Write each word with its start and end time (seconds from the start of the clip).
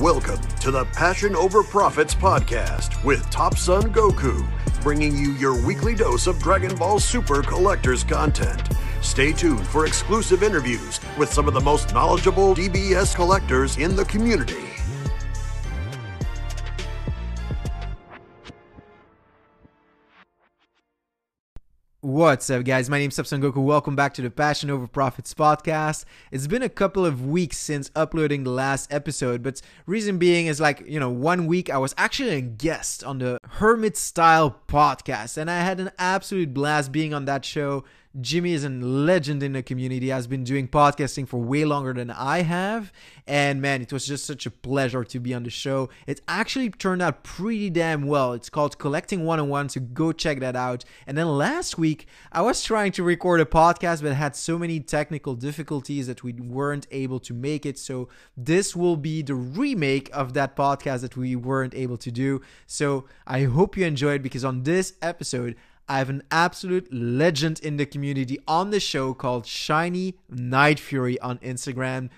Welcome 0.00 0.40
to 0.60 0.70
the 0.70 0.86
Passion 0.86 1.36
Over 1.36 1.62
Profits 1.62 2.14
podcast 2.14 3.04
with 3.04 3.28
Top 3.28 3.58
Son 3.58 3.92
Goku, 3.92 4.48
bringing 4.80 5.14
you 5.14 5.32
your 5.32 5.62
weekly 5.62 5.94
dose 5.94 6.26
of 6.26 6.38
Dragon 6.38 6.74
Ball 6.74 6.98
Super 6.98 7.42
collectors 7.42 8.02
content. 8.02 8.62
Stay 9.02 9.34
tuned 9.34 9.66
for 9.66 9.84
exclusive 9.84 10.42
interviews 10.42 11.00
with 11.18 11.30
some 11.30 11.46
of 11.46 11.52
the 11.52 11.60
most 11.60 11.92
knowledgeable 11.92 12.54
DBS 12.54 13.14
collectors 13.14 13.76
in 13.76 13.94
the 13.94 14.06
community. 14.06 14.69
What's 22.20 22.50
up, 22.50 22.64
guys? 22.64 22.90
My 22.90 22.98
name's 22.98 23.16
Subson 23.16 23.40
Goku. 23.40 23.64
Welcome 23.64 23.96
back 23.96 24.12
to 24.12 24.20
the 24.20 24.30
Passion 24.30 24.68
Over 24.68 24.86
Profits 24.86 25.32
podcast. 25.32 26.04
It's 26.30 26.46
been 26.46 26.62
a 26.62 26.68
couple 26.68 27.06
of 27.06 27.24
weeks 27.26 27.56
since 27.56 27.90
uploading 27.96 28.44
the 28.44 28.50
last 28.50 28.92
episode, 28.92 29.42
but 29.42 29.62
reason 29.86 30.18
being 30.18 30.46
is 30.46 30.60
like, 30.60 30.82
you 30.86 31.00
know, 31.00 31.08
one 31.08 31.46
week 31.46 31.70
I 31.70 31.78
was 31.78 31.94
actually 31.96 32.36
a 32.36 32.42
guest 32.42 33.02
on 33.02 33.20
the 33.20 33.38
Hermit 33.52 33.96
Style 33.96 34.60
podcast, 34.68 35.38
and 35.38 35.50
I 35.50 35.60
had 35.60 35.80
an 35.80 35.92
absolute 35.98 36.52
blast 36.52 36.92
being 36.92 37.14
on 37.14 37.24
that 37.24 37.42
show. 37.42 37.84
Jimmy 38.18 38.54
is 38.54 38.64
a 38.64 38.68
legend 38.68 39.40
in 39.40 39.52
the 39.52 39.62
community, 39.62 40.08
has 40.08 40.26
been 40.26 40.42
doing 40.42 40.66
podcasting 40.66 41.28
for 41.28 41.40
way 41.40 41.64
longer 41.64 41.92
than 41.92 42.10
I 42.10 42.42
have. 42.42 42.92
And 43.24 43.62
man, 43.62 43.82
it 43.82 43.92
was 43.92 44.04
just 44.04 44.24
such 44.24 44.46
a 44.46 44.50
pleasure 44.50 45.04
to 45.04 45.20
be 45.20 45.32
on 45.32 45.44
the 45.44 45.50
show. 45.50 45.90
It 46.08 46.20
actually 46.26 46.70
turned 46.70 47.02
out 47.02 47.22
pretty 47.22 47.70
damn 47.70 48.08
well. 48.08 48.32
It's 48.32 48.50
called 48.50 48.78
Collecting 48.78 49.24
101, 49.24 49.68
so 49.68 49.80
go 49.80 50.10
check 50.10 50.40
that 50.40 50.56
out. 50.56 50.84
And 51.06 51.16
then 51.16 51.28
last 51.28 51.78
week, 51.78 52.08
I 52.32 52.42
was 52.42 52.64
trying 52.64 52.90
to 52.92 53.04
record 53.04 53.40
a 53.40 53.44
podcast, 53.44 54.02
but 54.02 54.12
had 54.14 54.34
so 54.34 54.58
many 54.58 54.80
technical 54.80 55.36
difficulties 55.36 56.08
that 56.08 56.24
we 56.24 56.32
weren't 56.32 56.88
able 56.90 57.20
to 57.20 57.32
make 57.32 57.64
it. 57.64 57.78
So 57.78 58.08
this 58.36 58.74
will 58.74 58.96
be 58.96 59.22
the 59.22 59.36
remake 59.36 60.10
of 60.12 60.34
that 60.34 60.56
podcast 60.56 61.02
that 61.02 61.16
we 61.16 61.36
weren't 61.36 61.76
able 61.76 61.98
to 61.98 62.10
do. 62.10 62.40
So 62.66 63.04
I 63.24 63.44
hope 63.44 63.76
you 63.76 63.86
enjoyed 63.86 64.20
because 64.20 64.44
on 64.44 64.64
this 64.64 64.94
episode, 65.00 65.54
I 65.90 65.98
have 65.98 66.08
an 66.08 66.22
absolute 66.30 66.94
legend 66.94 67.58
in 67.58 67.76
the 67.76 67.84
community 67.84 68.38
on 68.46 68.70
the 68.70 68.78
show 68.78 69.12
called 69.12 69.44
Shiny 69.44 70.14
Night 70.28 70.78
Fury 70.78 71.18
on 71.18 71.38
Instagram. 71.38 72.10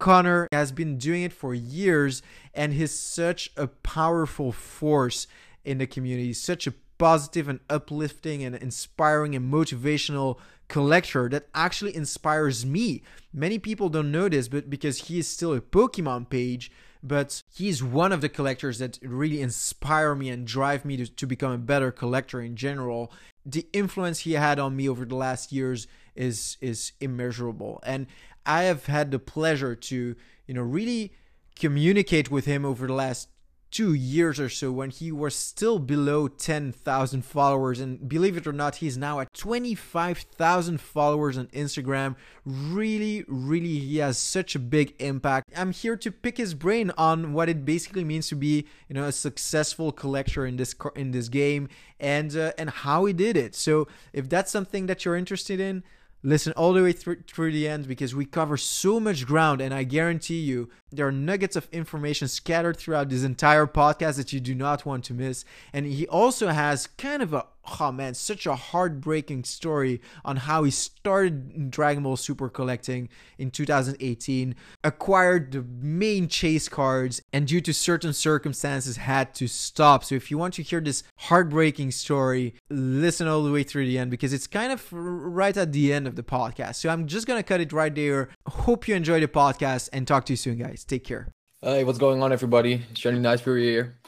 Connor 0.00 0.48
has 0.50 0.72
been 0.72 0.98
doing 0.98 1.22
it 1.22 1.32
for 1.32 1.54
years 1.54 2.20
and 2.52 2.72
he's 2.72 2.90
such 2.90 3.52
a 3.56 3.68
powerful 3.68 4.50
force 4.50 5.28
in 5.64 5.78
the 5.78 5.86
community, 5.86 6.32
such 6.32 6.66
a 6.66 6.74
positive 6.98 7.48
and 7.48 7.60
uplifting 7.70 8.42
and 8.42 8.56
inspiring 8.56 9.36
and 9.36 9.52
motivational 9.54 10.38
collector 10.66 11.28
that 11.28 11.46
actually 11.54 11.94
inspires 11.94 12.66
me. 12.66 13.04
Many 13.32 13.60
people 13.60 13.88
don't 13.88 14.10
know 14.10 14.28
this, 14.28 14.48
but 14.48 14.68
because 14.68 15.02
he 15.06 15.20
is 15.20 15.28
still 15.28 15.54
a 15.54 15.60
Pokemon 15.60 16.28
page, 16.28 16.72
but 17.02 17.42
he's 17.52 17.82
one 17.82 18.12
of 18.12 18.20
the 18.20 18.28
collectors 18.28 18.78
that 18.78 18.98
really 19.02 19.40
inspire 19.40 20.14
me 20.14 20.28
and 20.28 20.46
drive 20.46 20.84
me 20.84 20.96
to, 20.96 21.06
to 21.06 21.26
become 21.26 21.52
a 21.52 21.58
better 21.58 21.90
collector 21.90 22.40
in 22.40 22.56
general. 22.56 23.10
The 23.44 23.66
influence 23.72 24.20
he 24.20 24.32
had 24.32 24.58
on 24.58 24.76
me 24.76 24.88
over 24.88 25.04
the 25.04 25.16
last 25.16 25.52
years 25.52 25.86
is 26.14 26.56
is 26.60 26.92
immeasurable. 27.00 27.80
And 27.84 28.06
I 28.46 28.64
have 28.64 28.86
had 28.86 29.10
the 29.10 29.18
pleasure 29.18 29.74
to, 29.74 30.16
you 30.46 30.54
know, 30.54 30.62
really 30.62 31.12
communicate 31.56 32.30
with 32.30 32.44
him 32.44 32.64
over 32.64 32.86
the 32.86 32.92
last 32.92 33.28
two 33.72 33.94
years 33.94 34.38
or 34.38 34.48
so 34.48 34.70
when 34.70 34.90
he 34.90 35.10
was 35.10 35.34
still 35.34 35.78
below 35.78 36.28
10,000 36.28 37.24
followers. 37.24 37.80
And 37.80 38.08
believe 38.08 38.36
it 38.36 38.46
or 38.46 38.52
not, 38.52 38.76
he's 38.76 38.98
now 38.98 39.18
at 39.18 39.32
25,000 39.32 40.80
followers 40.80 41.38
on 41.38 41.46
Instagram. 41.48 42.14
Really, 42.44 43.24
really, 43.26 43.78
he 43.80 43.96
has 43.98 44.18
such 44.18 44.54
a 44.54 44.58
big 44.58 44.94
impact. 45.00 45.50
I'm 45.56 45.72
here 45.72 45.96
to 45.96 46.12
pick 46.12 46.36
his 46.36 46.54
brain 46.54 46.92
on 46.98 47.32
what 47.32 47.48
it 47.48 47.64
basically 47.64 48.04
means 48.04 48.28
to 48.28 48.36
be, 48.36 48.66
you 48.88 48.94
know, 48.94 49.04
a 49.04 49.12
successful 49.12 49.90
collector 49.90 50.46
in 50.46 50.56
this 50.56 50.74
in 50.94 51.12
this 51.12 51.28
game 51.28 51.68
and 51.98 52.36
uh, 52.36 52.52
and 52.58 52.68
how 52.68 53.06
he 53.06 53.12
did 53.12 53.36
it. 53.36 53.54
So 53.54 53.88
if 54.12 54.28
that's 54.28 54.52
something 54.52 54.86
that 54.86 55.04
you're 55.04 55.16
interested 55.16 55.58
in, 55.58 55.82
listen 56.22 56.52
all 56.54 56.72
the 56.72 56.82
way 56.82 56.92
through, 56.92 57.22
through 57.26 57.52
the 57.52 57.68
end 57.68 57.88
because 57.88 58.14
we 58.14 58.24
cover 58.24 58.56
so 58.56 59.00
much 59.00 59.26
ground 59.26 59.60
and 59.60 59.74
i 59.74 59.82
guarantee 59.82 60.40
you 60.40 60.68
there 60.92 61.06
are 61.06 61.12
nuggets 61.12 61.56
of 61.56 61.68
information 61.72 62.28
scattered 62.28 62.76
throughout 62.76 63.08
this 63.08 63.24
entire 63.24 63.66
podcast 63.66 64.16
that 64.16 64.32
you 64.32 64.40
do 64.40 64.54
not 64.54 64.84
want 64.84 65.04
to 65.04 65.14
miss. 65.14 65.44
And 65.72 65.86
he 65.86 66.06
also 66.06 66.48
has 66.48 66.86
kind 66.98 67.22
of 67.22 67.32
a 67.32 67.46
oh 67.80 67.92
man, 67.92 68.14
such 68.14 68.46
a 68.46 68.54
heartbreaking 68.54 69.44
story 69.44 70.00
on 70.24 70.36
how 70.36 70.64
he 70.64 70.70
started 70.70 71.70
Dragon 71.70 72.02
Ball 72.02 72.16
Super 72.16 72.48
collecting 72.48 73.08
in 73.38 73.50
2018, 73.50 74.54
acquired 74.84 75.52
the 75.52 75.62
main 75.62 76.28
chase 76.28 76.68
cards, 76.68 77.22
and 77.32 77.46
due 77.46 77.60
to 77.60 77.72
certain 77.72 78.12
circumstances 78.12 78.96
had 78.96 79.34
to 79.34 79.48
stop. 79.48 80.04
So 80.04 80.14
if 80.14 80.30
you 80.30 80.38
want 80.38 80.54
to 80.54 80.62
hear 80.62 80.80
this 80.80 81.02
heartbreaking 81.16 81.90
story, 81.92 82.54
listen 82.70 83.28
all 83.28 83.42
the 83.42 83.52
way 83.52 83.62
through 83.62 83.86
the 83.86 83.98
end 83.98 84.10
because 84.10 84.32
it's 84.32 84.46
kind 84.46 84.72
of 84.72 84.86
right 84.92 85.56
at 85.56 85.72
the 85.72 85.92
end 85.92 86.06
of 86.06 86.16
the 86.16 86.22
podcast. 86.22 86.76
So 86.76 86.88
I'm 86.88 87.06
just 87.06 87.26
gonna 87.26 87.42
cut 87.42 87.60
it 87.60 87.72
right 87.72 87.94
there. 87.94 88.28
Hope 88.46 88.88
you 88.88 88.94
enjoy 88.94 89.20
the 89.20 89.28
podcast 89.28 89.88
and 89.92 90.06
talk 90.06 90.26
to 90.26 90.32
you 90.32 90.36
soon, 90.36 90.58
guys. 90.58 90.84
Take 90.84 91.04
care. 91.04 91.28
Hey, 91.60 91.84
what's 91.84 91.98
going 91.98 92.22
on, 92.22 92.32
everybody? 92.32 92.82
Shiny 92.94 93.20
Night 93.20 93.38
Fury 93.38 93.62
here. 93.62 94.01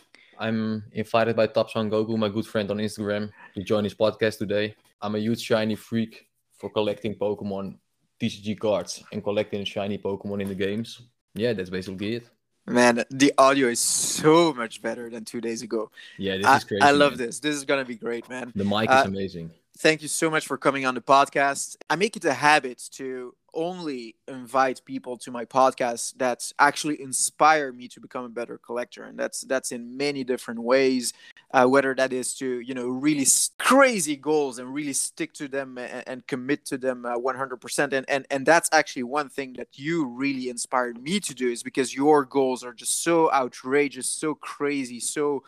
I'm 0.44 0.84
invited 0.92 1.36
by 1.36 1.46
Top 1.46 1.70
Son 1.70 1.90
Goku, 1.90 2.18
my 2.18 2.28
good 2.28 2.46
friend 2.46 2.70
on 2.70 2.76
Instagram, 2.76 3.30
to 3.54 3.62
join 3.62 3.82
his 3.82 3.94
podcast 3.94 4.36
today. 4.36 4.74
I'm 5.00 5.14
a 5.14 5.18
huge 5.18 5.40
shiny 5.40 5.74
freak 5.74 6.26
for 6.58 6.68
collecting 6.68 7.14
Pokemon 7.14 7.78
TCG 8.20 8.58
cards 8.58 9.02
and 9.10 9.24
collecting 9.24 9.64
shiny 9.64 9.96
Pokemon 9.96 10.42
in 10.42 10.48
the 10.48 10.54
games. 10.54 11.00
Yeah, 11.34 11.54
that's 11.54 11.70
basically 11.70 12.16
it. 12.16 12.28
Man, 12.66 13.04
the 13.10 13.32
audio 13.38 13.68
is 13.68 13.80
so 13.80 14.52
much 14.52 14.82
better 14.82 15.08
than 15.08 15.24
two 15.24 15.40
days 15.40 15.62
ago. 15.62 15.90
Yeah, 16.18 16.36
this 16.36 16.46
I, 16.46 16.56
is 16.58 16.64
crazy. 16.64 16.82
I 16.82 16.90
love 16.90 17.12
man. 17.12 17.26
this. 17.26 17.40
This 17.40 17.56
is 17.56 17.64
gonna 17.64 17.86
be 17.86 17.96
great, 17.96 18.28
man. 18.28 18.52
The 18.54 18.64
mic 18.64 18.90
Uh, 18.90 19.00
is 19.00 19.06
amazing. 19.06 19.50
Thank 19.78 20.02
you 20.02 20.08
so 20.08 20.28
much 20.30 20.46
for 20.46 20.58
coming 20.58 20.84
on 20.84 20.94
the 20.94 21.00
podcast. 21.00 21.76
I 21.88 21.96
make 21.96 22.18
it 22.18 22.24
a 22.26 22.34
habit 22.34 22.82
to 22.92 23.34
only 23.54 24.16
invite 24.28 24.82
people 24.84 25.16
to 25.18 25.30
my 25.30 25.44
podcast 25.44 26.16
that 26.18 26.52
actually 26.58 27.00
inspire 27.00 27.72
me 27.72 27.88
to 27.88 28.00
become 28.00 28.24
a 28.24 28.28
better 28.28 28.58
collector, 28.58 29.04
and 29.04 29.18
that's 29.18 29.42
that's 29.42 29.72
in 29.72 29.96
many 29.96 30.24
different 30.24 30.60
ways. 30.60 31.12
Uh, 31.52 31.66
whether 31.66 31.94
that 31.94 32.12
is 32.12 32.34
to 32.34 32.60
you 32.60 32.74
know 32.74 32.88
really 32.88 33.26
crazy 33.58 34.16
goals 34.16 34.58
and 34.58 34.74
really 34.74 34.92
stick 34.92 35.32
to 35.32 35.46
them 35.46 35.78
and, 35.78 36.02
and 36.06 36.26
commit 36.26 36.64
to 36.66 36.76
them 36.76 37.06
uh, 37.06 37.16
100%, 37.16 37.92
and 37.92 38.04
and 38.08 38.26
and 38.30 38.46
that's 38.46 38.68
actually 38.72 39.04
one 39.04 39.28
thing 39.28 39.52
that 39.54 39.68
you 39.74 40.06
really 40.06 40.48
inspired 40.48 41.02
me 41.02 41.20
to 41.20 41.34
do 41.34 41.48
is 41.50 41.62
because 41.62 41.94
your 41.94 42.24
goals 42.24 42.64
are 42.64 42.72
just 42.72 43.02
so 43.02 43.32
outrageous, 43.32 44.08
so 44.08 44.34
crazy, 44.34 45.00
so 45.00 45.42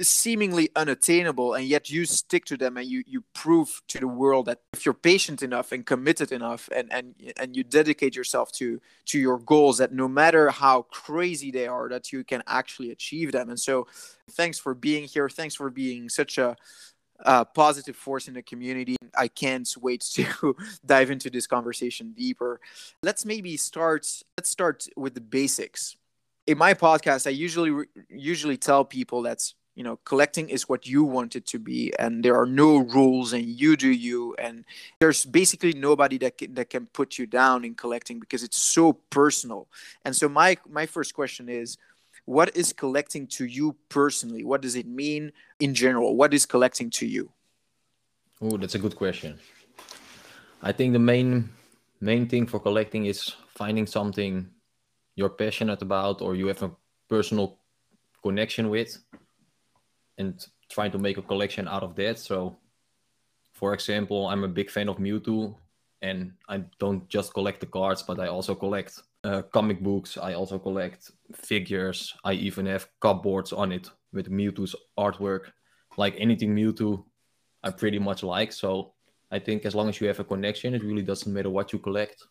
seemingly 0.00 0.70
unattainable 0.76 1.54
and 1.54 1.66
yet 1.66 1.90
you 1.90 2.06
stick 2.06 2.44
to 2.46 2.56
them 2.56 2.78
and 2.78 2.86
you 2.86 3.02
you 3.06 3.22
prove 3.34 3.82
to 3.86 3.98
the 3.98 4.08
world 4.08 4.46
that 4.46 4.60
if 4.72 4.86
you're 4.86 4.94
patient 4.94 5.42
enough 5.42 5.72
and 5.72 5.84
committed 5.84 6.32
enough 6.32 6.70
and 6.74 6.90
and 6.90 7.14
and 7.36 7.54
you 7.54 7.62
dedicate 7.62 8.16
yourself 8.16 8.50
to 8.50 8.80
to 9.04 9.18
your 9.18 9.38
goals 9.38 9.78
that 9.78 9.92
no 9.92 10.08
matter 10.08 10.48
how 10.48 10.82
crazy 10.82 11.50
they 11.50 11.66
are 11.66 11.88
that 11.88 12.12
you 12.12 12.24
can 12.24 12.42
actually 12.46 12.90
achieve 12.90 13.30
them 13.32 13.50
and 13.50 13.60
so 13.60 13.86
thanks 14.30 14.58
for 14.58 14.74
being 14.74 15.04
here 15.04 15.28
thanks 15.28 15.54
for 15.54 15.68
being 15.68 16.08
such 16.08 16.38
a 16.38 16.56
uh, 17.26 17.44
positive 17.44 17.96
force 17.96 18.28
in 18.28 18.34
the 18.34 18.42
community. 18.42 18.94
I 19.16 19.26
can't 19.26 19.68
wait 19.80 20.02
to 20.12 20.54
dive 20.86 21.10
into 21.10 21.30
this 21.30 21.48
conversation 21.48 22.12
deeper. 22.12 22.60
Let's 23.02 23.24
maybe 23.24 23.56
start. 23.56 24.06
Let's 24.38 24.48
start 24.48 24.86
with 24.96 25.14
the 25.14 25.20
basics 25.20 25.96
in 26.48 26.56
my 26.56 26.72
podcast 26.72 27.26
i 27.26 27.30
usually 27.30 27.84
usually 28.08 28.56
tell 28.56 28.82
people 28.82 29.22
that 29.22 29.52
you 29.78 29.84
know 29.84 29.96
collecting 30.04 30.48
is 30.48 30.68
what 30.68 30.88
you 30.88 31.04
want 31.04 31.36
it 31.36 31.46
to 31.46 31.58
be 31.60 31.92
and 32.00 32.24
there 32.24 32.36
are 32.36 32.46
no 32.46 32.78
rules 32.78 33.32
and 33.32 33.44
you 33.44 33.76
do 33.76 33.88
you 33.88 34.34
and 34.34 34.64
there's 34.98 35.24
basically 35.24 35.72
nobody 35.72 36.18
that 36.18 36.36
can, 36.36 36.52
that 36.54 36.68
can 36.68 36.86
put 36.86 37.16
you 37.16 37.26
down 37.26 37.64
in 37.64 37.76
collecting 37.76 38.18
because 38.18 38.42
it's 38.42 38.60
so 38.60 38.92
personal. 38.92 39.68
And 40.04 40.16
so 40.16 40.28
my 40.28 40.56
my 40.68 40.84
first 40.84 41.14
question 41.14 41.48
is 41.48 41.78
what 42.24 42.56
is 42.56 42.72
collecting 42.72 43.28
to 43.38 43.44
you 43.44 43.76
personally? 43.88 44.44
What 44.44 44.62
does 44.62 44.74
it 44.74 44.86
mean 44.86 45.32
in 45.60 45.74
general? 45.74 46.16
What 46.16 46.34
is 46.34 46.44
collecting 46.44 46.90
to 46.98 47.06
you? 47.06 47.30
Oh, 48.42 48.56
that's 48.56 48.74
a 48.74 48.80
good 48.80 48.96
question. 48.96 49.38
I 50.60 50.72
think 50.72 50.92
the 50.92 51.04
main 51.12 51.50
main 52.00 52.26
thing 52.26 52.46
for 52.46 52.58
collecting 52.58 53.06
is 53.06 53.32
finding 53.54 53.86
something 53.86 54.50
you're 55.14 55.36
passionate 55.44 55.82
about 55.82 56.20
or 56.20 56.34
you 56.34 56.48
have 56.48 56.64
a 56.64 56.72
personal 57.08 57.58
connection 58.24 58.70
with 58.70 58.98
and 60.18 60.46
trying 60.68 60.90
to 60.90 60.98
make 60.98 61.16
a 61.16 61.22
collection 61.22 61.66
out 61.66 61.82
of 61.82 61.94
that. 61.96 62.18
So 62.18 62.58
for 63.52 63.74
example, 63.74 64.28
I'm 64.28 64.44
a 64.44 64.48
big 64.48 64.70
fan 64.70 64.88
of 64.88 64.98
Mewtwo 64.98 65.56
and 66.02 66.32
I 66.48 66.64
don't 66.78 67.08
just 67.08 67.34
collect 67.34 67.60
the 67.60 67.66
cards, 67.66 68.02
but 68.02 68.20
I 68.20 68.28
also 68.28 68.54
collect 68.54 69.02
uh, 69.24 69.42
comic 69.42 69.80
books. 69.80 70.16
I 70.16 70.34
also 70.34 70.58
collect 70.58 71.10
figures. 71.34 72.14
I 72.24 72.34
even 72.34 72.66
have 72.66 72.88
cupboards 73.00 73.52
on 73.52 73.72
it 73.72 73.90
with 74.12 74.30
Mewtwo's 74.30 74.76
artwork. 74.96 75.52
Like 75.96 76.14
anything 76.18 76.54
Mewtwo, 76.54 77.04
I 77.64 77.70
pretty 77.70 77.98
much 77.98 78.22
like. 78.22 78.52
So 78.52 78.94
I 79.30 79.40
think 79.40 79.64
as 79.64 79.74
long 79.74 79.88
as 79.88 80.00
you 80.00 80.06
have 80.06 80.20
a 80.20 80.24
connection, 80.24 80.74
it 80.74 80.84
really 80.84 81.02
doesn't 81.02 81.32
matter 81.32 81.50
what 81.50 81.72
you 81.72 81.80
collect, 81.80 82.24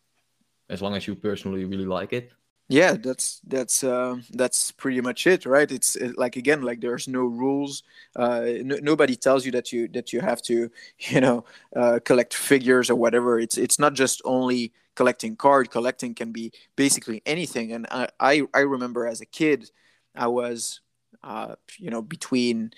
as 0.69 0.81
long 0.81 0.95
as 0.95 1.07
you 1.07 1.15
personally 1.15 1.65
really 1.65 1.85
like 1.85 2.13
it. 2.13 2.31
Yeah 2.69 2.93
that's 2.93 3.39
that's 3.47 3.83
uh, 3.83 4.17
that's 4.31 4.71
pretty 4.71 4.99
much 5.01 5.25
it 5.27 5.45
right? 5.45 5.71
It's 5.71 5.95
it, 5.95 6.17
like 6.17 6.35
again 6.35 6.61
like 6.63 6.81
there's 6.81 7.07
no 7.07 7.21
rules 7.21 7.83
uh, 8.17 8.41
n- 8.45 8.79
nobody 8.81 9.15
tells 9.15 9.45
you 9.45 9.51
that 9.53 9.71
you 9.71 9.87
that 9.89 10.11
you 10.11 10.19
have 10.21 10.41
to 10.43 10.69
you 10.99 11.21
know 11.21 11.45
uh, 11.75 11.99
collect 12.03 12.33
figures 12.33 12.89
or 12.89 12.95
whatever. 12.95 13.39
It's 13.39 13.57
it's 13.57 13.79
not 13.79 13.93
just 13.93 14.21
only 14.25 14.73
collecting 14.95 15.35
card. 15.35 15.69
Collecting 15.71 16.13
can 16.15 16.31
be 16.31 16.51
basically 16.75 17.21
anything. 17.25 17.71
And 17.71 17.87
i 17.91 18.09
i, 18.19 18.41
I 18.53 18.59
remember 18.61 19.07
as 19.07 19.21
a 19.21 19.25
kid 19.25 19.69
i 20.15 20.27
was 20.27 20.81
uh, 21.23 21.55
you 21.77 21.89
know 21.89 22.01
between 22.01 22.71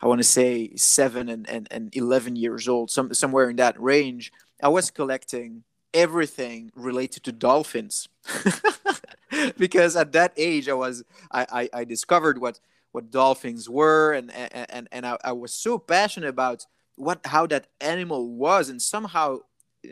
i 0.00 0.06
want 0.06 0.18
to 0.20 0.24
say 0.24 0.74
7 0.76 1.28
and, 1.28 1.48
and, 1.48 1.68
and 1.70 1.94
11 1.96 2.36
years 2.36 2.68
old 2.68 2.90
some 2.90 3.12
somewhere 3.14 3.50
in 3.50 3.56
that 3.56 3.80
range 3.80 4.32
i 4.62 4.68
was 4.68 4.90
collecting 4.90 5.62
everything 5.94 6.70
related 6.74 7.24
to 7.24 7.32
dolphins. 7.32 8.08
Because 9.56 9.94
at 9.94 10.10
that 10.12 10.32
age 10.36 10.68
i 10.68 10.72
was 10.72 11.04
I, 11.30 11.46
I, 11.52 11.80
I 11.80 11.84
discovered 11.84 12.40
what 12.40 12.58
what 12.90 13.12
dolphins 13.12 13.70
were 13.70 14.12
and 14.12 14.32
and 14.32 14.88
and 14.90 15.06
I, 15.06 15.16
I 15.22 15.32
was 15.32 15.54
so 15.54 15.78
passionate 15.78 16.28
about 16.28 16.66
what 17.00 17.20
how 17.26 17.46
that 17.46 17.66
animal 17.80 18.28
was. 18.28 18.68
And 18.68 18.80
somehow 18.80 19.38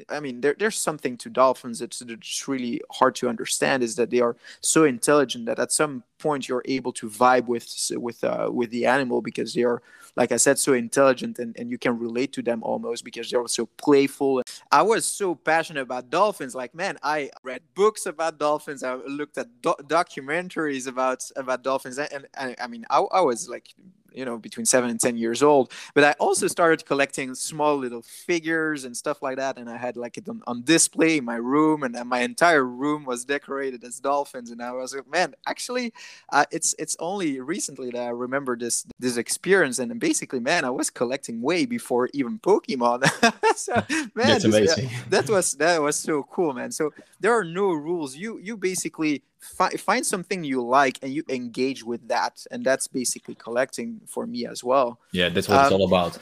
I 0.09 0.21
mean, 0.21 0.41
there, 0.41 0.55
there's 0.59 0.79
something 0.79 1.17
to 1.19 1.31
dolphins 1.31 1.79
that's, 1.79 2.01
that's 2.01 2.49
really 2.49 2.81
hard 2.91 3.15
to 3.17 3.29
understand 3.29 3.83
is 3.83 3.97
that 3.97 4.11
they 4.11 4.21
are 4.21 4.37
so 4.61 4.85
intelligent 4.85 5.47
that 5.47 5.59
at 5.59 5.73
some 5.73 6.05
point 6.19 6.49
you're 6.49 6.63
able 6.67 6.93
to 6.93 7.09
vibe 7.09 7.47
with 7.47 7.93
with 7.97 8.25
uh, 8.25 8.51
with 8.53 8.71
the 8.71 8.87
animal 8.87 9.23
because 9.23 9.55
they 9.55 9.63
are 9.63 9.83
like 10.19 10.33
I 10.33 10.37
said, 10.37 10.59
so 10.59 10.73
intelligent 10.73 11.39
and, 11.39 11.57
and 11.57 11.71
you 11.71 11.79
can 11.79 11.97
relate 11.97 12.33
to 12.33 12.43
them 12.43 12.65
almost 12.65 13.05
because 13.05 13.31
they're 13.31 13.47
so 13.47 13.67
playful. 13.67 14.43
I 14.73 14.83
was 14.83 15.05
so 15.05 15.37
passionate 15.37 15.83
about 15.83 16.11
dolphins. 16.11 16.57
Like, 16.57 16.75
man, 16.75 16.99
I 17.05 17.31
read 17.45 17.63
books 17.77 18.05
about 18.07 18.37
dolphins. 18.37 18.83
I 18.83 18.95
looked 18.95 19.39
at 19.39 19.47
do- 19.63 19.77
documentaries 19.85 20.89
about 20.89 21.23
about 21.37 21.63
dolphins, 21.63 21.99
and, 21.99 22.13
and, 22.13 22.27
and 22.35 22.57
I 22.61 22.67
mean, 22.67 22.85
I, 22.91 22.99
I 22.99 23.21
was 23.21 23.49
like 23.49 23.75
you 24.13 24.25
know 24.25 24.39
between 24.39 24.67
seven 24.67 24.91
and 24.91 25.01
ten 25.01 25.17
years 25.17 25.43
old. 25.43 25.73
But 25.95 26.05
i 26.05 26.13
also 26.19 26.47
started 26.47 26.85
collecting 26.87 27.35
small 27.35 27.77
little 27.77 28.03
figures 28.03 28.85
and 28.85 28.97
stuff 28.97 29.23
like 29.23 29.37
that 29.37 29.59
and 29.59 29.69
i 29.69 29.77
had 29.77 29.97
like 29.97 30.17
it 30.19 30.29
on, 30.29 30.43
on 30.47 30.63
display 30.63 31.19
in 31.19 31.25
my 31.25 31.37
room 31.37 31.83
and 31.83 31.97
my 32.09 32.21
entire 32.21 32.65
room 32.65 33.05
was 33.05 33.25
decorated 33.25 33.85
as 33.85 34.01
dolphins 34.01 34.51
and 34.51 34.63
i 34.63 34.73
was 34.73 34.95
like 34.95 35.09
man 35.11 35.35
actually 35.47 35.93
uh, 36.33 36.45
it's 36.51 36.75
it's 36.79 36.97
only 36.99 37.41
recently 37.41 37.91
that 37.91 38.03
i 38.03 38.09
remember 38.09 38.57
this 38.57 38.87
this 38.99 39.17
experience. 39.17 39.79
And 39.79 39.99
basically 40.01 40.41
man 40.41 40.65
i 40.65 40.71
was 40.71 40.91
collecting 40.91 41.41
way 41.43 41.67
before 41.67 42.09
even 42.13 42.39
pokemon. 42.39 43.09
So, 43.57 43.73
man 43.91 44.09
That's 44.15 44.45
amazing. 44.45 44.89
This, 45.09 45.27
that 45.27 45.31
was 45.31 45.53
that 45.55 45.83
was 45.83 45.97
so 45.97 46.23
cool 46.23 46.53
man. 46.53 46.71
So 46.71 46.93
there 47.19 47.33
are 47.37 47.45
no 47.45 47.73
rules. 47.73 48.15
You 48.15 48.39
you 48.39 48.57
basically 48.57 49.23
fi- 49.41 49.77
find 49.77 50.05
something 50.05 50.45
you 50.45 50.63
like 50.63 50.99
and 51.03 51.13
you 51.13 51.23
engage 51.29 51.85
with 51.85 52.07
that 52.09 52.45
and 52.51 52.65
that's 52.65 52.87
basically 52.89 53.35
collecting 53.35 54.01
for 54.07 54.27
me 54.27 54.47
as 54.47 54.63
well. 54.65 54.99
Yeah, 55.13 55.29
that's 55.29 55.49
what 55.49 55.61
it's 55.61 55.73
Um, 55.73 55.81
all 55.81 55.87
about. 55.87 56.19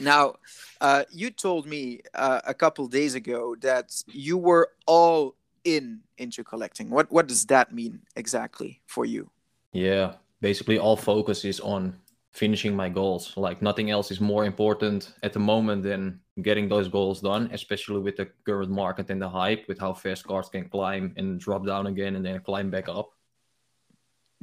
now 0.00 0.34
uh, 0.80 1.04
you 1.10 1.30
told 1.30 1.66
me 1.66 2.00
uh, 2.14 2.40
a 2.46 2.54
couple 2.54 2.86
days 2.88 3.14
ago 3.14 3.54
that 3.60 4.02
you 4.06 4.38
were 4.38 4.70
all 4.86 5.34
in 5.64 6.00
into 6.18 6.42
collecting. 6.42 6.88
What 6.90 7.10
what 7.12 7.26
does 7.28 7.44
that 7.46 7.72
mean 7.74 8.00
exactly 8.16 8.80
for 8.86 9.04
you? 9.04 9.30
Yeah, 9.72 10.14
basically 10.40 10.78
all 10.78 10.96
focus 10.96 11.44
is 11.44 11.60
on 11.60 11.94
finishing 12.32 12.74
my 12.76 12.88
goals. 12.88 13.36
Like 13.36 13.60
nothing 13.60 13.90
else 13.90 14.10
is 14.10 14.20
more 14.20 14.44
important 14.44 15.12
at 15.22 15.32
the 15.32 15.38
moment 15.40 15.82
than 15.82 16.20
getting 16.42 16.68
those 16.68 16.88
goals 16.88 17.20
done, 17.20 17.50
especially 17.52 18.00
with 18.00 18.16
the 18.16 18.26
current 18.46 18.70
market 18.70 19.10
and 19.10 19.20
the 19.20 19.28
hype 19.28 19.66
with 19.68 19.78
how 19.78 19.92
fast 19.92 20.26
cars 20.26 20.48
can 20.48 20.68
climb 20.68 21.12
and 21.16 21.40
drop 21.40 21.66
down 21.66 21.86
again 21.86 22.16
and 22.16 22.24
then 22.24 22.40
climb 22.40 22.70
back 22.70 22.88
up. 22.88 23.10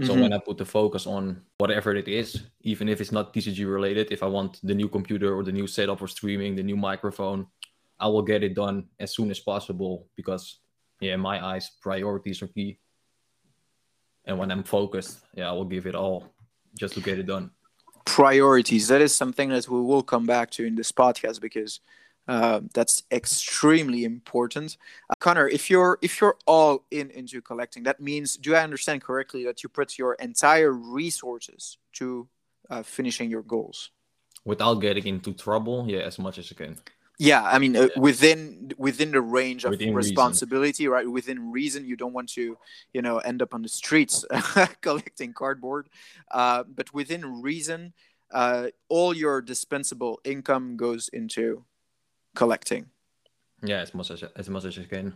So 0.03 0.13
Mhm. 0.13 0.21
when 0.21 0.33
I 0.33 0.37
put 0.37 0.57
the 0.57 0.65
focus 0.65 1.07
on 1.07 1.41
whatever 1.57 1.95
it 1.95 2.07
is, 2.07 2.43
even 2.61 2.87
if 2.87 3.01
it's 3.01 3.11
not 3.11 3.33
TCG 3.33 3.65
related, 3.65 4.11
if 4.11 4.21
I 4.21 4.27
want 4.27 4.59
the 4.61 4.75
new 4.75 4.89
computer 4.89 5.33
or 5.35 5.43
the 5.43 5.51
new 5.51 5.65
setup 5.65 5.97
for 5.97 6.07
streaming, 6.07 6.55
the 6.55 6.61
new 6.61 6.77
microphone, 6.77 7.47
I 7.99 8.07
will 8.07 8.21
get 8.21 8.43
it 8.43 8.53
done 8.53 8.89
as 8.99 9.15
soon 9.15 9.31
as 9.31 9.39
possible 9.39 10.07
because 10.15 10.59
yeah, 10.99 11.13
in 11.13 11.19
my 11.19 11.43
eyes, 11.43 11.71
priorities 11.81 12.41
are 12.43 12.47
key. 12.47 12.79
And 14.25 14.37
when 14.37 14.51
I'm 14.51 14.63
focused, 14.63 15.25
yeah, 15.33 15.49
I 15.49 15.53
will 15.53 15.65
give 15.65 15.87
it 15.87 15.95
all 15.95 16.33
just 16.77 16.93
to 16.95 17.01
get 17.01 17.17
it 17.17 17.25
done. 17.25 17.49
Priorities. 18.07 18.87
That 18.87 19.01
is 19.01 19.13
something 19.13 19.49
that 19.49 19.67
we 19.69 19.81
will 19.81 20.01
come 20.01 20.25
back 20.25 20.49
to 20.51 20.65
in 20.65 20.75
this 20.75 20.91
podcast 20.91 21.41
because 21.41 21.81
uh, 22.27 22.61
that's 22.73 23.03
extremely 23.11 24.05
important. 24.05 24.77
Uh, 25.09 25.13
connor 25.19 25.47
if 25.47 25.69
you're 25.69 25.99
if 26.01 26.19
you're 26.19 26.37
all 26.45 26.85
in 26.89 27.11
into 27.11 27.41
collecting 27.41 27.83
that 27.83 27.99
means 28.01 28.35
do 28.35 28.53
i 28.53 28.61
understand 28.61 29.01
correctly 29.01 29.45
that 29.45 29.63
you 29.63 29.69
put 29.69 29.97
your 29.97 30.13
entire 30.15 30.73
resources 30.73 31.77
to 31.93 32.27
uh, 32.69 32.83
finishing 32.83 33.29
your 33.29 33.43
goals? 33.43 33.91
Without 34.45 34.75
getting 34.75 35.05
into 35.07 35.33
trouble, 35.33 35.85
yeah, 35.87 35.99
as 35.99 36.17
much 36.19 36.37
as 36.37 36.49
you 36.49 36.55
can. 36.55 36.77
Yeah 37.17 37.43
i 37.43 37.57
mean 37.57 37.75
uh, 37.75 37.87
within 37.95 38.71
within 38.77 39.11
the 39.11 39.21
range 39.21 39.65
of 39.65 39.71
Within 39.71 39.93
reason. 39.93 39.95
responsibility 39.95 40.87
right? 40.87 41.09
Within 41.09 41.51
reason 41.51 41.85
you 41.85 41.95
don't 41.95 42.13
want 42.13 42.29
to 42.33 42.57
you 42.93 43.01
know 43.01 43.17
end 43.19 43.41
up 43.41 43.53
on 43.53 43.61
the 43.63 43.69
streets 43.69 44.23
collecting 44.81 45.33
cardboard. 45.33 45.89
Uh, 46.31 46.63
but 46.63 46.93
within 46.93 47.41
reason 47.41 47.93
uh, 48.31 48.67
all 48.89 49.13
your 49.15 49.41
dispensable 49.41 50.19
income 50.23 50.77
goes 50.77 51.09
into 51.09 51.63
collecting. 52.35 52.87
Yeah, 53.63 53.79
as 53.81 53.93
much 53.93 54.11
as 54.11 54.23
as 54.35 54.49
much 54.49 54.65
as 54.65 54.77
I 54.79 54.83
can. 54.85 55.13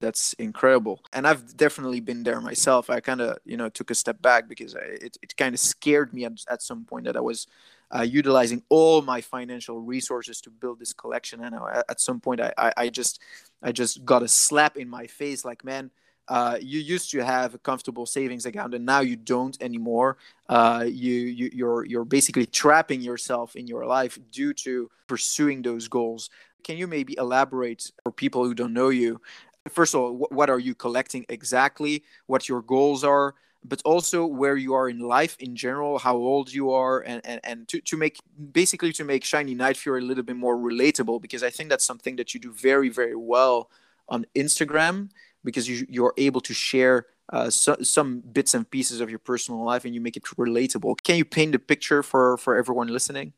that's 0.00 0.32
incredible. 0.34 1.00
And 1.12 1.26
i've 1.26 1.56
definitely 1.56 2.00
been 2.00 2.22
there 2.24 2.40
myself. 2.40 2.90
I 2.90 3.00
kind 3.00 3.20
of 3.20 3.38
you 3.44 3.56
know 3.56 3.68
took 3.68 3.90
a 3.90 3.94
step 3.94 4.20
back 4.20 4.48
because 4.48 4.74
I, 4.74 4.80
it, 4.80 5.16
it 5.22 5.36
kind 5.36 5.54
of 5.54 5.60
scared 5.60 6.12
me 6.12 6.24
at, 6.24 6.32
at 6.48 6.62
some 6.62 6.84
point 6.84 7.04
that 7.06 7.16
i 7.16 7.20
was 7.20 7.46
uh, 7.94 8.02
utilizing 8.02 8.62
all 8.68 9.02
my 9.02 9.20
financial 9.20 9.80
resources 9.80 10.40
to 10.40 10.50
build 10.50 10.78
this 10.78 10.92
collection. 10.92 11.44
And 11.44 11.54
I, 11.54 11.82
at 11.88 12.00
some 12.00 12.20
point 12.20 12.40
I, 12.40 12.52
I, 12.56 12.72
I 12.76 12.88
just 12.88 13.20
i 13.62 13.70
just 13.70 14.04
got 14.04 14.22
a 14.22 14.28
slap 14.28 14.76
in 14.76 14.88
my 14.88 15.06
face 15.06 15.44
like 15.44 15.64
man 15.64 15.90
uh, 16.28 16.56
you 16.60 16.80
used 16.80 17.10
to 17.10 17.24
have 17.24 17.54
a 17.54 17.58
comfortable 17.58 18.06
savings 18.06 18.46
account 18.46 18.74
and 18.74 18.86
now 18.86 19.00
you 19.00 19.16
don't 19.16 19.60
anymore. 19.60 20.16
Uh, 20.48 20.84
you, 20.86 21.12
you 21.12 21.50
you're 21.52 21.84
you're 21.84 22.04
basically 22.04 22.46
trapping 22.46 23.00
yourself 23.00 23.56
in 23.56 23.66
your 23.66 23.84
life 23.84 24.18
due 24.30 24.54
to 24.54 24.88
pursuing 25.08 25.62
those 25.62 25.88
goals. 25.88 26.30
Can 26.64 26.76
you 26.76 26.86
maybe 26.86 27.16
elaborate 27.18 27.90
for 28.04 28.12
people 28.12 28.44
who 28.44 28.54
don't 28.54 28.72
know 28.72 28.90
you? 28.90 29.20
First 29.68 29.94
of 29.94 30.00
all 30.00 30.12
wh- 30.14 30.32
what 30.32 30.48
are 30.48 30.60
you 30.60 30.74
collecting 30.74 31.26
exactly? 31.28 32.04
What 32.26 32.48
your 32.48 32.62
goals 32.62 33.02
are 33.04 33.34
but 33.64 33.80
also 33.84 34.26
where 34.26 34.56
you 34.56 34.74
are 34.74 34.88
in 34.88 34.98
life 34.98 35.36
in 35.38 35.54
general 35.54 35.98
how 35.98 36.16
old 36.16 36.52
you 36.52 36.70
are 36.70 37.00
and 37.00 37.20
and, 37.24 37.40
and 37.44 37.68
to, 37.68 37.80
to 37.80 37.96
make 37.96 38.18
basically 38.52 38.92
to 38.92 39.04
make 39.04 39.24
shiny 39.24 39.54
night 39.54 39.76
fury 39.76 40.00
a 40.00 40.04
little 40.04 40.24
bit 40.24 40.36
more 40.36 40.56
relatable 40.56 41.20
because 41.20 41.42
i 41.42 41.50
think 41.50 41.68
that's 41.68 41.84
something 41.84 42.16
that 42.16 42.34
you 42.34 42.40
do 42.40 42.52
very 42.52 42.88
very 42.88 43.16
well 43.16 43.70
on 44.08 44.26
instagram 44.34 45.10
because 45.44 45.68
you, 45.68 45.86
you're 45.88 46.14
able 46.16 46.40
to 46.40 46.54
share 46.54 47.06
uh, 47.32 47.48
so, 47.48 47.76
some 47.82 48.20
bits 48.20 48.52
and 48.52 48.70
pieces 48.70 49.00
of 49.00 49.08
your 49.08 49.18
personal 49.18 49.64
life 49.64 49.84
and 49.84 49.94
you 49.94 50.00
make 50.00 50.16
it 50.16 50.24
relatable 50.24 50.94
can 51.02 51.16
you 51.16 51.24
paint 51.24 51.52
the 51.52 51.58
picture 51.58 52.02
for 52.02 52.36
for 52.36 52.56
everyone 52.56 52.88
listening 52.88 53.32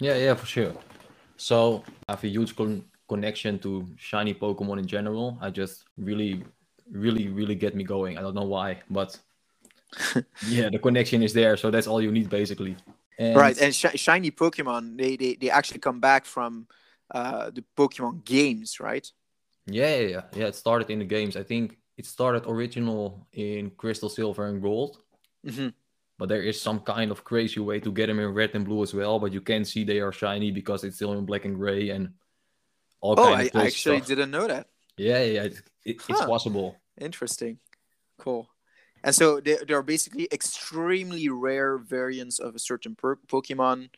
Yeah, 0.00 0.16
yeah, 0.16 0.34
for 0.34 0.46
sure. 0.46 0.72
So 1.36 1.84
I 2.08 2.12
have 2.12 2.24
a 2.24 2.28
huge 2.28 2.56
con- 2.56 2.84
connection 3.06 3.58
to 3.58 3.86
shiny 3.96 4.32
Pokemon 4.32 4.78
in 4.78 4.86
general. 4.86 5.36
I 5.40 5.50
just 5.50 5.84
really, 5.98 6.42
really, 6.90 7.28
really 7.28 7.54
get 7.54 7.74
me 7.74 7.84
going. 7.84 8.16
I 8.16 8.22
don't 8.22 8.34
know 8.34 8.44
why, 8.44 8.80
but 8.88 9.18
yeah, 10.42 10.68
the 10.70 10.78
connection 10.78 11.22
is 11.22 11.32
there. 11.32 11.56
So 11.56 11.70
that's 11.70 11.86
all 11.86 12.00
you 12.02 12.12
need 12.12 12.28
basically. 12.30 12.76
And 13.18 13.36
right 13.36 13.58
and 13.60 13.74
sh- 13.74 13.96
shiny 13.96 14.30
pokemon 14.30 14.96
they, 14.96 15.16
they 15.16 15.34
they 15.34 15.50
actually 15.50 15.80
come 15.80 16.00
back 16.00 16.24
from 16.24 16.66
uh 17.12 17.50
the 17.50 17.64
pokemon 17.76 18.24
games 18.24 18.80
right 18.80 19.10
yeah, 19.66 19.96
yeah, 19.96 20.06
yeah, 20.08 20.22
yeah. 20.34 20.46
It 20.46 20.54
started 20.56 20.90
in 20.90 20.98
the 20.98 21.04
games. 21.04 21.36
I 21.36 21.42
think 21.42 21.78
it 21.96 22.06
started 22.06 22.44
original 22.46 23.26
in 23.32 23.70
Crystal 23.70 24.08
Silver 24.08 24.46
and 24.46 24.60
Gold. 24.60 24.98
hmm 25.44 25.68
But 26.18 26.28
there 26.28 26.42
is 26.42 26.60
some 26.60 26.80
kind 26.80 27.10
of 27.10 27.24
crazy 27.24 27.60
way 27.60 27.80
to 27.80 27.92
get 27.92 28.06
them 28.08 28.18
in 28.20 28.28
red 28.34 28.50
and 28.54 28.64
blue 28.64 28.82
as 28.82 28.92
well. 28.92 29.18
But 29.18 29.32
you 29.32 29.40
can 29.40 29.64
see 29.64 29.84
they 29.84 30.00
are 30.00 30.12
shiny 30.12 30.50
because 30.50 30.84
it's 30.84 30.96
still 30.96 31.12
in 31.14 31.24
black 31.24 31.44
and 31.44 31.56
gray 31.56 31.90
and 31.90 32.10
all 33.00 33.16
oh 33.16 33.24
kind 33.24 33.40
I, 33.40 33.50
of 33.54 33.54
I 33.62 33.66
actually 33.66 34.00
stuff. 34.00 34.08
didn't 34.08 34.30
know 34.30 34.46
that 34.46 34.66
Yeah, 34.96 35.22
yeah, 35.22 35.42
it, 35.44 35.62
it, 35.84 35.96
it's 36.08 36.20
possible. 36.20 36.76
interesting 37.00 37.58
cool 38.18 38.48
and 39.02 39.14
so 39.14 39.40
they, 39.40 39.56
they're 39.66 39.82
basically 39.82 40.28
extremely 40.32 41.28
rare 41.28 41.78
variants 41.78 42.38
of 42.38 42.54
a 42.54 42.58
certain 42.58 42.94
per- 42.94 43.16
pokemon 43.26 43.90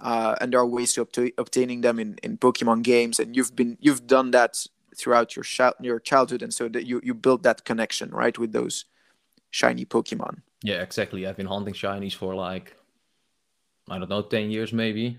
uh, 0.00 0.36
and 0.40 0.52
there 0.52 0.60
are 0.60 0.66
ways 0.66 0.92
to 0.92 1.04
obta- 1.04 1.32
obtaining 1.38 1.80
them 1.80 1.98
in, 1.98 2.16
in 2.22 2.38
pokemon 2.38 2.82
games 2.82 3.18
and 3.18 3.36
you've 3.36 3.54
been 3.54 3.76
you've 3.80 4.06
done 4.06 4.30
that 4.30 4.66
throughout 4.96 5.36
your 5.36 5.44
child 5.44 5.74
your 5.80 6.00
childhood 6.00 6.42
and 6.42 6.52
so 6.52 6.68
that 6.68 6.86
you 6.86 7.00
you 7.02 7.14
build 7.14 7.42
that 7.42 7.64
connection 7.64 8.10
right 8.10 8.38
with 8.38 8.52
those 8.52 8.84
shiny 9.50 9.84
pokemon 9.84 10.42
Yeah, 10.62 10.82
exactly. 10.82 11.26
I've 11.26 11.36
been 11.36 11.46
hunting 11.46 11.74
shinies 11.74 12.14
for 12.14 12.34
like 12.34 12.74
I 13.90 13.98
don't 13.98 14.10
know, 14.10 14.22
ten 14.22 14.50
years 14.50 14.72
maybe. 14.72 15.18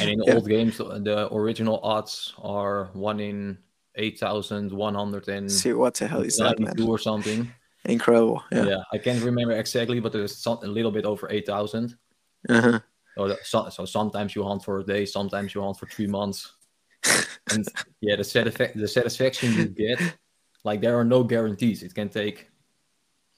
And 0.00 0.10
in 0.10 0.22
Yeah. 0.26 0.34
old 0.34 0.48
games, 0.48 0.78
the, 0.78 1.28
original 1.32 1.80
odds 1.82 2.34
are 2.38 2.90
one 2.92 3.20
in 3.20 3.58
eight 3.96 4.18
thousand 4.18 4.70
one 4.72 4.94
hundred 4.94 5.28
and 5.28 5.50
see 5.50 5.72
what 5.72 5.94
the 5.94 6.06
hell 6.06 6.22
is 6.22 6.36
that 6.36 6.58
man 6.60 6.74
or 6.80 6.98
something. 6.98 7.50
Incredible. 7.84 8.42
Yeah. 8.52 8.64
Yeah, 8.66 8.82
I 8.92 8.98
can't 8.98 9.22
remember 9.22 9.52
exactly, 9.52 10.00
but 10.00 10.12
there's 10.12 10.36
some, 10.36 10.58
a 10.62 10.66
little 10.66 10.90
bit 10.90 11.04
over 11.04 11.28
eight 11.30 11.46
thousand. 11.46 11.96
Uh-huh. 12.48 12.80
So, 13.16 13.36
so, 13.42 13.68
so 13.68 13.84
sometimes 13.84 14.34
you 14.34 14.44
hunt 14.44 14.64
for 14.64 14.78
a 14.78 14.84
day, 14.84 15.04
sometimes 15.04 15.54
you 15.54 15.62
hunt 15.62 15.78
for 15.78 15.86
three 15.86 16.06
months, 16.06 16.52
and 17.50 17.66
yeah, 18.00 18.16
the 18.16 18.22
satisfa- 18.22 18.74
the 18.74 18.88
satisfaction 18.88 19.52
you 19.54 19.66
get, 19.66 20.00
like 20.64 20.80
there 20.80 20.98
are 20.98 21.04
no 21.04 21.24
guarantees. 21.24 21.82
It 21.82 21.94
can 21.94 22.08
take, 22.08 22.48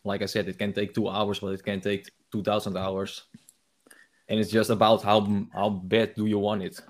like 0.04 0.22
I 0.22 0.26
said, 0.26 0.48
it 0.48 0.58
can 0.58 0.72
take 0.72 0.94
two 0.94 1.08
hours, 1.08 1.40
but 1.40 1.48
it 1.54 1.64
can 1.64 1.80
take 1.80 2.10
two 2.30 2.42
thousand 2.42 2.76
hours, 2.76 3.22
and 4.28 4.38
it's 4.38 4.50
just 4.50 4.70
about 4.70 5.02
how 5.02 5.46
how 5.52 5.70
bad 5.70 6.14
do 6.14 6.26
you 6.26 6.38
want 6.38 6.62
it. 6.62 6.80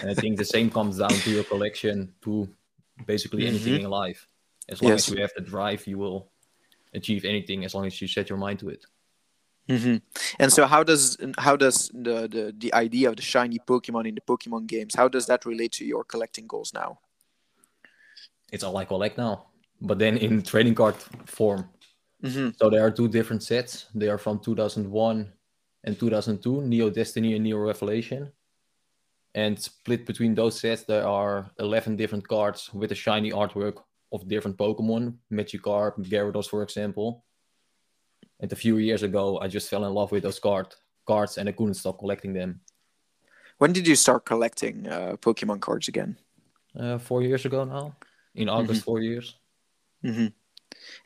And 0.00 0.10
I 0.10 0.14
think 0.14 0.38
the 0.38 0.44
same 0.44 0.70
comes 0.70 0.98
down 0.98 1.10
to 1.10 1.30
your 1.30 1.44
collection, 1.44 2.14
to 2.22 2.48
basically 3.06 3.46
anything 3.52 3.82
in 3.82 3.90
life. 3.90 4.26
As 4.68 4.80
long 4.82 4.92
Yes. 4.92 5.08
as 5.08 5.14
you 5.14 5.20
have 5.20 5.32
the 5.36 5.42
drive, 5.42 5.86
you 5.86 5.98
will 5.98 6.31
achieve 6.94 7.24
anything 7.24 7.64
as 7.64 7.74
long 7.74 7.86
as 7.86 8.00
you 8.00 8.08
set 8.08 8.28
your 8.28 8.38
mind 8.38 8.58
to 8.60 8.68
it. 8.68 8.84
hmm 9.68 9.96
And 10.38 10.52
so, 10.52 10.66
how 10.66 10.82
does 10.82 11.16
how 11.38 11.56
does 11.56 11.90
the, 11.94 12.28
the 12.28 12.54
the 12.58 12.74
idea 12.74 13.08
of 13.08 13.16
the 13.16 13.22
shiny 13.22 13.58
Pokemon 13.58 14.08
in 14.08 14.14
the 14.14 14.20
Pokemon 14.20 14.66
games 14.66 14.94
how 14.94 15.08
does 15.08 15.26
that 15.26 15.44
relate 15.46 15.72
to 15.78 15.84
your 15.84 16.04
collecting 16.04 16.46
goals 16.46 16.72
now? 16.74 16.98
It's 18.52 18.64
all 18.64 18.76
I 18.76 18.84
collect 18.84 19.16
now, 19.18 19.46
but 19.80 19.98
then 19.98 20.16
in 20.18 20.42
trading 20.42 20.74
card 20.74 20.96
form. 21.26 21.68
hmm 22.22 22.50
So 22.56 22.70
there 22.70 22.84
are 22.86 22.90
two 22.90 23.08
different 23.08 23.42
sets. 23.42 23.86
They 23.94 24.08
are 24.08 24.18
from 24.18 24.38
2001 24.38 25.32
and 25.84 25.98
2002, 25.98 26.62
Neo 26.62 26.90
Destiny 26.90 27.34
and 27.34 27.44
Neo 27.44 27.58
Revelation. 27.58 28.32
And 29.34 29.58
split 29.58 30.06
between 30.06 30.34
those 30.34 30.60
sets, 30.60 30.84
there 30.84 31.06
are 31.06 31.50
11 31.58 31.96
different 31.96 32.28
cards 32.28 32.72
with 32.74 32.92
a 32.92 32.94
shiny 32.94 33.30
artwork 33.32 33.82
of 34.12 34.28
different 34.28 34.56
Pokemon, 34.56 35.14
Magikarp, 35.30 35.98
Gyarados, 35.98 36.48
for 36.48 36.62
example. 36.62 37.24
And 38.40 38.52
a 38.52 38.56
few 38.56 38.78
years 38.78 39.02
ago, 39.02 39.38
I 39.38 39.48
just 39.48 39.70
fell 39.70 39.84
in 39.84 39.94
love 39.94 40.12
with 40.12 40.22
those 40.22 40.38
card 40.38 40.74
cards, 41.06 41.38
and 41.38 41.48
I 41.48 41.52
couldn't 41.52 41.74
stop 41.74 41.98
collecting 41.98 42.32
them. 42.32 42.60
When 43.58 43.72
did 43.72 43.86
you 43.86 43.96
start 43.96 44.24
collecting 44.24 44.86
uh, 44.88 45.16
Pokemon 45.20 45.60
cards 45.60 45.88
again? 45.88 46.18
Uh, 46.78 46.98
four 46.98 47.22
years 47.22 47.44
ago 47.44 47.64
now, 47.64 47.96
in 48.34 48.48
August, 48.48 48.84
four 48.84 49.00
years. 49.00 49.36
hmm 50.02 50.26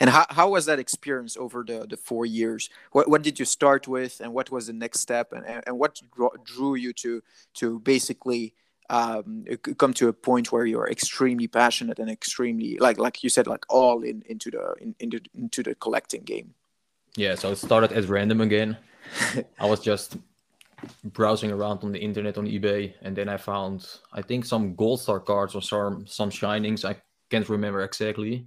And 0.01 0.11
how, 0.11 0.27
how 0.31 0.51
was 0.51 0.65
that 0.67 0.79
experience 0.79 1.37
over 1.37 1.65
the, 1.65 1.87
the 1.89 1.97
four 1.97 2.25
years? 2.25 2.71
What, 2.93 3.09
what 3.09 3.23
did 3.23 3.39
you 3.39 3.45
start 3.45 3.87
with, 3.87 4.21
and 4.21 4.33
what 4.33 4.51
was 4.51 4.67
the 4.67 4.73
next 4.73 5.01
step, 5.01 5.33
and, 5.33 5.45
and, 5.45 5.63
and 5.67 5.79
what 5.79 6.01
drew, 6.15 6.31
drew 6.45 6.75
you 6.77 6.93
to 6.95 7.23
to 7.55 7.81
basically 7.81 8.55
um, 8.91 9.45
come 9.79 9.93
to 9.95 10.09
a 10.09 10.13
point 10.13 10.53
where 10.53 10.65
you're 10.65 10.89
extremely 10.89 11.49
passionate 11.49 11.99
and 11.99 12.11
extremely 12.11 12.79
like 12.79 12.99
like 12.99 13.23
you 13.23 13.31
said 13.31 13.47
like 13.47 13.65
all 13.69 14.03
in 14.03 14.23
into 14.27 14.51
the 14.51 14.75
in, 14.81 14.95
into 15.01 15.21
into 15.35 15.63
the 15.63 15.75
collecting 15.75 16.23
game. 16.23 16.55
Yeah, 17.17 17.35
so 17.35 17.51
it 17.51 17.57
started 17.57 17.93
as 17.93 18.07
random 18.07 18.41
again. 18.41 18.77
I 19.59 19.67
was 19.67 19.81
just 19.81 20.17
browsing 21.05 21.51
around 21.51 21.83
on 21.83 21.93
the 21.93 21.99
internet 21.99 22.39
on 22.39 22.47
eBay, 22.47 22.95
and 23.03 23.17
then 23.17 23.29
I 23.29 23.37
found 23.37 23.87
I 24.13 24.23
think 24.23 24.45
some 24.45 24.75
gold 24.75 25.01
star 25.01 25.21
cards 25.21 25.55
or 25.55 25.63
some 25.63 26.07
some 26.07 26.31
shinings. 26.31 26.85
I 26.85 26.97
can't 27.31 27.49
remember 27.49 27.83
exactly. 27.83 28.47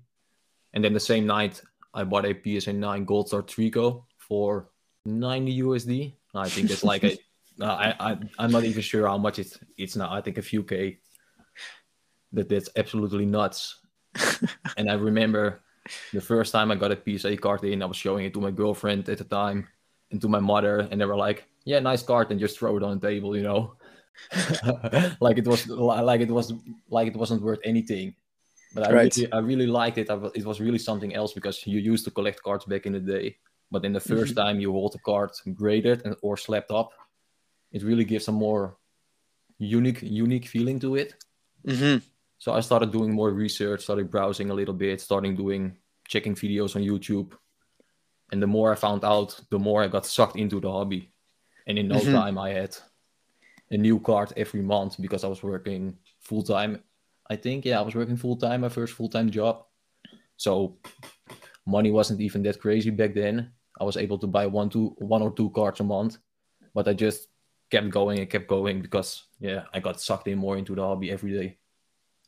And 0.73 0.83
then 0.83 0.93
the 0.93 0.99
same 0.99 1.25
night, 1.25 1.61
I 1.93 2.03
bought 2.03 2.25
a 2.25 2.35
PSA 2.35 2.73
9 2.73 3.05
Gold 3.05 3.27
Star 3.27 3.41
Treecko 3.41 4.03
for 4.17 4.69
90 5.05 5.61
USD. 5.63 6.13
I 6.35 6.49
think 6.49 6.69
it's 6.69 6.83
like 6.83 7.03
a 7.03 7.17
uh, 7.61 7.65
I, 7.65 8.11
I 8.11 8.17
I'm 8.37 8.51
not 8.51 8.65
even 8.65 8.81
sure 8.81 9.07
how 9.07 9.17
much 9.17 9.39
it's 9.39 9.59
it's 9.77 9.95
now. 9.95 10.11
I 10.11 10.21
think 10.21 10.37
a 10.37 10.41
few 10.41 10.63
k. 10.63 10.99
That 12.33 12.49
that's 12.49 12.69
absolutely 12.75 13.25
nuts. 13.25 13.79
and 14.77 14.89
I 14.89 14.93
remember 14.93 15.61
the 16.13 16.21
first 16.21 16.51
time 16.51 16.71
I 16.71 16.75
got 16.75 16.91
a 16.91 16.97
PSA 16.97 17.37
card 17.37 17.63
in, 17.63 17.81
I 17.81 17.85
was 17.85 17.97
showing 17.97 18.25
it 18.25 18.33
to 18.33 18.41
my 18.41 18.51
girlfriend 18.51 19.09
at 19.09 19.17
the 19.17 19.23
time 19.23 19.67
and 20.11 20.21
to 20.21 20.27
my 20.27 20.39
mother, 20.39 20.87
and 20.91 21.01
they 21.01 21.05
were 21.05 21.17
like, 21.17 21.47
"Yeah, 21.65 21.79
nice 21.79 22.03
card," 22.03 22.31
and 22.31 22.39
just 22.39 22.59
throw 22.59 22.77
it 22.77 22.83
on 22.83 22.99
the 22.99 23.07
table, 23.07 23.35
you 23.35 23.43
know, 23.43 23.75
like 25.19 25.37
it 25.37 25.47
was 25.47 25.67
like 25.67 26.21
it 26.21 26.29
was 26.31 26.53
like 26.89 27.07
it 27.07 27.15
wasn't 27.15 27.41
worth 27.41 27.59
anything. 27.63 28.15
But 28.73 28.83
I 28.83 28.89
Right. 28.89 29.15
really, 29.15 29.31
I 29.33 29.39
really 29.39 29.67
liked 29.67 29.97
it. 29.97 30.09
I, 30.09 30.15
it 30.35 30.45
was 30.45 30.61
really 30.61 30.77
something 30.77 31.15
else 31.15 31.33
because 31.33 31.65
you 31.65 31.79
used 31.79 32.05
to 32.05 32.11
collect 32.11 32.43
cards 32.43 32.65
back 32.65 32.85
in 32.85 32.93
the 32.93 32.99
day. 32.99 33.37
But 33.71 33.81
then 33.81 33.93
the 33.93 33.99
1st 33.99 34.35
time 34.35 34.59
you 34.59 34.71
hold 34.71 34.95
a 34.95 34.99
card 34.99 35.31
graded 35.55 36.05
and 36.05 36.15
or 36.21 36.37
slapped 36.37 36.71
up, 36.71 36.91
it 37.71 37.83
really 37.83 38.05
gives 38.05 38.27
a 38.27 38.31
more 38.31 38.77
unique 39.57 40.01
unique 40.01 40.47
feeling 40.47 40.79
to 40.79 40.95
it. 40.95 41.15
hmm 41.65 41.97
So 42.39 42.53
I 42.53 42.61
started 42.61 42.91
doing 42.91 43.13
more 43.13 43.31
research, 43.31 43.83
started 43.83 44.09
browsing 44.09 44.49
a 44.49 44.53
little 44.53 44.73
bit, 44.73 45.01
starting 45.01 45.35
doing 45.35 45.77
checking 46.07 46.35
videos 46.35 46.75
on 46.75 46.81
YouTube. 46.81 47.33
And 48.31 48.41
the 48.41 48.47
more 48.47 48.71
I 48.71 48.75
found 48.75 49.03
out, 49.03 49.39
the 49.49 49.59
more 49.59 49.83
I 49.83 49.87
got 49.87 50.05
sucked 50.05 50.37
into 50.37 50.59
the 50.59 50.71
hobby. 50.71 51.11
And 51.67 51.77
in 51.77 51.87
no 51.87 51.99
Mhm. 51.99 52.11
time 52.11 52.37
I 52.37 52.49
had 52.51 52.77
a 53.71 53.77
new 53.77 53.99
card 53.99 54.33
every 54.37 54.61
month 54.61 54.99
because 55.01 55.23
I 55.23 55.27
was 55.27 55.43
working 55.43 55.97
full 56.19 56.43
time. 56.43 56.83
I 57.29 57.35
think 57.35 57.65
yeah, 57.65 57.79
I 57.79 57.83
was 57.83 57.95
working 57.95 58.17
full 58.17 58.37
time, 58.37 58.61
my 58.61 58.69
first 58.69 58.93
full 58.93 59.09
time 59.09 59.29
job. 59.29 59.65
So 60.37 60.77
money 61.65 61.91
wasn't 61.91 62.21
even 62.21 62.43
that 62.43 62.59
crazy 62.59 62.89
back 62.91 63.13
then. 63.13 63.51
I 63.79 63.83
was 63.83 63.97
able 63.97 64.17
to 64.19 64.27
buy 64.27 64.45
one 64.47 64.69
two 64.69 64.95
one 64.99 65.21
or 65.21 65.31
two 65.31 65.49
cards 65.51 65.79
a 65.79 65.83
month. 65.83 66.17
But 66.73 66.87
I 66.87 66.93
just 66.93 67.28
kept 67.69 67.89
going 67.89 68.19
and 68.19 68.29
kept 68.29 68.47
going 68.47 68.81
because 68.81 69.23
yeah, 69.39 69.63
I 69.73 69.79
got 69.79 70.01
sucked 70.01 70.27
in 70.27 70.37
more 70.37 70.57
into 70.57 70.75
the 70.75 70.81
hobby 70.81 71.11
every 71.11 71.33
day 71.33 71.57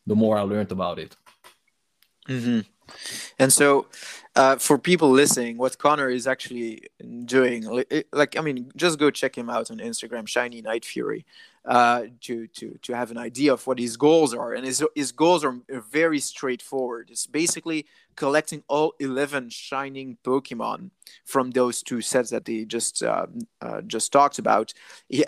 the 0.07 0.15
more 0.15 0.38
I 0.38 0.41
learned 0.41 0.71
about 0.71 1.00
it. 1.00 1.15
hmm 2.27 2.62
And 3.39 3.51
so, 3.51 3.88
uh, 4.35 4.55
for 4.57 4.77
people 4.77 5.09
listening, 5.09 5.57
what 5.57 5.77
Connor 5.77 6.09
is 6.09 6.27
actually 6.27 6.83
doing, 7.25 7.85
like 8.13 8.38
I 8.38 8.41
mean, 8.41 8.71
just 8.75 9.00
go 9.00 9.11
check 9.11 9.38
him 9.38 9.50
out 9.50 9.71
on 9.71 9.77
Instagram, 9.77 10.27
Shiny 10.27 10.61
Night 10.61 10.85
Fury, 10.85 11.25
uh, 11.65 12.03
to 12.21 12.47
to 12.47 12.77
to 12.81 12.95
have 12.95 13.11
an 13.11 13.17
idea 13.17 13.53
of 13.53 13.65
what 13.67 13.77
his 13.77 13.97
goals 13.97 14.33
are. 14.33 14.53
And 14.53 14.65
his 14.65 14.83
his 14.95 15.11
goals 15.11 15.43
are 15.43 15.59
very 15.69 16.19
straightforward. 16.19 17.09
It's 17.11 17.27
basically 17.27 17.85
collecting 18.15 18.63
all 18.67 18.93
eleven 19.00 19.50
shining 19.50 20.17
Pokemon 20.23 20.91
from 21.25 21.51
those 21.51 21.83
two 21.83 22.01
sets 22.01 22.29
that 22.29 22.47
he 22.47 22.65
just 22.65 23.03
uh, 23.03 23.27
uh, 23.61 23.81
just 23.81 24.11
talked 24.11 24.39
about, 24.39 24.73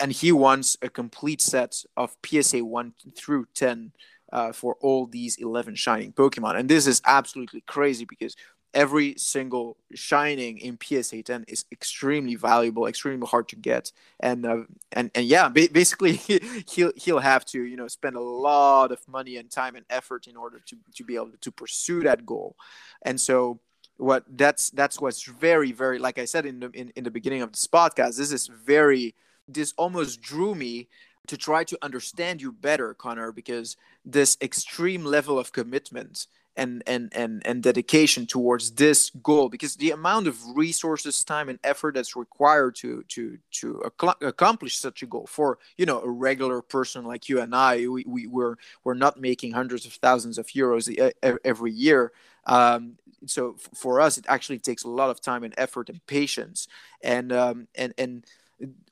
and 0.00 0.12
he 0.12 0.32
wants 0.32 0.76
a 0.82 0.88
complete 0.88 1.40
set 1.40 1.84
of 1.96 2.16
PSA 2.24 2.64
one 2.64 2.94
through 3.16 3.46
ten 3.54 3.92
uh, 4.34 4.52
for 4.52 4.76
all 4.80 5.06
these 5.06 5.36
11 5.36 5.76
shining 5.76 6.12
Pokemon. 6.12 6.58
And 6.58 6.68
this 6.68 6.86
is 6.86 7.00
absolutely 7.06 7.62
crazy 7.62 8.04
because 8.04 8.36
every 8.74 9.14
single 9.16 9.76
shining 9.94 10.58
in 10.58 10.76
PSA 10.82 11.22
10 11.22 11.44
is 11.46 11.64
extremely 11.70 12.34
valuable, 12.34 12.86
extremely 12.86 13.26
hard 13.28 13.48
to 13.48 13.56
get. 13.56 13.92
And 14.18 14.44
uh, 14.44 14.64
and 14.90 15.12
and 15.14 15.24
yeah, 15.24 15.48
ba- 15.48 15.68
basically 15.70 16.14
he'll 16.68 16.92
he'll 16.96 17.20
have 17.20 17.44
to 17.46 17.62
you 17.62 17.76
know 17.76 17.86
spend 17.86 18.16
a 18.16 18.20
lot 18.20 18.90
of 18.90 18.98
money 19.06 19.36
and 19.36 19.48
time 19.48 19.76
and 19.76 19.86
effort 19.88 20.26
in 20.26 20.36
order 20.36 20.60
to 20.66 20.76
to 20.96 21.04
be 21.04 21.14
able 21.14 21.30
to 21.40 21.52
pursue 21.52 22.02
that 22.02 22.26
goal. 22.26 22.56
And 23.02 23.20
so 23.20 23.60
what 23.96 24.24
that's 24.28 24.70
that's 24.70 25.00
what's 25.00 25.22
very 25.22 25.70
very 25.70 26.00
like 26.00 26.18
I 26.18 26.24
said 26.24 26.44
in 26.44 26.58
the 26.58 26.70
in, 26.70 26.92
in 26.96 27.04
the 27.04 27.12
beginning 27.12 27.42
of 27.42 27.52
this 27.52 27.68
podcast, 27.68 28.16
this 28.16 28.32
is 28.32 28.48
very 28.48 29.14
this 29.46 29.72
almost 29.76 30.20
drew 30.20 30.56
me 30.56 30.88
to 31.26 31.36
try 31.36 31.64
to 31.64 31.78
understand 31.82 32.42
you 32.42 32.52
better, 32.52 32.94
Connor, 32.94 33.32
because 33.32 33.76
this 34.04 34.36
extreme 34.40 35.04
level 35.04 35.38
of 35.38 35.52
commitment 35.52 36.26
and 36.56 36.82
and 36.86 37.12
and 37.14 37.44
and 37.46 37.62
dedication 37.62 38.26
towards 38.26 38.72
this 38.72 39.10
goal 39.22 39.48
because 39.48 39.76
the 39.76 39.90
amount 39.90 40.26
of 40.26 40.38
resources 40.54 41.24
time 41.24 41.48
and 41.48 41.58
effort 41.64 41.94
that's 41.94 42.14
required 42.14 42.74
to 42.76 43.02
to 43.08 43.38
to 43.50 43.82
acc- 43.84 44.22
accomplish 44.22 44.78
such 44.78 45.02
a 45.02 45.06
goal 45.06 45.26
for 45.26 45.58
you 45.76 45.86
know 45.86 46.00
a 46.00 46.08
regular 46.08 46.62
person 46.62 47.04
like 47.04 47.28
you 47.28 47.40
and 47.40 47.54
i 47.54 47.86
we, 47.88 48.04
we 48.06 48.26
we're 48.26 48.54
we're 48.84 48.94
not 48.94 49.20
making 49.20 49.52
hundreds 49.52 49.84
of 49.84 49.94
thousands 49.94 50.38
of 50.38 50.46
euros 50.48 51.12
every 51.44 51.72
year. 51.72 52.12
Um, 52.46 52.98
so 53.26 53.56
for 53.74 54.00
us 54.00 54.18
it 54.18 54.26
actually 54.28 54.58
takes 54.58 54.84
a 54.84 54.88
lot 54.88 55.10
of 55.10 55.20
time 55.20 55.44
and 55.44 55.54
effort 55.56 55.88
and 55.88 56.04
patience. 56.06 56.68
And 57.02 57.32
um, 57.32 57.68
and 57.74 57.94
and 57.98 58.24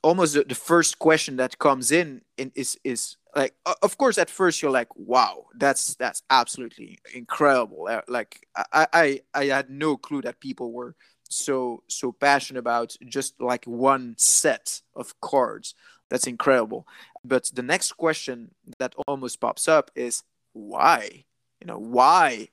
almost 0.01 0.33
the, 0.33 0.43
the 0.43 0.55
first 0.55 0.99
question 0.99 1.37
that 1.37 1.57
comes 1.57 1.91
in, 1.91 2.21
in 2.37 2.51
is 2.55 2.77
is 2.83 3.17
like 3.35 3.53
of 3.81 3.97
course 3.97 4.17
at 4.17 4.29
first 4.29 4.61
you're 4.61 4.71
like 4.71 4.93
wow 4.95 5.45
that's 5.55 5.95
that's 5.95 6.21
absolutely 6.29 6.99
incredible. 7.13 7.87
Uh, 7.89 8.01
like 8.07 8.47
I, 8.71 8.87
I 8.93 9.21
i 9.33 9.45
had 9.45 9.69
no 9.69 9.97
clue 9.97 10.21
that 10.21 10.39
people 10.39 10.71
were 10.71 10.95
so 11.29 11.83
so 11.87 12.11
passionate 12.11 12.59
about 12.59 12.95
just 13.05 13.39
like 13.41 13.65
one 13.65 14.15
set 14.17 14.81
of 14.95 15.19
cards. 15.21 15.75
That's 16.09 16.27
incredible. 16.27 16.85
But 17.23 17.49
the 17.53 17.63
next 17.63 17.93
question 17.93 18.51
that 18.77 18.93
almost 19.07 19.41
pops 19.41 19.67
up 19.67 19.89
is 19.95 20.23
why? 20.53 21.25
You 21.59 21.67
know 21.67 21.79
why 21.79 22.49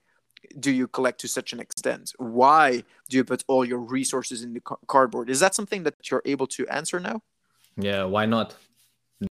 do 0.59 0.71
you 0.71 0.89
collect 0.89 1.21
to 1.21 1.29
such 1.29 1.53
an 1.53 1.61
extent 1.61 2.13
why 2.19 2.83
do 3.09 3.17
you 3.17 3.25
put 3.25 3.45
all 3.47 3.65
your 3.65 3.79
resources 3.79 4.43
in 4.43 4.53
the 4.53 4.61
ca- 4.61 4.77
cardboard 4.87 5.31
is 5.31 5.41
that 5.41 5.55
something 5.55 5.83
that 5.85 5.95
you're 6.11 6.23
able 6.25 6.47
to 6.47 6.67
answer 6.69 6.99
now 6.99 7.23
Yeah, 7.77 8.05
why 8.05 8.27
not? 8.27 8.57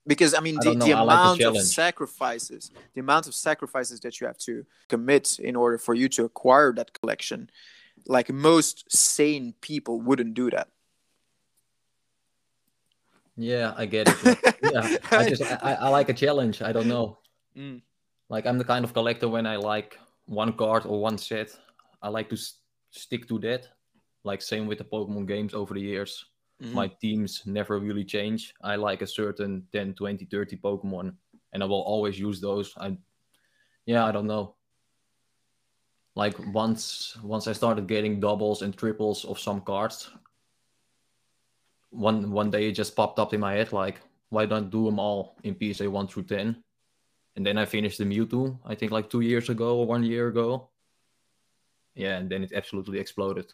because 0.06 0.34
I 0.34 0.40
mean 0.40 0.56
the, 0.60 0.70
I 0.70 0.72
like 0.72 0.84
the 0.84 0.92
amount 0.92 1.40
of 1.40 1.56
sacrifices, 1.62 2.70
the 2.94 3.00
amount 3.00 3.26
of 3.26 3.34
sacrifices 3.34 4.00
that 4.00 4.20
you 4.20 4.26
have 4.26 4.38
to 4.38 4.66
commit 4.88 5.38
in 5.38 5.56
order 5.56 5.78
for 5.78 5.94
you 5.94 6.08
to 6.10 6.24
acquire 6.24 6.72
that 6.74 6.92
collection, 6.98 7.50
like 8.06 8.30
most 8.30 8.84
sane 8.92 9.54
people 9.60 10.00
wouldn't 10.00 10.34
do 10.34 10.50
that. 10.50 10.68
Yeah, 13.36 13.72
I 13.76 13.86
get 13.86 14.08
it. 14.08 14.56
yeah, 14.62 14.96
I 15.10 15.28
just 15.32 15.42
I, 15.42 15.74
I 15.74 15.88
like 15.88 16.08
a 16.08 16.14
challenge. 16.14 16.60
I 16.60 16.72
don't 16.72 16.88
know. 16.88 17.18
Mm. 17.56 17.82
Like 18.28 18.46
I'm 18.46 18.58
the 18.58 18.64
kind 18.64 18.84
of 18.84 18.92
collector 18.92 19.28
when 19.28 19.46
I 19.46 19.56
like 19.56 19.98
one 20.28 20.52
card 20.52 20.84
or 20.86 21.00
one 21.00 21.18
set, 21.18 21.58
I 22.02 22.08
like 22.08 22.28
to 22.28 22.36
s- 22.36 22.60
stick 22.90 23.26
to 23.28 23.38
that. 23.40 23.66
Like 24.24 24.42
same 24.42 24.66
with 24.66 24.78
the 24.78 24.84
Pokemon 24.84 25.26
games 25.26 25.54
over 25.54 25.74
the 25.74 25.80
years. 25.80 26.26
Mhm. 26.62 26.72
My 26.74 26.88
teams 26.88 27.42
never 27.46 27.78
really 27.78 28.04
change. 28.04 28.52
I 28.62 28.76
like 28.76 29.02
a 29.02 29.06
certain 29.06 29.66
10, 29.72 29.94
20, 29.94 30.26
30 30.26 30.56
Pokemon 30.56 31.16
and 31.52 31.62
I 31.62 31.66
will 31.66 31.82
always 31.82 32.18
use 32.18 32.40
those. 32.40 32.74
I 32.76 32.96
yeah, 33.86 34.04
I 34.04 34.12
don't 34.12 34.26
know. 34.26 34.54
Like 36.14 36.36
once 36.52 37.16
once 37.22 37.46
I 37.48 37.54
started 37.54 37.86
getting 37.88 38.20
doubles 38.20 38.62
and 38.62 38.76
triples 38.76 39.24
of 39.24 39.38
some 39.38 39.60
cards, 39.62 40.10
one 41.90 42.30
one 42.32 42.50
day 42.50 42.68
it 42.68 42.72
just 42.72 42.96
popped 42.96 43.18
up 43.18 43.32
in 43.32 43.40
my 43.40 43.54
head 43.54 43.72
like 43.72 44.00
why 44.30 44.44
don't 44.44 44.68
do 44.70 44.84
them 44.84 44.98
all 44.98 45.36
in 45.42 45.56
PSA 45.56 45.88
1 45.88 46.06
through 46.06 46.24
10? 46.24 46.62
And 47.38 47.46
then 47.46 47.56
I 47.56 47.66
finished 47.66 47.98
the 47.98 48.04
Mewtwo, 48.04 48.58
I 48.66 48.74
think 48.74 48.90
like 48.90 49.08
two 49.08 49.20
years 49.20 49.48
ago 49.48 49.78
or 49.78 49.86
one 49.86 50.02
year 50.02 50.26
ago. 50.26 50.70
Yeah, 51.94 52.18
and 52.18 52.28
then 52.28 52.42
it 52.42 52.50
absolutely 52.52 52.98
exploded. 52.98 53.52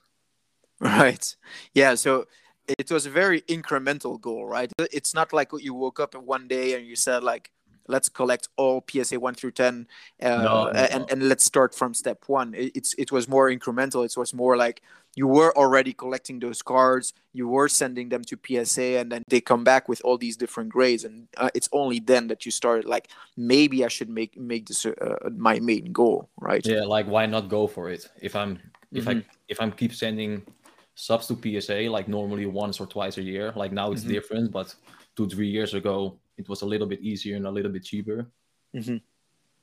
Right. 0.80 1.36
Yeah. 1.74 1.94
So 1.94 2.24
it 2.66 2.90
was 2.90 3.04
a 3.04 3.10
very 3.10 3.42
incremental 3.42 4.18
goal, 4.18 4.46
right? 4.46 4.72
It's 4.90 5.12
not 5.12 5.34
like 5.34 5.50
you 5.60 5.74
woke 5.74 6.00
up 6.00 6.14
one 6.14 6.48
day 6.48 6.72
and 6.78 6.86
you 6.86 6.96
said 6.96 7.22
like, 7.22 7.50
let's 7.86 8.08
collect 8.08 8.48
all 8.56 8.84
PSA 8.90 9.18
one 9.20 9.34
through 9.34 9.52
ten, 9.52 9.86
uh, 10.22 10.42
No, 10.42 10.64
no, 10.64 10.68
and 10.70 11.10
and 11.10 11.28
let's 11.28 11.44
start 11.44 11.74
from 11.74 11.94
step 11.94 12.24
one. 12.26 12.54
It, 12.54 12.72
it's 12.76 12.94
it 12.94 13.12
was 13.12 13.28
more 13.28 13.50
incremental. 13.50 14.04
It 14.04 14.16
was 14.16 14.32
more 14.34 14.56
like 14.56 14.82
you 15.16 15.28
were 15.28 15.56
already 15.56 15.92
collecting 15.92 16.40
those 16.40 16.62
cards, 16.62 17.12
you 17.32 17.46
were 17.48 17.68
sending 17.68 18.08
them 18.08 18.22
to 18.24 18.36
PSA, 18.36 18.98
and 18.98 19.12
then 19.12 19.22
they 19.28 19.40
come 19.40 19.64
back 19.64 19.88
with 19.88 20.00
all 20.04 20.18
these 20.18 20.36
different 20.36 20.70
grades, 20.70 21.04
and 21.04 21.28
uh, 21.36 21.50
it's 21.54 21.68
only 21.72 22.00
then 22.00 22.26
that 22.28 22.44
you 22.44 22.52
started 22.52 22.84
like 22.84 23.08
maybe 23.36 23.84
I 23.84 23.88
should 23.88 24.08
make 24.10 24.36
make 24.38 24.66
this 24.66 24.84
uh, 24.86 25.30
my 25.36 25.60
main 25.60 25.92
goal, 25.92 26.28
right? 26.40 26.66
Yeah, 26.66 26.82
like 26.84 27.06
why 27.06 27.26
not 27.26 27.48
go 27.48 27.66
for 27.66 27.90
it? 27.90 28.08
If 28.20 28.34
I'm 28.36 28.58
if 28.94 29.06
Mm-hmm. 29.06 29.18
I 29.18 29.24
if 29.48 29.60
I'm 29.60 29.72
keep 29.72 29.92
sending 29.94 30.42
subs 30.94 31.26
to 31.28 31.34
PSA 31.36 31.90
like 31.90 32.08
normally 32.08 32.46
once 32.46 32.80
or 32.80 32.86
twice 32.86 33.18
a 33.18 33.22
year, 33.22 33.52
like 33.56 33.72
now 33.72 33.92
it's 33.92 34.02
Mhm. 34.02 34.08
different, 34.08 34.52
but 34.52 34.74
two 35.16 35.28
three 35.28 35.48
years 35.48 35.74
ago 35.74 36.18
it 36.36 36.48
was 36.48 36.62
a 36.62 36.66
little 36.66 36.86
bit 36.86 37.00
easier 37.00 37.36
and 37.36 37.46
a 37.46 37.50
little 37.50 37.70
bit 37.72 37.84
cheaper. 37.84 38.26
Mhm. 38.74 39.00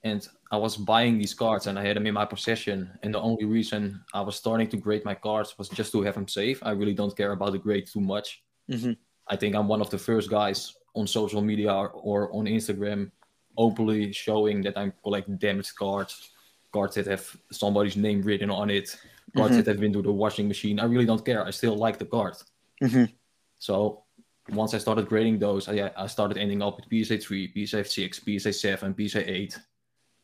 And 0.03 0.27
I 0.51 0.57
was 0.57 0.77
buying 0.77 1.17
these 1.17 1.33
cards 1.33 1.67
and 1.67 1.77
I 1.77 1.85
had 1.85 1.95
them 1.95 2.07
in 2.07 2.13
my 2.13 2.25
possession. 2.25 2.89
And 3.03 3.13
the 3.13 3.19
only 3.21 3.45
reason 3.45 4.03
I 4.13 4.21
was 4.21 4.35
starting 4.35 4.67
to 4.69 4.77
grade 4.77 5.05
my 5.05 5.13
cards 5.15 5.57
was 5.57 5.69
just 5.69 5.91
to 5.91 6.01
have 6.01 6.15
them 6.15 6.27
safe. 6.27 6.59
I 6.63 6.71
really 6.71 6.93
don't 6.93 7.15
care 7.15 7.33
about 7.33 7.51
the 7.51 7.59
grade 7.59 7.85
too 7.87 8.01
much. 8.01 8.43
Mhm. 8.69 8.97
I 9.27 9.35
think 9.35 9.55
I'm 9.55 9.67
one 9.67 9.81
of 9.81 9.89
the 9.89 9.97
first 9.99 10.29
guys 10.29 10.73
on 10.95 11.05
social 11.07 11.41
media 11.41 11.71
or, 11.73 11.89
or 11.91 12.33
on 12.35 12.45
Instagram 12.45 13.11
openly 13.57 14.11
showing 14.13 14.61
that 14.63 14.77
I'm 14.77 14.93
collecting 15.03 15.37
damaged 15.37 15.75
cards, 15.75 16.31
cards 16.73 16.95
that 16.95 17.05
have 17.05 17.25
somebody's 17.51 17.95
name 17.97 18.21
written 18.23 18.49
on 18.49 18.69
it, 18.69 18.97
cards 19.35 19.53
Mhm. 19.53 19.57
that 19.57 19.67
have 19.67 19.79
been 19.79 19.93
to 19.93 20.01
the 20.01 20.11
washing 20.11 20.47
machine. 20.47 20.79
I 20.79 20.85
really 20.85 21.05
don't 21.05 21.23
care. 21.23 21.45
I 21.45 21.51
still 21.51 21.75
like 21.75 21.99
the 21.99 22.05
card. 22.05 22.35
Mhm. 22.81 23.11
So 23.59 24.03
once 24.51 24.73
I 24.73 24.77
started 24.77 25.07
grading 25.07 25.39
those, 25.39 25.67
I, 25.67 25.91
I 25.97 26.07
started 26.07 26.37
ending 26.37 26.61
up 26.61 26.77
with 26.77 27.05
PSA 27.05 27.17
3, 27.19 27.65
PSA 27.65 27.83
6, 27.83 28.21
PSA 28.25 28.53
7, 28.53 28.95
PSA 28.97 29.31
8. 29.31 29.59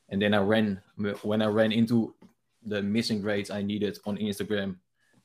And 0.10 0.22
then 0.22 0.34
I 0.34 0.40
ran, 0.40 0.82
when 1.22 1.42
I 1.42 1.48
ran 1.48 1.72
into 1.72 2.14
the 2.64 2.82
missing 2.82 3.22
grades 3.22 3.50
I 3.50 3.62
needed 3.62 4.00
on 4.06 4.18
Instagram, 4.18 4.78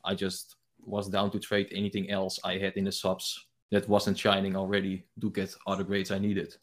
I 0.04 0.14
just 0.14 0.56
was 0.84 1.08
down 1.08 1.30
to 1.30 1.38
trade 1.38 1.68
anything 1.72 2.10
else 2.10 2.40
I 2.44 2.58
had 2.58 2.74
in 2.74 2.84
the 2.84 2.92
subs 2.92 3.46
that 3.70 3.88
wasn't 3.88 4.18
shining 4.18 4.56
already 4.56 5.04
to 5.20 5.30
get 5.30 5.54
other 5.66 5.84
grades 5.84 6.10
I 6.10 6.18
needed. 6.18 6.56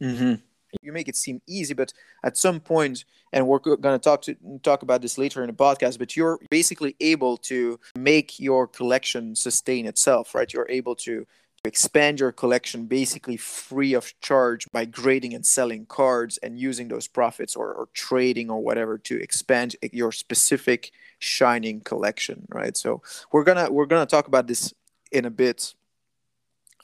hmm 0.00 0.34
You 0.82 0.92
make 0.92 1.08
it 1.08 1.16
seem 1.16 1.40
easy, 1.46 1.74
but 1.74 1.92
at 2.22 2.36
some 2.36 2.60
point, 2.60 3.04
and 3.32 3.46
we're 3.46 3.58
going 3.58 3.80
to 3.80 3.98
talk 3.98 4.22
to 4.22 4.36
talk 4.62 4.82
about 4.82 5.00
this 5.00 5.16
later 5.16 5.42
in 5.42 5.48
the 5.48 5.54
podcast. 5.54 5.98
But 5.98 6.16
you're 6.16 6.38
basically 6.50 6.94
able 7.00 7.36
to 7.38 7.80
make 7.96 8.38
your 8.38 8.66
collection 8.66 9.34
sustain 9.34 9.86
itself, 9.86 10.34
right? 10.34 10.52
You're 10.52 10.68
able 10.68 10.94
to 10.96 11.26
expand 11.64 12.20
your 12.20 12.32
collection 12.32 12.86
basically 12.86 13.36
free 13.36 13.92
of 13.94 14.18
charge 14.20 14.66
by 14.72 14.84
grading 14.84 15.34
and 15.34 15.44
selling 15.44 15.86
cards 15.86 16.38
and 16.38 16.58
using 16.58 16.88
those 16.88 17.08
profits 17.08 17.56
or, 17.56 17.72
or 17.72 17.88
trading 17.92 18.50
or 18.50 18.60
whatever 18.60 18.96
to 18.96 19.20
expand 19.20 19.74
your 19.92 20.12
specific 20.12 20.92
shining 21.18 21.80
collection 21.80 22.46
right? 22.48 22.76
So 22.76 23.02
we're 23.32 23.44
gonna 23.44 23.70
we're 23.70 23.86
gonna 23.86 24.06
talk 24.06 24.28
about 24.28 24.46
this 24.46 24.72
in 25.10 25.24
a 25.24 25.30
bit. 25.30 25.74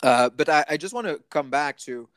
Uh, 0.03 0.29
but 0.29 0.49
I, 0.49 0.65
I 0.71 0.77
just 0.77 0.93
want 0.93 1.07
to 1.07 1.21
come 1.31 1.51
back 1.51 1.79
to 1.81 2.09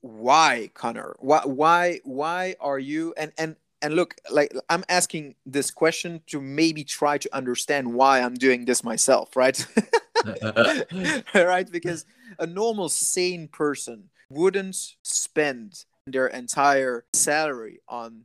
why 0.00 0.70
connor? 0.72 1.16
Why 1.18 1.40
why 1.44 2.00
why 2.04 2.54
are 2.60 2.78
you 2.78 3.12
and 3.16 3.32
and 3.36 3.56
and 3.82 3.94
look 3.94 4.14
like 4.30 4.52
i'm 4.70 4.84
asking 4.88 5.34
this 5.44 5.70
question 5.70 6.20
to 6.26 6.40
maybe 6.40 6.82
try 6.84 7.18
to 7.18 7.28
understand 7.34 7.92
why 7.92 8.20
i'm 8.20 8.34
doing 8.34 8.64
this 8.64 8.82
myself 8.82 9.36
right 9.36 9.66
right? 11.34 11.70
Because 11.70 12.04
a 12.38 12.46
normal 12.46 12.88
sane 12.88 13.48
person 13.48 14.10
wouldn't 14.28 14.96
spend 15.02 15.84
their 16.06 16.26
entire 16.28 17.04
salary 17.12 17.80
on 17.88 18.24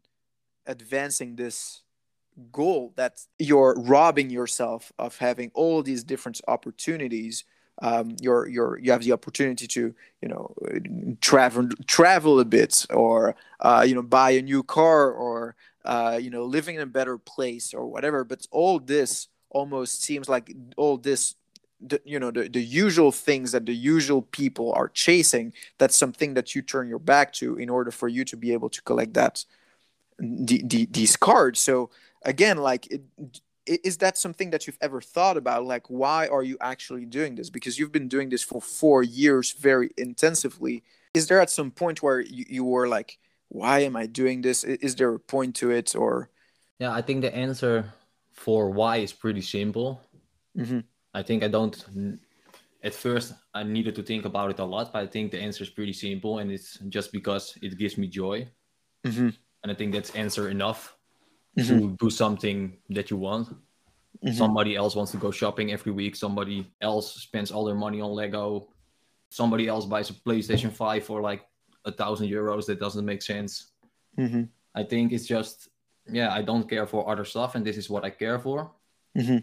advancing 0.65 1.35
this 1.35 1.81
goal 2.51 2.93
that 2.95 3.25
you're 3.39 3.75
robbing 3.77 4.29
yourself 4.29 4.91
of 4.97 5.17
having 5.17 5.51
all 5.53 5.83
these 5.83 6.03
different 6.03 6.41
opportunities. 6.47 7.43
Um, 7.81 8.15
you're 8.21 8.47
you're 8.47 8.77
you 8.79 8.91
have 8.91 9.03
the 9.03 9.11
opportunity 9.11 9.65
to 9.67 9.95
you 10.21 10.27
know 10.27 10.53
travel 11.19 11.69
travel 11.87 12.39
a 12.39 12.45
bit 12.45 12.85
or 12.91 13.35
uh, 13.59 13.83
you 13.87 13.95
know 13.95 14.03
buy 14.03 14.31
a 14.31 14.41
new 14.41 14.61
car 14.63 15.11
or 15.11 15.55
uh, 15.85 16.19
you 16.21 16.29
know 16.29 16.45
living 16.45 16.75
in 16.75 16.81
a 16.81 16.85
better 16.85 17.17
place 17.17 17.73
or 17.73 17.87
whatever. 17.87 18.23
But 18.23 18.45
all 18.51 18.79
this 18.79 19.27
almost 19.49 20.03
seems 20.03 20.29
like 20.29 20.53
all 20.77 20.97
this 20.97 21.35
the, 21.81 22.01
you 22.05 22.19
know 22.19 22.31
the, 22.31 22.47
the 22.47 22.61
usual 22.61 23.11
things 23.11 23.51
that 23.51 23.65
the 23.65 23.73
usual 23.73 24.21
people 24.21 24.71
are 24.73 24.89
chasing 24.89 25.53
that's 25.77 25.95
something 25.95 26.33
that 26.35 26.55
you 26.55 26.61
turn 26.61 26.87
your 26.87 26.99
back 26.99 27.33
to 27.33 27.57
in 27.57 27.69
order 27.69 27.91
for 27.91 28.07
you 28.07 28.23
to 28.25 28.37
be 28.37 28.53
able 28.53 28.69
to 28.69 28.81
collect 28.83 29.13
that 29.13 29.43
the, 30.19 30.61
the, 30.63 30.87
these 30.91 31.17
cards. 31.17 31.59
So 31.59 31.89
again 32.23 32.57
like 32.57 32.87
it, 32.91 33.01
is 33.65 33.97
that 33.97 34.17
something 34.17 34.49
that 34.51 34.67
you've 34.67 34.77
ever 34.81 35.01
thought 35.01 35.37
about? 35.37 35.65
Like 35.65 35.89
why 35.89 36.27
are 36.27 36.43
you 36.43 36.57
actually 36.61 37.05
doing 37.05 37.35
this? 37.35 37.49
Because 37.49 37.79
you've 37.79 37.91
been 37.91 38.07
doing 38.07 38.29
this 38.29 38.43
for 38.43 38.61
four 38.61 39.03
years 39.03 39.51
very 39.51 39.91
intensively. 39.97 40.83
Is 41.13 41.27
there 41.27 41.41
at 41.41 41.49
some 41.49 41.71
point 41.71 42.01
where 42.01 42.21
you, 42.21 42.45
you 42.47 42.63
were 42.63 42.87
like 42.87 43.17
why 43.49 43.79
am 43.79 43.97
i 43.97 44.05
doing 44.05 44.41
this? 44.41 44.63
Is 44.63 44.95
there 44.95 45.13
a 45.13 45.19
point 45.19 45.55
to 45.57 45.71
it 45.71 45.95
or? 45.95 46.29
Yeah 46.79 46.93
i 46.93 47.01
think 47.01 47.21
the 47.21 47.35
answer 47.35 47.91
for 48.31 48.69
why 48.69 48.97
is 48.97 49.13
pretty 49.13 49.41
simple. 49.41 50.01
Mm-hmm. 50.57 50.79
I 51.13 51.21
think 51.21 51.43
i 51.43 51.47
don't 51.47 51.85
at 52.83 52.93
first 52.93 53.33
i 53.53 53.63
needed 53.63 53.95
to 53.95 54.03
think 54.03 54.25
about 54.25 54.49
it 54.49 54.59
a 54.59 54.65
lot 54.65 54.91
but 54.93 55.03
i 55.03 55.07
think 55.07 55.31
the 55.31 55.39
answer 55.39 55.63
is 55.63 55.69
pretty 55.69 55.93
simple 55.93 56.39
and 56.39 56.51
it's 56.51 56.77
just 56.89 57.11
because 57.11 57.57
it 57.61 57.77
gives 57.77 57.97
me 57.97 58.07
joy 58.07 58.47
mm-hmm. 59.05 59.29
and 59.63 59.71
i 59.71 59.73
think 59.73 59.93
that's 59.93 60.11
answer 60.11 60.49
enough 60.49 60.95
Mm-hmm. 61.57 61.79
to 61.79 61.97
do 61.99 62.09
something 62.09 62.77
that 62.91 63.11
you 63.11 63.17
want. 63.17 63.49
Mm-hmm. 63.49 64.31
Somebody 64.31 64.77
else 64.77 64.95
wants 64.95 65.11
to 65.11 65.17
go 65.17 65.31
shopping 65.31 65.73
every 65.73 65.91
week. 65.91 66.15
Somebody 66.15 66.71
else 66.79 67.15
spends 67.15 67.51
all 67.51 67.65
their 67.65 67.75
money 67.75 67.99
on 67.99 68.11
Lego. 68.11 68.69
Somebody 69.29 69.67
else 69.67 69.85
buys 69.85 70.09
a 70.09 70.13
PlayStation 70.13 70.71
5 70.71 71.03
for 71.03 71.21
like 71.21 71.41
a 71.83 71.91
thousand 71.91 72.29
euros. 72.29 72.67
That 72.67 72.79
doesn't 72.79 73.03
make 73.03 73.21
sense. 73.21 73.71
Mm-hmm. 74.17 74.43
I 74.73 74.83
think 74.83 75.11
it's 75.11 75.25
just, 75.25 75.67
yeah, 76.09 76.33
I 76.33 76.41
don't 76.41 76.69
care 76.69 76.87
for 76.87 77.09
other 77.09 77.25
stuff, 77.25 77.55
and 77.55 77.65
this 77.65 77.75
is 77.75 77.89
what 77.89 78.05
I 78.05 78.11
care 78.11 78.39
for. 78.39 78.71
Mm-hmm. 79.17 79.39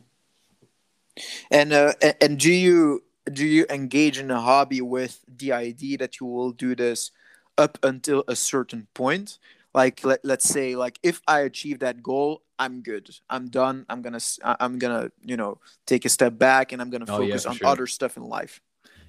And 1.51 1.73
uh, 1.73 1.93
and 2.21 2.39
do 2.39 2.53
you 2.53 3.05
do 3.33 3.47
you 3.47 3.67
engage 3.71 4.19
in 4.19 4.31
a 4.31 4.41
hobby 4.41 4.81
with 4.81 5.25
the 5.29 5.53
idea 5.53 5.99
that 5.99 6.21
you 6.21 6.27
will 6.27 6.53
do 6.53 6.75
this 6.75 7.11
up 7.57 7.79
until 7.83 8.25
a 8.29 8.37
certain 8.37 8.87
point? 8.95 9.39
like 9.75 10.05
let, 10.05 10.25
let's 10.25 10.49
say 10.49 10.75
like 10.77 10.99
if 11.03 11.21
i 11.29 11.41
achieve 11.41 11.79
that 11.81 12.03
goal 12.03 12.43
i'm 12.59 12.81
good 12.83 13.09
i'm 13.29 13.49
done 13.49 13.85
i'm 13.89 14.01
gonna 14.03 14.19
i'm 14.43 14.79
gonna 14.79 15.11
you 15.23 15.37
know 15.37 15.59
take 15.87 16.05
a 16.05 16.09
step 16.09 16.39
back 16.39 16.73
and 16.73 16.81
i'm 16.81 16.91
gonna 16.91 17.05
Oh, 17.09 17.19
focus 17.19 17.45
yeah, 17.45 17.51
on 17.51 17.57
sure. 17.57 17.67
other 17.69 17.87
stuff 17.87 18.17
in 18.17 18.25
life 18.25 18.61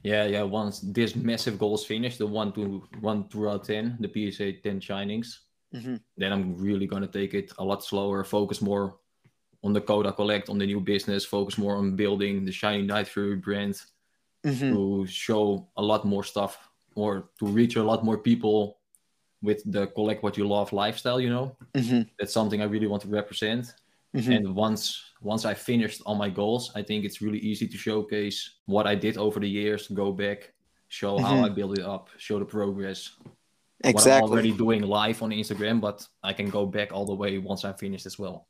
Yeah, 0.04 0.26
yeah. 0.26 0.44
Once 0.44 0.80
this 0.80 1.16
massive 1.16 1.60
goal 1.60 1.76
is 1.76 1.84
finished, 1.84 2.20
the 2.20 2.28
one 2.28 2.54
to 2.54 2.88
one 3.02 3.28
throughout 3.28 3.66
ten, 3.66 3.98
the 4.00 4.08
PSA 4.08 4.54
ten 4.64 4.80
shinings, 4.80 5.44
mm-hmm. 5.76 5.96
then 6.16 6.32
I'm 6.32 6.56
really 6.56 6.88
gonna 6.88 7.08
take 7.12 7.34
it 7.34 7.52
a 7.58 7.64
lot 7.64 7.84
slower. 7.84 8.24
Focus 8.24 8.62
more 8.62 8.96
on 9.64 9.74
the 9.74 9.82
Coda 9.82 10.12
Collect, 10.14 10.50
on 10.50 10.58
the 10.58 10.66
new 10.66 10.80
business. 10.80 11.26
Focus 11.26 11.58
more 11.58 11.76
on 11.76 11.96
building 11.96 12.46
the 12.46 12.52
Shiny 12.52 12.84
Night 12.84 13.08
Fury 13.08 13.36
brand 13.36 13.82
Mm-hmm. 14.46 14.74
to 14.74 15.06
show 15.06 15.68
a 15.76 15.82
lot 15.82 16.06
more 16.06 16.24
stuff 16.24 16.70
or 16.96 17.30
to 17.40 17.46
reach 17.46 17.76
a 17.76 17.84
lot 17.84 18.06
more 18.06 18.18
people 18.18 18.78
with 19.42 19.62
the 19.70 19.88
collect 19.88 20.24
what 20.24 20.38
you 20.38 20.48
love 20.48 20.72
lifestyle. 20.72 21.20
You 21.20 21.30
know, 21.30 21.58
Mm-hmm. 21.76 22.04
that's 22.18 22.32
something 22.32 22.62
I 22.62 22.66
really 22.66 22.88
want 22.88 23.02
to 23.02 23.10
represent. 23.10 23.74
Mm-hmm. 24.16 24.32
And 24.32 24.56
once 24.56 25.04
once 25.22 25.44
I 25.44 25.54
finished 25.54 26.02
all 26.06 26.16
my 26.16 26.30
goals, 26.30 26.72
I 26.74 26.82
think 26.82 27.04
it's 27.04 27.22
really 27.22 27.40
easy 27.40 27.68
to 27.68 27.78
showcase 27.78 28.60
what 28.66 28.88
I 28.88 28.96
did 28.96 29.18
over 29.18 29.42
the 29.42 29.50
years, 29.50 29.90
go 29.90 30.14
back, 30.14 30.54
show 30.88 31.18
mm-hmm. 31.18 31.26
how 31.26 31.46
I 31.46 31.50
build 31.50 31.78
it 31.78 31.84
up, 31.86 32.10
show 32.18 32.40
the 32.40 32.46
progress. 32.46 33.12
Exactly. 33.84 34.12
What 34.12 34.24
I'm 34.24 34.32
already 34.32 34.52
doing 34.52 34.82
live 34.84 35.22
on 35.22 35.32
Instagram, 35.32 35.80
but 35.80 36.08
I 36.24 36.34
can 36.34 36.50
go 36.50 36.66
back 36.66 36.92
all 36.94 37.06
the 37.06 37.14
way 37.14 37.38
once 37.38 37.66
I'm 37.66 37.76
finished 37.76 38.06
as 38.06 38.18
well. 38.18 38.48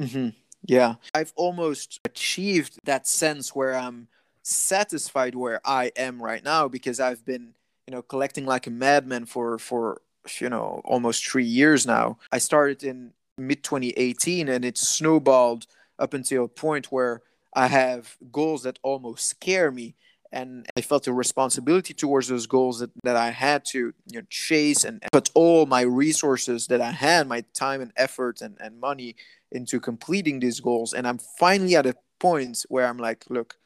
Mm-hmm. 0.00 0.30
Yeah, 0.66 0.94
I've 1.14 1.32
almost 1.36 2.00
achieved 2.04 2.78
that 2.84 3.06
sense 3.06 3.54
where 3.54 3.74
I'm 3.76 4.08
satisfied 4.42 5.34
where 5.34 5.60
I 5.64 5.92
am 5.96 6.22
right 6.22 6.42
now 6.42 6.68
because 6.68 6.98
I've 7.00 7.24
been, 7.24 7.54
you 7.86 7.92
know, 7.94 8.02
collecting 8.02 8.46
like 8.46 8.66
a 8.66 8.70
madman 8.70 9.26
for 9.26 9.58
for 9.58 10.00
you 10.40 10.48
know 10.48 10.80
almost 10.84 11.26
three 11.26 11.44
years 11.44 11.86
now. 11.86 12.18
I 12.32 12.38
started 12.38 12.82
in 12.82 13.12
mid 13.38 13.62
2018 13.62 14.48
and 14.48 14.64
it 14.64 14.76
snowballed 14.78 15.66
up 15.98 16.14
until 16.14 16.44
a 16.44 16.48
point 16.48 16.86
where 16.90 17.22
I 17.54 17.68
have 17.68 18.16
goals 18.32 18.64
that 18.64 18.78
almost 18.82 19.28
scare 19.28 19.70
me. 19.70 19.94
And 20.32 20.66
I 20.76 20.80
felt 20.80 21.06
a 21.06 21.12
responsibility 21.12 21.94
towards 21.94 22.28
those 22.28 22.46
goals 22.46 22.80
that, 22.80 22.90
that 23.04 23.16
I 23.16 23.30
had 23.30 23.64
to 23.66 23.78
you 23.78 24.20
know, 24.20 24.22
chase 24.28 24.84
and 24.84 25.02
put 25.12 25.30
all 25.34 25.66
my 25.66 25.82
resources 25.82 26.66
that 26.66 26.80
I 26.80 26.90
had, 26.90 27.28
my 27.28 27.44
time 27.54 27.80
and 27.80 27.92
effort 27.96 28.40
and, 28.40 28.56
and 28.60 28.80
money 28.80 29.16
into 29.52 29.80
completing 29.80 30.40
these 30.40 30.60
goals. 30.60 30.92
And 30.92 31.06
I'm 31.06 31.18
finally 31.38 31.76
at 31.76 31.86
a 31.86 31.94
point 32.18 32.64
where 32.68 32.86
I'm 32.86 32.98
like, 32.98 33.24
look, 33.28 33.56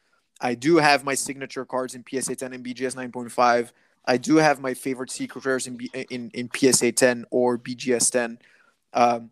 I 0.40 0.54
do 0.54 0.76
have 0.76 1.04
my 1.04 1.14
signature 1.14 1.64
cards 1.64 1.94
in 1.94 2.04
PSA 2.08 2.36
10 2.36 2.52
and 2.52 2.64
BGS 2.64 2.94
9.5. 2.94 3.70
I 4.06 4.16
do 4.16 4.36
have 4.36 4.60
my 4.60 4.74
favorite 4.74 5.10
secret 5.10 5.44
rares 5.44 5.66
in, 5.66 5.76
B, 5.76 5.90
in, 6.10 6.30
in 6.30 6.48
PSA 6.54 6.92
10 6.92 7.26
or 7.30 7.58
BGS 7.58 8.10
10. 8.10 8.38
Um, 8.92 9.30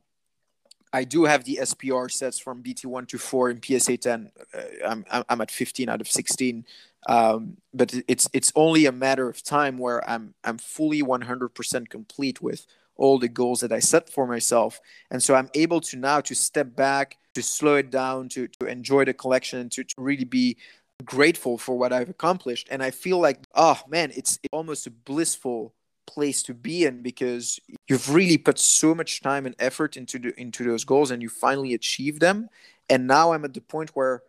I 0.93 1.05
do 1.05 1.25
have 1.25 1.45
the 1.45 1.59
SPR 1.63 2.11
sets 2.11 2.39
from 2.39 2.63
BT1 2.63 3.09
to 3.09 3.19
4 3.19 3.51
in 3.51 3.63
PSA 3.63 3.97
10. 3.99 4.31
Uh, 4.55 4.61
I'm, 4.87 5.05
I'm 5.29 5.41
at 5.41 5.51
15 5.51 5.89
out 5.89 6.01
of 6.01 6.09
16. 6.11 6.65
Um, 7.07 7.57
but 7.73 7.95
it's 8.09 8.29
it's 8.33 8.53
only 8.55 8.87
a 8.87 8.93
matter 8.93 9.29
of 9.29 9.43
time 9.43 9.79
where 9.79 10.09
I'm 10.09 10.35
I'm 10.45 10.59
fully 10.59 11.03
100% 11.03 11.89
complete 11.89 12.43
with 12.43 12.67
all 12.97 13.19
the 13.19 13.29
goals 13.29 13.61
that 13.61 13.73
I 13.73 13.79
set 13.79 14.11
for 14.11 14.27
myself. 14.27 14.81
And 15.11 15.23
so 15.23 15.35
I'm 15.35 15.49
able 15.55 15.81
to 15.83 15.97
now 15.97 16.21
to 16.21 16.35
step 16.35 16.75
back, 16.75 17.17
to 17.35 17.43
slow 17.43 17.77
it 17.77 17.91
down, 17.91 18.29
to, 18.31 18.49
to 18.61 18.67
enjoy 18.67 19.05
the 19.05 19.15
collection, 19.15 19.69
to, 19.71 19.85
to 19.85 19.95
really 19.97 20.25
be 20.25 20.57
grateful 21.05 21.57
for 21.57 21.79
what 21.79 21.93
I've 21.93 22.11
accomplished. 22.11 22.67
And 22.71 22.83
I 22.83 22.91
feel 22.91 23.19
like, 23.19 23.39
oh 23.55 23.81
man, 23.89 24.13
it's 24.17 24.41
almost 24.53 24.89
a 24.89 24.91
blissful 24.91 25.73
place 26.09 26.43
to 26.43 26.55
be 26.55 26.85
in 26.85 27.03
because 27.03 27.61
you've 27.87 28.13
really 28.13 28.39
put 28.39 28.59
so 28.59 28.95
much 28.95 29.21
time 29.21 29.47
and 29.47 29.55
effort 29.59 29.97
into 29.97 30.19
the, 30.19 30.41
into 30.41 30.65
those 30.65 30.85
goals 30.85 31.11
and 31.11 31.23
you 31.23 31.29
finally 31.29 31.75
achieve 31.75 32.19
them 32.19 32.49
and 32.89 33.07
now 33.07 33.33
i'm 33.33 33.45
at 33.45 33.53
the 33.53 33.61
point 33.61 33.91
where 33.91 34.23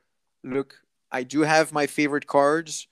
look 0.43 0.81
i 1.11 1.23
do 1.23 1.41
have 1.41 1.71
my 1.71 1.87
favorite 1.87 2.27
cards 2.27 2.87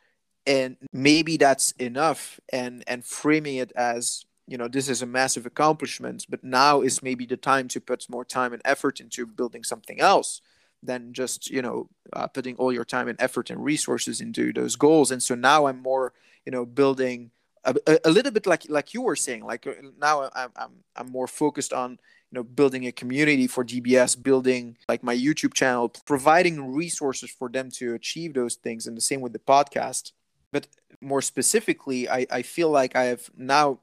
and 0.45 0.77
maybe 0.93 1.38
that's 1.38 1.71
enough 1.73 2.39
and 2.51 2.84
and 2.88 3.06
framing 3.06 3.58
it 3.58 3.71
as 3.75 4.25
you 4.47 4.58
know 4.58 4.67
this 4.67 4.89
is 4.89 5.01
a 5.01 5.06
massive 5.06 5.45
accomplishment 5.45 6.25
but 6.30 6.43
now 6.43 6.82
is 6.82 7.03
maybe 7.03 7.25
the 7.25 7.38
time 7.38 7.67
to 7.67 7.82
put 7.82 8.10
more 8.10 8.25
time 8.25 8.53
and 8.53 8.62
effort 8.65 8.99
into 8.99 9.25
building 9.25 9.63
something 9.63 9.99
else 9.99 10.41
than 10.84 11.13
just 11.13 11.49
you 11.49 11.62
know 11.62 11.89
uh, 12.13 12.27
putting 12.27 12.56
all 12.56 12.71
your 12.71 12.86
time 12.86 13.08
and 13.08 13.21
effort 13.21 13.49
and 13.49 13.63
resources 13.63 14.21
into 14.21 14.53
those 14.53 14.75
goals. 14.75 15.12
And 15.12 15.21
so 15.21 15.36
now 15.36 15.65
i'm 15.67 15.82
more 15.82 16.13
you 16.45 16.51
know 16.51 16.65
building 16.65 17.32
a, 17.65 17.75
a, 18.06 18.10
little 18.10 18.32
bit 18.32 18.47
like 18.47 18.69
like 18.69 18.93
you 18.93 19.01
were 19.01 19.15
saying 19.15 19.43
like 19.43 19.67
uh, 19.67 19.73
now 19.99 20.30
I'm, 20.34 20.51
I'm 20.56 20.71
i'm 20.95 21.12
more 21.12 21.27
focused 21.27 21.73
on 21.73 21.99
you 22.31 22.37
know 22.37 22.43
building 22.43 22.85
a 22.85 22.91
community 22.91 23.47
for 23.47 23.63
dbs 23.63 24.21
building 24.21 24.77
like 24.89 25.03
my 25.03 25.15
youtube 25.15 25.53
channel 25.53 25.89
providing 26.05 26.73
resources 26.73 27.29
for 27.29 27.49
them 27.49 27.71
to 27.71 27.93
achieve 27.93 28.33
those 28.33 28.55
things 28.55 28.87
and 28.87 28.97
the 28.97 29.01
same 29.01 29.21
with 29.21 29.33
the 29.33 29.39
podcast. 29.39 30.11
But 30.51 30.67
more 31.01 31.21
specifically 31.21 32.09
i 32.09 32.25
i 32.31 32.41
feel 32.41 32.69
like 32.69 32.95
i 32.95 33.03
have 33.05 33.29
now 33.37 33.79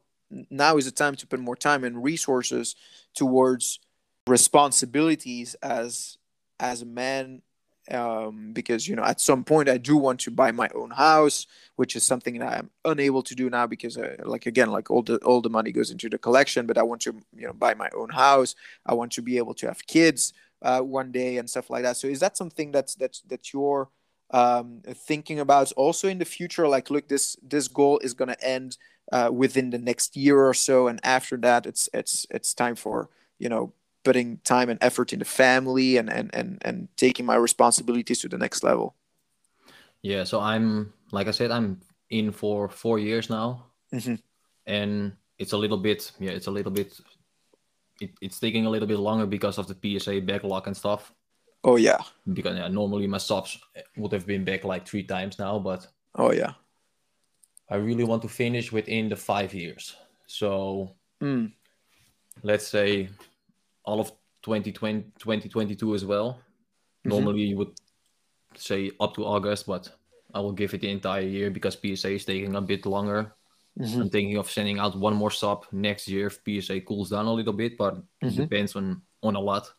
now 0.51 0.77
is 0.77 0.87
the 0.87 0.91
time 0.91 1.15
to 1.15 1.27
put 1.27 1.39
more 1.39 1.57
time 1.57 1.85
and 1.85 2.03
resources 2.03 2.75
towards 3.15 3.79
responsibilities 4.27 5.55
as 5.63 6.19
as 6.59 6.83
a 6.83 6.87
man 6.87 7.43
um, 7.91 8.53
because 8.53 8.89
you 8.89 8.97
know 8.97 9.05
at 9.05 9.21
some 9.21 9.45
point 9.45 9.69
I 9.69 9.79
do 9.79 9.97
want 9.97 10.21
to 10.21 10.31
buy 10.31 10.53
my 10.53 10.69
own 10.75 10.91
house, 10.91 11.47
which 11.77 11.97
is 11.97 12.05
something 12.05 12.39
that 12.39 12.53
I'm 12.53 12.71
unable 12.85 13.23
to 13.23 13.35
do 13.35 13.51
now 13.51 13.67
because 13.67 13.97
uh, 13.97 14.17
like 14.25 14.47
again 14.47 14.71
like 14.71 14.91
all 14.91 15.03
the 15.03 15.19
all 15.19 15.41
the 15.41 15.51
money 15.51 15.73
goes 15.73 15.91
into 15.91 16.09
the 16.09 16.19
collection, 16.19 16.67
but 16.67 16.79
I 16.79 16.83
want 16.83 17.03
to 17.03 17.15
you 17.37 17.47
know 17.47 17.53
buy 17.53 17.75
my 17.75 17.91
own 17.95 18.11
house. 18.11 18.55
I 18.87 18.95
want 18.95 19.13
to 19.13 19.23
be 19.23 19.39
able 19.39 19.55
to 19.55 19.67
have 19.67 19.87
kids 19.87 20.33
uh, 20.63 20.81
one 20.81 21.13
day 21.13 21.37
and 21.37 21.49
stuff 21.49 21.71
like 21.71 21.83
that. 21.83 21.97
So 21.97 22.09
is 22.09 22.21
that 22.21 22.37
something 22.37 22.73
that's 22.73 22.95
that's 22.95 23.21
that 23.23 23.53
you're 23.53 23.91
um, 24.31 24.81
thinking 24.87 25.41
about 25.41 25.73
also 25.73 26.09
in 26.09 26.19
the 26.19 26.25
future? 26.25 26.67
Like, 26.67 26.91
look, 26.91 27.09
this 27.09 27.37
this 27.43 27.69
goal 27.69 27.99
is 27.99 28.15
going 28.15 28.29
to 28.29 28.45
end 28.45 28.79
uh, 29.13 29.31
within 29.33 29.71
the 29.71 29.79
next 29.79 30.17
year 30.17 30.39
or 30.41 30.55
so, 30.55 30.89
and 30.89 31.01
after 31.05 31.37
that, 31.39 31.67
it's 31.67 31.89
it's 31.93 32.27
it's 32.31 32.55
time 32.55 32.75
for 32.77 33.11
you 33.39 33.49
know 33.49 33.73
putting 34.05 34.39
time 34.45 34.69
and 34.69 34.79
effort 34.83 35.13
in 35.13 35.19
the 35.19 35.25
family 35.25 35.97
and 35.97 36.11
and 36.11 36.31
and, 36.35 36.59
and 36.63 36.89
taking 36.97 37.27
my 37.27 37.35
responsibilities 37.35 38.21
to 38.21 38.29
the 38.29 38.39
next 38.39 38.63
level. 38.63 38.95
Yeah 40.03 40.25
so 40.25 40.41
i'm 40.41 40.93
like 41.13 41.29
i 41.29 41.31
said 41.31 41.51
i'm 41.51 41.81
in 42.11 42.31
for 42.31 42.69
four 42.69 42.99
years 42.99 43.31
now. 43.31 43.67
Mm-hmm. 43.93 44.17
and 44.67 45.13
it's 45.39 45.53
a 45.53 45.57
little 45.57 45.77
bit 45.77 46.11
yeah 46.19 46.33
it's 46.33 46.49
a 46.49 46.51
little 46.51 46.73
bit 46.73 46.99
it, 48.01 48.11
it's 48.21 48.41
taking 48.41 48.67
a 48.67 48.71
little 48.71 48.89
bit 48.89 48.99
longer 48.99 49.27
because 49.27 49.57
of 49.59 49.69
the 49.69 49.99
psa 50.01 50.21
backlog 50.21 50.67
and 50.67 50.77
stuff. 50.77 51.13
Oh 51.63 51.77
yeah. 51.77 51.99
Because 52.31 52.57
yeah, 52.59 52.69
normally 52.69 53.07
my 53.07 53.19
subs 53.19 53.59
would 53.97 54.13
have 54.13 54.27
been 54.27 54.45
back 54.45 54.65
like 54.65 54.87
three 54.87 55.05
times 55.05 55.39
now 55.39 55.59
but 55.59 55.87
oh 56.17 56.33
yeah. 56.33 56.55
I 57.71 57.77
really 57.77 58.05
want 58.05 58.23
to 58.23 58.29
finish 58.29 58.73
within 58.73 59.09
the 59.09 59.17
five 59.17 59.55
years. 59.55 59.97
So 60.27 60.91
mm. 61.23 61.53
let's 62.43 62.67
say 62.67 63.09
all 63.85 64.01
of 64.01 64.11
2020, 64.43 65.03
2022 65.19 65.95
as 65.95 66.05
well. 66.05 66.33
Mm-hmm. 66.33 67.09
Normally 67.11 67.43
you 67.43 67.57
would 67.59 67.73
say 68.57 68.91
up 69.01 69.15
to 69.15 69.25
August, 69.25 69.67
but 69.67 69.89
I 70.33 70.41
will 70.41 70.53
give 70.53 70.75
it 70.75 70.81
the 70.81 70.91
entire 70.91 71.23
year 71.23 71.51
because 71.51 71.75
PSA 71.75 72.13
is 72.13 72.25
taking 72.25 72.55
a 72.57 72.61
bit 72.61 72.87
longer. 72.87 73.35
Mm-hmm. 73.79 74.03
I'm 74.03 74.11
thinking 74.11 74.37
of 74.37 74.51
sending 74.51 74.79
out 74.79 74.97
one 74.97 75.15
more 75.15 75.31
sub 75.31 75.67
next 75.73 76.09
year 76.09 76.29
if 76.29 76.41
PSA 76.45 76.81
cools 76.83 77.11
down 77.11 77.27
a 77.27 77.33
little 77.33 77.53
bit, 77.53 77.77
but 77.77 77.97
mm-hmm. 77.97 78.29
it 78.29 78.37
depends 78.37 78.77
on 78.77 79.03
on 79.23 79.37
a 79.37 79.41
lot. 79.41 79.73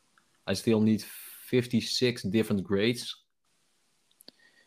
I 0.47 0.53
still 0.53 0.81
need 0.81 1.01
56 1.01 2.23
different 2.23 2.63
grades. 2.63 3.15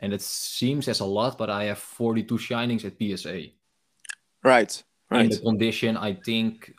And 0.00 0.12
it 0.12 0.22
seems 0.22 0.86
as 0.88 1.00
a 1.00 1.04
lot, 1.04 1.36
but 1.36 1.50
I 1.50 1.64
have 1.64 1.78
42 1.78 2.38
shinings 2.38 2.84
at 2.84 2.94
PSA. 2.98 3.46
Right. 4.44 4.82
Right. 5.10 5.24
In 5.24 5.30
the 5.30 5.38
condition, 5.38 5.96
I 5.96 6.14
think 6.14 6.72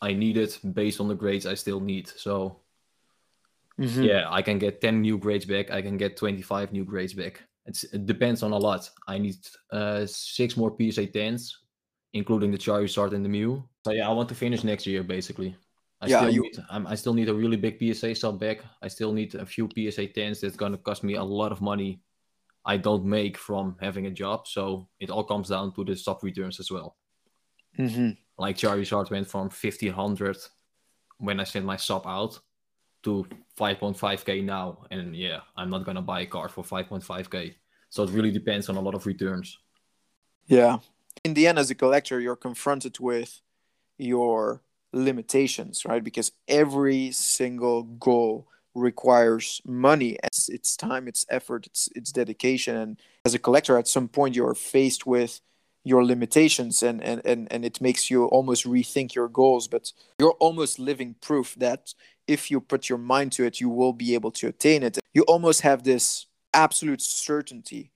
I 0.00 0.12
need 0.12 0.36
it 0.36 0.58
based 0.74 1.00
on 1.00 1.08
the 1.08 1.14
grades 1.14 1.46
I 1.46 1.54
still 1.54 1.80
need. 1.80 2.08
So 2.08 2.60
mm-hmm. 3.80 4.02
yeah, 4.02 4.26
I 4.28 4.42
can 4.42 4.58
get 4.58 4.80
10 4.80 5.00
new 5.00 5.18
grades 5.18 5.44
back. 5.44 5.70
I 5.70 5.82
can 5.82 5.96
get 5.96 6.16
25 6.16 6.72
new 6.72 6.84
grades 6.84 7.14
back. 7.14 7.42
It's, 7.66 7.84
it 7.84 8.06
depends 8.06 8.42
on 8.42 8.52
a 8.52 8.58
lot. 8.58 8.88
I 9.08 9.18
need 9.18 9.36
uh, 9.72 10.04
six 10.06 10.56
more 10.56 10.70
PSA 10.70 11.06
10s, 11.06 11.52
including 12.12 12.50
the 12.50 12.58
Charizard 12.58 13.14
and 13.14 13.24
the 13.24 13.28
Mew. 13.28 13.66
So 13.84 13.92
yeah, 13.92 14.08
I 14.08 14.12
want 14.12 14.28
to 14.28 14.34
finish 14.34 14.64
next 14.64 14.86
year 14.86 15.02
basically. 15.02 15.56
I 16.00 16.06
yeah, 16.06 16.18
still 16.18 16.30
you... 16.30 16.42
need, 16.42 16.58
I'm, 16.70 16.86
I 16.86 16.94
still 16.96 17.14
need 17.14 17.30
a 17.30 17.34
really 17.34 17.56
big 17.56 17.78
PSA 17.78 18.14
sub 18.14 18.38
back. 18.38 18.58
I 18.82 18.88
still 18.88 19.12
need 19.12 19.34
a 19.34 19.46
few 19.46 19.68
PSA 19.68 20.08
10s 20.08 20.40
that's 20.40 20.56
gonna 20.56 20.76
cost 20.76 21.02
me 21.02 21.14
a 21.14 21.24
lot 21.24 21.52
of 21.52 21.62
money. 21.62 22.02
I 22.66 22.76
don't 22.76 23.04
make 23.04 23.38
from 23.38 23.76
having 23.80 24.06
a 24.06 24.10
job, 24.10 24.46
so 24.46 24.88
it 24.98 25.10
all 25.10 25.24
comes 25.24 25.48
down 25.48 25.74
to 25.74 25.84
the 25.84 25.96
sub 25.96 26.22
returns 26.22 26.60
as 26.60 26.70
well. 26.70 26.96
Mm-hmm 27.78 28.10
like 28.38 28.56
Charizard 28.56 29.10
went 29.10 29.28
from 29.28 29.42
1500 29.42 30.36
when 31.18 31.40
I 31.40 31.44
sent 31.44 31.64
my 31.64 31.76
sub 31.76 32.06
out 32.06 32.38
to 33.04 33.26
5.5k 33.58 34.44
now. 34.44 34.86
And 34.90 35.14
yeah, 35.16 35.40
I'm 35.56 35.70
not 35.70 35.84
gonna 35.84 36.02
buy 36.02 36.22
a 36.22 36.26
card 36.26 36.50
for 36.50 36.64
5.5k. 36.64 37.54
So 37.90 38.02
it 38.02 38.10
really 38.10 38.30
depends 38.30 38.68
on 38.68 38.76
a 38.76 38.80
lot 38.80 38.94
of 38.94 39.06
returns. 39.06 39.58
Yeah. 40.46 40.78
In 41.22 41.34
the 41.34 41.46
end, 41.46 41.58
as 41.58 41.70
a 41.70 41.74
collector, 41.74 42.20
you're 42.20 42.36
confronted 42.36 42.98
with 42.98 43.40
your 43.98 44.62
limitations, 44.92 45.84
right? 45.84 46.02
Because 46.02 46.32
every 46.48 47.12
single 47.12 47.84
goal 47.84 48.48
requires 48.74 49.62
money. 49.64 50.18
It's, 50.24 50.48
it's 50.48 50.76
time, 50.76 51.06
it's 51.06 51.24
effort, 51.28 51.66
it's, 51.66 51.88
it's 51.94 52.10
dedication. 52.12 52.76
And 52.76 52.96
as 53.24 53.34
a 53.34 53.38
collector, 53.38 53.78
at 53.78 53.88
some 53.88 54.08
point, 54.08 54.34
you're 54.34 54.54
faced 54.54 55.06
with 55.06 55.40
your 55.84 56.04
limitations 56.04 56.82
and, 56.82 57.02
and, 57.02 57.20
and, 57.24 57.46
and 57.50 57.64
it 57.64 57.80
makes 57.80 58.10
you 58.10 58.24
almost 58.26 58.64
rethink 58.64 59.14
your 59.14 59.28
goals 59.28 59.68
but 59.68 59.92
you're 60.18 60.36
almost 60.40 60.78
living 60.78 61.14
proof 61.20 61.54
that 61.56 61.94
if 62.26 62.50
you 62.50 62.60
put 62.60 62.88
your 62.88 62.98
mind 62.98 63.32
to 63.32 63.44
it 63.44 63.60
you 63.60 63.68
will 63.68 63.92
be 63.92 64.14
able 64.14 64.30
to 64.30 64.48
attain 64.48 64.82
it 64.82 64.98
you 65.12 65.22
almost 65.24 65.60
have 65.60 65.84
this 65.84 66.26
absolute 66.54 67.02
certainty 67.02 67.90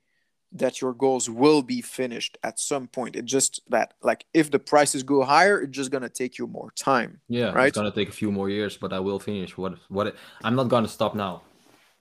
that 0.52 0.80
your 0.80 0.92
goals 0.92 1.28
will 1.28 1.62
be 1.62 1.82
finished 1.82 2.38
at 2.42 2.58
some 2.58 2.86
point. 2.86 3.16
it 3.16 3.24
just 3.24 3.60
that 3.68 3.94
like 4.02 4.24
if 4.32 4.50
the 4.50 4.58
prices 4.58 5.02
go 5.02 5.22
higher, 5.22 5.60
it's 5.60 5.76
just 5.76 5.90
gonna 5.90 6.08
take 6.08 6.38
you 6.38 6.46
more 6.46 6.70
time. 6.72 7.20
Yeah, 7.28 7.52
right. 7.52 7.68
It's 7.68 7.76
gonna 7.76 7.90
take 7.90 8.08
a 8.08 8.12
few 8.12 8.32
more 8.32 8.48
years, 8.48 8.76
but 8.76 8.92
I 8.92 9.00
will 9.00 9.18
finish. 9.18 9.56
What? 9.58 9.78
What? 9.88 10.16
I'm 10.42 10.54
not 10.54 10.68
gonna 10.68 10.88
stop 10.88 11.14
now. 11.14 11.42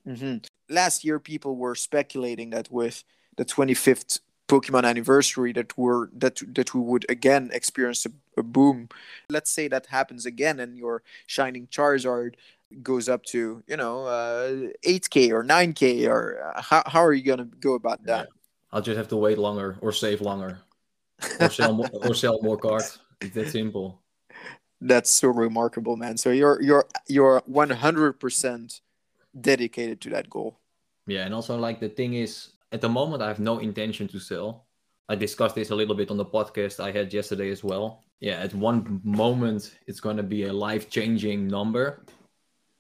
Mm-hmm. 0.08 0.38
Last 0.73 1.04
year, 1.04 1.19
people 1.19 1.58
were 1.58 1.76
speculating 1.76 2.52
that 2.52 2.71
with 2.71 3.04
the 3.36 3.45
25th 3.45 4.19
Pokemon 4.47 4.86
anniversary, 4.86 5.53
that 5.53 5.77
were 5.77 6.10
that 6.13 6.41
that 6.55 6.73
we 6.73 6.81
would 6.81 7.05
again 7.10 7.49
experience 7.53 8.05
a, 8.05 8.12
a 8.39 8.43
boom. 8.43 8.89
Let's 9.29 9.51
say 9.51 9.67
that 9.67 9.88
happens 9.88 10.25
again, 10.25 10.60
and 10.60 10.77
your 10.77 11.03
Shining 11.25 11.67
Charizard 11.67 12.36
goes 12.81 13.07
up 13.07 13.23
to 13.23 13.63
you 13.67 13.77
know 13.77 14.05
uh, 14.05 14.51
8k 14.86 15.31
or 15.31 15.43
9k 15.43 16.07
or 16.10 16.53
uh, 16.53 16.62
how, 16.62 16.83
how 16.86 16.99
are 16.99 17.13
you 17.13 17.23
gonna 17.23 17.45
go 17.45 17.75
about 17.75 18.03
that 18.03 18.27
I'll 18.71 18.81
just 18.81 18.97
have 18.97 19.07
to 19.10 19.17
wait 19.17 19.38
longer 19.38 19.77
or 19.81 19.91
save 19.91 20.21
longer 20.21 20.60
or 21.39 21.49
sell 21.49 21.73
more, 21.73 21.89
or 21.93 22.13
sell 22.13 22.39
more 22.41 22.57
cards. 22.57 22.99
It's 23.21 23.33
that 23.33 23.49
simple. 23.49 24.01
That's 24.81 25.10
so 25.10 25.29
remarkable, 25.29 25.95
man. 25.95 26.17
So 26.17 26.29
you're 26.29 26.62
you're 26.62 26.86
you're 27.07 27.41
100% 27.49 28.81
dedicated 29.39 30.01
to 30.01 30.10
that 30.12 30.29
goal. 30.29 30.60
Yeah, 31.07 31.25
and 31.25 31.33
also 31.33 31.57
like 31.57 31.79
the 31.79 31.89
thing 31.89 32.13
is, 32.13 32.49
at 32.71 32.82
the 32.82 32.89
moment 32.89 33.21
I 33.21 33.27
have 33.27 33.39
no 33.39 33.60
intention 33.60 34.08
to 34.10 34.19
sell. 34.19 34.67
I 35.10 35.15
discussed 35.15 35.56
this 35.56 35.69
a 35.69 35.75
little 35.75 35.95
bit 35.95 36.12
on 36.12 36.17
the 36.17 36.25
podcast 36.25 36.80
I 36.80 36.91
had 36.91 37.13
yesterday 37.13 37.49
as 37.49 37.63
well. 37.63 38.03
Yeah, 38.19 38.39
at 38.39 38.53
one 38.53 38.99
moment 39.03 39.75
it's 39.88 39.99
going 39.99 40.17
to 40.17 40.23
be 40.23 40.45
a 40.45 40.53
life-changing 40.53 41.47
number. 41.47 42.06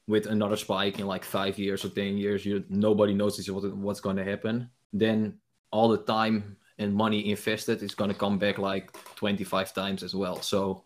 With 0.07 0.27
another 0.27 0.55
spike 0.55 0.99
in 0.99 1.07
like 1.07 1.25
five 1.25 1.59
years 1.59 1.83
or 1.83 1.89
ten 1.89 2.17
years, 2.17 2.45
you 2.45 2.63
nobody 2.69 3.13
knows 3.13 3.45
what, 3.49 3.75
what's 3.75 3.99
going 3.99 4.15
to 4.15 4.23
happen. 4.23 4.69
Then 4.93 5.37
all 5.71 5.89
the 5.89 5.97
time 5.97 6.55
and 6.77 6.93
money 6.93 7.29
invested 7.29 7.81
is 7.83 7.95
going 7.95 8.11
to 8.11 8.17
come 8.17 8.37
back 8.37 8.57
like 8.57 8.91
25 9.15 9.73
times 9.73 10.03
as 10.03 10.15
well. 10.15 10.41
So 10.41 10.83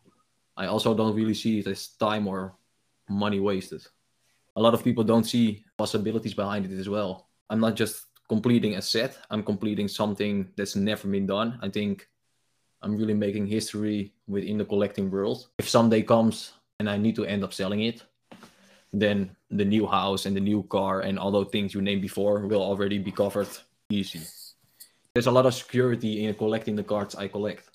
I 0.57 0.67
also 0.67 0.95
don't 0.95 1.15
really 1.15 1.33
see 1.33 1.59
it 1.59 1.67
as 1.67 1.89
time 1.89 2.27
or 2.27 2.55
money 3.09 3.39
wasted. 3.39 3.85
A 4.55 4.61
lot 4.61 4.73
of 4.73 4.83
people 4.83 5.03
don't 5.03 5.23
see 5.23 5.65
possibilities 5.77 6.33
behind 6.33 6.65
it 6.65 6.79
as 6.79 6.89
well. 6.89 7.29
I'm 7.49 7.59
not 7.59 7.75
just 7.75 8.05
completing 8.31 8.75
a 8.75 8.81
set, 8.81 9.19
I'm 9.29 9.43
completing 9.43 9.89
something 9.89 10.47
that's 10.55 10.77
never 10.77 11.05
been 11.05 11.27
done. 11.27 11.59
I 11.61 11.67
think 11.67 12.07
I'm 12.81 12.95
really 12.95 13.13
making 13.13 13.45
history 13.47 14.13
within 14.25 14.57
the 14.57 14.63
collecting 14.63 15.11
world. 15.11 15.49
If 15.59 15.67
someday 15.67 16.01
comes 16.01 16.53
and 16.79 16.89
I 16.89 16.95
need 16.95 17.17
to 17.17 17.25
end 17.25 17.43
up 17.43 17.51
selling 17.51 17.81
it, 17.81 18.03
then 18.93 19.35
the 19.49 19.65
new 19.65 19.85
house 19.85 20.25
and 20.25 20.33
the 20.33 20.39
new 20.39 20.63
car 20.63 21.01
and 21.01 21.19
all 21.19 21.29
those 21.29 21.51
things 21.51 21.73
you 21.73 21.81
named 21.81 22.01
before 22.01 22.47
will 22.47 22.63
already 22.63 22.99
be 22.99 23.11
covered 23.11 23.51
easy. 23.89 24.21
There's 25.13 25.27
a 25.27 25.35
lot 25.37 25.45
of 25.45 25.53
security 25.53 26.23
in 26.23 26.33
collecting 26.35 26.77
the 26.77 26.87
cards 26.87 27.15
I 27.15 27.27
collect. 27.27 27.69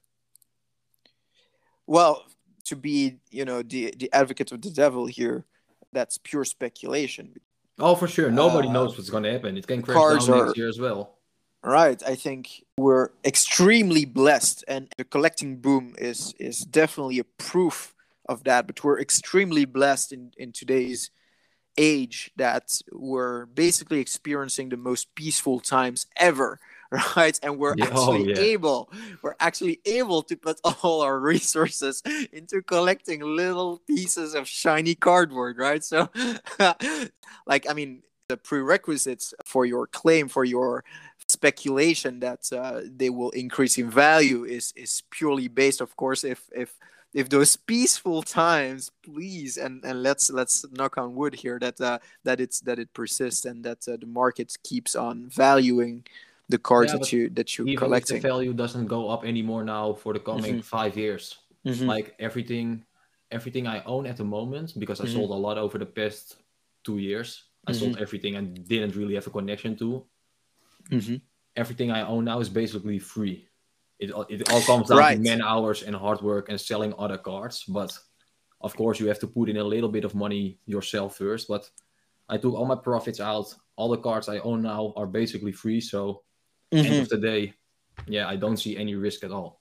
Well, 1.86 2.24
to 2.64 2.76
be, 2.76 3.20
you 3.30 3.44
know, 3.44 3.60
the 3.62 3.92
the 4.00 4.08
advocate 4.10 4.52
of 4.52 4.62
the 4.62 4.70
devil 4.70 5.04
here, 5.04 5.44
that's 5.92 6.16
pure 6.16 6.46
speculation. 6.46 7.26
Oh, 7.78 7.94
for 7.94 8.08
sure. 8.08 8.30
Nobody 8.30 8.68
Uh, 8.68 8.72
knows 8.72 8.96
what's 8.96 9.10
going 9.10 9.22
to 9.24 9.32
happen. 9.32 9.56
It 9.56 9.66
can 9.66 9.82
crash 9.82 10.26
down 10.26 10.40
are- 10.40 10.46
next 10.46 10.56
year 10.58 10.68
as 10.68 10.80
well. 10.80 11.12
Right. 11.62 12.00
I 12.06 12.14
think 12.14 12.64
we're 12.78 13.10
extremely 13.24 14.04
blessed, 14.04 14.64
and 14.68 14.88
the 14.98 15.04
collecting 15.04 15.56
boom 15.60 15.94
is 15.98 16.32
is 16.38 16.60
definitely 16.60 17.18
a 17.18 17.24
proof 17.24 17.92
of 18.28 18.44
that. 18.44 18.66
But 18.68 18.84
we're 18.84 19.00
extremely 19.00 19.64
blessed 19.64 20.12
in 20.12 20.30
in 20.36 20.52
today's 20.52 21.10
age 21.76 22.30
that 22.36 22.80
we're 22.92 23.46
basically 23.46 24.00
experiencing 24.00 24.68
the 24.70 24.76
most 24.76 25.14
peaceful 25.14 25.58
times 25.60 26.06
ever 26.16 26.58
right 27.16 27.38
and 27.42 27.58
we're 27.58 27.74
Yeah, 27.76 27.86
oh, 27.92 28.14
actually 28.14 28.30
yeah. 28.30 28.38
able 28.40 28.90
we're 29.22 29.36
actually 29.40 29.80
able 29.84 30.22
to 30.24 30.36
put 30.36 30.60
all 30.82 31.02
our 31.02 31.18
resources 31.18 32.02
into 32.32 32.62
collecting 32.62 33.20
little 33.20 33.78
pieces 33.86 34.34
of 34.34 34.46
shiny 34.48 34.94
cardboard 34.94 35.58
right 35.58 35.82
so 35.82 36.08
like 37.46 37.68
i 37.68 37.72
mean 37.74 38.02
the 38.28 38.36
prerequisites 38.36 39.34
for 39.44 39.64
your 39.64 39.86
claim 39.86 40.28
for 40.28 40.44
your 40.44 40.84
speculation 41.28 42.20
that 42.20 42.40
uh, 42.52 42.80
they 42.84 43.10
will 43.10 43.30
increase 43.30 43.78
in 43.78 43.90
value 43.90 44.44
is 44.44 44.72
is 44.76 45.02
purely 45.10 45.48
based 45.48 45.80
of 45.80 45.96
course 45.96 46.24
if 46.24 46.48
if 46.54 46.76
if 47.14 47.28
those 47.28 47.56
peaceful 47.56 48.22
times 48.22 48.90
please 49.02 49.56
and 49.56 49.84
and 49.84 50.02
let's 50.02 50.30
let's 50.30 50.64
knock 50.72 50.98
on 50.98 51.14
wood 51.14 51.34
here 51.34 51.58
that 51.58 51.80
uh, 51.80 51.98
that 52.24 52.40
it's 52.40 52.60
that 52.60 52.78
it 52.78 52.92
persists 52.94 53.44
and 53.44 53.64
that 53.64 53.78
uh, 53.88 53.96
the 54.00 54.06
market 54.06 54.54
keeps 54.62 54.94
on 54.94 55.28
valuing 55.28 56.04
the 56.48 56.58
cards 56.58 56.92
Yeah, 56.92 56.98
that 56.98 57.12
you 57.12 57.28
that 57.30 57.58
you're 57.58 57.66
Even 57.66 57.78
collecting 57.78 58.16
if 58.18 58.22
the 58.22 58.28
value 58.28 58.52
doesn't 58.52 58.86
go 58.86 59.08
up 59.10 59.24
anymore 59.24 59.64
now 59.64 59.94
for 59.94 60.12
the 60.12 60.20
coming 60.20 60.56
Mhm. 60.58 60.64
five 60.64 60.96
years, 60.96 61.38
Mhm. 61.64 61.86
like 61.86 62.14
everything, 62.18 62.84
everything 63.30 63.66
I 63.66 63.82
own 63.84 64.06
at 64.06 64.16
the 64.16 64.24
moment, 64.24 64.78
because 64.78 65.00
I 65.00 65.06
Mhm. 65.06 65.12
sold 65.14 65.30
a 65.30 65.34
lot 65.46 65.58
over 65.58 65.78
the 65.78 65.86
past 65.86 66.36
two 66.84 66.98
years. 66.98 67.42
I 67.66 67.72
Mm-hmm. 67.72 67.80
sold 67.80 67.96
everything 67.98 68.36
I 68.36 68.42
didn't 68.42 68.94
really 68.94 69.14
have 69.14 69.26
a 69.26 69.30
connection 69.30 69.76
to. 69.78 70.06
Mhm. 70.90 71.20
Everything 71.56 71.90
I 71.90 72.02
own 72.06 72.24
now 72.24 72.38
is 72.40 72.48
basically 72.48 72.98
free. 73.00 73.48
It 73.98 74.12
all- 74.12 74.26
it 74.28 74.48
all 74.52 74.60
comes 74.62 74.88
down 74.88 74.98
Right. 74.98 75.16
to 75.16 75.22
man 75.22 75.42
hours 75.42 75.82
and 75.82 75.96
hard 75.96 76.20
work 76.22 76.48
and 76.48 76.60
selling 76.60 76.94
other 76.98 77.18
cards. 77.18 77.64
But 77.66 77.98
of 78.60 78.76
course, 78.76 79.00
you 79.00 79.08
have 79.08 79.18
to 79.20 79.26
put 79.26 79.48
in 79.48 79.56
a 79.56 79.64
little 79.64 79.88
bit 79.90 80.04
of 80.04 80.14
money 80.14 80.60
yourself 80.66 81.16
first. 81.16 81.48
But 81.48 81.68
I 82.28 82.38
took 82.38 82.54
all 82.54 82.66
my 82.66 82.76
profits 82.76 83.18
out. 83.20 83.52
All 83.76 83.88
the 83.88 83.98
cards 83.98 84.28
I 84.28 84.38
own 84.40 84.62
now 84.62 84.92
are 84.96 85.06
basically 85.06 85.52
free. 85.52 85.80
So 85.80 86.22
end 86.82 86.98
Mhm. 86.98 87.00
of 87.00 87.08
the 87.08 87.18
day, 87.18 87.54
yeah, 88.06 88.28
I 88.28 88.36
don't 88.36 88.56
see 88.56 88.76
any 88.76 88.94
risk 88.94 89.24
at 89.24 89.32
all. 89.32 89.60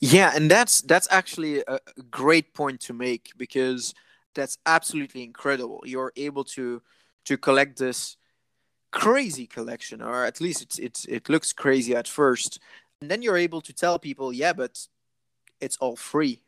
Yeah, 0.00 0.32
and 0.34 0.50
that's 0.50 0.80
that's 0.82 1.08
actually 1.10 1.60
a 1.60 1.78
a 1.96 2.02
great 2.10 2.54
point 2.54 2.80
to 2.82 2.92
make 2.92 3.32
because 3.36 3.94
that's 4.34 4.58
absolutely 4.66 5.22
incredible. 5.22 5.82
You're 5.84 6.12
able 6.16 6.44
to 6.56 6.82
to 7.24 7.36
collect 7.38 7.78
this 7.78 8.16
crazy 8.92 9.46
collection, 9.46 10.02
or 10.02 10.24
at 10.24 10.40
least 10.40 10.62
it's 10.62 10.78
it's 10.78 11.04
it 11.06 11.28
looks 11.28 11.52
crazy 11.52 11.94
at 11.96 12.08
first, 12.08 12.60
and 13.00 13.10
then 13.10 13.22
you're 13.22 13.36
able 13.38 13.60
to 13.62 13.72
tell 13.72 13.98
people, 13.98 14.32
yeah, 14.32 14.52
but 14.52 14.88
it's 15.60 15.76
all 15.78 15.96
free. 15.96 16.42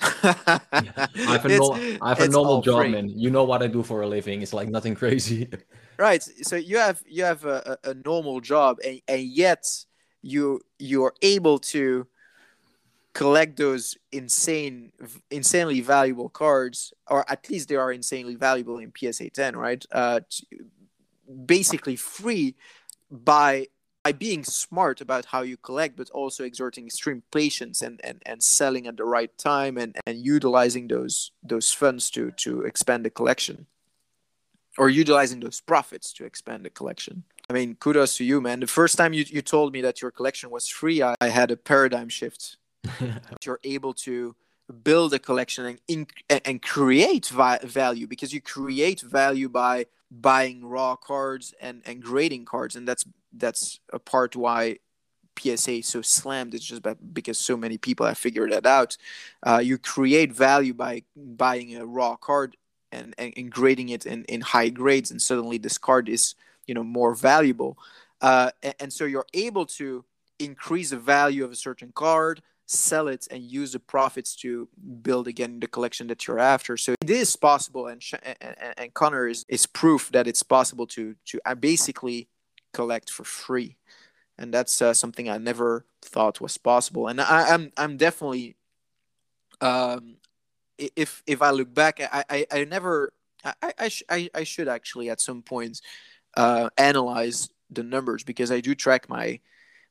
I 0.00 0.60
have 1.26 1.44
a, 1.44 1.56
nor- 1.56 1.78
I 2.00 2.08
have 2.10 2.20
a 2.20 2.28
normal 2.28 2.62
job, 2.62 2.82
free. 2.82 2.90
man. 2.90 3.08
You 3.08 3.30
know 3.30 3.44
what 3.44 3.62
I 3.62 3.66
do 3.66 3.82
for 3.82 4.02
a 4.02 4.06
living. 4.06 4.42
It's 4.42 4.52
like 4.52 4.68
nothing 4.68 4.94
crazy. 4.94 5.48
right 5.98 6.22
so 6.22 6.56
you 6.56 6.78
have 6.78 7.02
you 7.06 7.22
have 7.22 7.44
a, 7.44 7.78
a 7.84 7.94
normal 8.04 8.40
job 8.40 8.78
and, 8.84 9.00
and 9.08 9.22
yet 9.22 9.64
you 10.22 10.60
you're 10.78 11.14
able 11.22 11.58
to 11.58 12.06
collect 13.12 13.56
those 13.56 13.96
insane 14.10 14.90
insanely 15.30 15.80
valuable 15.80 16.28
cards 16.28 16.94
or 17.08 17.30
at 17.30 17.48
least 17.50 17.68
they 17.68 17.76
are 17.76 17.92
insanely 17.92 18.34
valuable 18.34 18.78
in 18.78 18.92
psa 18.96 19.28
10 19.28 19.56
right 19.56 19.84
uh 19.92 20.20
basically 21.46 21.96
free 21.96 22.54
by 23.10 23.66
by 24.04 24.12
being 24.12 24.44
smart 24.44 25.00
about 25.00 25.26
how 25.26 25.42
you 25.42 25.56
collect 25.56 25.96
but 25.96 26.10
also 26.10 26.44
exerting 26.44 26.86
extreme 26.86 27.22
patience 27.32 27.82
and 27.82 28.00
and, 28.04 28.22
and 28.26 28.42
selling 28.42 28.86
at 28.86 28.96
the 28.96 29.04
right 29.04 29.36
time 29.38 29.76
and 29.78 29.96
and 30.06 30.24
utilizing 30.24 30.88
those 30.88 31.32
those 31.42 31.72
funds 31.72 32.10
to 32.10 32.30
to 32.32 32.62
expand 32.62 33.04
the 33.04 33.10
collection 33.10 33.66
or 34.78 34.88
utilizing 34.88 35.40
those 35.40 35.60
profits 35.60 36.12
to 36.14 36.24
expand 36.24 36.64
the 36.64 36.70
collection. 36.70 37.24
I 37.50 37.52
mean, 37.52 37.74
kudos 37.74 38.16
to 38.16 38.24
you, 38.24 38.40
man. 38.40 38.60
The 38.60 38.66
first 38.66 38.96
time 38.96 39.12
you, 39.12 39.24
you 39.28 39.42
told 39.42 39.72
me 39.72 39.82
that 39.82 40.00
your 40.00 40.10
collection 40.10 40.50
was 40.50 40.68
free, 40.68 41.02
I, 41.02 41.14
I 41.20 41.28
had 41.28 41.50
a 41.50 41.56
paradigm 41.56 42.08
shift. 42.08 42.56
You're 43.44 43.60
able 43.64 43.92
to 43.94 44.34
build 44.82 45.12
a 45.12 45.18
collection 45.18 45.66
and 45.66 45.78
in, 45.88 46.06
and, 46.30 46.40
and 46.44 46.62
create 46.62 47.26
vi- 47.26 47.58
value 47.62 48.06
because 48.06 48.32
you 48.32 48.40
create 48.40 49.00
value 49.00 49.48
by 49.48 49.86
buying 50.10 50.64
raw 50.64 50.96
cards 50.96 51.54
and, 51.60 51.82
and 51.84 52.02
grading 52.02 52.44
cards, 52.44 52.76
and 52.76 52.88
that's 52.88 53.04
that's 53.32 53.80
a 53.92 53.98
part 53.98 54.36
why 54.36 54.78
PSA 55.38 55.78
is 55.78 55.86
so 55.86 56.02
slammed. 56.02 56.54
It's 56.54 56.64
just 56.64 56.82
because 57.12 57.38
so 57.38 57.56
many 57.56 57.78
people 57.78 58.06
have 58.06 58.18
figured 58.18 58.52
that 58.52 58.66
out. 58.66 58.96
Uh, 59.42 59.60
you 59.62 59.78
create 59.78 60.32
value 60.32 60.74
by 60.74 61.02
buying 61.16 61.76
a 61.76 61.86
raw 61.86 62.16
card 62.16 62.56
and, 62.92 63.14
and, 63.18 63.32
and 63.36 63.50
grading 63.50 63.88
it 63.88 64.06
in, 64.06 64.24
in 64.24 64.40
high 64.40 64.68
grades 64.68 65.10
and 65.10 65.20
suddenly 65.20 65.58
this 65.58 65.78
card 65.78 66.08
is 66.08 66.34
you 66.66 66.74
know 66.74 66.84
more 66.84 67.14
valuable 67.14 67.76
uh, 68.20 68.50
and, 68.62 68.74
and 68.78 68.92
so 68.92 69.04
you're 69.04 69.26
able 69.34 69.66
to 69.66 70.04
increase 70.38 70.90
the 70.90 70.96
value 70.96 71.44
of 71.44 71.50
a 71.50 71.56
certain 71.56 71.90
card 71.94 72.42
sell 72.66 73.08
it 73.08 73.26
and 73.30 73.42
use 73.42 73.72
the 73.72 73.80
profits 73.80 74.36
to 74.36 74.68
build 75.02 75.26
again 75.26 75.58
the 75.60 75.66
collection 75.66 76.06
that 76.06 76.26
you're 76.26 76.38
after 76.38 76.76
so 76.76 76.94
it 77.02 77.10
is 77.10 77.34
possible 77.34 77.88
and 77.88 78.02
and, 78.22 78.56
and- 78.76 78.94
connor 78.94 79.26
is, 79.26 79.44
is 79.48 79.66
proof 79.66 80.10
that 80.12 80.26
it's 80.26 80.42
possible 80.42 80.86
to 80.86 81.14
to 81.24 81.40
uh, 81.44 81.54
basically 81.54 82.28
collect 82.72 83.10
for 83.10 83.24
free. 83.24 83.76
And 84.38 84.52
that's 84.52 84.82
uh, 84.82 84.94
something 84.94 85.28
i 85.28 85.38
never 85.38 85.84
thought 86.02 86.40
was 86.40 86.58
possible. 86.58 87.08
And 87.08 87.20
I, 87.20 87.54
i'm 87.54 87.72
i'm 87.76 87.96
definitely 87.96 88.56
um 89.60 90.16
if 90.78 91.22
if 91.26 91.42
I 91.42 91.50
look 91.50 91.72
back, 91.72 92.00
I 92.00 92.24
I, 92.28 92.46
I 92.50 92.64
never 92.64 93.12
I 93.44 93.72
I, 93.78 93.88
sh- 93.88 94.02
I 94.08 94.30
I 94.34 94.44
should 94.44 94.68
actually 94.68 95.10
at 95.10 95.20
some 95.20 95.42
point 95.42 95.80
uh, 96.36 96.70
analyze 96.78 97.50
the 97.70 97.82
numbers 97.82 98.24
because 98.24 98.52
I 98.52 98.60
do 98.60 98.74
track 98.74 99.08
my 99.08 99.40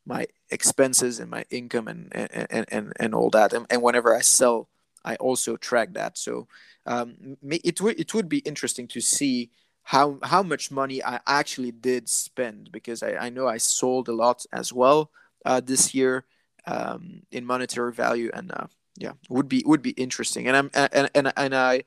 my 0.05 0.27
expenses 0.49 1.19
and 1.19 1.29
my 1.29 1.45
income 1.49 1.87
and 1.87 2.09
and 2.15 2.65
and, 2.71 2.93
and 2.99 3.15
all 3.15 3.29
that. 3.31 3.53
And, 3.53 3.65
and 3.69 3.81
whenever 3.81 4.15
I 4.15 4.21
sell 4.21 4.69
I 5.05 5.15
also 5.15 5.57
track 5.57 5.93
that. 5.93 6.17
So 6.17 6.47
um, 6.85 7.37
it 7.43 7.81
would 7.81 7.99
it 7.99 8.13
would 8.13 8.29
be 8.29 8.39
interesting 8.39 8.87
to 8.89 9.01
see 9.01 9.51
how 9.83 10.19
how 10.23 10.43
much 10.43 10.71
money 10.71 11.03
I 11.03 11.19
actually 11.27 11.71
did 11.71 12.09
spend 12.09 12.71
because 12.71 13.03
I, 13.03 13.15
I 13.15 13.29
know 13.29 13.47
I 13.47 13.57
sold 13.57 14.07
a 14.07 14.13
lot 14.13 14.45
as 14.53 14.71
well 14.71 15.11
uh, 15.45 15.61
this 15.61 15.93
year 15.93 16.25
um, 16.65 17.23
in 17.31 17.45
monetary 17.45 17.91
value 17.91 18.29
and 18.33 18.51
uh, 18.51 18.67
yeah 18.97 19.13
would 19.29 19.47
be 19.47 19.63
would 19.65 19.81
be 19.81 19.91
interesting 19.91 20.47
and 20.47 20.55
I'm 20.57 20.71
and 20.73 21.09
and, 21.13 21.33
and 21.35 21.55
I 21.55 21.83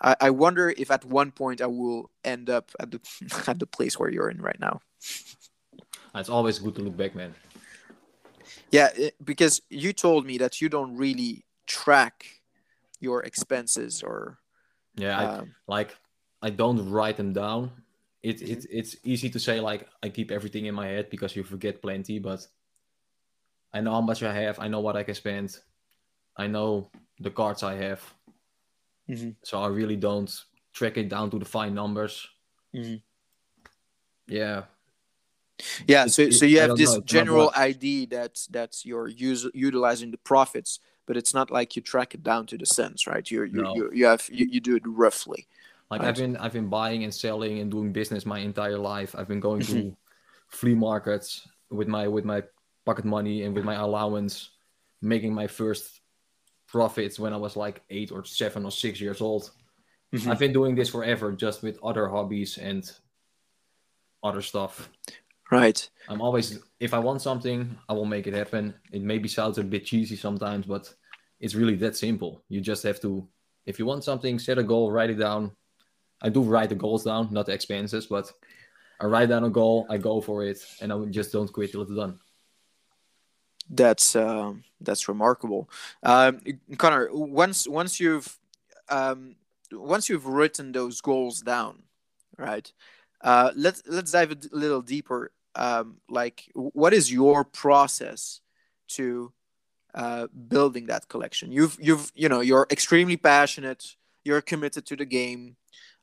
I 0.00 0.30
wonder 0.30 0.70
if 0.70 0.90
at 0.90 1.04
one 1.04 1.32
point 1.32 1.60
I 1.60 1.66
will 1.66 2.10
end 2.22 2.48
up 2.48 2.70
at 2.78 2.90
the 2.90 3.00
at 3.48 3.58
the 3.58 3.66
place 3.66 3.98
where 3.98 4.10
you're 4.10 4.30
in 4.30 4.40
right 4.40 4.60
now. 4.60 4.80
It's 6.14 6.28
always 6.28 6.58
good 6.58 6.74
to 6.76 6.82
look 6.82 6.96
back, 6.96 7.14
man. 7.14 7.34
Yeah, 8.70 8.88
because 9.24 9.60
you 9.70 9.92
told 9.92 10.26
me 10.26 10.38
that 10.38 10.60
you 10.60 10.68
don't 10.68 10.96
really 10.96 11.44
track 11.66 12.42
your 13.00 13.22
expenses 13.22 14.02
or 14.02 14.38
yeah, 14.96 15.18
um, 15.18 15.54
I, 15.68 15.72
like 15.72 15.96
I 16.42 16.50
don't 16.50 16.90
write 16.90 17.16
them 17.16 17.32
down. 17.32 17.70
It, 18.22 18.42
it 18.42 18.66
it's 18.70 18.96
easy 19.04 19.30
to 19.30 19.38
say 19.38 19.60
like 19.60 19.88
I 20.02 20.08
keep 20.08 20.30
everything 20.30 20.66
in 20.66 20.74
my 20.74 20.86
head 20.86 21.10
because 21.10 21.36
you 21.36 21.44
forget 21.44 21.80
plenty, 21.80 22.18
but 22.18 22.46
I 23.72 23.80
know 23.80 23.92
how 23.92 24.00
much 24.00 24.22
I 24.22 24.32
have. 24.32 24.58
I 24.58 24.68
know 24.68 24.80
what 24.80 24.96
I 24.96 25.02
can 25.02 25.14
spend. 25.14 25.56
I 26.36 26.46
know 26.46 26.90
the 27.20 27.30
cards 27.30 27.62
I 27.62 27.74
have. 27.76 28.02
Mm-hmm. 29.08 29.30
So 29.42 29.60
I 29.62 29.68
really 29.68 29.96
don't 29.96 30.32
track 30.72 30.96
it 30.96 31.08
down 31.08 31.30
to 31.30 31.38
the 31.38 31.44
fine 31.44 31.74
numbers. 31.74 32.26
Mm-hmm. 32.74 32.96
Yeah. 34.32 34.62
Yeah. 35.86 36.06
So 36.06 36.22
it, 36.22 36.34
so 36.34 36.44
you 36.44 36.60
have 36.60 36.76
this 36.76 36.98
general 37.04 37.52
idea 37.56 38.06
that 38.08 38.46
that's 38.50 38.84
you're 38.84 39.08
use, 39.08 39.46
utilizing 39.54 40.10
the 40.10 40.18
profits, 40.18 40.80
but 41.06 41.16
it's 41.16 41.34
not 41.34 41.50
like 41.50 41.74
you 41.74 41.82
track 41.82 42.14
it 42.14 42.22
down 42.22 42.46
to 42.46 42.58
the 42.58 42.66
cents, 42.66 43.06
right? 43.06 43.28
You 43.28 43.44
you 43.44 43.62
no. 43.62 43.74
you, 43.74 43.90
you 43.92 44.06
have 44.06 44.28
you, 44.30 44.46
you 44.50 44.60
do 44.60 44.76
it 44.76 44.82
roughly. 44.86 45.48
Like 45.90 46.02
right? 46.02 46.08
I've 46.08 46.16
been 46.16 46.36
I've 46.36 46.52
been 46.52 46.68
buying 46.68 47.04
and 47.04 47.14
selling 47.14 47.60
and 47.60 47.70
doing 47.70 47.92
business 47.92 48.26
my 48.26 48.38
entire 48.38 48.78
life. 48.78 49.14
I've 49.16 49.28
been 49.28 49.40
going 49.40 49.62
to 49.62 49.96
flea 50.48 50.74
markets 50.74 51.48
with 51.70 51.88
my 51.88 52.08
with 52.08 52.24
my 52.24 52.42
pocket 52.84 53.04
money 53.04 53.42
and 53.42 53.54
with 53.54 53.64
my 53.64 53.74
allowance, 53.74 54.50
making 55.02 55.34
my 55.34 55.46
first 55.46 56.00
profits 56.66 57.18
when 57.18 57.32
I 57.32 57.36
was 57.36 57.56
like 57.56 57.82
eight 57.90 58.12
or 58.12 58.24
seven 58.24 58.64
or 58.64 58.70
six 58.70 59.00
years 59.00 59.20
old. 59.20 59.50
Mm-hmm. 60.14 60.30
I've 60.30 60.38
been 60.38 60.52
doing 60.52 60.74
this 60.74 60.88
forever, 60.88 61.32
just 61.32 61.62
with 61.62 61.78
other 61.82 62.08
hobbies 62.08 62.58
and 62.58 62.90
other 64.22 64.42
stuff. 64.42 64.88
Right. 65.50 65.88
I'm 66.08 66.20
always, 66.20 66.58
if 66.80 66.92
I 66.92 66.98
want 66.98 67.22
something, 67.22 67.76
I 67.88 67.92
will 67.94 68.04
make 68.04 68.26
it 68.26 68.34
happen. 68.34 68.74
It 68.92 69.02
maybe 69.02 69.28
sounds 69.28 69.58
a 69.58 69.64
bit 69.64 69.84
cheesy 69.84 70.16
sometimes, 70.16 70.66
but 70.66 70.92
it's 71.40 71.54
really 71.54 71.76
that 71.76 71.96
simple. 71.96 72.42
You 72.48 72.60
just 72.60 72.82
have 72.82 73.00
to, 73.00 73.26
if 73.66 73.78
you 73.78 73.86
want 73.86 74.04
something, 74.04 74.38
set 74.38 74.58
a 74.58 74.62
goal, 74.62 74.92
write 74.92 75.10
it 75.10 75.18
down. 75.18 75.52
I 76.20 76.28
do 76.28 76.42
write 76.42 76.68
the 76.68 76.74
goals 76.74 77.04
down, 77.04 77.32
not 77.32 77.46
the 77.46 77.52
expenses, 77.52 78.06
but 78.06 78.32
I 79.00 79.06
write 79.06 79.28
down 79.28 79.44
a 79.44 79.50
goal, 79.50 79.86
I 79.88 79.98
go 79.98 80.20
for 80.20 80.44
it, 80.44 80.58
and 80.80 80.92
I 80.92 81.04
just 81.06 81.32
don't 81.32 81.52
quit 81.52 81.72
till 81.72 81.82
it's 81.82 81.94
done 81.94 82.18
that's 83.70 84.16
um, 84.16 84.64
that's 84.80 85.08
remarkable. 85.08 85.68
Um, 86.02 86.40
Connor, 86.76 87.08
once 87.12 87.68
once 87.68 88.00
you've 88.00 88.38
um, 88.88 89.36
once 89.72 90.08
you've 90.08 90.26
written 90.26 90.72
those 90.72 91.00
goals 91.00 91.40
down, 91.40 91.82
right? 92.36 92.70
Uh, 93.20 93.50
let's 93.56 93.82
let's 93.86 94.12
dive 94.12 94.32
a 94.32 94.36
little 94.52 94.82
deeper. 94.82 95.32
Um, 95.54 95.98
like, 96.08 96.50
what 96.54 96.94
is 96.94 97.12
your 97.12 97.44
process 97.44 98.40
to 98.88 99.32
uh, 99.94 100.28
building 100.48 100.86
that 100.86 101.08
collection? 101.08 101.52
You've 101.52 101.76
you've 101.80 102.10
you 102.14 102.28
know 102.28 102.40
you're 102.40 102.66
extremely 102.70 103.16
passionate. 103.16 103.96
You're 104.24 104.42
committed 104.42 104.84
to 104.86 104.96
the 104.96 105.06
game 105.06 105.56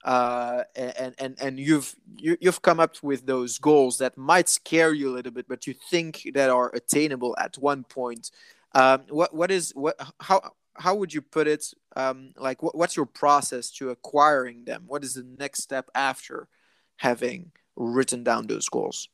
uh, 0.05 0.63
and 0.75 1.15
and 1.17 1.35
and 1.41 1.59
you've 1.59 1.95
you, 2.15 2.37
you've 2.39 2.61
come 2.61 2.79
up 2.79 2.95
with 3.01 3.25
those 3.25 3.57
goals 3.57 3.97
that 3.97 4.15
might 4.15 4.47
scare 4.47 4.93
you 4.93 5.09
a 5.09 5.15
little 5.15 5.31
bit, 5.31 5.47
but 5.47 5.65
you 5.65 5.73
think 5.89 6.29
that 6.35 6.51
are 6.51 6.71
attainable 6.75 7.35
at 7.39 7.57
one 7.57 7.83
point. 7.83 8.29
Um, 8.75 9.01
what 9.09 9.33
what 9.33 9.49
is 9.49 9.71
what 9.75 9.99
how 10.19 10.51
how 10.75 10.93
would 10.93 11.11
you 11.11 11.23
put 11.23 11.47
it? 11.47 11.65
Um, 11.95 12.33
like 12.37 12.61
what, 12.61 12.75
what's 12.77 12.95
your 12.95 13.07
process 13.07 13.71
to 13.71 13.89
acquiring 13.89 14.65
them? 14.65 14.83
What 14.85 15.03
is 15.03 15.15
the 15.15 15.25
next 15.39 15.63
step 15.63 15.89
after 15.95 16.49
having 16.97 17.51
written 17.75 18.23
down 18.23 18.45
those 18.45 18.69
goals? 18.69 19.09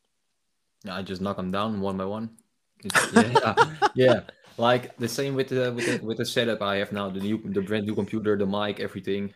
I 0.89 1.04
just 1.04 1.21
knock 1.21 1.38
them 1.38 1.51
down 1.51 1.80
one 1.80 1.95
by 1.95 2.06
one. 2.06 2.32
yeah, 3.13 3.56
yeah, 3.95 4.19
like 4.58 4.97
the 4.97 5.08
same 5.08 5.36
with 5.36 5.47
the 5.47 5.71
with 5.71 5.86
the 5.86 6.06
with 6.06 6.17
the 6.17 6.25
setup 6.25 6.62
I 6.62 6.77
have 6.77 6.91
now, 6.91 7.10
the 7.10 7.21
new 7.21 7.41
the 7.45 7.62
brand 7.62 7.86
new 7.86 7.95
computer, 7.95 8.36
the 8.36 8.45
mic, 8.45 8.82
everything. 8.82 9.34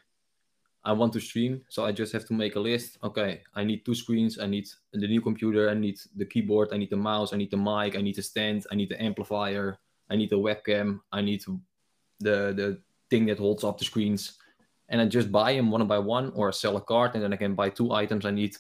I 0.86 0.94
want 0.94 1.14
to 1.14 1.20
stream, 1.20 1.62
so 1.68 1.84
I 1.84 1.92
just 1.92 2.14
have 2.14 2.26
to 2.26 2.34
make 2.34 2.56
a 2.56 2.60
list. 2.60 3.00
Okay, 3.04 3.42
I 3.56 3.64
need 3.64 3.84
two 3.84 3.96
screens. 3.96 4.38
I 4.40 4.46
need 4.46 4.68
the 4.94 5.08
new 5.08 5.20
computer. 5.20 5.70
I 5.70 5.74
need 5.74 5.98
the 6.16 6.26
keyboard. 6.26 6.70
I 6.72 6.78
need 6.78 6.92
the 6.92 6.98
mouse. 6.98 7.34
I 7.34 7.38
need 7.38 7.50
the 7.50 7.58
mic. 7.58 7.98
I 7.98 8.02
need 8.02 8.16
the 8.16 8.22
stand. 8.22 8.66
I 8.72 8.76
need 8.76 8.90
the 8.90 9.02
amplifier. 9.02 9.80
I 10.12 10.16
need 10.16 10.30
the 10.30 10.38
webcam. 10.38 11.00
I 11.12 11.22
need 11.22 11.44
the 12.20 12.54
the 12.54 12.80
thing 13.10 13.26
that 13.26 13.40
holds 13.40 13.64
up 13.64 13.78
the 13.80 13.86
screens. 13.86 14.38
And 14.90 15.02
I 15.02 15.06
just 15.06 15.32
buy 15.32 15.54
them 15.54 15.72
one 15.72 15.88
by 15.88 15.98
one, 15.98 16.32
or 16.36 16.52
sell 16.52 16.78
a 16.78 16.82
card, 16.82 17.16
and 17.16 17.24
then 17.24 17.34
I 17.34 17.38
can 17.38 17.56
buy 17.56 17.70
two 17.72 17.92
items 17.92 18.24
I 18.24 18.32
need, 18.32 18.56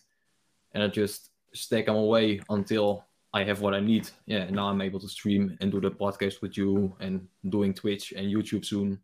and 0.73 0.81
I 0.81 0.87
just 0.87 1.29
stack 1.53 1.85
them 1.85 1.95
away 1.95 2.41
until 2.49 3.05
I 3.31 3.43
have 3.43 3.61
what 3.61 3.75
I 3.75 3.79
need. 3.79 4.09
Yeah, 4.25 4.49
now 4.49 4.69
I'm 4.69 4.81
able 4.81 4.99
to 5.01 5.07
stream 5.07 5.55
and 5.61 5.71
do 5.71 5.79
the 5.79 5.91
podcast 5.91 6.41
with 6.41 6.57
you, 6.57 6.95
and 6.99 7.27
doing 7.49 7.75
Twitch 7.75 8.13
and 8.17 8.25
YouTube 8.25 8.65
soon. 8.65 8.99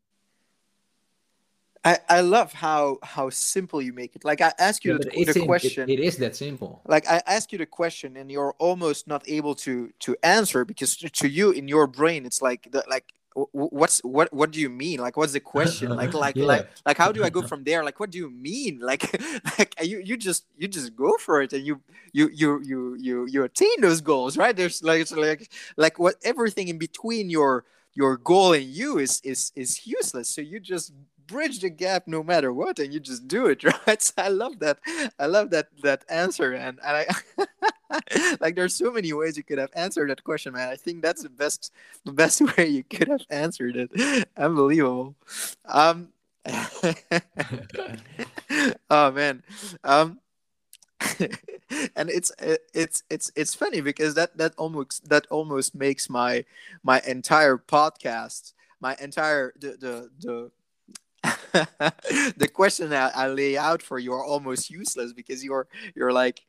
I, 1.84 1.98
I 2.08 2.22
love 2.22 2.54
how 2.54 3.00
how 3.02 3.30
simple 3.30 3.82
you 3.82 3.92
make 3.94 4.16
it. 4.16 4.24
Like 4.24 4.42
I 4.42 4.54
ask 4.60 4.86
you 4.86 4.94
yeah, 4.94 5.24
the, 5.26 5.34
the 5.34 5.46
question. 5.46 5.90
It, 5.90 6.00
it 6.00 6.04
is 6.04 6.18
that 6.18 6.36
simple. 6.36 6.82
Like 6.86 7.10
I 7.10 7.22
ask 7.26 7.52
you 7.52 7.58
the 7.58 7.66
question, 7.66 8.18
and 8.18 8.32
you're 8.32 8.54
almost 8.60 9.08
not 9.08 9.24
able 9.28 9.56
to 9.56 9.92
to 10.00 10.16
answer 10.22 10.64
because 10.64 10.96
to, 10.98 11.10
to 11.10 11.28
you 11.28 11.52
in 11.52 11.68
your 11.68 11.88
brain, 11.88 12.26
it's 12.26 12.42
like 12.42 12.72
the 12.72 12.84
like 12.88 13.14
what's 13.34 14.00
what 14.00 14.32
what 14.34 14.52
do 14.52 14.60
you 14.60 14.70
mean 14.70 15.00
like 15.00 15.16
what's 15.16 15.32
the 15.32 15.40
question 15.40 15.90
like 15.96 16.14
like 16.14 16.36
yeah. 16.36 16.46
like 16.46 16.68
like 16.86 16.98
how 16.98 17.14
do 17.14 17.24
i 17.24 17.30
go 17.30 17.42
from 17.48 17.64
there 17.64 17.82
like 17.82 17.98
what 17.98 18.12
do 18.12 18.18
you 18.18 18.30
mean 18.30 18.78
like 18.82 19.10
like 19.58 19.74
you 19.82 20.02
you 20.04 20.18
just 20.18 20.46
you 20.58 20.68
just 20.68 20.94
go 20.98 21.14
for 21.18 21.42
it 21.42 21.54
and 21.54 21.66
you 21.66 21.80
you 22.12 22.30
you 22.34 22.62
you 22.62 22.98
you 23.00 23.26
you 23.28 23.44
attain 23.44 23.80
those 23.80 24.02
goals 24.02 24.36
right 24.36 24.58
there's 24.58 24.84
like 24.84 25.00
it's 25.00 25.14
like 25.14 25.50
like 25.78 25.98
what 25.98 26.16
everything 26.24 26.68
in 26.68 26.78
between 26.78 27.30
your 27.30 27.64
your 27.94 28.18
goal 28.18 28.54
and 28.54 28.66
you 28.66 28.98
is 28.98 29.22
is 29.24 29.52
is 29.56 29.86
useless 29.88 30.30
so 30.30 30.42
you 30.42 30.60
just 30.60 30.94
bridge 31.32 31.60
the 31.60 31.70
gap 31.70 32.08
no 32.08 32.24
matter 32.24 32.52
what 32.54 32.80
and 32.80 32.94
you 32.94 33.00
just 33.00 33.28
do 33.28 33.48
it 33.48 33.64
right? 33.88 34.02
So 34.02 34.14
i 34.18 34.28
love 34.30 34.60
that 34.60 34.80
i 35.20 35.26
love 35.26 35.50
that 35.52 35.68
that 35.84 36.04
answer 36.10 36.54
and, 36.54 36.80
and 36.84 36.98
i 36.98 37.06
like 38.40 38.56
there's 38.56 38.76
so 38.76 38.92
many 38.92 39.14
ways 39.14 39.38
you 39.38 39.44
could 39.44 39.58
have 39.58 39.72
answered 39.76 40.10
that 40.10 40.24
question 40.24 40.54
man. 40.54 40.70
I 40.70 40.76
think 40.76 41.02
that's 41.02 41.24
the 41.24 41.30
best 41.30 41.72
the 42.06 42.12
best 42.12 42.42
way 42.58 42.68
you 42.68 42.84
could 42.84 43.08
have 43.08 43.26
answered 43.30 43.76
it. 43.76 44.28
Unbelievable. 44.38 45.16
Um 45.66 46.10
oh 48.90 49.12
man. 49.12 49.44
Um 49.84 50.20
and 51.96 52.10
it's 52.10 52.32
it's 52.40 53.04
it's 53.10 53.32
it's 53.36 53.56
funny 53.56 53.82
because 53.82 54.16
that 54.16 54.38
that 54.38 54.54
almost 54.58 55.10
that 55.10 55.28
almost 55.30 55.76
makes 55.76 56.10
my 56.10 56.46
my 56.84 57.02
entire 57.08 57.58
podcast 57.58 58.54
my 58.80 58.96
entire 59.00 59.54
the 59.60 59.78
the 59.80 60.10
the 60.20 60.52
the 61.54 62.50
question 62.52 62.90
that 62.90 63.16
I 63.16 63.28
lay 63.28 63.58
out 63.58 63.82
for 63.82 64.00
you 64.00 64.14
are 64.14 64.24
almost 64.24 64.70
useless 64.70 65.14
because 65.14 65.44
you're 65.44 65.68
you're 65.96 66.12
like, 66.12 66.42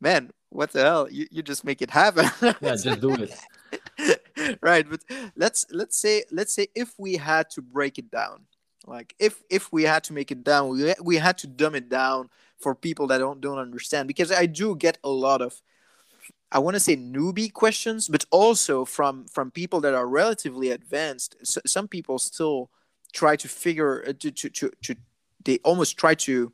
man, 0.00 0.30
what 0.50 0.72
the 0.72 0.82
hell? 0.82 1.08
You, 1.10 1.26
you 1.30 1.42
just 1.42 1.64
make 1.64 1.82
it 1.82 1.90
happen. 1.90 2.26
yeah, 2.60 2.76
just 2.76 3.00
do 3.00 3.14
it. 3.14 4.58
right, 4.62 4.88
but 4.88 5.00
let's 5.36 5.66
let's 5.70 5.96
say 5.96 6.24
let's 6.30 6.54
say 6.54 6.68
if 6.74 6.94
we 6.98 7.16
had 7.16 7.50
to 7.50 7.62
break 7.62 7.98
it 7.98 8.10
down, 8.10 8.46
like 8.86 9.14
if 9.18 9.42
if 9.50 9.72
we 9.72 9.84
had 9.84 10.04
to 10.04 10.12
make 10.12 10.30
it 10.30 10.44
down, 10.44 10.68
we 10.68 10.94
we 11.02 11.16
had 11.16 11.38
to 11.38 11.46
dumb 11.46 11.74
it 11.74 11.88
down 11.88 12.28
for 12.58 12.74
people 12.74 13.06
that 13.08 13.18
don't 13.18 13.40
don't 13.40 13.58
understand 13.58 14.06
because 14.06 14.30
I 14.30 14.46
do 14.46 14.76
get 14.76 14.98
a 15.02 15.10
lot 15.10 15.42
of 15.42 15.60
I 16.52 16.58
want 16.58 16.74
to 16.74 16.80
say 16.80 16.96
newbie 16.96 17.52
questions, 17.52 18.08
but 18.08 18.24
also 18.30 18.84
from 18.84 19.24
from 19.26 19.50
people 19.50 19.80
that 19.80 19.94
are 19.94 20.06
relatively 20.06 20.70
advanced. 20.70 21.36
So, 21.42 21.60
some 21.66 21.88
people 21.88 22.18
still 22.18 22.70
try 23.12 23.36
to 23.36 23.48
figure 23.48 24.04
uh, 24.08 24.12
to, 24.18 24.30
to, 24.30 24.48
to, 24.50 24.70
to 24.82 24.96
they 25.44 25.58
almost 25.64 25.96
try 25.98 26.14
to 26.14 26.52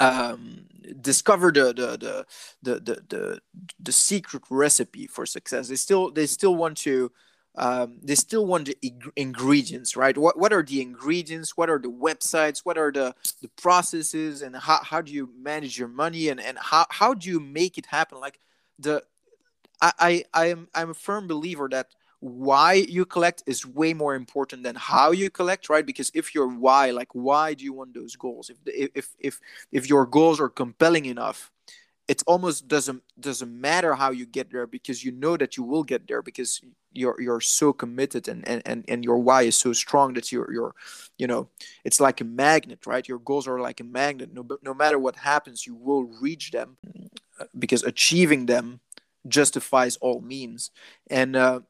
um, 0.00 0.66
discover 1.00 1.52
the 1.52 1.72
the, 1.72 2.26
the 2.62 2.80
the 2.80 3.02
the 3.08 3.40
the 3.78 3.92
secret 3.92 4.42
recipe 4.50 5.06
for 5.06 5.26
success. 5.26 5.68
They 5.68 5.76
still 5.76 6.10
they 6.10 6.26
still 6.26 6.56
want 6.56 6.78
to 6.78 7.12
um, 7.56 7.98
they 8.02 8.14
still 8.14 8.46
want 8.46 8.66
the 8.66 8.78
ing- 8.80 9.12
ingredients, 9.16 9.96
right? 9.96 10.16
What 10.16 10.38
what 10.38 10.52
are 10.52 10.62
the 10.62 10.80
ingredients? 10.80 11.56
What 11.56 11.68
are 11.68 11.78
the 11.78 11.90
websites? 11.90 12.60
What 12.64 12.78
are 12.78 12.90
the 12.90 13.14
the 13.42 13.48
processes? 13.48 14.42
And 14.42 14.56
how, 14.56 14.80
how 14.82 15.00
do 15.02 15.12
you 15.12 15.28
manage 15.38 15.78
your 15.78 15.88
money? 15.88 16.28
And 16.28 16.40
and 16.40 16.58
how 16.58 16.86
how 16.90 17.14
do 17.14 17.28
you 17.28 17.40
make 17.40 17.76
it 17.76 17.86
happen? 17.86 18.20
Like 18.20 18.38
the 18.78 19.02
I 19.82 19.92
I 19.98 20.24
I 20.32 20.46
am 20.46 20.68
I'm 20.74 20.90
a 20.90 20.94
firm 20.94 21.26
believer 21.26 21.68
that 21.70 21.88
why 22.20 22.74
you 22.74 23.04
collect 23.04 23.42
is 23.46 23.66
way 23.66 23.94
more 23.94 24.14
important 24.14 24.62
than 24.62 24.76
how 24.76 25.10
you 25.10 25.30
collect 25.30 25.68
right? 25.68 25.86
Because 25.86 26.10
if 26.14 26.34
your 26.34 26.48
why 26.48 26.90
like 26.90 27.08
why 27.14 27.54
do 27.54 27.64
you 27.64 27.72
want 27.72 27.94
those 27.94 28.16
goals? 28.16 28.50
If 28.50 28.58
if 28.94 29.08
if 29.18 29.40
if 29.72 29.88
your 29.88 30.06
goals 30.06 30.40
are 30.40 30.48
compelling 30.50 31.06
enough 31.06 31.50
it 32.08 32.24
almost 32.26 32.66
doesn't 32.66 33.02
doesn't 33.20 33.60
matter 33.60 33.94
how 33.94 34.10
you 34.10 34.26
get 34.26 34.50
there 34.50 34.66
because 34.66 35.04
you 35.04 35.12
know 35.12 35.36
that 35.36 35.56
you 35.56 35.62
will 35.62 35.84
get 35.84 36.08
there 36.08 36.22
because 36.22 36.60
you're 36.92 37.14
you're 37.20 37.40
so 37.40 37.72
committed 37.72 38.26
and 38.26 38.46
and 38.48 38.62
and, 38.66 38.84
and 38.88 39.04
your 39.04 39.18
why 39.18 39.42
is 39.42 39.56
so 39.56 39.72
strong 39.72 40.12
that 40.14 40.32
you're 40.32 40.52
you're 40.52 40.74
you 41.18 41.26
know 41.28 41.48
it's 41.84 42.00
like 42.00 42.20
a 42.20 42.24
magnet 42.24 42.84
right? 42.84 43.06
Your 43.06 43.20
goals 43.20 43.46
are 43.46 43.60
like 43.60 43.78
a 43.80 43.84
magnet. 43.84 44.34
No 44.34 44.44
no 44.62 44.74
matter 44.74 44.98
what 44.98 45.14
happens 45.16 45.66
you 45.66 45.76
will 45.76 46.02
reach 46.20 46.50
them 46.50 46.76
because 47.58 47.84
achieving 47.84 48.46
them 48.46 48.80
justifies 49.28 49.96
all 49.98 50.20
means. 50.20 50.70
And 51.08 51.36
uh, 51.36 51.60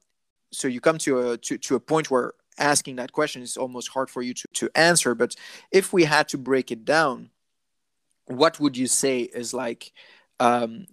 so 0.52 0.68
you 0.68 0.80
come 0.80 0.98
to 0.98 1.30
a 1.30 1.38
to, 1.38 1.58
to 1.58 1.74
a 1.74 1.80
point 1.80 2.10
where 2.10 2.32
asking 2.58 2.96
that 2.96 3.12
question 3.12 3.42
is 3.42 3.56
almost 3.56 3.88
hard 3.88 4.10
for 4.10 4.22
you 4.22 4.34
to, 4.34 4.46
to 4.52 4.70
answer 4.74 5.14
but 5.14 5.34
if 5.70 5.92
we 5.92 6.04
had 6.04 6.28
to 6.28 6.36
break 6.36 6.70
it 6.70 6.84
down 6.84 7.30
what 8.26 8.60
would 8.60 8.76
you 8.76 8.86
say 8.86 9.20
is 9.20 9.52
like 9.52 9.92
um, 10.40 10.86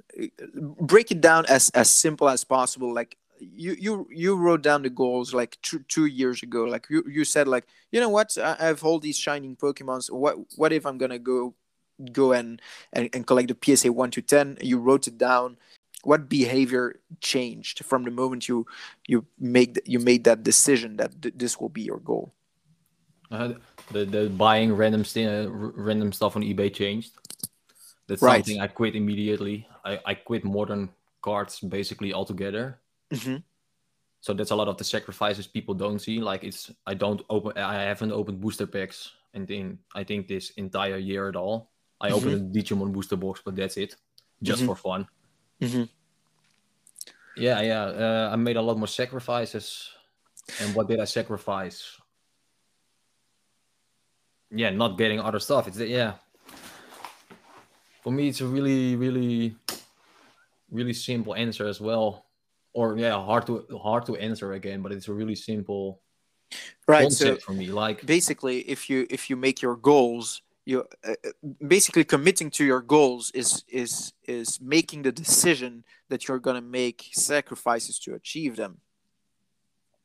break 0.80 1.10
it 1.10 1.22
down 1.22 1.46
as 1.48 1.70
as 1.70 1.90
simple 1.90 2.30
as 2.30 2.44
possible? 2.44 2.94
Like 2.94 3.18
you 3.40 3.76
you 3.80 4.08
you 4.12 4.36
wrote 4.36 4.62
down 4.62 4.84
the 4.84 4.90
goals 4.90 5.34
like 5.34 5.58
two, 5.62 5.80
two 5.88 6.06
years 6.06 6.44
ago. 6.44 6.66
Like 6.66 6.88
you, 6.90 7.04
you 7.08 7.24
said 7.24 7.48
like 7.48 7.66
you 7.92 8.00
know 8.00 8.10
what? 8.10 8.38
I 8.38 8.56
have 8.60 8.84
all 8.84 9.00
these 9.00 9.18
shining 9.18 9.56
pokemons. 9.56 10.12
What 10.12 10.38
what 10.58 10.74
if 10.74 10.86
i'm 10.86 10.98
gonna 10.98 11.18
go 11.18 11.56
go 12.12 12.32
and 12.34 12.62
and, 12.94 13.10
and 13.14 13.26
collect 13.26 13.48
the 13.48 13.76
psa 13.76 13.92
1 13.92 14.12
to 14.12 14.22
10 14.22 14.60
you 14.62 14.78
wrote 14.78 15.08
it 15.08 15.18
down 15.18 15.58
what 16.08 16.30
behavior 16.30 16.86
changed 17.20 17.84
from 17.90 18.02
the 18.08 18.12
moment 18.22 18.48
you 18.48 18.66
you 19.12 19.26
make 19.38 19.72
you 19.94 20.00
made 20.00 20.24
that 20.24 20.40
decision 20.44 20.96
that 20.98 21.12
th- 21.22 21.36
this 21.38 21.60
will 21.60 21.74
be 21.80 21.84
your 21.92 22.00
goal 22.00 22.32
uh, 23.36 23.52
the 23.92 24.06
the 24.16 24.24
buying 24.44 24.72
random 24.82 25.04
st- 25.04 25.28
uh, 25.28 25.50
random 25.88 26.12
stuff 26.14 26.36
on 26.38 26.44
ebay 26.44 26.70
changed 26.72 27.12
that's 28.08 28.22
Right. 28.24 28.40
something 28.40 28.62
I 28.64 28.68
quit 28.72 28.96
immediately. 28.96 29.68
I, 29.84 30.00
I 30.06 30.14
quit 30.16 30.46
modern 30.46 30.88
cards 31.22 31.60
basically 31.60 32.14
altogether. 32.16 32.80
Mhm. 33.12 33.44
So 34.24 34.32
that's 34.34 34.52
a 34.52 34.56
lot 34.56 34.70
of 34.72 34.78
the 34.78 34.86
sacrifices 34.88 35.46
people 35.46 35.76
don't 35.76 36.00
see. 36.00 36.24
Like 36.24 36.48
it's 36.48 36.72
I 36.88 36.94
don't 36.96 37.20
open 37.28 37.52
I 37.60 37.84
haven't 37.84 38.14
opened 38.16 38.40
booster 38.40 38.66
packs 38.66 39.12
and 39.36 39.44
in 39.52 39.78
I 39.92 40.06
think 40.08 40.28
this 40.28 40.52
entire 40.56 40.96
year 41.12 41.28
at 41.28 41.36
all. 41.36 41.68
I 42.00 42.12
opened 42.16 42.36
a 42.40 42.40
Digimon 42.56 42.94
booster 42.96 43.18
box, 43.20 43.42
but 43.44 43.56
that's 43.60 43.76
it. 43.76 43.92
Just 44.42 44.64
Mhm. 44.64 44.68
for 44.72 44.76
fun. 44.88 45.02
Yeah, 47.38 47.62
yeah. 47.62 47.84
Uh, 47.84 48.30
I 48.34 48.36
made 48.36 48.58
a 48.58 48.62
lot 48.62 48.78
more 48.78 48.88
sacrifices. 48.88 49.90
And 50.62 50.74
what 50.76 50.88
did 50.88 51.00
I 51.00 51.06
sacrifice? 51.06 52.00
Yeah, 54.50 54.70
not 54.70 54.98
getting 54.98 55.20
other 55.20 55.40
stuff. 55.40 55.68
It's 55.68 55.78
yeah. 55.78 56.14
For 58.04 58.12
me, 58.12 58.30
it's 58.30 58.42
a 58.42 58.48
really, 58.48 58.96
really, 58.96 59.56
really 60.72 60.94
simple 60.94 61.36
answer 61.36 61.68
as 61.68 61.82
well. 61.82 62.26
Or 62.74 62.98
yeah, 62.98 63.14
hard 63.14 63.46
to 63.48 63.66
hard 63.82 64.06
to 64.06 64.16
answer 64.16 64.54
again, 64.54 64.82
but 64.82 64.92
it's 64.92 65.08
a 65.08 65.14
really 65.14 65.36
simple 65.36 66.02
right 66.88 67.12
so 67.12 67.26
concept 67.26 67.44
for 67.44 67.54
me. 67.54 67.68
Like 67.68 68.06
basically 68.06 68.60
if 68.60 68.90
you 68.90 69.06
if 69.10 69.30
you 69.30 69.36
make 69.36 69.62
your 69.62 69.76
goals 69.76 70.42
you 70.68 70.78
uh, 71.08 71.12
uh, 71.28 71.32
basically 71.76 72.04
committing 72.04 72.50
to 72.58 72.64
your 72.72 72.82
goals 72.96 73.32
is 73.42 73.64
is 73.82 73.92
is 74.38 74.60
making 74.62 75.04
the 75.04 75.12
decision 75.24 75.84
that 76.10 76.20
you're 76.28 76.44
going 76.48 76.62
to 76.64 76.70
make 76.82 77.00
sacrifices 77.14 77.96
to 78.00 78.10
achieve 78.14 78.56
them 78.56 78.74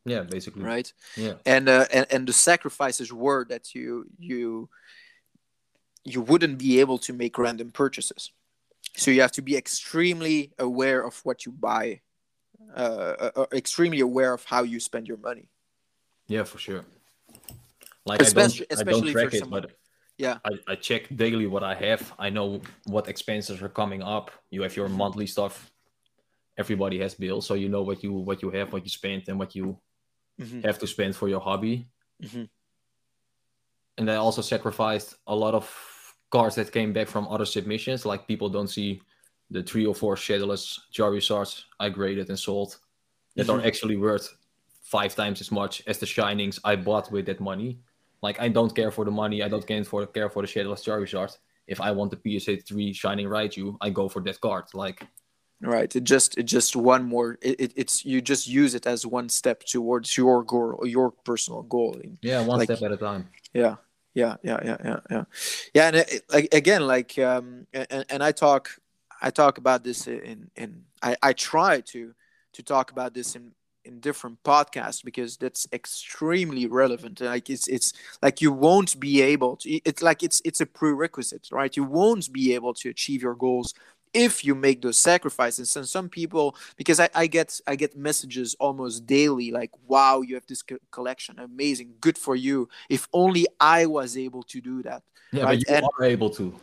yeah, 0.05 0.23
basically. 0.35 0.63
right 0.75 0.93
Yeah. 1.17 1.35
and 1.55 1.69
uh, 1.69 1.87
and, 1.97 2.07
and 2.15 2.23
the 2.29 2.33
sacrifices 2.33 3.13
were 3.13 3.45
that 3.53 3.65
you 3.75 4.07
you 4.19 4.69
you 6.13 6.21
wouldn't 6.31 6.59
be 6.59 6.81
able 6.83 6.99
to 7.07 7.13
make 7.13 7.35
random 7.39 7.71
purchases 7.73 8.23
so 8.97 9.11
you 9.11 9.21
have 9.21 9.33
to 9.33 9.43
be 9.43 9.57
extremely 9.57 10.53
aware 10.59 11.01
of 11.09 11.15
what 11.27 11.39
you 11.47 11.53
buy 11.71 12.01
uh, 12.77 13.31
uh, 13.37 13.47
extremely 13.53 14.01
aware 14.01 14.33
of 14.33 14.45
how 14.45 14.63
you 14.73 14.79
spend 14.81 15.07
your 15.09 15.19
money 15.29 15.47
Yeah, 16.29 16.45
for 16.47 16.59
sure. 16.59 16.83
Like 18.11 18.23
Especially- 18.23 18.67
I 18.71 18.75
don't, 18.75 18.89
I 18.89 18.93
don't 18.93 19.07
if 19.09 19.13
track 19.13 19.33
you're 19.33 19.39
it, 19.39 19.45
someone- 19.45 19.63
but 19.63 19.71
yeah 20.23 20.37
I, 20.51 20.53
I 20.73 20.75
check 20.89 21.03
daily 21.25 21.47
what 21.55 21.65
I 21.73 21.75
have. 21.87 22.03
I 22.27 22.29
know 22.37 22.47
what 22.95 23.09
expenses 23.09 23.57
are 23.63 23.73
coming 23.81 24.03
up. 24.17 24.27
You 24.55 24.63
have 24.63 24.77
your 24.77 24.89
Mm-hmm. 24.89 25.03
monthly 25.03 25.27
stuff. 25.27 25.55
Everybody 26.63 26.99
has 27.05 27.15
bills, 27.25 27.45
so 27.47 27.55
you 27.55 27.69
know 27.75 27.83
what 27.89 27.99
you 28.05 28.13
what 28.29 28.39
you 28.43 28.51
have, 28.57 28.73
what 28.73 28.83
you 28.87 28.91
spend, 29.01 29.23
and 29.29 29.39
what 29.43 29.53
you 29.59 29.67
Mhm. 30.39 30.63
have 30.65 30.79
to 30.79 30.87
spend 30.87 31.13
for 31.17 31.29
your 31.29 31.41
hobby. 31.49 31.77
Mhm. 32.21 32.49
And 33.99 34.07
I 34.11 34.17
also 34.17 34.43
sacrificed 34.43 35.17
a 35.27 35.35
lot 35.45 35.55
of 35.55 35.67
cards 36.31 36.55
that 36.57 36.73
came 36.73 36.93
back 36.93 37.09
from 37.09 37.27
other 37.29 37.47
submissions. 37.47 38.07
Like 38.07 38.27
people 38.27 38.49
don't 38.57 38.71
see 38.79 39.01
the 39.51 39.63
three 39.63 39.87
or 39.87 39.95
four 39.95 40.17
shadowless 40.17 40.65
Charizards 40.93 41.65
I 41.85 41.91
graded 41.91 42.29
and 42.29 42.39
sold 42.39 42.71
that 43.37 43.47
Mm-hmm. 43.47 43.61
are 43.61 43.67
actually 43.69 43.97
worth 43.97 44.27
five 44.83 45.13
times 45.15 45.41
as 45.41 45.51
much 45.51 45.83
as 45.87 45.99
the 45.99 46.07
shinings 46.07 46.59
I 46.65 46.77
bought 46.77 47.11
with 47.13 47.25
that 47.27 47.41
money. 47.41 47.71
Like 48.23 48.41
I 48.41 48.49
don't 48.49 48.75
care 48.75 48.91
for 48.91 49.05
the 49.05 49.11
money. 49.11 49.43
I 49.43 49.49
don't 49.49 49.67
care 49.67 49.85
for 49.85 50.07
care 50.07 50.31
for 50.31 50.43
the 50.43 50.49
shadowless 50.49 50.85
Charizard. 50.85 51.37
If 51.67 51.81
I 51.81 51.91
want 51.93 52.11
the 52.13 52.21
PSA 52.41 52.59
three 52.59 52.93
Shining 52.93 53.27
Raichu, 53.29 53.77
I 53.81 53.91
go 53.91 54.09
for 54.09 54.23
that 54.23 54.41
card. 54.41 54.65
Like 54.75 55.07
Right. 55.61 55.95
It 55.95 56.03
just 56.03 56.37
it 56.39 56.43
just 56.45 56.75
one 56.75 57.05
more. 57.05 57.39
It, 57.41 57.61
it, 57.61 57.73
it's 57.77 58.05
you 58.05 58.21
just 58.21 58.49
use 58.49 58.75
it 58.75 58.85
as 58.87 59.07
one 59.07 59.29
step 59.29 59.63
towards 59.63 60.17
your 60.17 60.43
goal, 60.43 60.81
your 60.85 61.13
personal 61.25 61.63
goal. 61.63 62.01
yeah, 62.21 62.45
one 62.45 62.59
Like- 62.59 62.67
step 62.67 62.83
at 62.83 62.91
a 62.93 62.97
time. 62.97 63.29
Yeah. 63.55 63.77
Yeah. 64.15 64.37
Yeah. 64.43 64.59
Yeah. 64.65 64.77
Yeah. 64.85 65.01
Yeah. 65.11 65.25
Yeah. 65.75 65.87
And 65.87 65.97
it, 65.97 66.23
like 66.33 66.49
again, 66.53 66.87
like 66.87 67.17
um, 67.19 67.67
and, 67.73 68.05
and 68.11 68.23
I 68.25 68.33
talk, 68.33 68.71
I 69.21 69.31
talk 69.31 69.59
about 69.59 69.85
this 69.85 70.07
in 70.09 70.51
in 70.57 70.83
I 71.01 71.17
I 71.23 71.33
try 71.33 71.81
to 71.93 72.13
to 72.55 72.63
talk 72.63 72.91
about 72.91 73.15
this 73.15 73.37
in 73.37 73.53
in 73.85 74.01
different 74.01 74.43
podcasts 74.45 75.03
because 75.05 75.37
that's 75.37 75.67
extremely 75.73 76.67
relevant. 76.67 77.21
Like 77.21 77.51
it's 77.51 77.69
it's 77.69 77.93
like 78.23 78.41
you 78.41 78.53
won't 78.53 78.99
be 79.01 79.21
able 79.23 79.57
to 79.57 79.69
it's 79.85 80.03
like 80.03 80.23
it's 80.23 80.41
it's 80.45 80.61
a 80.61 80.67
prerequisite 80.67 81.49
right? 81.53 81.77
You 81.77 81.85
won't 81.85 82.33
be 82.33 82.55
able 82.55 82.75
to 82.75 82.89
achieve 82.91 83.23
your 83.23 83.35
goals 83.35 83.75
if 84.15 84.45
you 84.45 84.55
make 84.55 84.83
those 84.83 84.99
sacrifices. 84.99 85.75
And 85.77 85.89
some 85.89 86.09
people 86.09 86.55
because 86.77 87.01
i, 87.01 87.09
I 87.15 87.27
get 87.27 87.59
i 87.67 87.75
get 87.77 87.97
messages 87.97 88.55
almost 88.61 89.07
daily 89.07 89.51
like 89.51 89.71
wow 89.87 90.21
you 90.21 90.35
have 90.35 90.47
this 90.47 90.63
co- 90.63 90.77
collection 90.91 91.39
amazing 91.39 91.95
good 92.01 92.19
for 92.19 92.37
you. 92.37 92.69
If 92.91 93.09
only 93.13 93.47
i 93.61 93.87
was 93.87 94.17
able 94.17 94.43
to 94.45 94.61
do 94.61 94.83
that 94.83 95.03
Yeah, 95.33 95.45
Right, 95.45 95.61
but 95.61 95.69
you 95.69 95.75
and- 95.77 95.87
are 95.99 96.05
able 96.05 96.31
to. 96.31 96.55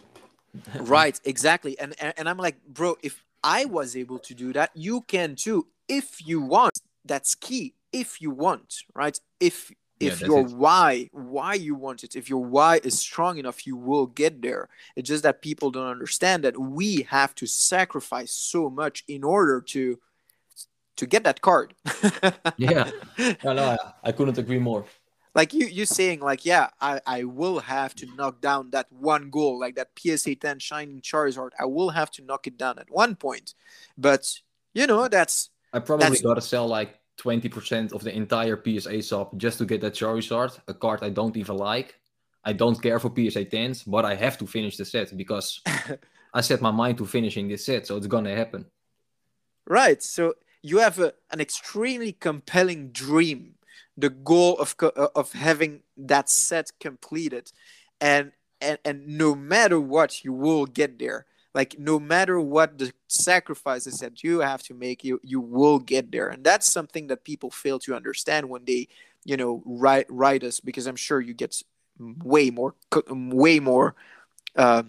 right 0.81 1.19
exactly. 1.25 1.77
And, 1.79 1.93
and 2.01 2.13
and 2.17 2.27
i'm 2.29 2.37
like 2.37 2.57
bro 2.67 2.97
if 3.03 3.23
i 3.43 3.65
was 3.65 3.95
able 3.95 4.19
to 4.19 4.33
do 4.33 4.51
that 4.53 4.69
you 4.75 5.01
can 5.01 5.35
too 5.35 5.67
if 5.87 6.25
you 6.27 6.41
want 6.41 6.79
that's 7.05 7.35
key 7.35 7.73
if 7.91 8.21
you 8.21 8.29
want 8.31 8.83
right 8.93 9.19
if 9.39 9.71
if 9.99 10.19
that's 10.19 10.21
your 10.21 10.45
it. 10.45 10.51
why 10.51 11.09
why 11.11 11.53
you 11.53 11.75
want 11.75 12.03
it 12.03 12.15
if 12.15 12.29
your 12.29 12.43
why 12.43 12.79
is 12.83 12.97
strong 12.99 13.37
enough 13.37 13.65
you 13.67 13.75
will 13.75 14.05
get 14.07 14.41
there 14.41 14.69
it's 14.95 15.07
just 15.09 15.23
that 15.23 15.41
people 15.41 15.71
don't 15.71 15.87
understand 15.87 16.43
that 16.43 16.57
we 16.59 17.01
have 17.09 17.33
to 17.35 17.45
sacrifice 17.45 18.31
so 18.31 18.69
much 18.69 19.03
in 19.07 19.23
order 19.23 19.59
to 19.61 19.99
to 20.95 21.05
get 21.05 21.23
that 21.23 21.41
card 21.41 21.73
Yeah. 22.57 22.91
No, 23.43 23.53
no, 23.53 23.63
I, 23.63 23.77
I 24.03 24.11
couldn't 24.11 24.37
agree 24.37 24.59
more. 24.59 24.85
like 25.35 25.53
you 25.53 25.67
you 25.67 25.85
saying 25.85 26.19
like 26.21 26.43
yeah 26.45 26.69
i 26.81 26.99
i 27.05 27.23
will 27.23 27.59
have 27.59 27.93
to 27.95 28.07
knock 28.17 28.41
down 28.41 28.71
that 28.71 28.87
one 28.91 29.29
goal 29.29 29.59
like 29.59 29.75
that 29.75 29.89
psa 29.97 30.33
10 30.35 30.59
shining 30.59 31.01
charizard 31.01 31.51
i 31.59 31.65
will 31.65 31.91
have 31.91 32.09
to 32.11 32.23
knock 32.23 32.47
it 32.47 32.57
down 32.57 32.79
at 32.79 32.89
one 32.89 33.15
point 33.15 33.53
but 33.97 34.39
you 34.73 34.87
know 34.87 35.07
that's 35.07 35.49
I 35.73 35.79
probably 35.79 36.05
That's- 36.05 36.21
gotta 36.21 36.41
sell 36.41 36.67
like 36.67 36.95
20% 37.17 37.91
of 37.93 38.03
the 38.03 38.15
entire 38.15 38.57
PSA 38.63 39.01
sub 39.03 39.37
just 39.37 39.57
to 39.57 39.65
get 39.65 39.81
that 39.81 39.93
Charizard, 39.93 40.57
a 40.67 40.73
card 40.73 41.03
I 41.03 41.09
don't 41.09 41.35
even 41.37 41.57
like. 41.57 41.95
I 42.45 42.53
don't 42.53 42.81
care 42.81 42.99
for 42.99 43.09
PSA 43.09 43.45
10s, 43.45 43.83
but 43.85 44.05
I 44.05 44.15
have 44.15 44.37
to 44.37 44.47
finish 44.47 44.77
the 44.77 44.85
set 44.85 45.15
because 45.17 45.61
I 46.33 46.41
set 46.41 46.61
my 46.61 46.71
mind 46.71 46.97
to 46.99 47.05
finishing 47.05 47.47
this 47.49 47.65
set, 47.65 47.85
so 47.87 47.97
it's 47.97 48.07
gonna 48.07 48.35
happen. 48.35 48.65
right 49.65 50.01
so 50.01 50.33
you 50.63 50.79
have 50.79 50.97
a, 50.99 51.13
an 51.31 51.39
extremely 51.39 52.11
compelling 52.13 52.89
dream 52.91 53.55
the 53.97 54.09
goal 54.09 54.57
of 54.59 54.75
uh, 54.81 55.07
of 55.15 55.31
having 55.33 55.81
that 55.97 56.27
set 56.29 56.71
completed 56.79 57.51
and 58.01 58.31
and 58.61 58.77
and 58.85 59.07
no 59.07 59.35
matter 59.35 59.79
what 59.79 60.23
you 60.23 60.33
will 60.33 60.65
get 60.65 60.97
there 60.99 61.25
like 61.53 61.77
no 61.79 61.99
matter 61.99 62.39
what 62.39 62.77
the 62.77 62.91
sacrifices 63.07 63.99
that 63.99 64.23
you 64.23 64.39
have 64.39 64.61
to 64.63 64.73
make 64.73 65.03
you 65.03 65.19
you 65.23 65.39
will 65.39 65.79
get 65.79 66.11
there. 66.11 66.29
And 66.29 66.43
that's 66.43 66.71
something 66.71 67.07
that 67.07 67.23
people 67.23 67.49
fail 67.49 67.79
to 67.79 67.95
understand 67.95 68.49
when 68.49 68.65
they 68.65 68.87
you 69.25 69.37
know 69.37 69.61
write 69.65 70.05
write 70.09 70.43
us 70.43 70.59
because 70.59 70.87
i'm 70.87 70.95
sure 70.95 71.19
you 71.19 71.33
get 71.33 71.61
way 71.99 72.49
more 72.49 72.75
way 73.09 73.59
more 73.59 73.95
uh, 74.55 74.83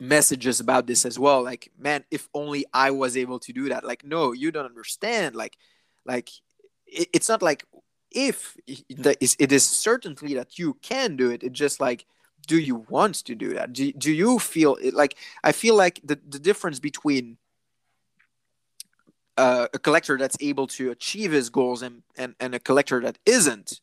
messages 0.00 0.60
about 0.60 0.86
this 0.86 1.06
as 1.06 1.18
well. 1.18 1.42
Like 1.42 1.70
man 1.78 2.04
if 2.10 2.28
only 2.34 2.64
i 2.72 2.90
was 2.90 3.16
able 3.16 3.38
to 3.40 3.52
do 3.52 3.68
that. 3.68 3.84
Like 3.84 4.04
no 4.04 4.32
you 4.32 4.50
don't 4.50 4.66
understand. 4.66 5.34
Like 5.34 5.56
like 6.04 6.30
it, 6.86 7.08
it's 7.12 7.28
not 7.28 7.42
like 7.42 7.64
if 8.10 8.56
it 8.66 9.52
is 9.52 9.64
certainly 9.64 10.34
that 10.34 10.58
you 10.58 10.74
can 10.82 11.16
do 11.16 11.30
it. 11.30 11.42
It's 11.42 11.58
just 11.58 11.80
like 11.80 12.06
do 12.46 12.58
you 12.58 12.86
want 12.88 13.16
to 13.16 13.34
do 13.34 13.54
that? 13.54 13.72
Do, 13.72 13.92
do 13.92 14.12
you 14.12 14.38
feel 14.38 14.76
it 14.80 14.94
like 14.94 15.16
i 15.44 15.52
feel 15.52 15.74
like 15.74 16.00
the, 16.02 16.18
the 16.28 16.38
difference 16.38 16.78
between 16.80 17.36
uh, 19.38 19.68
a 19.72 19.78
collector 19.78 20.18
that's 20.18 20.36
able 20.40 20.66
to 20.66 20.90
achieve 20.90 21.30
his 21.30 21.48
goals 21.48 21.80
and, 21.82 22.02
and, 22.16 22.34
and 22.40 22.54
a 22.54 22.58
collector 22.58 23.00
that 23.00 23.18
isn't 23.24 23.80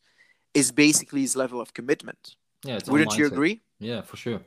is 0.53 0.71
basically 0.71 1.21
his 1.21 1.35
level 1.35 1.59
of 1.61 1.73
commitment. 1.73 2.35
Yeah 2.63 2.79
wouldn't 2.87 3.17
you 3.17 3.25
agree? 3.27 3.61
Yeah 3.79 4.01
for 4.01 4.17
sure. 4.17 4.41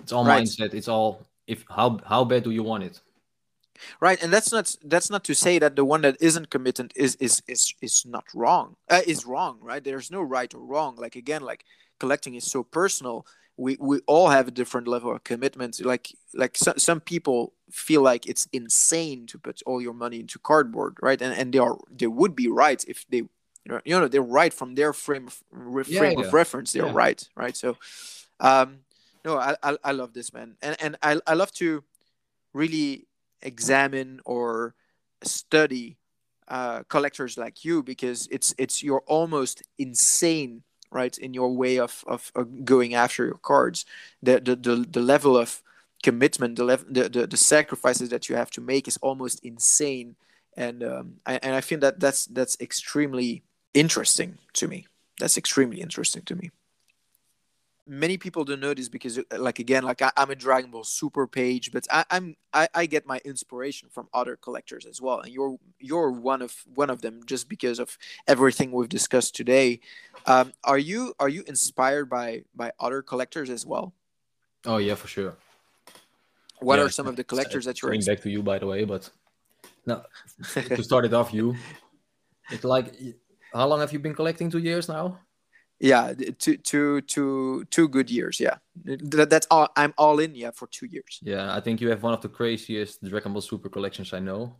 It's 0.00 0.12
all 0.12 0.24
right. 0.24 0.42
mindset. 0.42 0.74
It's 0.74 0.88
all 0.88 1.22
if 1.46 1.64
how 1.68 2.00
how 2.06 2.24
bad 2.24 2.42
do 2.42 2.50
you 2.50 2.62
want 2.62 2.84
it? 2.84 3.00
Right 4.00 4.20
and 4.22 4.32
that's 4.32 4.52
not 4.52 4.74
that's 4.84 5.10
not 5.10 5.24
to 5.24 5.34
say 5.34 5.58
that 5.58 5.76
the 5.76 5.84
one 5.84 6.02
that 6.02 6.16
isn't 6.20 6.50
committed 6.50 6.92
is 6.96 7.14
is 7.16 7.42
is 7.46 7.74
is 7.80 8.04
not 8.06 8.24
wrong 8.34 8.76
uh, 8.90 9.02
is 9.06 9.26
wrong 9.26 9.58
right? 9.60 9.82
There's 9.82 10.10
no 10.10 10.22
right 10.22 10.52
or 10.54 10.60
wrong. 10.60 10.96
Like 10.96 11.16
again 11.16 11.42
like 11.42 11.64
collecting 12.04 12.34
is 12.34 12.44
so 12.56 12.62
personal 12.62 13.16
we 13.56 13.76
we 13.80 13.96
all 14.06 14.28
have 14.28 14.46
a 14.48 14.50
different 14.60 14.86
level 14.94 15.10
of 15.14 15.24
commitment 15.24 15.72
like 15.92 16.06
like 16.34 16.54
so, 16.56 16.72
some 16.76 17.00
people 17.00 17.52
feel 17.70 18.02
like 18.02 18.26
it's 18.26 18.46
insane 18.52 19.26
to 19.26 19.38
put 19.38 19.62
all 19.66 19.80
your 19.80 19.94
money 19.94 20.18
into 20.20 20.38
cardboard 20.38 20.94
right 21.00 21.22
and 21.22 21.32
and 21.40 21.52
they 21.52 21.58
are 21.66 21.78
they 22.00 22.06
would 22.06 22.34
be 22.34 22.48
right 22.48 22.84
if 22.88 22.98
they 23.08 23.22
you 23.88 24.00
know 24.00 24.08
they're 24.08 24.32
right 24.40 24.52
from 24.52 24.74
their 24.74 24.92
frame 24.92 25.26
of, 25.28 25.86
frame 25.86 26.18
yeah. 26.18 26.26
of 26.26 26.34
reference 26.34 26.72
they're 26.72 26.94
yeah. 26.94 27.04
right 27.04 27.20
right 27.36 27.56
so 27.56 27.76
um 28.40 28.68
no 29.24 29.38
I, 29.38 29.56
I 29.62 29.70
i 29.84 29.92
love 29.92 30.12
this 30.12 30.32
man 30.32 30.56
and 30.60 30.76
and 30.84 30.96
i 31.02 31.20
i 31.26 31.34
love 31.34 31.52
to 31.62 31.82
really 32.52 33.06
examine 33.40 34.20
or 34.24 34.74
study 35.22 35.96
uh, 36.48 36.82
collectors 36.88 37.38
like 37.38 37.64
you 37.64 37.82
because 37.82 38.28
it's 38.30 38.54
it's 38.58 38.82
you're 38.82 39.04
almost 39.06 39.62
insane 39.78 40.62
right 40.94 41.18
in 41.18 41.34
your 41.34 41.54
way 41.54 41.78
of, 41.78 42.04
of, 42.06 42.32
of 42.34 42.64
going 42.64 42.94
after 42.94 43.26
your 43.26 43.38
cards 43.38 43.84
the, 44.22 44.40
the 44.40 44.56
the, 44.56 44.76
the 44.76 45.00
level 45.00 45.36
of 45.36 45.62
commitment 46.04 46.56
the, 46.56 46.64
the, 46.88 47.08
the 47.08 47.26
the 47.26 47.36
sacrifices 47.36 48.10
that 48.10 48.28
you 48.28 48.36
have 48.36 48.50
to 48.50 48.60
make 48.60 48.86
is 48.86 48.98
almost 48.98 49.42
insane. 49.42 50.16
And 50.56 50.84
um, 50.84 51.14
I, 51.26 51.40
and 51.42 51.54
I 51.54 51.62
feel 51.62 51.80
that 51.80 51.98
that's 51.98 52.26
that's 52.26 52.56
extremely 52.60 53.42
interesting 53.72 54.38
to 54.52 54.68
me. 54.68 54.86
That's 55.18 55.38
extremely 55.38 55.80
interesting 55.80 56.22
to 56.24 56.36
me 56.36 56.50
many 57.86 58.16
people 58.16 58.44
don't 58.44 58.60
know 58.60 58.72
this 58.72 58.88
because 58.88 59.20
like 59.36 59.58
again 59.58 59.82
like 59.82 60.00
I, 60.00 60.10
am 60.16 60.30
a 60.30 60.34
dragon 60.34 60.70
ball 60.70 60.84
super 60.84 61.26
page 61.26 61.70
but 61.70 61.86
I, 61.90 62.04
i'm 62.10 62.34
I, 62.52 62.68
I 62.74 62.86
get 62.86 63.06
my 63.06 63.20
inspiration 63.24 63.88
from 63.90 64.08
other 64.14 64.36
collectors 64.36 64.86
as 64.86 65.02
well 65.02 65.20
and 65.20 65.32
you're 65.32 65.58
you're 65.78 66.10
one 66.10 66.40
of 66.40 66.54
one 66.74 66.88
of 66.88 67.02
them 67.02 67.20
just 67.26 67.48
because 67.48 67.78
of 67.78 67.98
everything 68.26 68.72
we've 68.72 68.88
discussed 68.88 69.34
today. 69.34 69.80
Um, 70.26 70.52
are 70.62 70.78
you 70.78 71.14
are 71.18 71.28
you 71.28 71.44
inspired 71.46 72.08
by 72.08 72.44
by 72.54 72.72
other 72.80 73.02
collectors 73.02 73.50
as 73.50 73.66
well? 73.66 73.92
Oh 74.64 74.78
yeah 74.78 74.94
for 74.94 75.08
sure. 75.08 75.36
What 76.60 76.78
yeah, 76.78 76.86
are 76.86 76.88
some 76.88 77.06
of 77.06 77.16
the 77.16 77.24
collectors 77.32 77.66
that 77.66 77.82
you're 77.82 77.90
going 77.90 78.04
back 78.04 78.22
to 78.22 78.30
you 78.30 78.42
by 78.42 78.58
the 78.58 78.66
way 78.66 78.84
but 78.84 79.10
no 79.86 80.02
to 80.54 80.82
start 80.82 81.04
it 81.04 81.12
off 81.12 81.34
you 81.34 81.54
it's 82.50 82.64
like 82.64 82.94
how 83.52 83.66
long 83.66 83.80
have 83.80 83.92
you 83.92 83.98
been 83.98 84.14
collecting? 84.14 84.50
Two 84.50 84.58
years 84.58 84.88
now 84.88 85.18
yeah 85.80 86.12
two 86.38 86.56
two 86.56 87.00
two 87.02 87.64
two 87.70 87.88
good 87.88 88.10
years 88.10 88.38
yeah. 88.40 88.56
That's 88.84 89.46
all 89.50 89.68
i'm 89.76 89.92
all 89.98 90.18
in 90.20 90.34
yeah 90.34 90.50
for 90.52 90.66
two 90.68 90.86
years. 90.86 91.18
Yeah 91.22 91.54
i 91.54 91.60
think 91.60 91.80
you 91.80 91.88
have 91.90 92.02
one 92.02 92.14
of 92.14 92.20
the 92.20 92.28
craziest 92.28 93.02
dragon 93.02 93.32
ball 93.32 93.42
super 93.42 93.68
collections 93.68 94.12
i 94.12 94.18
know. 94.20 94.56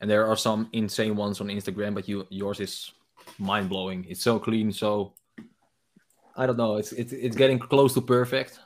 And 0.00 0.10
there 0.10 0.26
are 0.26 0.36
some 0.36 0.68
insane 0.72 1.14
ones 1.14 1.40
on 1.40 1.48
instagram 1.48 1.94
but 1.94 2.08
you 2.08 2.26
yours 2.30 2.60
is 2.60 2.92
mind-blowing. 3.38 4.06
It's 4.08 4.22
so 4.22 4.38
clean 4.38 4.72
so 4.72 5.14
i 6.36 6.46
don't 6.46 6.56
know 6.56 6.76
it's 6.76 6.92
it's, 6.92 7.12
it's 7.12 7.36
getting 7.36 7.58
close 7.58 7.94
to 7.94 8.00
perfect. 8.00 8.58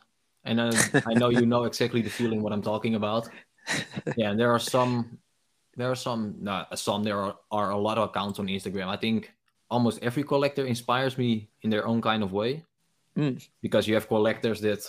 And 0.45 0.61
uh, 0.61 0.72
i 1.07 1.14
know 1.14 1.28
you 1.28 1.47
know 1.47 1.64
exactly 1.64 2.03
the 2.03 2.11
feeling 2.11 2.43
what 2.43 2.53
i'm 2.53 2.62
talking 2.62 2.95
about. 2.95 3.28
Yeah 4.16 4.30
and 4.30 4.41
there 4.41 4.53
are 4.53 4.59
some 4.59 5.18
there 5.76 5.91
are 5.91 5.97
some 5.97 6.37
no 6.41 6.64
some 6.74 7.03
there 7.03 7.18
are, 7.18 7.37
are 7.51 7.70
a 7.70 7.76
lot 7.78 7.99
of 7.99 8.09
accounts 8.11 8.39
on 8.39 8.47
instagram. 8.47 8.89
I 8.89 8.97
think 8.97 9.32
almost 9.74 9.98
every 10.08 10.22
collector 10.22 10.64
inspires 10.64 11.18
me 11.18 11.50
in 11.62 11.68
their 11.68 11.84
own 11.90 12.00
kind 12.00 12.22
of 12.22 12.30
way. 12.32 12.62
Mm. 13.18 13.42
Because 13.60 13.88
you 13.88 13.94
have 13.94 14.06
collectors 14.06 14.60
that 14.60 14.82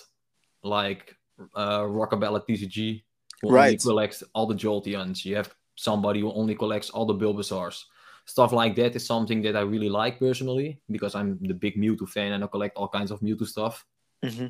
like 0.62 1.16
uh, 1.56 1.82
Rockabella 2.00 2.40
TCG 2.48 3.02
who 3.42 3.50
right. 3.50 3.66
only 3.66 3.78
collects 3.78 4.24
all 4.34 4.46
the 4.46 4.54
Jolteons. 4.64 5.26
You 5.26 5.36
have 5.42 5.50
somebody 5.76 6.20
who 6.22 6.32
only 6.32 6.54
collects 6.54 6.92
all 6.92 7.06
the 7.06 7.16
Bulbasaurs. 7.16 7.84
Stuff 8.26 8.52
like 8.54 8.76
that 8.76 8.96
is 8.96 9.06
something 9.06 9.42
that 9.42 9.56
I 9.56 9.62
really 9.62 9.90
like 9.90 10.20
personally 10.20 10.80
because 10.90 11.14
I'm 11.16 11.40
the 11.42 11.54
big 11.54 11.76
Mewtwo 11.82 12.08
fan 12.08 12.34
and 12.34 12.44
I 12.44 12.48
collect 12.48 12.78
all 12.78 12.88
kinds 12.88 13.12
of 13.12 13.20
Mewtwo 13.22 13.48
stuff. 13.48 13.86
Mm-hmm. 14.24 14.48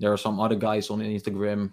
There 0.00 0.12
are 0.12 0.22
some 0.26 0.40
other 0.40 0.56
guys 0.56 0.90
on 0.90 1.00
Instagram 1.00 1.72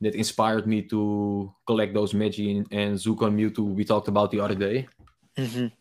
that 0.00 0.14
inspired 0.14 0.66
me 0.66 0.82
to 0.90 1.52
collect 1.66 1.94
those 1.94 2.14
Magi 2.14 2.62
and 2.70 2.98
Zuko 2.98 3.26
Mewtwo 3.30 3.74
we 3.74 3.84
talked 3.84 4.08
about 4.08 4.30
the 4.30 4.40
other 4.40 4.54
day. 4.54 4.88
Mm-hmm 5.38 5.79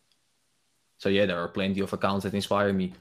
so 0.99 1.09
yeah, 1.09 1.25
there 1.25 1.39
are 1.39 1.47
plenty 1.47 1.79
of 1.79 1.91
accounts 1.91 2.23
that 2.25 2.33
inspire 2.33 2.73
me. 2.73 2.93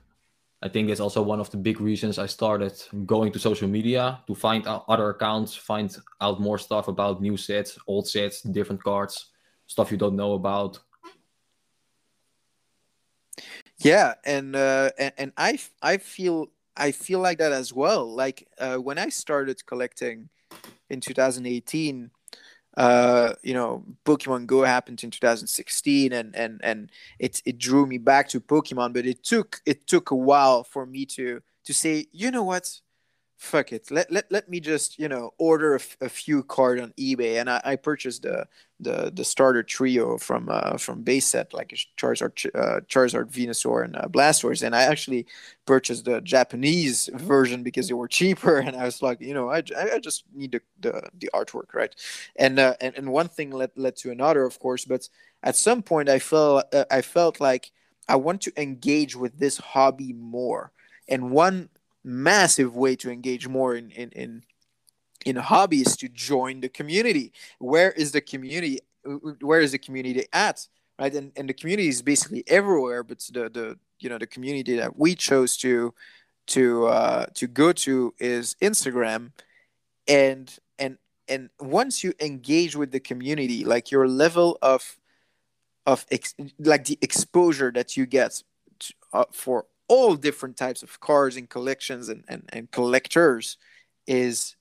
I 0.62 0.68
think 0.68 0.88
that's 0.88 1.00
also 1.00 1.20
one 1.22 1.40
of 1.40 1.50
the 1.50 1.56
big 1.56 1.80
reasons 1.80 2.18
I 2.18 2.26
started 2.26 2.72
going 3.06 3.32
to 3.32 3.38
social 3.38 3.68
media 3.68 4.20
to 4.26 4.34
find 4.34 4.66
out 4.66 4.84
other 4.88 5.10
accounts, 5.10 5.54
find 5.54 5.94
out 6.20 6.40
more 6.40 6.58
stuff 6.58 6.88
about 6.88 7.20
new 7.20 7.36
sets, 7.36 7.78
old 7.86 8.08
sets, 8.08 8.42
different 8.42 8.82
cards, 8.82 9.26
stuff 9.66 9.92
you 9.92 9.98
don't 9.98 10.16
know 10.16 10.32
about. 10.34 10.78
Yeah, 13.78 14.14
and 14.24 14.56
uh, 14.56 14.90
and, 14.98 15.12
and 15.18 15.32
I 15.36 15.58
I 15.82 15.98
feel 15.98 16.48
I 16.76 16.92
feel 16.92 17.18
like 17.20 17.38
that 17.38 17.52
as 17.52 17.72
well. 17.72 18.06
Like 18.06 18.48
uh, 18.58 18.76
when 18.76 18.98
I 18.98 19.08
started 19.10 19.64
collecting 19.66 20.28
in 20.90 21.00
2018, 21.00 22.10
uh, 22.78 23.34
you 23.42 23.54
know, 23.54 23.84
Pokemon 24.06 24.46
Go 24.46 24.62
happened 24.62 25.04
in 25.04 25.10
2016, 25.10 26.12
and 26.12 26.34
and 26.36 26.60
and 26.64 26.90
it 27.18 27.42
it 27.44 27.58
drew 27.58 27.86
me 27.86 27.98
back 27.98 28.28
to 28.30 28.40
Pokemon. 28.40 28.94
But 28.94 29.06
it 29.06 29.24
took 29.24 29.60
it 29.66 29.86
took 29.88 30.12
a 30.12 30.16
while 30.16 30.64
for 30.64 30.86
me 30.86 31.04
to 31.06 31.42
to 31.64 31.74
say, 31.74 32.06
you 32.12 32.30
know 32.30 32.44
what, 32.44 32.80
fuck 33.38 33.72
it. 33.72 33.90
Let, 33.90 34.10
let, 34.10 34.30
let 34.30 34.48
me 34.48 34.58
just 34.60 34.98
you 34.98 35.08
know 35.08 35.32
order 35.38 35.76
a, 35.76 35.80
a 36.04 36.08
few 36.08 36.42
card 36.42 36.80
on 36.80 36.92
ebay. 36.98 37.40
And 37.40 37.48
I, 37.48 37.60
I 37.64 37.76
purchased 37.76 38.22
the, 38.22 38.46
the 38.80 39.12
the 39.14 39.24
starter 39.24 39.62
trio 39.62 40.18
from 40.18 40.48
uh 40.50 40.76
from 40.76 41.02
base 41.02 41.26
set 41.26 41.54
like 41.54 41.76
charizard 41.96 42.46
uh, 42.54 42.80
charizard 42.88 43.30
venusaur 43.30 43.84
and 43.84 43.96
uh, 43.96 44.08
blastoise. 44.08 44.62
And 44.64 44.74
i 44.74 44.82
actually 44.82 45.26
purchased 45.66 46.04
the 46.04 46.20
japanese 46.20 47.08
version 47.14 47.62
because 47.62 47.88
they 47.88 47.94
were 47.94 48.08
cheaper. 48.08 48.58
And 48.66 48.76
i 48.76 48.84
was 48.84 49.02
like 49.02 49.20
you 49.20 49.34
know 49.34 49.50
i, 49.50 49.62
I 49.76 49.98
just 50.00 50.24
need 50.34 50.52
the, 50.52 50.60
the, 50.80 51.08
the 51.18 51.30
artwork 51.32 51.74
right? 51.74 51.94
And, 52.36 52.58
uh, 52.58 52.74
and 52.80 52.94
and 52.96 53.12
one 53.12 53.28
thing 53.28 53.50
led, 53.50 53.70
led 53.76 53.96
to 53.96 54.10
another 54.10 54.44
of 54.44 54.58
course. 54.58 54.84
But 54.84 55.08
at 55.44 55.56
some 55.56 55.82
point 55.82 56.08
i 56.08 56.18
felt 56.18 56.64
uh, 56.74 56.84
i 56.90 57.02
felt 57.02 57.40
like 57.40 57.70
i 58.08 58.16
want 58.16 58.40
to 58.42 58.52
engage 58.60 59.14
with 59.14 59.38
this 59.38 59.58
hobby 59.58 60.12
more. 60.12 60.72
And 61.08 61.30
one 61.30 61.70
massive 62.04 62.74
way 62.74 62.96
to 62.96 63.10
engage 63.10 63.48
more 63.48 63.74
in 63.74 63.90
in 63.90 64.10
in 64.10 64.42
in 65.26 65.36
hobbies 65.36 65.96
to 65.96 66.08
join 66.08 66.60
the 66.60 66.68
community. 66.68 67.32
Where 67.58 67.90
is 67.92 68.12
the 68.12 68.20
community 68.20 68.80
where 69.40 69.60
is 69.60 69.72
the 69.72 69.78
community 69.78 70.26
at 70.32 70.66
right? 70.98 71.14
And, 71.14 71.32
and 71.36 71.48
the 71.48 71.54
community 71.54 71.88
is 71.88 72.02
basically 72.02 72.44
everywhere 72.46 73.02
but 73.02 73.18
the 73.32 73.48
the 73.48 73.78
you 74.00 74.08
know 74.08 74.18
the 74.18 74.26
community 74.26 74.76
that 74.76 74.98
we 74.98 75.14
chose 75.14 75.56
to 75.58 75.94
to 76.48 76.86
uh 76.86 77.26
to 77.34 77.46
go 77.46 77.72
to 77.72 78.14
is 78.18 78.56
instagram. 78.62 79.32
And 80.06 80.56
and 80.78 80.98
and 81.28 81.50
once 81.60 82.02
you 82.02 82.14
engage 82.20 82.76
with 82.76 82.90
the 82.90 83.00
community 83.00 83.64
like 83.64 83.90
your 83.90 84.08
level 84.08 84.58
of 84.62 84.98
of 85.86 86.04
ex- 86.10 86.34
like 86.58 86.84
the 86.84 86.98
exposure 87.00 87.72
that 87.72 87.96
you 87.96 88.06
get 88.06 88.42
to, 88.78 88.94
uh, 89.12 89.24
for 89.32 89.66
all 89.88 90.14
different 90.14 90.56
types 90.56 90.82
of 90.82 91.00
cars 91.00 91.36
and 91.36 91.48
collections 91.48 92.08
and, 92.08 92.24
and, 92.28 92.42
and 92.52 92.70
collectors 92.70 93.56
is 94.06 94.56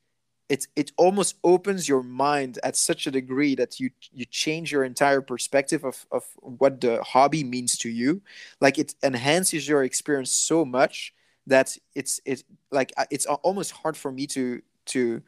it 0.50 0.68
it 0.76 0.92
almost 0.98 1.36
opens 1.44 1.90
your 1.90 2.04
mind 2.04 2.58
at 2.64 2.76
such 2.76 3.06
a 3.08 3.12
degree 3.12 3.56
that 3.56 3.80
you 3.80 3.90
you 4.14 4.26
change 4.26 4.72
your 4.72 4.84
entire 4.84 5.22
perspective 5.22 5.84
of, 5.84 6.06
of 6.12 6.24
what 6.40 6.80
the 6.80 7.04
hobby 7.04 7.44
means 7.44 7.78
to 7.78 7.90
you 7.90 8.22
like 8.62 8.78
it 8.78 8.96
enhances 9.04 9.68
your 9.68 9.84
experience 9.84 10.32
so 10.32 10.64
much 10.64 11.14
that 11.48 11.78
it's 11.96 12.20
uh, 12.20 12.32
it's 12.32 12.44
like 12.72 12.94
it's 13.10 13.26
almost 13.26 13.72
hard 13.72 13.98
for 13.98 14.12
me 14.12 14.28
to 14.28 14.62
to 14.86 15.22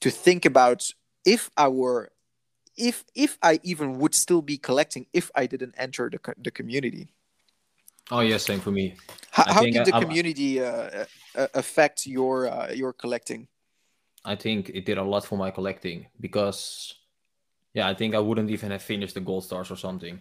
to 0.00 0.10
think 0.10 0.44
about 0.44 0.90
if 1.24 1.50
I 1.56 1.68
were 1.68 2.10
if 2.76 3.04
if 3.14 3.38
I 3.42 3.60
even 3.62 3.98
would 3.98 4.14
still 4.14 4.42
be 4.42 4.56
collecting 4.58 5.06
if 5.12 5.30
I 5.34 5.46
didn't 5.46 5.74
enter 5.76 6.10
the, 6.10 6.34
the 6.38 6.50
community. 6.50 7.08
Oh 8.10 8.20
yeah, 8.20 8.36
same 8.36 8.60
for 8.60 8.70
me. 8.70 8.96
How, 9.30 9.44
how 9.52 9.62
did 9.62 9.86
the 9.86 9.94
I, 9.94 10.00
community 10.00 10.60
uh, 10.60 11.06
uh, 11.34 11.46
affect 11.54 12.06
your 12.06 12.48
uh, 12.48 12.72
your 12.72 12.92
collecting? 12.92 13.48
I 14.24 14.36
think 14.36 14.70
it 14.70 14.86
did 14.86 14.98
a 14.98 15.02
lot 15.02 15.24
for 15.24 15.36
my 15.36 15.50
collecting 15.50 16.06
because, 16.20 16.94
yeah, 17.74 17.88
I 17.88 17.94
think 17.94 18.14
I 18.14 18.18
wouldn't 18.18 18.50
even 18.50 18.70
have 18.70 18.82
finished 18.82 19.14
the 19.14 19.20
gold 19.20 19.44
stars 19.44 19.70
or 19.70 19.76
something. 19.76 20.18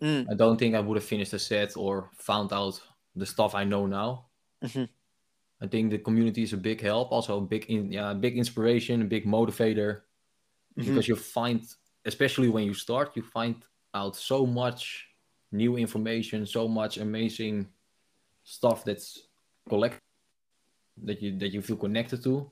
Mm. 0.00 0.30
I 0.30 0.34
don't 0.34 0.58
think 0.58 0.74
I 0.74 0.80
would 0.80 0.96
have 0.96 1.04
finished 1.04 1.32
the 1.32 1.38
set 1.38 1.76
or 1.76 2.10
found 2.16 2.52
out 2.52 2.80
the 3.14 3.26
stuff 3.26 3.54
I 3.54 3.64
know 3.64 3.86
now. 3.86 4.26
Mm-hmm. 4.64 4.84
I 5.60 5.66
think 5.66 5.90
the 5.90 5.98
community 5.98 6.42
is 6.42 6.52
a 6.52 6.56
big 6.56 6.80
help, 6.80 7.12
also 7.12 7.38
a 7.38 7.40
big, 7.40 7.66
in, 7.66 7.92
yeah, 7.92 8.14
big 8.14 8.38
inspiration, 8.38 9.02
a 9.02 9.04
big 9.04 9.26
motivator, 9.26 10.00
mm-hmm. 10.78 10.88
because 10.88 11.06
you 11.06 11.16
find, 11.16 11.62
especially 12.06 12.48
when 12.48 12.64
you 12.64 12.74
start, 12.74 13.14
you 13.14 13.22
find 13.22 13.56
out 13.92 14.16
so 14.16 14.46
much 14.46 15.06
new 15.54 15.76
information, 15.76 16.46
so 16.46 16.68
much 16.68 16.98
amazing 16.98 17.68
stuff 18.42 18.84
that's 18.84 19.28
collect 19.68 19.98
that 21.02 21.22
you 21.22 21.38
that 21.38 21.48
you 21.48 21.62
feel 21.62 21.76
connected 21.76 22.22
to. 22.24 22.50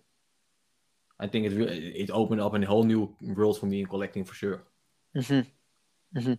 I 1.19 1.27
think 1.27 1.47
it 1.47 1.53
it 1.53 2.11
opened 2.11 2.41
up 2.41 2.55
a 2.55 2.67
whole 2.67 2.85
new 2.85 3.15
world 3.21 3.59
for 3.59 3.67
me 3.67 3.81
in 3.81 3.87
collecting 3.87 4.25
for 4.25 4.35
sure. 4.35 4.63
Mm-hmm. 5.17 5.49
Mm-hmm. 6.15 6.35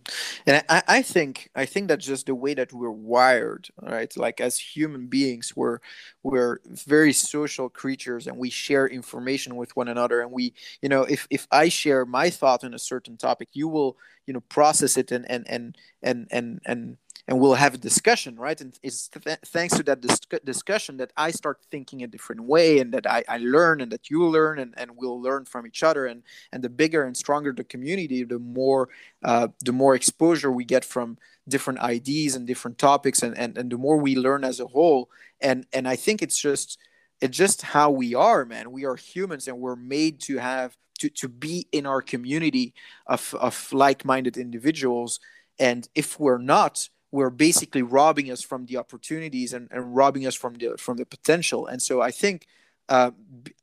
And 0.46 0.64
I, 0.68 0.82
I 0.86 1.02
think 1.02 1.50
I 1.56 1.66
think 1.66 1.88
that's 1.88 2.06
just 2.06 2.26
the 2.26 2.34
way 2.34 2.54
that 2.54 2.72
we're 2.72 2.90
wired, 2.92 3.68
right? 3.82 4.16
Like 4.16 4.40
as 4.40 4.56
human 4.56 5.08
beings, 5.08 5.52
we're 5.56 5.80
we're 6.22 6.60
very 6.66 7.12
social 7.12 7.68
creatures, 7.68 8.28
and 8.28 8.38
we 8.38 8.50
share 8.50 8.86
information 8.86 9.56
with 9.56 9.74
one 9.74 9.88
another. 9.88 10.20
And 10.20 10.30
we, 10.30 10.54
you 10.80 10.88
know, 10.88 11.02
if 11.02 11.26
if 11.28 11.48
I 11.50 11.68
share 11.68 12.06
my 12.06 12.30
thought 12.30 12.62
on 12.62 12.72
a 12.74 12.78
certain 12.78 13.16
topic, 13.16 13.48
you 13.52 13.66
will, 13.66 13.96
you 14.26 14.32
know, 14.34 14.42
process 14.48 14.96
it 14.96 15.10
and 15.10 15.28
and 15.28 15.44
and 15.48 15.76
and 16.02 16.28
and 16.30 16.60
and 16.66 16.96
and 17.26 17.40
we'll 17.40 17.54
have 17.54 17.74
a 17.74 17.78
discussion 17.78 18.36
right? 18.36 18.60
And 18.60 18.78
it's 18.82 19.08
th- 19.08 19.38
thanks 19.46 19.76
to 19.76 19.82
that 19.84 20.00
dis- 20.00 20.20
discussion 20.44 20.96
that 20.98 21.12
i 21.16 21.30
start 21.30 21.60
thinking 21.70 22.02
a 22.02 22.06
different 22.06 22.42
way 22.42 22.78
and 22.78 22.92
that 22.92 23.06
I, 23.06 23.24
I 23.28 23.38
learn 23.38 23.80
and 23.80 23.90
that 23.92 24.10
you 24.10 24.24
learn 24.26 24.58
and, 24.58 24.74
and 24.76 24.92
we'll 24.96 25.20
learn 25.20 25.44
from 25.44 25.66
each 25.66 25.82
other. 25.82 26.06
And 26.06 26.22
and 26.52 26.62
the 26.62 26.68
bigger 26.68 27.04
and 27.04 27.16
stronger 27.16 27.52
the 27.52 27.64
community 27.64 28.24
the 28.24 28.38
more 28.38 28.88
uh, 29.22 29.48
the 29.64 29.72
more 29.72 29.94
exposure 29.94 30.50
we 30.50 30.64
get 30.64 30.84
from 30.84 31.18
different 31.48 31.80
ideas 31.80 32.36
and 32.36 32.46
different 32.46 32.78
topics 32.78 33.22
and, 33.22 33.36
and 33.36 33.56
and 33.58 33.70
the 33.70 33.78
more 33.78 33.96
we 33.96 34.16
learn 34.16 34.44
as 34.44 34.60
a 34.60 34.66
whole. 34.66 35.10
And 35.40 35.66
and 35.72 35.88
i 35.88 35.96
think 35.96 36.22
it's 36.22 36.38
just 36.38 36.78
it's 37.20 37.36
just 37.36 37.62
how 37.62 37.90
we 37.90 38.14
are 38.14 38.44
man. 38.44 38.70
We 38.70 38.84
are 38.84 38.96
humans 38.96 39.48
and 39.48 39.58
we're 39.58 39.76
made 39.76 40.20
to 40.22 40.38
have 40.38 40.76
to, 41.00 41.08
to 41.08 41.28
be 41.28 41.66
in 41.72 41.86
our 41.86 42.02
community 42.02 42.74
of, 43.06 43.34
of 43.38 43.72
like-minded 43.72 44.36
individuals. 44.36 45.20
And 45.58 45.88
if 45.94 46.18
we're 46.20 46.38
not 46.38 46.88
were 47.14 47.30
basically 47.30 47.82
robbing 47.82 48.28
us 48.32 48.42
from 48.42 48.66
the 48.66 48.76
opportunities 48.76 49.52
and, 49.52 49.68
and 49.70 49.94
robbing 49.94 50.26
us 50.26 50.34
from 50.34 50.54
the 50.54 50.76
from 50.76 50.96
the 50.96 51.06
potential. 51.06 51.68
And 51.68 51.80
so 51.80 52.00
I 52.00 52.10
think 52.10 52.48
uh, 52.88 53.12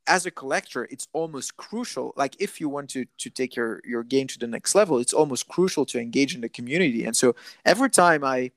as 0.07 0.25
a 0.25 0.31
collector, 0.31 0.87
it's 0.89 1.07
almost 1.11 1.57
crucial. 1.57 2.13
Like 2.15 2.33
if 2.39 2.61
you 2.61 2.69
want 2.69 2.89
to 2.91 3.05
to 3.23 3.29
take 3.29 3.57
your 3.57 3.81
your 3.83 4.03
game 4.03 4.27
to 4.27 4.39
the 4.39 4.47
next 4.47 4.73
level, 4.73 4.99
it's 4.99 5.11
almost 5.13 5.49
crucial 5.49 5.85
to 5.87 5.99
engage 5.99 6.33
in 6.33 6.39
the 6.39 6.47
community. 6.47 7.03
And 7.03 7.15
so 7.15 7.35
every 7.65 7.89
time 7.89 8.23
I 8.23 8.51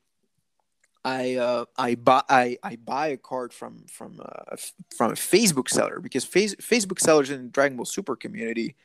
I 1.04 1.34
uh, 1.48 1.64
I 1.76 1.96
buy 1.96 2.22
I, 2.28 2.56
I 2.62 2.76
buy 2.76 3.08
a 3.08 3.16
card 3.16 3.52
from 3.52 3.84
from 3.88 4.20
uh, 4.24 4.56
from 4.96 5.10
a 5.10 5.16
Facebook 5.16 5.68
seller 5.68 5.98
because 5.98 6.24
face, 6.24 6.54
Facebook 6.56 7.00
sellers 7.00 7.30
in 7.30 7.42
the 7.42 7.48
Dragon 7.48 7.76
Ball 7.76 7.86
Super 7.86 8.14
community 8.14 8.76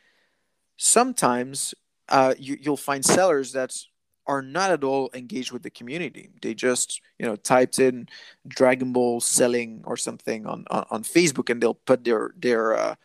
sometimes 0.80 1.76
uh, 2.07 2.34
you, 2.39 2.57
you'll 2.60 2.78
find 2.78 3.05
sellers 3.05 3.51
that's 3.51 3.89
are 4.30 4.44
not 4.44 4.70
at 4.70 4.84
all 4.84 5.10
engaged 5.14 5.52
with 5.52 5.64
the 5.64 5.72
community. 5.80 6.30
They 6.44 6.54
just, 6.54 7.02
you 7.18 7.26
know, 7.26 7.36
typed 7.36 7.80
in 7.80 8.08
Dragon 8.48 8.94
Ball 8.94 9.20
selling 9.20 9.82
or 9.86 9.98
something 9.98 10.46
on, 10.46 10.66
on, 10.70 10.86
on 10.92 11.04
Facebook 11.04 11.50
and 11.50 11.62
they'll 11.62 11.82
put 11.90 12.04
their 12.04 12.32
their 12.38 12.78
uh, 12.78 12.96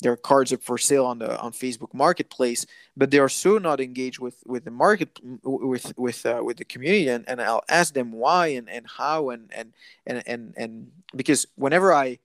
their 0.00 0.16
cards 0.16 0.52
up 0.52 0.62
for 0.62 0.76
sale 0.76 1.06
on 1.06 1.18
the 1.18 1.40
on 1.40 1.52
Facebook 1.52 1.94
Marketplace, 1.94 2.66
but 2.96 3.10
they 3.10 3.18
are 3.18 3.30
so 3.30 3.58
not 3.58 3.80
engaged 3.80 4.20
with 4.20 4.36
with 4.44 4.64
the 4.64 4.70
market 4.70 5.18
with 5.42 5.96
with 5.96 6.26
uh, 6.26 6.42
with 6.44 6.58
the 6.58 6.64
community, 6.64 7.08
and, 7.08 7.24
and 7.26 7.40
I'll 7.40 7.64
ask 7.68 7.94
them 7.94 8.12
why 8.12 8.48
and, 8.48 8.68
and 8.68 8.86
how 8.86 9.30
and 9.30 9.50
and 9.54 9.72
and 10.06 10.22
and 10.26 10.54
and 10.56 10.90
because 11.16 11.46
whenever 11.56 11.94
I 11.94 12.18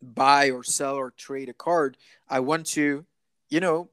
buy 0.00 0.50
or 0.50 0.62
sell 0.62 0.94
or 0.94 1.10
trade 1.10 1.48
a 1.48 1.54
card, 1.54 1.96
I 2.28 2.40
want 2.40 2.66
to, 2.78 3.04
you 3.48 3.60
know, 3.60 3.88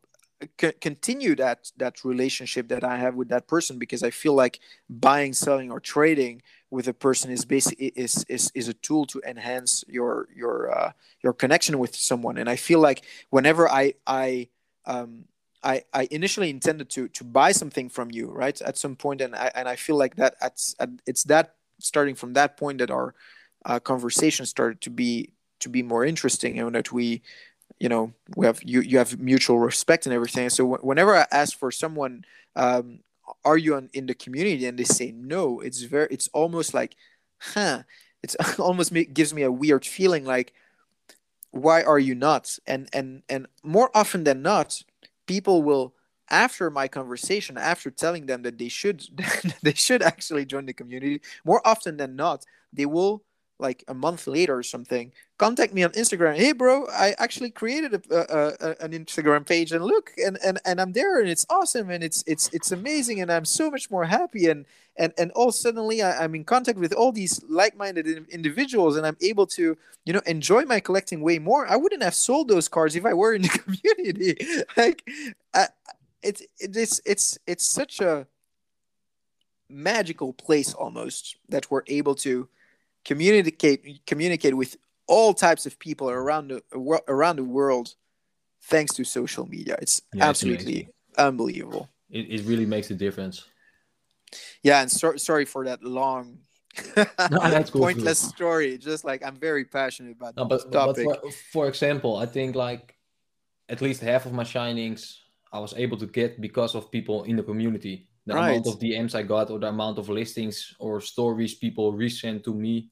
c- 0.59 0.73
continue 0.79 1.35
that 1.35 1.71
that 1.77 2.03
relationship 2.03 2.67
that 2.69 2.83
I 2.83 2.97
have 2.97 3.15
with 3.15 3.29
that 3.29 3.47
person 3.47 3.77
because 3.79 4.03
I 4.03 4.09
feel 4.09 4.33
like 4.33 4.59
buying, 4.89 5.33
selling, 5.33 5.71
or 5.71 5.79
trading 5.79 6.41
with 6.69 6.87
a 6.87 6.93
person 6.93 7.31
is 7.31 7.45
basically 7.45 7.87
is 7.95 8.25
is 8.29 8.51
is 8.55 8.67
a 8.67 8.73
tool 8.73 9.05
to 9.07 9.21
enhance 9.25 9.83
your 9.87 10.27
your 10.35 10.71
uh, 10.71 10.91
your 11.23 11.33
connection 11.33 11.79
with 11.79 11.95
someone. 11.95 12.37
And 12.37 12.49
I 12.49 12.55
feel 12.55 12.79
like 12.79 13.05
whenever 13.29 13.69
I 13.69 13.93
I 14.07 14.47
um, 14.85 15.25
I, 15.63 15.83
I 15.93 16.07
initially 16.11 16.49
intended 16.49 16.89
to 16.91 17.07
to 17.09 17.23
buy 17.23 17.51
something 17.51 17.89
from 17.89 18.11
you 18.11 18.31
right 18.31 18.59
at 18.61 18.77
some 18.77 18.95
point 18.95 19.21
and 19.21 19.35
I 19.35 19.51
and 19.53 19.67
I 19.67 19.75
feel 19.75 19.95
like 19.95 20.15
that 20.15 20.35
at, 20.41 20.59
at 20.79 20.89
it's 21.05 21.23
that 21.25 21.55
starting 21.79 22.15
from 22.15 22.33
that 22.33 22.57
point 22.57 22.79
that 22.79 22.91
our 22.91 23.13
uh, 23.65 23.79
conversation 23.79 24.45
started 24.45 24.81
to 24.81 24.89
be 24.89 25.33
to 25.59 25.69
be 25.69 25.83
more 25.83 26.03
interesting 26.03 26.59
and 26.59 26.73
that 26.73 26.91
we 26.91 27.21
you 27.81 27.89
know 27.89 28.13
we 28.35 28.45
have 28.45 28.59
you 28.63 28.81
you 28.81 28.97
have 28.97 29.19
mutual 29.19 29.59
respect 29.59 30.05
and 30.05 30.13
everything. 30.13 30.49
So 30.49 30.63
w- 30.65 30.83
whenever 30.87 31.15
i 31.15 31.25
ask 31.31 31.57
for 31.57 31.71
someone 31.71 32.25
um, 32.55 32.99
are 33.45 33.57
you 33.57 33.75
on, 33.75 33.89
in 33.93 34.05
the 34.07 34.13
community 34.15 34.65
and 34.65 34.77
they 34.77 34.83
say 34.83 35.11
no 35.11 35.59
it's 35.61 35.81
very 35.83 36.07
it's 36.11 36.29
almost 36.33 36.73
like 36.73 36.95
huh 37.39 37.83
it's 38.23 38.35
almost 38.59 38.91
me, 38.91 39.05
gives 39.05 39.33
me 39.33 39.43
a 39.43 39.51
weird 39.51 39.85
feeling 39.85 40.25
like 40.25 40.53
why 41.51 41.83
are 41.83 41.99
you 41.99 42.15
not? 42.15 42.57
And 42.65 42.89
and 42.93 43.23
and 43.29 43.47
more 43.63 43.89
often 43.95 44.23
than 44.23 44.41
not 44.41 44.81
people 45.27 45.63
will 45.63 45.93
after 46.29 46.69
my 46.69 46.87
conversation 46.87 47.57
after 47.57 47.91
telling 47.91 48.25
them 48.25 48.43
that 48.43 48.57
they 48.57 48.69
should 48.69 49.03
they 49.63 49.73
should 49.73 50.01
actually 50.01 50.45
join 50.45 50.65
the 50.65 50.73
community 50.73 51.21
more 51.43 51.65
often 51.67 51.97
than 51.97 52.15
not 52.15 52.45
they 52.71 52.85
will 52.85 53.23
like 53.61 53.83
a 53.87 53.93
month 53.93 54.27
later 54.27 54.57
or 54.57 54.63
something, 54.63 55.11
contact 55.37 55.73
me 55.73 55.83
on 55.83 55.91
Instagram. 55.91 56.35
Hey, 56.35 56.51
bro, 56.51 56.87
I 56.87 57.15
actually 57.19 57.51
created 57.51 57.93
a, 57.93 58.01
a, 58.11 58.47
a, 58.59 58.85
an 58.85 58.91
Instagram 58.91 59.45
page, 59.47 59.71
and 59.71 59.85
look, 59.85 60.11
and, 60.17 60.37
and 60.43 60.59
and 60.65 60.81
I'm 60.81 60.91
there, 60.93 61.19
and 61.19 61.29
it's 61.29 61.45
awesome, 61.49 61.89
and 61.89 62.03
it's 62.03 62.23
it's 62.27 62.49
it's 62.51 62.71
amazing, 62.71 63.21
and 63.21 63.31
I'm 63.31 63.45
so 63.45 63.71
much 63.71 63.89
more 63.89 64.05
happy, 64.05 64.47
and 64.47 64.65
and 64.97 65.13
and 65.17 65.31
all 65.31 65.51
suddenly 65.51 66.01
I, 66.01 66.23
am 66.23 66.35
in 66.35 66.43
contact 66.43 66.77
with 66.77 66.93
all 66.93 67.11
these 67.11 67.41
like-minded 67.47 68.27
individuals, 68.29 68.97
and 68.97 69.05
I'm 69.05 69.17
able 69.21 69.47
to 69.47 69.77
you 70.05 70.13
know 70.13 70.21
enjoy 70.25 70.63
my 70.65 70.79
collecting 70.79 71.21
way 71.21 71.39
more. 71.39 71.67
I 71.67 71.75
wouldn't 71.75 72.03
have 72.03 72.15
sold 72.15 72.47
those 72.47 72.67
cards 72.67 72.95
if 72.95 73.05
I 73.05 73.13
were 73.13 73.33
in 73.33 73.43
the 73.43 73.49
community. 73.65 74.63
like, 74.75 75.07
I, 75.53 75.67
it's 76.23 76.41
it's 76.59 77.01
it's 77.05 77.37
it's 77.47 77.65
such 77.65 78.01
a 78.01 78.27
magical 79.71 80.33
place 80.33 80.73
almost 80.73 81.37
that 81.49 81.71
we're 81.71 81.83
able 81.87 82.15
to 82.15 82.47
communicate 83.05 84.05
communicate 84.05 84.55
with 84.55 84.77
all 85.07 85.33
types 85.33 85.65
of 85.65 85.77
people 85.79 86.09
around 86.09 86.49
the 86.49 86.63
around 87.07 87.35
the 87.37 87.43
world 87.43 87.95
thanks 88.63 88.93
to 88.95 89.03
social 89.03 89.47
media. 89.47 89.77
It's 89.81 90.01
yeah, 90.13 90.25
absolutely 90.29 90.89
it's 91.09 91.17
unbelievable. 91.17 91.89
It, 92.09 92.29
it 92.29 92.45
really 92.45 92.65
makes 92.65 92.91
a 92.91 92.95
difference. 92.95 93.45
Yeah, 94.63 94.81
and 94.81 94.91
so, 94.91 95.17
sorry 95.17 95.45
for 95.45 95.65
that 95.65 95.83
long 95.83 96.39
no, 96.95 97.05
cool 97.71 97.81
pointless 97.81 98.19
story. 98.19 98.77
Just 98.77 99.03
like 99.03 99.25
I'm 99.25 99.35
very 99.35 99.65
passionate 99.65 100.15
about 100.15 100.37
no, 100.37 100.45
but, 100.45 100.71
topic. 100.71 101.05
But 101.07 101.21
for, 101.21 101.31
for 101.51 101.67
example, 101.67 102.17
I 102.17 102.25
think 102.25 102.55
like 102.55 102.95
at 103.69 103.81
least 103.81 104.01
half 104.01 104.25
of 104.25 104.33
my 104.33 104.43
shinings 104.43 105.19
I 105.51 105.59
was 105.59 105.73
able 105.75 105.97
to 105.97 106.05
get 106.05 106.39
because 106.39 106.75
of 106.75 106.91
people 106.91 107.23
in 107.23 107.35
the 107.35 107.43
community 107.43 108.07
the 108.25 108.35
right. 108.35 108.51
amount 108.51 108.67
of 108.67 108.79
DMs 108.79 109.15
I 109.15 109.23
got 109.23 109.49
or 109.49 109.59
the 109.59 109.67
amount 109.67 109.97
of 109.97 110.09
listings 110.09 110.75
or 110.79 111.01
stories 111.01 111.55
people 111.55 111.93
resend 111.93 112.43
to 112.43 112.53
me. 112.53 112.89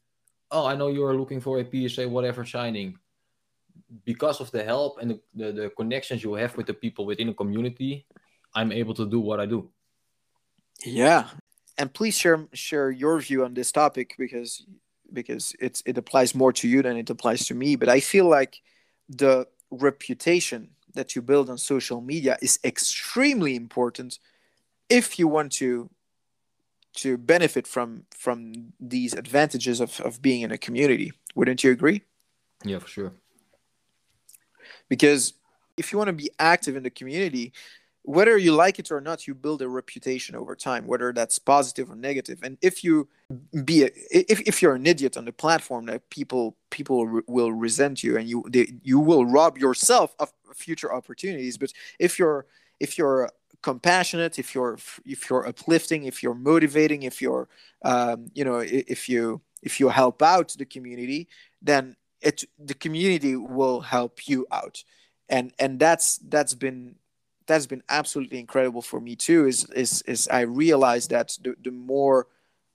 Oh, 0.52 0.66
I 0.66 0.76
know 0.76 0.88
you 0.88 1.06
are 1.06 1.16
looking 1.16 1.40
for 1.40 1.60
a 1.60 1.66
PSA, 1.66 2.08
whatever 2.10 2.44
shining. 2.44 2.98
Because 4.06 4.40
of 4.42 4.52
the 4.52 4.64
help 4.64 5.00
and 5.02 5.12
the, 5.12 5.22
the, 5.34 5.52
the 5.52 5.70
connections 5.72 6.24
you 6.24 6.34
have 6.34 6.56
with 6.58 6.68
the 6.68 6.74
people 6.74 7.06
within 7.06 7.28
the 7.28 7.34
community, 7.34 8.06
I'm 8.54 8.72
able 8.72 8.94
to 8.96 9.06
do 9.08 9.20
what 9.20 9.40
I 9.40 9.46
do. 9.46 9.70
Yeah. 10.84 11.30
And 11.78 11.94
please 11.94 12.18
share 12.18 12.48
share 12.54 12.92
your 12.92 13.20
view 13.20 13.46
on 13.46 13.54
this 13.54 13.72
topic 13.72 14.16
because 14.18 14.66
because 15.14 15.56
it's 15.60 15.82
it 15.86 15.98
applies 15.98 16.36
more 16.36 16.54
to 16.54 16.68
you 16.68 16.82
than 16.82 16.98
it 16.98 17.10
applies 17.10 17.46
to 17.48 17.56
me. 17.56 17.76
But 17.76 17.90
I 17.90 18.00
feel 18.00 18.26
like 18.26 18.62
the 19.08 19.48
reputation 19.72 20.70
that 20.94 21.16
you 21.16 21.22
build 21.22 21.50
on 21.50 21.58
social 21.58 22.02
media 22.02 22.38
is 22.42 22.60
extremely 22.64 23.56
important 23.56 24.20
if 24.90 25.20
you 25.20 25.28
want 25.28 25.52
to 25.54 25.90
to 26.96 27.18
benefit 27.18 27.68
from 27.68 28.04
from 28.12 28.74
these 28.80 29.14
advantages 29.14 29.80
of, 29.80 30.00
of 30.02 30.22
being 30.22 30.42
in 30.42 30.52
a 30.52 30.58
community 30.58 31.14
wouldn't 31.36 31.64
you 31.64 31.72
agree? 31.72 32.02
Yeah 32.66 32.80
for 32.80 32.88
sure. 32.88 33.14
Because 34.90 35.34
if 35.78 35.92
you 35.92 35.98
want 35.98 36.08
to 36.08 36.14
be 36.14 36.30
active 36.40 36.76
in 36.76 36.84
the 36.84 36.90
community 36.90 37.54
whether 38.04 38.38
you 38.38 38.54
like 38.54 38.80
it 38.80 38.92
or 38.92 39.00
not 39.00 39.28
you 39.28 39.36
build 39.36 39.62
a 39.62 39.70
reputation 39.70 40.36
over 40.36 40.56
time 40.56 40.88
whether 40.88 41.14
that's 41.14 41.38
positive 41.38 41.92
or 41.92 41.96
negative. 41.96 42.40
And 42.42 42.58
if 42.62 42.84
you 42.84 43.08
be 43.64 43.84
a, 43.84 43.90
if, 44.10 44.42
if 44.42 44.62
you're 44.62 44.76
an 44.76 44.88
idiot 44.88 45.16
on 45.16 45.26
the 45.26 45.32
platform 45.32 45.86
that 45.86 46.10
people 46.10 46.58
people 46.72 47.08
re- 47.08 47.22
will 47.28 47.52
resent 47.52 48.04
you 48.04 48.18
and 48.18 48.28
you 48.28 48.44
they, 48.50 48.74
you 48.82 49.00
will 49.00 49.26
rob 49.26 49.58
yourself 49.58 50.16
of 50.20 50.34
future 50.56 50.92
opportunities. 50.92 51.58
But 51.58 51.72
if 52.00 52.18
you're 52.18 52.48
if 52.80 52.98
you're 52.98 53.30
compassionate 53.62 54.40
if 54.40 54.56
you're 54.56 54.78
if 55.06 55.30
you're 55.30 55.46
uplifting 55.48 56.06
if 56.06 56.24
you're 56.24 56.34
motivating 56.34 57.04
if 57.04 57.22
you're 57.22 57.48
um, 57.84 58.28
you 58.34 58.44
know 58.44 58.60
if 58.60 59.10
you 59.10 59.42
if 59.62 59.80
you 59.80 59.90
help 59.90 60.22
out 60.22 60.56
the 60.58 60.66
community 60.66 61.28
then 61.62 61.96
it 62.22 62.44
the 62.58 62.74
community 62.74 63.36
will 63.36 63.82
help 63.82 64.28
you 64.28 64.48
out 64.52 64.84
and 65.30 65.54
and 65.60 65.80
that's 65.80 66.18
that's 66.20 66.54
been 66.54 66.96
that's 67.50 67.66
been 67.66 67.84
absolutely 67.90 68.40
incredible 68.40 68.82
for 68.82 69.02
me 69.02 69.18
too. 69.18 69.46
Is 69.46 69.66
is 69.72 70.02
is 70.04 70.30
I 70.30 70.42
realized 70.42 71.10
that 71.10 71.38
the, 71.42 71.56
the 71.62 71.72
more 71.72 72.28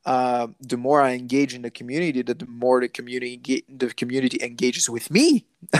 uh, 0.05 0.49
the 0.61 0.76
more 0.76 1.01
I 1.01 1.12
engage 1.14 1.55
in 1.55 1.62
the 1.62 1.70
community, 1.70 2.20
the, 2.20 2.35
the 2.35 2.47
more 2.47 2.80
the 2.80 2.89
community 2.89 3.64
the 3.68 3.89
community 3.95 4.39
engages 4.43 4.91
with 4.91 5.11
me. 5.11 5.47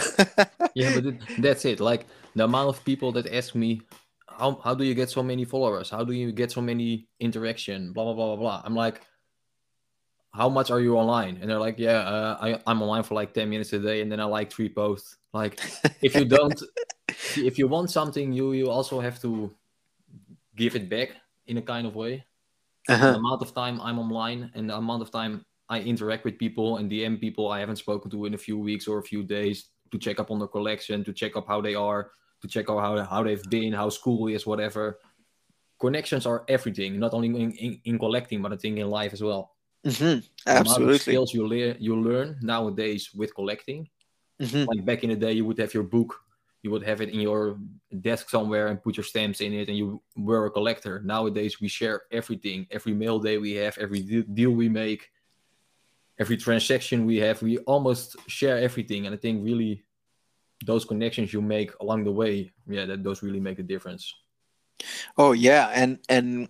yeah, 0.75 0.95
but 0.95 1.05
it, 1.05 1.17
that's 1.39 1.67
it. 1.67 1.81
Like 1.81 2.07
the 2.35 2.45
amount 2.45 2.71
of 2.71 2.83
people 2.85 3.13
that 3.13 3.31
ask 3.31 3.55
me, 3.55 3.83
how 4.39 4.61
how 4.63 4.75
do 4.75 4.85
you 4.85 4.95
get 4.95 5.11
so 5.11 5.23
many 5.23 5.45
followers? 5.45 5.91
How 5.91 6.05
do 6.05 6.13
you 6.13 6.33
get 6.33 6.51
so 6.51 6.61
many 6.61 7.09
interaction? 7.21 7.93
Blah 7.93 8.05
blah 8.05 8.15
blah 8.15 8.27
blah 8.27 8.37
blah. 8.37 8.63
I'm 8.65 8.75
like, 8.75 9.01
how 10.33 10.49
much 10.49 10.71
are 10.71 10.81
you 10.81 10.97
online? 10.97 11.39
And 11.41 11.49
they're 11.49 11.59
like, 11.59 11.79
yeah, 11.79 11.99
uh, 11.99 12.37
I 12.41 12.61
I'm 12.67 12.83
online 12.83 13.03
for 13.03 13.15
like 13.15 13.33
ten 13.35 13.49
minutes 13.51 13.73
a 13.73 13.79
day, 13.79 14.01
and 14.03 14.11
then 14.11 14.21
I 14.21 14.25
like 14.25 14.53
three 14.53 14.69
posts. 14.69 15.17
Like, 15.33 15.61
if 16.03 16.15
you 16.15 16.25
don't 16.25 16.61
if 17.37 17.59
you 17.59 17.69
want 17.69 17.91
something, 17.91 18.33
you 18.33 18.53
you 18.53 18.71
also 18.71 19.01
have 19.01 19.21
to 19.23 19.51
give 20.57 20.77
it 20.77 20.89
back 20.89 21.11
in 21.47 21.59
a 21.59 21.63
kind 21.63 21.87
of 21.87 21.95
way. 21.95 22.25
Uh-huh. 22.89 23.13
The 23.13 23.19
amount 23.19 23.43
of 23.43 23.55
time 23.55 23.81
I'm 23.81 23.99
online 23.99 24.51
and 24.55 24.69
the 24.69 24.77
amount 24.77 25.03
of 25.03 25.11
time 25.11 25.45
I 25.69 25.81
interact 25.81 26.25
with 26.25 26.39
people 26.39 26.77
and 26.77 26.91
DM 26.91 27.19
people 27.19 27.51
I 27.51 27.61
haven't 27.61 27.77
spoken 27.77 28.11
to 28.11 28.27
in 28.27 28.35
a 28.35 28.39
few 28.39 28.59
weeks 28.59 28.87
or 28.87 28.99
a 28.99 29.03
few 29.03 29.23
days 29.23 29.71
to 29.91 29.99
check 29.99 30.21
up 30.21 30.31
on 30.31 30.39
their 30.39 30.49
collection, 30.49 31.03
to 31.05 31.13
check 31.13 31.37
up 31.37 31.47
how 31.47 31.61
they 31.61 31.75
are, 31.75 32.11
to 32.45 32.49
check 32.49 32.71
out 32.71 32.81
how, 32.81 33.03
how 33.03 33.23
they've 33.23 33.49
been, 33.51 33.73
how 33.73 33.89
school 33.89 34.29
is, 34.29 34.47
whatever. 34.47 34.99
Connections 35.81 36.27
are 36.27 36.45
everything, 36.49 36.99
not 36.99 37.15
only 37.15 37.29
in, 37.29 37.53
in, 37.53 37.81
in 37.85 37.99
collecting, 37.99 38.41
but 38.41 38.53
I 38.53 38.57
think 38.57 38.79
in 38.79 38.89
life 38.89 39.13
as 39.13 39.23
well. 39.23 39.53
Mm-hmm. 39.85 40.21
Absolutely. 40.47 40.99
skills 40.99 41.35
you, 41.35 41.47
le- 41.47 41.77
you 41.79 42.01
learn 42.01 42.39
nowadays 42.41 43.11
with 43.15 43.35
collecting. 43.35 43.89
Mm-hmm. 44.41 44.65
Like 44.69 44.85
back 44.85 45.05
in 45.05 45.11
the 45.11 45.17
day, 45.17 45.33
you 45.33 45.45
would 45.45 45.59
have 45.59 45.75
your 45.75 45.83
book 45.83 46.15
you 46.65 46.71
would 46.71 46.83
have 46.83 47.03
it 47.03 47.11
in 47.11 47.21
your 47.21 47.59
desk 48.01 48.31
somewhere 48.31 48.69
and 48.69 48.83
put 48.83 48.97
your 48.97 49.05
stamps 49.05 49.43
in 49.43 49.53
it 49.53 49.69
and 49.69 49.77
you 49.77 50.03
were 50.17 50.47
a 50.47 50.51
collector 50.51 51.01
nowadays 51.05 51.61
we 51.61 51.69
share 51.69 52.03
everything 52.11 52.67
every 52.71 52.95
mail 52.95 53.19
day 53.19 53.37
we 53.37 53.53
have 53.53 53.77
every 53.79 54.01
deal 54.01 54.51
we 54.51 54.69
make 54.69 55.11
every 56.19 56.39
transaction 56.39 57.05
we 57.05 57.19
have 57.19 57.43
we 57.43 57.59
almost 57.59 58.17
share 58.29 58.57
everything 58.57 59.05
and 59.07 59.15
i 59.15 59.19
think 59.19 59.45
really 59.45 59.84
those 60.65 60.85
connections 60.85 61.33
you 61.33 61.43
make 61.43 61.71
along 61.81 62.05
the 62.05 62.13
way 62.13 62.51
yeah 62.67 62.87
that 62.87 63.03
those 63.03 63.23
really 63.23 63.41
make 63.41 63.59
a 63.59 63.63
difference. 63.63 64.15
Oh 65.17 65.33
yeah 65.33 65.71
and 65.75 65.99
and 66.09 66.49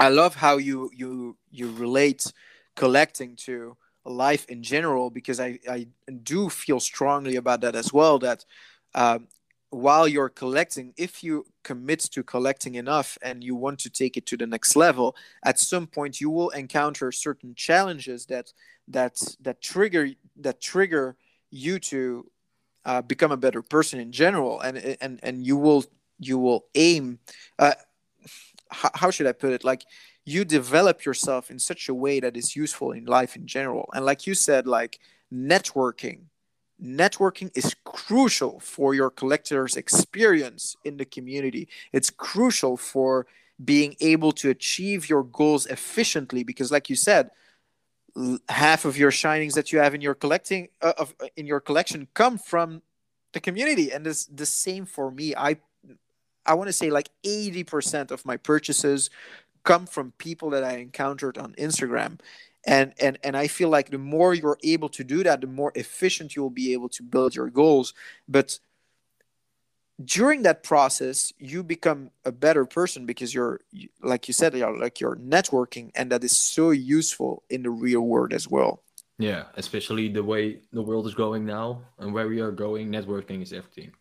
i 0.00 0.08
love 0.08 0.34
how 0.34 0.56
you 0.56 0.90
you 0.94 1.36
you 1.50 1.70
relate 1.72 2.32
collecting 2.74 3.36
to 3.36 3.76
life 4.04 4.46
in 4.48 4.62
general 4.62 5.10
because 5.10 5.40
i 5.40 5.58
i 5.68 5.86
do 6.22 6.48
feel 6.48 6.80
strongly 6.80 7.36
about 7.36 7.60
that 7.60 7.74
as 7.74 7.92
well 7.92 8.18
that 8.18 8.44
um, 8.94 9.26
while 9.70 10.06
you're 10.06 10.28
collecting, 10.28 10.94
if 10.96 11.22
you 11.22 11.44
commit 11.64 12.00
to 12.00 12.22
collecting 12.22 12.76
enough 12.76 13.18
and 13.20 13.42
you 13.42 13.54
want 13.54 13.78
to 13.80 13.90
take 13.90 14.16
it 14.16 14.26
to 14.26 14.36
the 14.36 14.46
next 14.46 14.76
level, 14.76 15.16
at 15.44 15.58
some 15.58 15.86
point 15.86 16.20
you 16.20 16.30
will 16.30 16.50
encounter 16.50 17.10
certain 17.12 17.54
challenges 17.54 18.26
that 18.26 18.52
that 18.88 19.20
that 19.40 19.60
trigger 19.60 20.08
that 20.36 20.60
trigger 20.60 21.16
you 21.50 21.78
to 21.78 22.30
uh, 22.86 23.02
become 23.02 23.32
a 23.32 23.36
better 23.36 23.60
person 23.60 24.00
in 24.00 24.12
general, 24.12 24.60
and 24.60 24.78
and 25.00 25.20
and 25.22 25.44
you 25.44 25.56
will 25.56 25.84
you 26.18 26.38
will 26.38 26.64
aim. 26.74 27.18
Uh, 27.58 27.74
how, 28.70 28.90
how 28.94 29.10
should 29.10 29.26
I 29.26 29.32
put 29.32 29.52
it? 29.52 29.64
Like 29.64 29.84
you 30.24 30.44
develop 30.44 31.04
yourself 31.04 31.50
in 31.50 31.58
such 31.58 31.88
a 31.88 31.94
way 31.94 32.20
that 32.20 32.36
is 32.36 32.56
useful 32.56 32.92
in 32.92 33.04
life 33.04 33.36
in 33.36 33.46
general, 33.46 33.90
and 33.92 34.04
like 34.04 34.26
you 34.26 34.34
said, 34.34 34.66
like 34.66 35.00
networking 35.32 36.20
networking 36.82 37.50
is 37.56 37.74
crucial 37.84 38.60
for 38.60 38.94
your 38.94 39.10
collector's 39.10 39.76
experience 39.76 40.76
in 40.84 40.98
the 40.98 41.06
community. 41.06 41.66
It's 41.90 42.10
crucial 42.10 42.76
for 42.76 43.26
being 43.64 43.96
able 44.00 44.32
to 44.32 44.50
achieve 44.50 45.08
your 45.08 45.22
goals 45.22 45.66
efficiently 45.66 46.44
because, 46.44 46.70
like 46.70 46.90
you 46.90 46.96
said, 46.96 47.30
half 48.48 48.84
of 48.84 48.96
your 48.96 49.10
shinings 49.10 49.54
that 49.54 49.72
you 49.72 49.78
have 49.78 49.94
in 49.94 50.00
your 50.00 50.14
collecting 50.14 50.68
uh, 50.82 50.94
of 50.98 51.14
in 51.36 51.46
your 51.46 51.60
collection 51.60 52.08
come 52.14 52.38
from 52.38 52.82
the 53.32 53.40
community, 53.40 53.92
and 53.92 54.06
it's 54.06 54.26
the 54.26 54.46
same 54.46 54.86
for 54.86 55.10
me. 55.10 55.34
I 55.36 55.58
I 56.46 56.54
want 56.54 56.68
to 56.68 56.72
say 56.72 56.90
like 56.90 57.10
eighty 57.24 57.64
percent 57.64 58.10
of 58.10 58.24
my 58.24 58.36
purchases 58.36 59.10
come 59.64 59.86
from 59.86 60.12
people 60.18 60.50
that 60.50 60.64
I 60.64 60.76
encountered 60.78 61.38
on 61.38 61.54
Instagram. 61.54 62.20
And 62.68 62.94
and 62.98 63.16
and 63.22 63.36
i 63.36 63.46
feel 63.46 63.68
like 63.68 63.90
the 63.90 63.98
more 63.98 64.34
you're 64.34 64.58
able 64.64 64.88
to 64.88 65.04
do 65.04 65.22
that 65.22 65.40
the 65.40 65.46
more 65.46 65.70
efficient 65.76 66.34
you'll 66.34 66.50
be 66.50 66.72
able 66.72 66.88
to 66.90 67.02
build 67.04 67.34
your 67.36 67.48
goals. 67.48 67.94
But 68.28 68.58
during 70.04 70.42
that 70.42 70.62
process 70.62 71.32
you 71.38 71.62
become 71.62 72.10
a 72.24 72.32
better 72.32 72.66
person 72.66 73.06
because 73.06 73.32
you're 73.32 73.60
like 74.02 74.28
you 74.28 74.34
said 74.34 74.54
you're 74.54 74.78
like 74.78 75.00
you're 75.00 75.16
networking 75.16 75.90
and 75.94 76.12
that 76.12 76.22
is 76.22 76.36
so 76.36 76.70
useful 76.70 77.42
in 77.48 77.62
the 77.62 77.70
real 77.70 78.02
world 78.02 78.32
as 78.32 78.48
well. 78.48 78.82
Yeah 79.18 79.44
especially 79.56 80.08
the 80.08 80.22
way 80.22 80.60
the 80.72 80.82
world 80.82 81.06
is 81.06 81.14
going 81.14 81.46
now 81.46 81.82
and 81.98 82.12
where 82.12 82.28
we 82.28 82.40
are 82.40 82.52
going 82.52 82.90
networking 82.90 83.42
is 83.42 83.52
everything. 83.52 83.92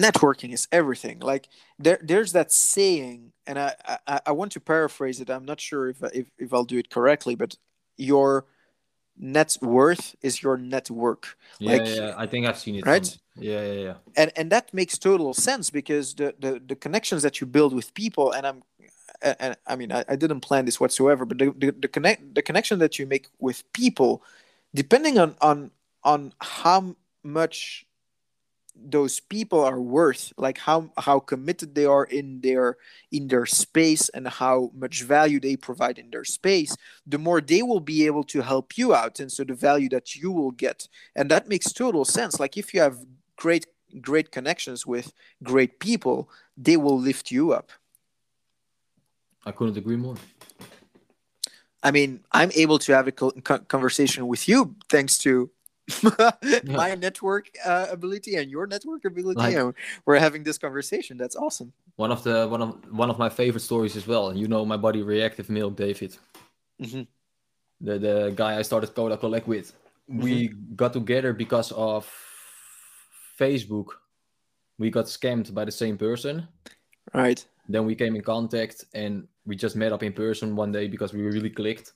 Networking 0.00 0.52
is 0.52 0.68
everything. 0.72 1.20
Like 1.20 1.48
there 1.78 2.00
there's 2.02 2.32
that 2.32 2.52
saying 2.52 3.32
and 3.46 3.58
I, 3.58 3.74
I, 4.06 4.20
I 4.26 4.32
want 4.32 4.52
to 4.52 4.60
paraphrase 4.60 5.20
it. 5.20 5.30
I'm 5.30 5.44
not 5.44 5.60
sure 5.60 5.88
if, 5.88 6.02
if 6.12 6.26
if 6.38 6.52
i'll 6.52 6.64
do 6.64 6.78
it 6.78 6.90
correctly 6.90 7.36
but 7.36 7.54
your 7.96 8.46
net 9.18 9.56
worth 9.60 10.14
is 10.22 10.42
your 10.42 10.56
network 10.56 11.36
yeah, 11.58 11.72
like, 11.72 11.86
yeah 11.86 12.14
i 12.16 12.26
think 12.26 12.46
i've 12.46 12.58
seen 12.58 12.76
it 12.76 12.86
right? 12.86 13.06
from, 13.06 13.42
yeah 13.42 13.62
yeah 13.62 13.72
yeah. 13.72 13.94
And 14.16 14.32
and 14.36 14.50
that 14.50 14.72
makes 14.72 14.98
total 14.98 15.34
sense 15.34 15.70
because 15.70 16.14
the 16.14 16.34
the, 16.38 16.62
the 16.64 16.76
connections 16.76 17.22
that 17.22 17.40
you 17.40 17.46
build 17.46 17.74
with 17.74 17.92
people 17.94 18.32
and 18.32 18.46
i'm 18.46 18.62
and 19.22 19.56
i 19.66 19.76
mean 19.76 19.92
i, 19.92 20.04
I 20.08 20.16
didn't 20.16 20.40
plan 20.40 20.64
this 20.64 20.80
whatsoever 20.80 21.24
but 21.24 21.38
the, 21.38 21.52
the, 21.56 21.70
the 21.72 21.88
connect 21.88 22.34
the 22.34 22.42
connection 22.42 22.78
that 22.78 22.98
you 22.98 23.06
make 23.06 23.28
with 23.38 23.64
people 23.72 24.22
depending 24.74 25.18
on 25.18 25.34
on 25.40 25.70
on 26.04 26.32
how 26.40 26.94
much 27.22 27.87
those 28.80 29.20
people 29.20 29.64
are 29.64 29.80
worth 29.80 30.32
like 30.36 30.58
how 30.58 30.90
how 30.98 31.18
committed 31.18 31.74
they 31.74 31.84
are 31.84 32.04
in 32.04 32.40
their 32.40 32.76
in 33.10 33.28
their 33.28 33.46
space 33.46 34.08
and 34.10 34.28
how 34.28 34.70
much 34.74 35.02
value 35.02 35.40
they 35.40 35.56
provide 35.56 35.98
in 35.98 36.10
their 36.10 36.24
space 36.24 36.76
the 37.06 37.18
more 37.18 37.40
they 37.40 37.62
will 37.62 37.80
be 37.80 38.06
able 38.06 38.24
to 38.24 38.40
help 38.40 38.78
you 38.78 38.94
out. 38.94 39.20
And 39.20 39.30
so 39.30 39.44
the 39.44 39.54
value 39.54 39.88
that 39.90 40.14
you 40.14 40.30
will 40.30 40.50
get 40.50 40.88
and 41.16 41.30
that 41.30 41.48
makes 41.48 41.72
total 41.72 42.04
sense. 42.04 42.38
Like 42.38 42.56
if 42.56 42.72
you 42.72 42.80
have 42.80 42.98
great 43.36 43.66
great 44.00 44.30
connections 44.30 44.86
with 44.86 45.12
great 45.42 45.80
people 45.80 46.28
they 46.56 46.76
will 46.76 46.98
lift 46.98 47.30
you 47.30 47.52
up. 47.52 47.70
I 49.44 49.52
couldn't 49.52 49.76
agree 49.76 49.96
more. 49.96 50.16
I 51.82 51.90
mean 51.90 52.20
i'm 52.32 52.50
able 52.54 52.78
to 52.80 52.92
have 52.92 53.08
a 53.08 53.12
conversation 53.12 54.26
with 54.26 54.48
you 54.48 54.74
thanks 54.88 55.16
to 55.18 55.50
my 56.64 56.94
network 56.94 57.50
uh, 57.64 57.86
ability 57.90 58.36
and 58.36 58.50
your 58.50 58.66
network 58.66 59.04
ability 59.04 59.40
like, 59.40 59.54
and 59.56 59.74
we're 60.04 60.18
having 60.18 60.42
this 60.42 60.58
conversation. 60.58 61.16
That's 61.16 61.36
awesome. 61.36 61.72
One 61.96 62.12
of 62.12 62.22
the 62.22 62.46
one 62.48 62.62
of 62.62 62.92
one 62.92 63.10
of 63.10 63.18
my 63.18 63.28
favorite 63.28 63.60
stories 63.60 63.96
as 63.96 64.06
well 64.06 64.36
you 64.36 64.48
know 64.48 64.64
my 64.64 64.76
buddy 64.76 65.02
reactive 65.02 65.48
milk 65.50 65.76
david. 65.76 66.16
Mm-hmm. 66.80 67.02
the 67.80 67.98
the 67.98 68.32
guy 68.36 68.56
i 68.56 68.62
started 68.62 68.94
Kodak 68.94 69.20
collect 69.20 69.48
with. 69.48 69.72
Mm-hmm. 70.08 70.22
we 70.22 70.48
got 70.76 70.92
together 70.92 71.32
because 71.32 71.72
of 71.72 72.08
facebook. 73.38 73.86
We 74.78 74.90
got 74.90 75.06
scammed 75.06 75.52
by 75.54 75.64
the 75.64 75.72
same 75.72 75.96
person. 75.98 76.48
Right. 77.14 77.44
Then 77.68 77.84
we 77.84 77.94
came 77.94 78.16
in 78.16 78.22
contact 78.22 78.84
and 78.94 79.26
we 79.44 79.56
just 79.56 79.76
met 79.76 79.92
up 79.92 80.02
in 80.02 80.12
person 80.12 80.56
one 80.56 80.72
day 80.72 80.88
because 80.88 81.12
we 81.12 81.22
really 81.22 81.50
clicked 81.50 81.92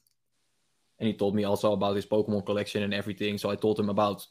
and 1.03 1.09
he 1.09 1.15
told 1.15 1.35
me 1.35 1.43
also 1.43 1.73
about 1.73 1.97
his 1.97 2.07
Pokemon 2.07 2.47
collection 2.47 2.85
and 2.85 2.95
everything. 2.95 3.37
So 3.37 3.51
I 3.51 3.57
told 3.57 3.77
him 3.81 3.89
about 3.89 4.25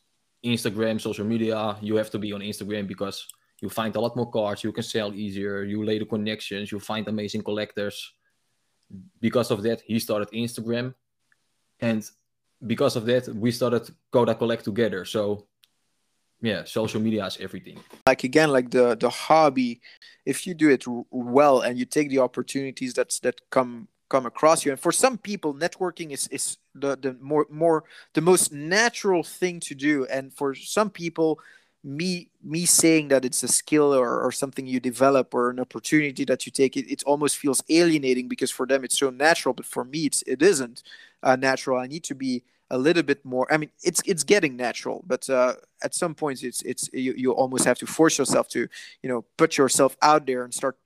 Instagram, 0.46 1.02
social 1.02 1.26
media. 1.26 1.76
You 1.82 1.98
have 1.98 2.10
to 2.12 2.18
be 2.18 2.32
on 2.32 2.40
Instagram 2.40 2.88
because 2.88 3.28
you 3.60 3.68
find 3.68 3.94
a 3.98 4.00
lot 4.00 4.16
more 4.16 4.32
cards. 4.32 4.64
You 4.64 4.72
can 4.72 4.84
sell 4.84 5.14
easier. 5.14 5.64
You 5.64 5.84
lay 5.84 6.00
the 6.00 6.06
connections. 6.06 6.72
You 6.72 6.80
find 6.80 7.06
amazing 7.10 7.44
collectors. 7.44 8.14
Because 9.20 9.52
of 9.52 9.64
that, 9.64 9.82
he 9.82 10.00
started 10.00 10.32
Instagram, 10.32 10.94
and 11.82 12.10
because 12.66 12.96
of 12.96 13.06
that, 13.06 13.28
we 13.28 13.52
started 13.52 13.90
Kodak 14.12 14.38
Collect 14.38 14.64
together. 14.64 15.04
So 15.04 15.48
yeah, 16.42 16.64
social 16.64 17.02
media 17.02 17.26
is 17.26 17.38
everything. 17.42 17.80
Like 18.08 18.24
again, 18.24 18.50
like 18.50 18.72
the 18.72 18.96
the 18.96 19.10
hobby, 19.10 19.82
if 20.26 20.48
you 20.48 20.54
do 20.54 20.70
it 20.70 20.86
well 21.12 21.62
and 21.62 21.78
you 21.78 21.86
take 21.86 22.10
the 22.10 22.20
opportunities 22.20 22.94
that's 22.94 23.20
that 23.20 23.42
come 23.50 23.88
come 24.12 24.26
across 24.26 24.66
you, 24.66 24.72
and 24.72 24.80
for 24.80 24.92
some 24.92 25.18
people, 25.18 25.54
networking 25.54 26.12
is 26.12 26.28
is 26.28 26.58
the 26.76 26.92
the 27.06 27.12
more 27.22 27.46
more 27.50 27.84
the 28.14 28.22
most 28.22 28.52
natural 28.52 29.24
thing 29.24 29.60
to 29.62 29.74
do, 29.76 30.06
and 30.16 30.34
for 30.34 30.54
some 30.56 30.90
people. 30.90 31.40
Me, 31.84 32.30
me 32.44 32.64
saying 32.64 33.08
that 33.08 33.26
it's 33.26 33.42
a 33.42 33.48
skill 33.48 33.92
or, 33.92 34.22
or 34.22 34.32
something 34.32 34.68
you 34.68 34.80
develop 34.80 35.34
or 35.34 35.50
an 35.50 35.60
opportunity 35.60 36.24
that 36.26 36.46
you 36.46 36.52
take, 36.52 36.78
it, 36.78 36.86
it 36.88 37.02
almost 37.08 37.38
feels 37.38 37.64
alienating 37.70 38.28
because 38.28 38.52
for 38.52 38.68
them 38.68 38.84
it's 38.84 39.00
so 39.00 39.10
natural, 39.10 39.52
but 39.52 39.66
for 39.66 39.84
me 39.84 40.06
it's 40.06 40.22
it 40.28 40.44
isn't 40.44 40.84
uh, 41.24 41.36
natural. 41.36 41.80
I 41.80 41.88
need 41.88 42.04
to 42.04 42.14
be 42.14 42.44
a 42.72 42.78
little 42.78 43.04
bit 43.04 43.24
more. 43.26 43.46
I 43.54 43.58
mean, 43.58 43.70
it's 43.84 44.02
it's 44.06 44.24
getting 44.24 44.56
natural, 44.56 45.04
but 45.06 45.30
uh, 45.30 45.56
at 45.84 45.94
some 45.94 46.16
points, 46.16 46.42
it's 46.42 46.62
it's 46.62 46.90
you, 46.94 47.14
you 47.18 47.32
almost 47.32 47.66
have 47.66 47.78
to 47.80 47.86
force 47.86 48.18
yourself 48.18 48.48
to 48.50 48.68
you 49.04 49.10
know 49.10 49.26
put 49.38 49.58
yourself 49.58 49.98
out 50.02 50.26
there 50.26 50.44
and 50.44 50.54
start 50.54 50.78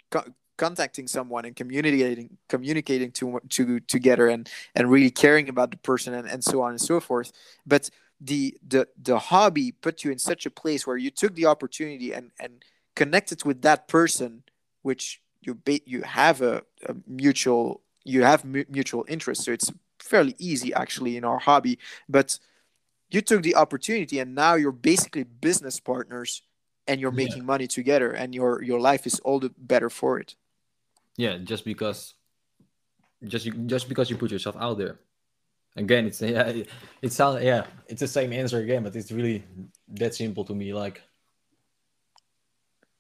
contacting 0.58 1.08
someone 1.08 1.46
and 1.46 1.56
communicating 1.56 2.38
communicating 2.50 3.12
to 3.12 3.40
to 3.50 3.80
together 3.82 4.28
and 4.28 4.50
and 4.76 4.90
really 4.90 5.12
caring 5.12 5.50
about 5.50 5.72
the 5.72 5.78
person 5.78 6.14
and, 6.14 6.28
and 6.28 6.44
so 6.44 6.62
on 6.62 6.72
and 6.72 6.82
so 6.82 7.00
forth. 7.00 7.32
But 7.66 7.90
the 8.22 8.58
the 8.68 8.88
the 9.02 9.20
hobby 9.20 9.72
put 9.72 10.04
you 10.04 10.12
in 10.12 10.20
such 10.20 10.46
a 10.46 10.52
place 10.52 10.88
where 10.88 10.98
you 10.98 11.12
took 11.12 11.36
the 11.36 11.46
opportunity 11.46 12.14
and 12.14 12.32
and 12.40 12.64
connected 12.96 13.44
with 13.44 13.62
that 13.62 13.88
person, 13.88 14.44
which 14.82 15.22
you 15.42 15.58
you 15.86 16.02
have 16.04 16.42
a, 16.42 16.64
a 16.88 16.96
mutual 17.08 17.82
you 18.04 18.24
have 18.24 18.46
mutual 18.46 19.06
interest. 19.08 19.44
So 19.44 19.52
it's 19.52 19.72
fairly 20.00 20.36
easy 20.38 20.74
actually 20.74 21.18
in 21.18 21.24
our 21.24 21.40
hobby 21.40 21.80
but 22.08 22.38
you 23.10 23.22
took 23.22 23.44
the 23.44 23.56
opportunity 23.56 24.20
and 24.20 24.36
now 24.36 24.56
you're 24.56 24.72
basically 24.72 25.24
business 25.24 25.80
partners 25.80 26.42
and 26.88 27.02
you're 27.02 27.12
making 27.12 27.38
yeah. 27.38 27.44
money 27.44 27.68
together 27.68 28.12
and 28.12 28.36
your 28.36 28.62
your 28.62 28.80
life 28.80 29.08
is 29.08 29.20
all 29.22 29.40
the 29.40 29.52
better 29.58 29.90
for 29.90 30.20
it 30.20 30.36
yeah 31.18 31.38
just 31.38 31.66
because 31.66 32.16
just 33.24 33.50
just 33.66 33.90
because 33.90 34.10
you 34.10 34.18
put 34.18 34.32
yourself 34.32 34.56
out 34.60 34.78
there 34.78 35.00
again 35.76 36.06
it's 36.06 36.22
yeah 36.22 36.48
it, 36.48 36.70
it 37.02 37.12
sounds 37.12 37.44
yeah 37.44 37.66
it's 37.88 38.02
the 38.02 38.08
same 38.08 38.32
answer 38.34 38.60
again 38.60 38.84
but 38.84 38.96
it's 38.96 39.12
really 39.12 39.44
that 39.88 40.14
simple 40.16 40.44
to 40.46 40.54
me 40.54 40.74
like 40.74 41.02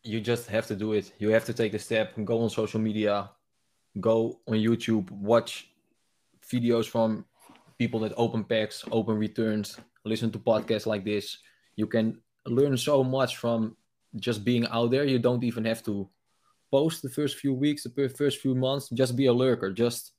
you 0.03 0.22
just 0.22 0.47
have 0.47 0.68
to 0.68 0.76
do 0.76 0.93
it 0.93 1.11
you 1.20 1.30
have 1.30 1.45
to 1.45 1.53
take 1.53 1.72
the 1.72 1.80
step 1.80 2.13
go 2.24 2.41
on 2.41 2.49
social 2.49 2.80
media 2.80 3.30
go 3.99 4.39
on 4.47 4.55
youtube 4.55 5.09
watch 5.11 5.70
videos 6.51 6.86
from 6.88 7.26
people 7.78 7.99
that 8.01 8.13
open 8.18 8.43
packs, 8.43 8.84
open 8.91 9.18
returns, 9.18 9.78
listen 10.03 10.32
to 10.32 10.39
podcasts 10.39 10.86
like 10.86 11.03
this. 11.03 11.38
You 11.76 11.88
can 11.88 12.22
learn 12.45 12.78
so 12.78 13.03
much 13.03 13.38
from 13.38 13.76
just 14.16 14.45
being 14.45 14.66
out 14.68 14.91
there. 14.91 15.03
You 15.03 15.20
don't 15.20 15.43
even 15.43 15.66
have 15.66 15.84
to 15.84 16.09
post 16.76 17.01
the 17.01 17.09
first 17.09 17.38
few 17.38 17.53
weeks, 17.53 17.84
the 17.84 18.09
first 18.09 18.41
few 18.41 18.53
months. 18.53 18.89
Just 18.89 19.15
be 19.15 19.28
a 19.28 19.34
lurker. 19.34 19.71
Just 19.71 20.11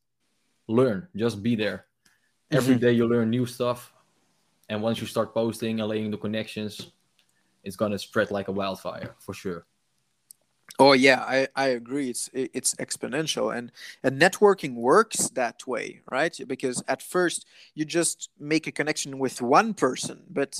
learn. 0.68 1.07
Just 1.14 1.42
be 1.42 1.54
there. 1.54 1.84
Every 2.50 2.76
mm-hmm. 2.76 2.84
day 2.84 2.92
you 2.92 3.07
learn 3.07 3.28
new 3.28 3.44
stuff. 3.44 3.92
And 4.70 4.82
once 4.82 4.98
you 5.00 5.07
start 5.07 5.34
posting 5.34 5.80
and 5.80 5.88
laying 5.88 6.11
the 6.11 6.16
connections, 6.16 6.92
it's 7.62 7.76
gonna 7.76 7.98
spread 7.98 8.30
like 8.30 8.48
a 8.48 8.52
wildfire 8.61 9.14
for 9.18 9.34
sure. 9.34 9.66
Oh 10.78 10.94
yeah, 10.94 11.20
I, 11.36 11.48
I 11.54 11.66
agree. 11.80 12.09
It's 12.14 12.30
it's 12.32 12.74
exponential 12.86 13.46
and 13.57 13.70
and 14.02 14.20
networking 14.26 14.74
works 14.74 15.30
that 15.40 15.66
way, 15.66 16.00
right? 16.11 16.34
Because 16.46 16.82
at 16.88 17.02
first 17.02 17.46
you 17.74 17.84
just 17.84 18.30
make 18.38 18.66
a 18.66 18.72
connection 18.72 19.18
with 19.18 19.42
one 19.42 19.74
person, 19.74 20.18
but 20.30 20.52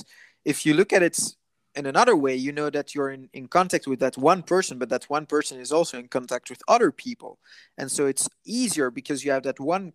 if 0.45 0.65
you 0.65 0.73
look 0.79 0.93
at 0.93 1.03
it 1.03 1.17
in 1.77 1.85
another 1.85 2.15
way, 2.15 2.35
you 2.35 2.51
know 2.51 2.69
that 2.69 2.95
you're 2.95 3.11
in, 3.11 3.29
in 3.33 3.47
contact 3.47 3.87
with 3.87 3.99
that 3.99 4.17
one 4.17 4.41
person, 4.41 4.79
but 4.79 4.89
that 4.89 5.05
one 5.09 5.25
person 5.25 5.59
is 5.59 5.71
also 5.71 5.97
in 5.99 6.07
contact 6.07 6.49
with 6.49 6.61
other 6.67 6.91
people. 6.91 7.37
And 7.77 7.91
so 7.91 8.07
it's 8.07 8.27
easier 8.45 8.89
because 8.89 9.23
you 9.23 9.31
have 9.31 9.43
that 9.43 9.59
one 9.59 9.93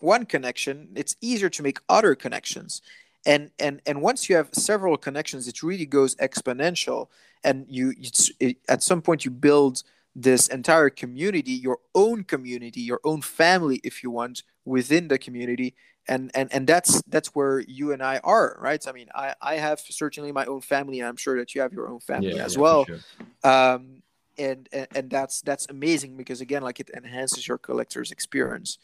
one 0.00 0.26
connection, 0.26 0.88
it's 0.96 1.14
easier 1.20 1.48
to 1.48 1.62
make 1.62 1.78
other 1.88 2.16
connections. 2.16 2.82
And 3.24 3.50
and 3.60 3.80
and 3.86 4.02
once 4.02 4.28
you 4.28 4.34
have 4.34 4.50
several 4.52 4.96
connections, 4.96 5.46
it 5.46 5.62
really 5.62 5.86
goes 5.86 6.16
exponential 6.16 7.08
and 7.44 7.66
you 7.68 7.94
it, 8.40 8.56
at 8.68 8.82
some 8.82 9.00
point 9.00 9.24
you 9.24 9.30
build 9.30 9.84
this 10.14 10.48
entire 10.48 10.90
community 10.90 11.52
your 11.52 11.78
own 11.94 12.22
community 12.24 12.80
your 12.80 13.00
own 13.04 13.22
family 13.22 13.80
if 13.82 14.02
you 14.02 14.10
want 14.10 14.42
within 14.64 15.08
the 15.08 15.18
community. 15.18 15.74
And 16.08 16.32
and 16.34 16.52
and 16.52 16.66
that's 16.66 17.00
that's 17.02 17.28
where 17.28 17.60
you 17.60 17.92
and 17.92 18.02
i 18.02 18.18
are 18.24 18.58
right? 18.60 18.84
I 18.88 18.92
mean 18.92 19.08
i 19.14 19.34
i 19.40 19.54
have 19.54 19.78
certainly 19.78 20.32
my 20.32 20.44
own 20.46 20.60
family 20.60 20.98
and 20.98 21.08
i'm 21.08 21.16
sure 21.16 21.38
that 21.38 21.54
you 21.54 21.60
have 21.60 21.72
your 21.72 21.88
own 21.88 22.00
family 22.00 22.34
yeah, 22.34 22.44
as 22.44 22.56
yeah, 22.56 22.60
well. 22.60 22.84
sure. 22.86 22.98
um 23.44 24.02
and, 24.36 24.68
and 24.72 24.88
and 24.96 25.10
that's 25.10 25.42
that's 25.42 25.66
amazing 25.68 26.16
because 26.16 26.40
again 26.40 26.62
like 26.62 26.80
it 26.80 26.90
enhances 26.94 27.46
your 27.46 27.58
collector's 27.58 28.10
experience. 28.10 28.78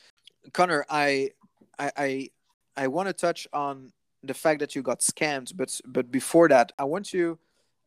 Connor 0.53 0.87
i 0.89 1.31
i 1.79 1.91
i, 1.97 2.31
I 2.76 2.87
want 2.87 3.09
to 3.09 3.12
touch 3.12 3.49
on 3.53 3.93
the 4.22 4.35
fact 4.35 4.61
that 4.61 4.76
you 4.76 4.83
got 4.83 5.01
scammed 5.01 5.57
but 5.57 5.81
but 5.87 6.12
before 6.12 6.49
that 6.49 6.70
i 6.79 6.85
want 6.85 7.07
to 7.07 7.39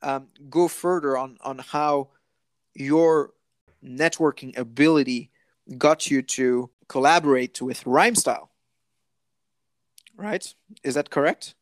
um, 0.01 0.27
go 0.49 0.67
further 0.67 1.15
on 1.17 1.37
on 1.41 1.59
how 1.59 2.09
your 2.73 3.33
networking 3.83 4.57
ability 4.57 5.31
got 5.77 6.09
you 6.09 6.21
to 6.21 6.69
collaborate 6.87 7.61
with 7.61 7.83
Rhymestyle. 7.83 8.47
Right? 10.15 10.53
Is 10.83 10.95
that 10.95 11.09
correct? 11.09 11.55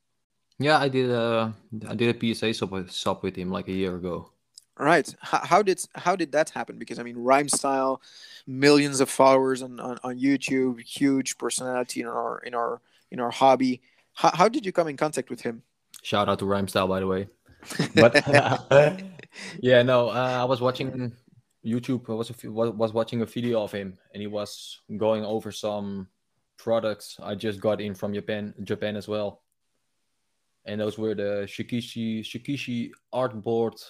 Yeah, 0.57 0.77
I 0.77 0.89
did 0.89 1.09
a 1.09 1.53
I 1.87 1.95
did 1.95 2.15
a 2.15 2.35
PSA 2.35 2.53
sub 2.53 2.71
with, 2.71 3.05
with 3.21 3.35
him 3.35 3.49
like 3.49 3.67
a 3.69 3.71
year 3.71 3.95
ago. 3.95 4.31
Right. 4.77 5.13
How, 5.19 5.39
how 5.39 5.61
did 5.61 5.81
how 5.95 6.15
did 6.15 6.31
that 6.33 6.49
happen? 6.49 6.77
Because 6.77 6.99
I 6.99 7.03
mean, 7.03 7.15
Rhymestyle, 7.15 7.99
millions 8.45 8.99
of 8.99 9.09
followers 9.09 9.61
on, 9.61 9.79
on, 9.79 9.99
on 10.03 10.19
YouTube, 10.19 10.81
huge 10.81 11.37
personality 11.37 12.01
in 12.01 12.07
our 12.07 12.39
in 12.39 12.53
our 12.53 12.81
in 13.11 13.19
our 13.19 13.31
hobby. 13.31 13.81
How, 14.13 14.31
how 14.33 14.49
did 14.49 14.65
you 14.65 14.73
come 14.73 14.87
in 14.89 14.97
contact 14.97 15.29
with 15.29 15.41
him? 15.41 15.63
Shout 16.01 16.27
out 16.27 16.39
to 16.39 16.45
Rhymestyle, 16.45 16.89
by 16.89 16.99
the 16.99 17.07
way 17.07 17.27
but 17.95 18.15
yeah, 19.61 19.81
no, 19.83 20.09
uh, 20.09 20.39
I 20.41 20.45
was 20.45 20.61
watching 20.61 21.13
YouTube. 21.65 22.09
I 22.09 22.13
was 22.13 22.31
was 22.43 22.93
watching 22.93 23.21
a 23.21 23.25
video 23.25 23.63
of 23.63 23.71
him, 23.71 23.97
and 24.13 24.21
he 24.21 24.27
was 24.27 24.79
going 24.97 25.23
over 25.25 25.51
some 25.51 26.07
products 26.57 27.17
I 27.23 27.35
just 27.35 27.59
got 27.59 27.81
in 27.81 27.95
from 27.95 28.13
Japan, 28.13 28.53
Japan 28.63 28.95
as 28.95 29.07
well. 29.07 29.41
And 30.65 30.81
those 30.81 30.97
were 30.97 31.15
the 31.15 31.47
Shikishi 31.47 32.21
Shikishi 32.21 32.91
artboard 33.13 33.81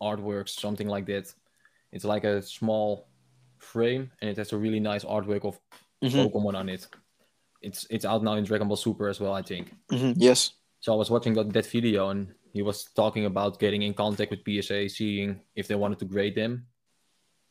artworks, 0.00 0.50
something 0.50 0.88
like 0.88 1.06
that. 1.06 1.32
It's 1.92 2.04
like 2.04 2.24
a 2.24 2.42
small 2.42 3.08
frame, 3.58 4.10
and 4.20 4.30
it 4.30 4.36
has 4.36 4.52
a 4.52 4.56
really 4.58 4.80
nice 4.80 5.04
artwork 5.04 5.44
of 5.44 5.58
mm-hmm. 6.02 6.18
Pokemon 6.18 6.54
on 6.54 6.68
it. 6.68 6.86
It's 7.62 7.86
it's 7.90 8.04
out 8.04 8.22
now 8.22 8.34
in 8.34 8.44
Dragon 8.44 8.68
Ball 8.68 8.76
Super 8.76 9.08
as 9.08 9.20
well, 9.20 9.34
I 9.34 9.42
think. 9.42 9.74
Mm-hmm. 9.90 10.12
Yes. 10.16 10.52
So 10.80 10.92
I 10.94 10.96
was 10.96 11.10
watching 11.10 11.34
that, 11.34 11.52
that 11.52 11.66
video, 11.66 12.08
and 12.08 12.32
he 12.52 12.62
was 12.62 12.84
talking 12.96 13.26
about 13.26 13.58
getting 13.58 13.82
in 13.82 13.94
contact 13.94 14.30
with 14.30 14.44
PSA, 14.46 14.88
seeing 14.88 15.40
if 15.54 15.68
they 15.68 15.74
wanted 15.74 15.98
to 16.00 16.04
grade 16.04 16.34
them. 16.34 16.66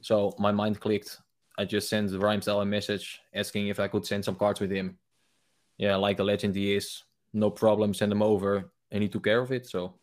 So 0.02 0.34
my 0.38 0.52
mind 0.52 0.80
clicked. 0.80 1.20
I 1.58 1.66
just 1.66 1.90
sent 1.90 2.12
Rhymestyle 2.12 2.62
a 2.62 2.66
message 2.66 3.20
asking 3.34 3.68
if 3.68 3.80
I 3.80 3.88
could 3.88 4.06
send 4.06 4.24
some 4.24 4.36
cards 4.36 4.60
with 4.60 4.72
him. 4.72 4.98
Yeah, 5.78 5.96
like 5.96 6.18
the 6.18 6.24
legend 6.24 6.56
he 6.56 6.76
is, 6.76 7.04
no 7.34 7.50
problem, 7.50 7.94
send 7.94 8.12
them 8.12 8.22
over, 8.22 8.72
and 8.92 9.04
he 9.04 9.10
took 9.10 9.24
care 9.24 9.42
of 9.42 9.52
it. 9.52 9.68
So 9.68 9.96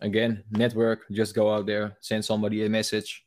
again, 0.00 0.44
network, 0.50 1.04
just 1.10 1.34
go 1.34 1.54
out 1.54 1.66
there, 1.66 1.96
send 2.00 2.24
somebody 2.24 2.64
a 2.64 2.68
message. 2.68 3.24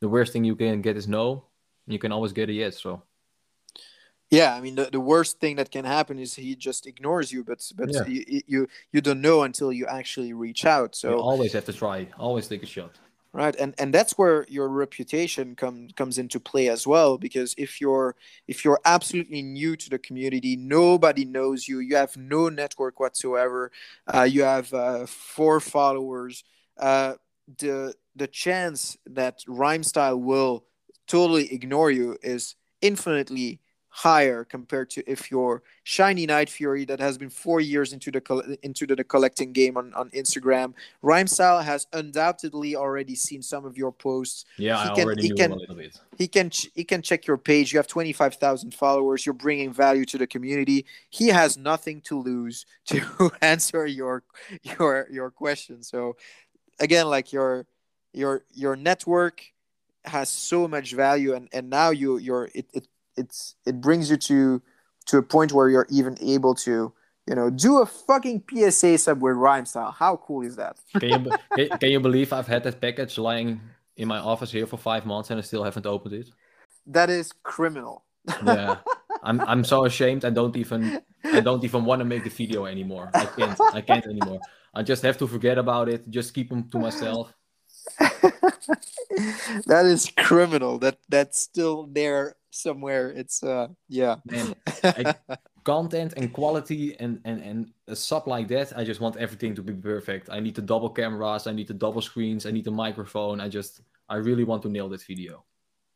The 0.00 0.08
worst 0.08 0.32
thing 0.32 0.44
you 0.44 0.56
can 0.56 0.82
get 0.82 0.96
is 0.96 1.08
no. 1.08 1.46
You 1.86 1.98
can 1.98 2.12
always 2.12 2.32
get 2.32 2.48
a 2.48 2.52
yes. 2.52 2.80
So 2.80 3.02
yeah, 4.32 4.54
I 4.54 4.62
mean 4.62 4.76
the, 4.76 4.88
the 4.90 4.98
worst 4.98 5.40
thing 5.40 5.56
that 5.56 5.70
can 5.70 5.84
happen 5.84 6.18
is 6.18 6.34
he 6.34 6.56
just 6.56 6.86
ignores 6.86 7.30
you, 7.30 7.44
but 7.44 7.70
but 7.76 7.90
yeah. 7.92 8.06
you, 8.06 8.40
you 8.46 8.68
you 8.90 9.00
don't 9.02 9.20
know 9.20 9.42
until 9.42 9.70
you 9.70 9.86
actually 9.86 10.32
reach 10.32 10.64
out. 10.64 10.96
So 10.96 11.10
you 11.10 11.16
always 11.20 11.52
have 11.52 11.66
to 11.66 11.72
try, 11.72 12.08
always 12.18 12.48
take 12.48 12.62
a 12.62 12.66
shot. 12.66 12.98
Right, 13.34 13.54
and 13.56 13.74
and 13.78 13.92
that's 13.92 14.16
where 14.16 14.46
your 14.48 14.68
reputation 14.68 15.54
come 15.54 15.88
comes 15.96 16.16
into 16.16 16.40
play 16.40 16.70
as 16.70 16.86
well. 16.86 17.18
Because 17.18 17.54
if 17.58 17.78
you're 17.78 18.16
if 18.48 18.64
you're 18.64 18.80
absolutely 18.86 19.42
new 19.42 19.76
to 19.76 19.90
the 19.90 19.98
community, 19.98 20.56
nobody 20.56 21.26
knows 21.26 21.68
you, 21.68 21.80
you 21.80 21.96
have 21.96 22.16
no 22.16 22.48
network 22.48 23.00
whatsoever, 23.00 23.70
uh, 24.12 24.22
you 24.22 24.44
have 24.44 24.72
uh, 24.72 25.04
four 25.04 25.60
followers, 25.60 26.42
uh, 26.78 27.14
the 27.58 27.94
the 28.16 28.26
chance 28.28 28.96
that 29.04 29.44
Rhymestyle 29.46 30.18
will 30.18 30.64
totally 31.06 31.52
ignore 31.52 31.90
you 31.90 32.16
is 32.22 32.56
infinitely 32.80 33.60
higher 33.94 34.42
compared 34.42 34.88
to 34.88 35.04
if 35.06 35.30
you're 35.30 35.62
shiny 35.84 36.24
night 36.24 36.48
fury 36.48 36.84
that 36.86 36.98
has 36.98 37.18
been 37.18 37.28
four 37.28 37.60
years 37.60 37.92
into 37.92 38.10
the 38.10 38.58
into 38.62 38.86
the, 38.86 38.96
the 38.96 39.04
collecting 39.04 39.52
game 39.52 39.76
on, 39.76 39.92
on 39.92 40.08
instagram 40.10 40.72
Rhymestyle 41.02 41.62
has 41.62 41.86
undoubtedly 41.92 42.76
already 42.76 43.14
seen 43.14 43.42
some 43.42 43.64
of 43.64 43.76
your 43.76 43.92
posts. 43.92 44.44
Yeah 44.56 44.82
he 44.82 44.90
I 44.90 44.94
can, 44.94 45.04
already 45.04 45.22
he 45.22 45.28
knew 45.28 45.36
can, 45.36 45.52
a 45.52 45.56
little 45.56 45.74
bit. 45.74 45.98
he 46.16 46.28
can 46.28 46.50
ch- 46.50 46.70
he 46.74 46.84
can 46.84 47.02
check 47.02 47.26
your 47.26 47.38
page. 47.38 47.72
You 47.72 47.78
have 47.78 47.86
25000 47.86 48.74
followers. 48.74 49.26
You're 49.26 49.34
bringing 49.34 49.72
value 49.72 50.04
to 50.06 50.18
the 50.18 50.26
community. 50.26 50.86
He 51.10 51.28
has 51.28 51.56
nothing 51.56 52.00
to 52.02 52.18
lose 52.18 52.66
to 52.86 53.32
answer 53.40 53.86
your 53.86 54.22
your 54.62 55.06
your 55.10 55.30
question. 55.30 55.82
So 55.82 56.16
again 56.80 57.08
like 57.08 57.32
your 57.32 57.66
your 58.12 58.44
your 58.52 58.76
network 58.76 59.42
has 60.04 60.28
so 60.28 60.66
much 60.66 60.94
value 60.94 61.34
and 61.34 61.48
and 61.52 61.70
now 61.70 61.90
you 61.90 62.18
you're 62.18 62.48
it, 62.54 62.66
it 62.72 62.88
it's 63.16 63.56
it 63.66 63.80
brings 63.80 64.10
you 64.10 64.16
to 64.16 64.62
to 65.06 65.18
a 65.18 65.22
point 65.22 65.52
where 65.52 65.68
you're 65.68 65.88
even 65.90 66.16
able 66.20 66.54
to 66.54 66.92
you 67.28 67.34
know 67.34 67.50
do 67.50 67.80
a 67.80 67.86
fucking 67.86 68.44
PSA 68.50 68.98
sub 68.98 69.22
with 69.22 69.36
Rhymestyle. 69.36 69.94
How 69.94 70.16
cool 70.16 70.42
is 70.42 70.56
that? 70.56 70.76
Can 70.98 71.24
you, 71.24 71.30
can, 71.56 71.78
can 71.78 71.90
you 71.90 72.00
believe 72.00 72.32
I've 72.32 72.46
had 72.46 72.62
that 72.64 72.80
package 72.80 73.18
lying 73.18 73.60
in 73.96 74.08
my 74.08 74.18
office 74.18 74.50
here 74.50 74.66
for 74.66 74.76
five 74.76 75.04
months 75.06 75.30
and 75.30 75.38
I 75.38 75.42
still 75.42 75.64
haven't 75.64 75.86
opened 75.86 76.14
it? 76.14 76.28
that 76.86 77.10
is 77.10 77.32
criminal. 77.42 78.04
Yeah, 78.44 78.78
I'm 79.22 79.40
I'm 79.40 79.64
so 79.64 79.84
ashamed. 79.84 80.24
I 80.24 80.30
don't 80.30 80.56
even 80.56 81.00
I 81.24 81.40
don't 81.40 81.64
even 81.64 81.84
want 81.84 82.00
to 82.00 82.04
make 82.04 82.24
the 82.24 82.30
video 82.30 82.66
anymore. 82.66 83.10
I 83.14 83.26
can't 83.26 83.60
I 83.72 83.80
can't 83.80 84.06
anymore. 84.06 84.40
I 84.74 84.82
just 84.82 85.02
have 85.02 85.18
to 85.18 85.26
forget 85.26 85.58
about 85.58 85.88
it. 85.88 86.08
Just 86.10 86.34
keep 86.34 86.48
them 86.48 86.68
to 86.70 86.78
myself. 86.78 87.32
that 89.66 89.84
is 89.86 90.10
criminal. 90.16 90.78
That 90.78 90.98
that's 91.08 91.40
still 91.40 91.88
there 91.90 92.36
somewhere. 92.50 93.10
It's 93.10 93.42
uh 93.42 93.68
yeah. 93.88 94.16
Man, 94.26 94.54
I- 94.84 95.14
content 95.64 96.14
and 96.16 96.32
quality 96.32 96.96
and 96.98 97.20
and 97.24 97.40
and 97.40 97.70
a 97.86 97.94
sub 97.94 98.26
like 98.26 98.48
that 98.48 98.76
i 98.76 98.82
just 98.82 99.00
want 99.00 99.16
everything 99.16 99.54
to 99.54 99.62
be 99.62 99.72
perfect 99.72 100.28
i 100.28 100.40
need 100.40 100.56
the 100.56 100.62
double 100.62 100.90
cameras 100.90 101.46
i 101.46 101.52
need 101.52 101.68
the 101.68 101.74
double 101.74 102.02
screens 102.02 102.46
i 102.46 102.50
need 102.50 102.64
the 102.64 102.70
microphone 102.70 103.40
i 103.40 103.48
just 103.48 103.80
i 104.08 104.16
really 104.16 104.42
want 104.42 104.60
to 104.60 104.68
nail 104.68 104.88
that 104.88 105.02
video 105.02 105.44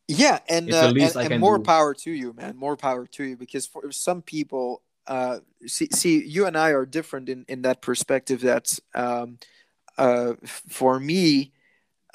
Yeah, 0.09 0.39
and 0.49 0.73
uh, 0.73 0.95
and, 0.95 1.17
and 1.17 1.41
more 1.41 1.59
do. 1.59 1.65
power 1.65 1.93
to 1.95 2.11
you, 2.13 2.33
man. 2.33 2.57
More 2.57 2.77
power 2.77 3.07
to 3.07 3.25
you 3.25 3.37
because 3.37 3.67
for 3.67 3.91
some 3.91 4.23
people, 4.23 4.83
uh, 5.07 5.41
see, 5.67 5.89
see, 5.93 6.25
you 6.25 6.47
and 6.47 6.57
I 6.57 6.71
are 6.71 6.87
different 6.87 7.29
in 7.29 7.45
in 7.49 7.63
that 7.63 7.83
perspective. 7.83 8.41
That 8.43 8.79
um, 8.95 9.39
uh, 9.99 10.35
for 10.69 11.01
me, 11.01 11.53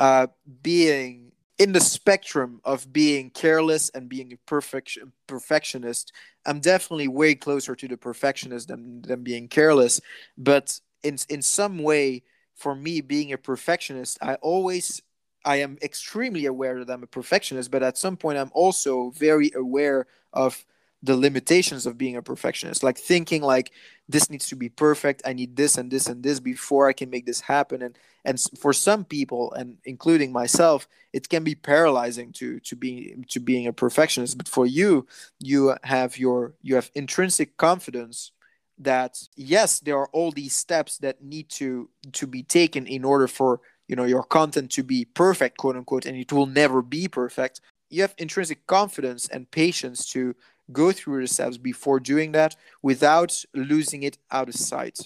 uh, 0.01 0.27
being 0.63 1.33
in 1.59 1.73
the 1.73 1.81
spectrum 1.81 2.59
of 2.65 2.91
being 2.91 3.29
careless 3.31 3.91
and 3.91 4.09
being 4.09 4.33
a 4.33 4.37
perfection 4.47 5.13
perfectionist, 5.27 6.11
I'm 6.47 6.59
definitely 6.59 7.07
way 7.07 7.35
closer 7.35 7.75
to 7.75 7.87
the 7.87 7.97
perfectionist 7.97 8.69
than 8.69 9.03
than 9.03 9.23
being 9.23 9.47
careless. 9.49 10.01
But 10.37 10.81
in 11.03 11.19
in 11.29 11.43
some 11.43 11.79
way, 11.79 12.23
for 12.55 12.75
me, 12.75 13.01
being 13.01 13.33
a 13.33 13.39
perfectionist, 13.39 14.19
I 14.23 14.35
always 14.35 15.03
I 15.45 15.57
am 15.57 15.77
extremely 15.83 16.47
aware 16.47 16.83
that 16.83 16.93
I'm 16.93 17.03
a 17.03 17.07
perfectionist, 17.07 17.71
but 17.71 17.83
at 17.83 17.97
some 17.97 18.17
point 18.17 18.39
I'm 18.39 18.51
also 18.53 19.11
very 19.11 19.51
aware 19.55 20.07
of 20.33 20.65
the 21.03 21.15
limitations 21.15 21.85
of 21.85 21.97
being 21.97 22.15
a 22.15 22.21
perfectionist. 22.21 22.83
Like 22.83 22.97
thinking 22.97 23.41
like 23.41 23.71
this 24.07 24.29
needs 24.29 24.47
to 24.49 24.55
be 24.55 24.69
perfect. 24.69 25.21
I 25.25 25.33
need 25.33 25.55
this 25.55 25.77
and 25.77 25.89
this 25.89 26.07
and 26.07 26.23
this 26.23 26.39
before 26.39 26.87
I 26.87 26.93
can 26.93 27.09
make 27.09 27.25
this 27.25 27.41
happen. 27.41 27.81
And 27.81 27.97
and 28.23 28.39
for 28.59 28.71
some 28.71 29.03
people, 29.03 29.51
and 29.53 29.77
including 29.83 30.31
myself, 30.31 30.87
it 31.11 31.27
can 31.27 31.43
be 31.43 31.55
paralyzing 31.55 32.31
to 32.33 32.59
to 32.59 32.75
be 32.75 33.15
to 33.29 33.39
being 33.39 33.67
a 33.67 33.73
perfectionist. 33.73 34.37
But 34.37 34.47
for 34.47 34.65
you, 34.65 35.07
you 35.39 35.75
have 35.83 36.17
your 36.17 36.53
you 36.61 36.75
have 36.75 36.91
intrinsic 36.93 37.57
confidence 37.57 38.31
that 38.77 39.17
yes, 39.35 39.79
there 39.79 39.97
are 39.97 40.09
all 40.11 40.31
these 40.31 40.55
steps 40.55 40.97
that 40.99 41.23
need 41.23 41.49
to 41.49 41.89
to 42.13 42.27
be 42.27 42.43
taken 42.43 42.85
in 42.85 43.03
order 43.03 43.27
for 43.27 43.61
you 43.87 43.95
know 43.95 44.05
your 44.05 44.23
content 44.23 44.71
to 44.71 44.83
be 44.83 45.05
perfect 45.05 45.57
quote 45.57 45.75
unquote 45.75 46.05
and 46.05 46.15
it 46.15 46.31
will 46.31 46.45
never 46.45 46.81
be 46.81 47.09
perfect 47.09 47.59
you 47.91 48.01
have 48.01 48.15
intrinsic 48.17 48.65
confidence 48.65 49.27
and 49.27 49.51
patience 49.51 50.05
to 50.07 50.33
go 50.73 50.91
through 50.91 51.21
the 51.21 51.27
steps 51.27 51.57
before 51.57 51.99
doing 51.99 52.31
that 52.33 52.55
without 52.81 53.31
losing 53.53 54.03
it 54.03 54.17
out 54.31 54.47
of 54.49 54.55
sight. 54.55 54.97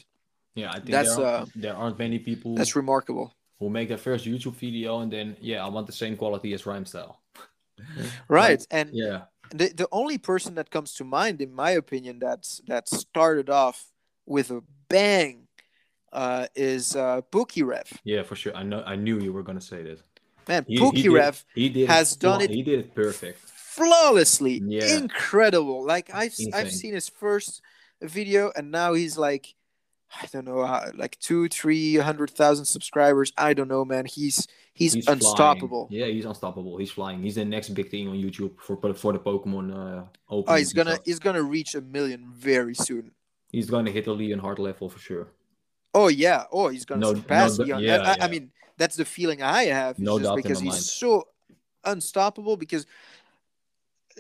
Yeah 0.55 0.70
i 0.72 0.76
think 0.80 0.91
That's, 0.97 1.16
there, 1.16 1.26
are, 1.26 1.41
uh, 1.41 1.45
there 1.63 1.76
aren't 1.76 1.99
many 1.99 2.18
people 2.20 2.55
that's 2.55 2.76
remarkable. 2.76 3.28
who 3.59 3.70
make 3.70 3.88
their 3.89 3.97
first 4.09 4.24
youtube 4.26 4.55
video 4.55 4.99
and 5.01 5.11
then 5.11 5.36
yeah 5.41 5.59
i 5.66 5.68
want 5.76 5.86
the 5.88 5.97
same 6.03 6.16
quality 6.18 6.53
as 6.53 6.61
Rhymestyle. 6.63 7.16
Right 8.39 8.66
and 8.72 8.89
yeah. 8.93 9.22
the, 9.59 9.68
the 9.82 9.88
only 9.91 10.18
person 10.18 10.55
that 10.55 10.70
comes 10.76 10.93
to 10.97 11.03
mind 11.03 11.41
in 11.41 11.51
my 11.53 11.72
opinion 11.72 12.20
that's 12.20 12.61
that 12.68 12.88
started 12.89 13.49
off 13.49 13.78
with 14.26 14.49
a 14.51 14.61
bang 14.89 15.47
uh, 16.13 16.47
is 16.55 16.95
uh, 16.95 17.20
Pokerev. 17.34 17.88
yeah 18.05 18.24
for 18.24 18.36
sure. 18.41 18.55
I 18.55 18.63
know 18.63 18.82
i 18.93 18.95
knew 18.95 19.20
you 19.20 19.34
were 19.34 19.43
gonna 19.43 19.68
say 19.74 19.84
this. 19.84 19.99
Man, 20.47 20.63
He- 20.68 20.76
he 20.76 20.80
Pookie 20.82 21.03
did- 21.03 21.13
Rev 21.20 21.36
he 21.55 21.68
did 21.70 21.89
has 21.89 22.16
done 22.16 22.39
it 22.45 22.49
he 22.49 22.63
did 22.63 22.80
it 22.84 22.95
perfect 22.95 23.41
flawlessly 23.76 24.61
Yeah. 24.65 24.97
incredible 24.97 25.86
like 25.86 26.09
i've 26.13 26.34
i've 26.53 26.71
seen 26.71 26.93
his 26.93 27.09
first 27.09 27.61
video 28.01 28.51
and 28.55 28.71
now 28.71 28.93
he's 28.93 29.17
like 29.17 29.53
i 30.21 30.26
don't 30.32 30.45
know 30.45 30.65
how, 30.65 30.86
like 30.95 31.17
two 31.19 31.47
three 31.49 31.95
hundred 31.97 32.30
thousand 32.32 32.65
subscribers 32.65 33.34
i 33.38 33.53
don't 33.53 33.67
know 33.67 33.84
man 33.84 34.05
he's 34.05 34.47
he's, 34.73 34.93
He's 34.93 35.05
flying. 35.05 35.17
unstoppable 35.19 35.88
Yeah, 35.89 36.05
he's 36.07 36.26
unstoppable. 36.26 36.78
He's 36.78 36.91
flying. 36.91 37.21
He's 37.23 37.36
the 37.36 37.45
next 37.45 37.69
big 37.69 37.89
thing 37.89 38.07
on 38.09 38.15
YouTube 38.15 38.53
for 38.59 38.76
for 38.93 39.11
the 39.13 39.19
Pokemon 39.19 39.65
uh, 39.73 40.03
oh 40.30 40.55
he's 40.55 40.73
gonna 40.73 40.95
stuff. 40.95 41.05
he's 41.05 41.19
gonna 41.19 41.41
reach 41.43 41.76
a 41.76 41.82
million 41.82 42.21
very 42.32 42.76
soon 42.76 43.11
He's 43.51 43.69
gonna 43.69 43.91
hit 43.91 44.03
the 44.05 44.13
Leonhart 44.15 44.59
level 44.59 44.89
for 44.89 44.99
sure. 44.99 45.28
oh 45.93 46.09
yeah 46.09 46.43
oh 46.51 46.67
he's 46.69 46.86
gonna 46.86 47.01
No- 47.01 47.13
surpass 47.15 47.57
no, 47.57 47.65
Leon. 47.65 47.84
yeah, 47.84 48.15
I, 48.19 48.26
I 48.26 48.28
mean 48.28 48.51
that's 48.78 48.95
the 48.97 49.05
feeling 49.05 49.41
i 49.41 49.63
have 49.82 49.97
No 49.99 50.17
just 50.19 50.23
doubt 50.30 50.38
in 50.38 50.43
because 50.43 50.59
he's 50.59 50.71
mind. 50.78 50.84
so 50.84 51.09
unstoppable 51.86 52.57
because 52.57 52.86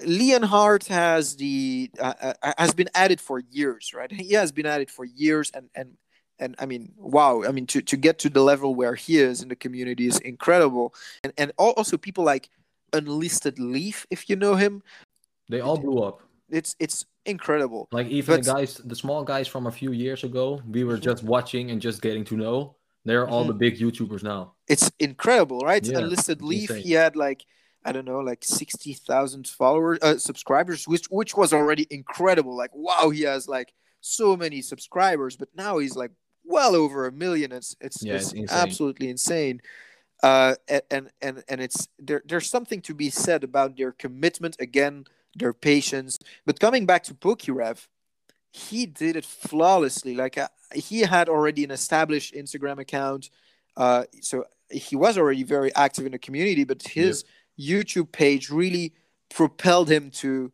Leonhart 0.03 0.87
has 0.87 1.35
the 1.37 1.89
uh, 1.99 2.33
uh, 2.41 2.53
has 2.57 2.73
been 2.73 2.89
at 2.93 3.11
it 3.11 3.21
for 3.21 3.39
years, 3.39 3.93
right? 3.93 4.11
He 4.11 4.33
has 4.33 4.51
been 4.51 4.65
at 4.65 4.81
it 4.81 4.89
for 4.91 5.05
years, 5.05 5.51
and 5.53 5.69
and 5.75 5.97
and 6.37 6.55
I 6.59 6.65
mean, 6.65 6.93
wow! 6.97 7.43
I 7.43 7.51
mean, 7.51 7.65
to, 7.67 7.81
to 7.81 7.95
get 7.97 8.19
to 8.19 8.29
the 8.29 8.41
level 8.41 8.75
where 8.75 8.95
he 8.95 9.17
is 9.19 9.41
in 9.41 9.47
the 9.47 9.55
community 9.55 10.07
is 10.07 10.19
incredible, 10.19 10.93
and 11.23 11.31
and 11.37 11.51
also 11.57 11.97
people 11.97 12.23
like 12.25 12.49
Unlisted 12.91 13.57
Leaf, 13.59 14.05
if 14.09 14.29
you 14.29 14.35
know 14.35 14.55
him, 14.55 14.83
They 15.49 15.61
all 15.61 15.77
blew 15.77 16.03
up. 16.03 16.21
it's 16.49 16.75
it's 16.79 17.05
incredible. 17.25 17.87
Like 17.91 18.07
even 18.07 18.41
the 18.41 18.53
guys, 18.53 18.75
the 18.77 18.95
small 18.95 19.23
guys 19.23 19.47
from 19.47 19.67
a 19.67 19.71
few 19.71 19.91
years 19.93 20.23
ago, 20.23 20.61
we 20.69 20.83
were 20.83 20.97
Mhm. 20.97 21.03
just 21.03 21.23
watching 21.23 21.71
and 21.71 21.81
just 21.81 22.01
getting 22.01 22.25
to 22.25 22.35
know. 22.35 22.75
They're 23.05 23.27
all 23.27 23.43
Mhm. 23.43 23.47
the 23.47 23.53
big 23.53 23.79
YouTubers 23.79 24.23
now. 24.23 24.53
It's 24.67 24.91
incredible, 24.99 25.59
right? 25.61 25.85
Yeah, 25.85 25.99
Unlisted 25.99 26.41
Leaf, 26.41 26.69
insane. 26.71 26.83
he 26.83 26.91
had 26.93 27.15
like 27.15 27.45
I 27.85 27.91
don't 27.91 28.05
know, 28.05 28.19
like 28.19 28.43
sixty 28.43 28.93
thousand 28.93 29.47
followers, 29.47 29.99
uh, 30.01 30.17
subscribers, 30.17 30.87
which 30.87 31.05
which 31.09 31.37
was 31.37 31.53
already 31.53 31.85
incredible. 31.89 32.57
Like 32.57 32.71
wow, 32.73 33.11
he 33.11 33.21
has 33.21 33.47
like 33.47 33.73
so 34.01 34.35
many 34.35 34.61
subscribers, 34.61 35.37
but 35.37 35.49
now 35.55 35.77
he's 35.77 35.95
like 35.95 36.11
well 36.43 36.75
over 36.75 37.05
a 37.05 37.11
million. 37.11 37.51
It's 37.51 37.75
it's, 37.79 38.03
Yeah, 38.03 38.15
it's 38.15 38.31
it's 38.31 38.33
insane. 38.33 38.59
absolutely 38.59 39.09
insane. 39.09 39.61
Uh, 40.23 40.55
and 40.89 41.11
and 41.21 41.43
and 41.47 41.61
it's 41.61 41.87
there. 41.99 42.23
There's 42.25 42.49
something 42.49 42.81
to 42.81 42.93
be 42.95 43.09
said 43.09 43.43
about 43.43 43.77
their 43.77 43.91
commitment 43.91 44.55
again, 44.59 45.05
their 45.35 45.53
patience. 45.53 46.17
But 46.45 46.59
coming 46.59 46.85
back 46.85 47.03
to 47.03 47.13
Pokerev, 47.13 47.87
he 48.51 48.85
did 48.85 49.15
it 49.15 49.25
flawlessly. 49.25 50.15
Like 50.15 50.37
uh, 50.37 50.47
he 50.73 51.01
had 51.01 51.29
already 51.29 51.63
an 51.63 51.71
established 51.71 52.33
Instagram 52.33 52.79
account, 52.79 53.29
uh, 53.77 54.05
so 54.21 54.45
he 54.71 54.95
was 54.95 55.17
already 55.17 55.43
very 55.43 55.75
active 55.75 56.05
in 56.05 56.11
the 56.13 56.19
community. 56.19 56.63
But 56.63 56.81
his 56.81 57.23
YouTube 57.59 58.11
page 58.11 58.49
really 58.49 58.93
propelled 59.29 59.89
him 59.89 60.11
to 60.11 60.51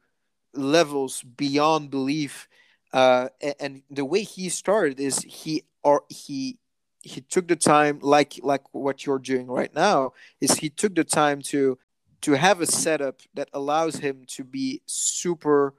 levels 0.54 1.24
beyond 1.24 1.90
belief. 1.90 2.48
Uh, 2.94 3.30
and, 3.60 3.84
the 3.90 4.06
way 4.06 4.24
he 4.24 4.50
started 4.50 5.00
is 5.00 5.20
he 5.20 5.64
or 5.84 6.04
he 6.10 6.58
he 7.02 7.22
took 7.22 7.48
the 7.48 7.56
time 7.56 8.00
like 8.02 8.40
like 8.44 8.62
what 8.74 9.06
you're 9.06 9.18
doing 9.18 9.48
right 9.48 9.74
now 9.74 10.14
is 10.40 10.56
he 10.56 10.70
took 10.70 10.94
the 10.94 11.04
time 11.04 11.42
to 11.42 11.78
to 12.22 12.34
have 12.34 12.62
a 12.62 12.66
setup 12.66 13.22
that 13.34 13.50
allows 13.54 13.96
him 13.96 14.24
to 14.28 14.44
be 14.44 14.82
super 14.86 15.74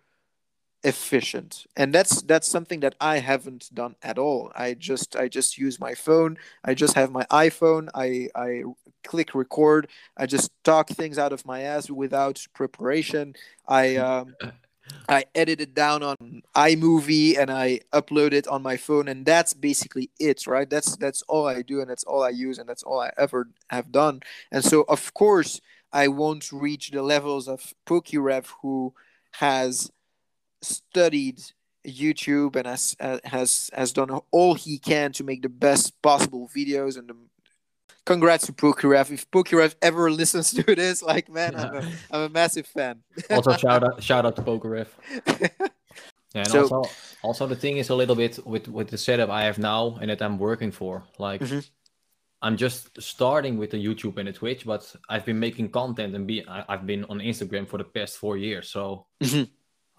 efficient. 0.85 1.66
And 1.76 1.95
that's 1.95 2.22
that's 2.22 2.49
something 2.49 2.80
that 2.80 2.95
i 3.01 3.18
haven't 3.18 3.70
done 3.72 3.95
at 4.03 4.18
all. 4.18 4.51
I 4.55 4.74
just 4.74 5.16
i 5.16 5.28
just 5.28 5.59
use 5.59 5.78
my 5.78 5.95
phone. 5.95 6.39
I 6.64 6.74
just 6.74 6.95
have 6.95 7.11
my 7.11 7.24
iphone. 7.30 7.89
I 7.95 8.28
i 8.35 8.64
click 9.05 9.35
record. 9.35 9.89
I 10.16 10.26
just 10.26 10.51
talk 10.64 10.89
things 10.89 11.18
out 11.18 11.33
of 11.33 11.47
my 11.47 11.62
ass 11.62 11.91
without 11.91 12.45
preparation. 12.55 13.35
I 13.68 13.97
um 14.09 14.35
i 15.09 15.24
edit 15.35 15.61
it 15.61 15.74
down 15.74 16.03
on 16.03 16.43
imovie 16.55 17.39
and 17.39 17.51
i 17.51 17.80
upload 17.93 18.33
it 18.33 18.49
on 18.49 18.62
my 18.62 18.76
phone. 18.76 19.09
And 19.09 19.24
that's 19.24 19.55
basically 19.55 20.11
it 20.18 20.47
right? 20.47 20.68
That's 20.68 20.97
that's 20.97 21.22
all 21.22 21.47
i 21.47 21.62
do 21.62 21.80
and 21.80 21.89
that's 21.89 22.05
all 22.05 22.24
i 22.24 22.30
use 22.30 22.59
and 22.59 22.68
that's 22.68 22.83
all 22.83 23.01
i 23.01 23.11
ever 23.16 23.49
have 23.70 23.93
done. 23.93 24.20
And 24.51 24.64
so 24.64 24.83
of 24.89 25.14
course 25.14 25.61
i 25.93 26.09
won't 26.09 26.51
reach 26.51 26.91
the 26.91 27.03
levels 27.03 27.47
of 27.47 27.72
pokerev 27.87 28.47
who 28.62 28.95
has 29.33 29.91
studied 30.62 31.40
YouTube 31.86 32.56
and 32.56 32.66
has 32.66 32.96
uh, 33.00 33.18
has 33.24 33.70
has 33.72 33.92
done 33.92 34.10
all 34.30 34.54
he 34.54 34.78
can 34.78 35.12
to 35.12 35.24
make 35.24 35.42
the 35.42 35.48
best 35.48 36.00
possible 36.02 36.48
videos 36.56 36.96
and 36.96 37.08
the, 37.08 37.16
congrats 38.06 38.46
to 38.46 38.52
Pokerev. 38.52 39.10
If 39.10 39.30
Pokerev 39.30 39.74
ever 39.82 40.10
listens 40.10 40.52
to 40.54 40.62
this, 40.62 41.02
like 41.02 41.28
man, 41.28 41.56
I'm, 41.56 41.74
a, 41.74 41.92
I'm 42.10 42.20
a 42.22 42.28
massive 42.28 42.66
fan. 42.66 43.02
also 43.30 43.56
shout 43.56 43.82
out 43.82 44.02
shout 44.02 44.24
out 44.26 44.36
to. 44.36 44.42
Yeah, 44.44 45.48
and 46.34 46.48
So- 46.48 46.62
also 46.62 46.82
also 47.22 47.46
the 47.46 47.56
thing 47.56 47.78
is 47.78 47.90
a 47.90 47.94
little 47.94 48.16
bit 48.16 48.38
with 48.46 48.68
with 48.68 48.88
the 48.88 48.98
setup 48.98 49.30
I 49.30 49.44
have 49.44 49.58
now 49.58 49.98
and 50.00 50.08
that 50.10 50.22
I'm 50.22 50.38
working 50.38 50.70
for. 50.72 51.02
Like 51.18 51.40
Mhm. 51.40 51.68
I'm 52.44 52.56
just 52.56 53.00
starting 53.00 53.56
with 53.56 53.70
the 53.70 53.76
YouTube 53.78 54.18
and 54.18 54.26
the 54.28 54.32
Twitch, 54.32 54.64
but 54.66 54.82
I've 55.08 55.24
been 55.24 55.38
making 55.38 55.70
content 55.70 56.14
and 56.16 56.26
be 56.26 56.44
I, 56.48 56.64
I've 56.68 56.86
been 56.86 57.04
on 57.04 57.18
Instagram 57.18 57.68
for 57.68 57.78
the 57.78 57.84
past 57.84 58.16
four 58.18 58.36
years. 58.36 58.68
So 58.70 59.06
Mhm. 59.20 59.48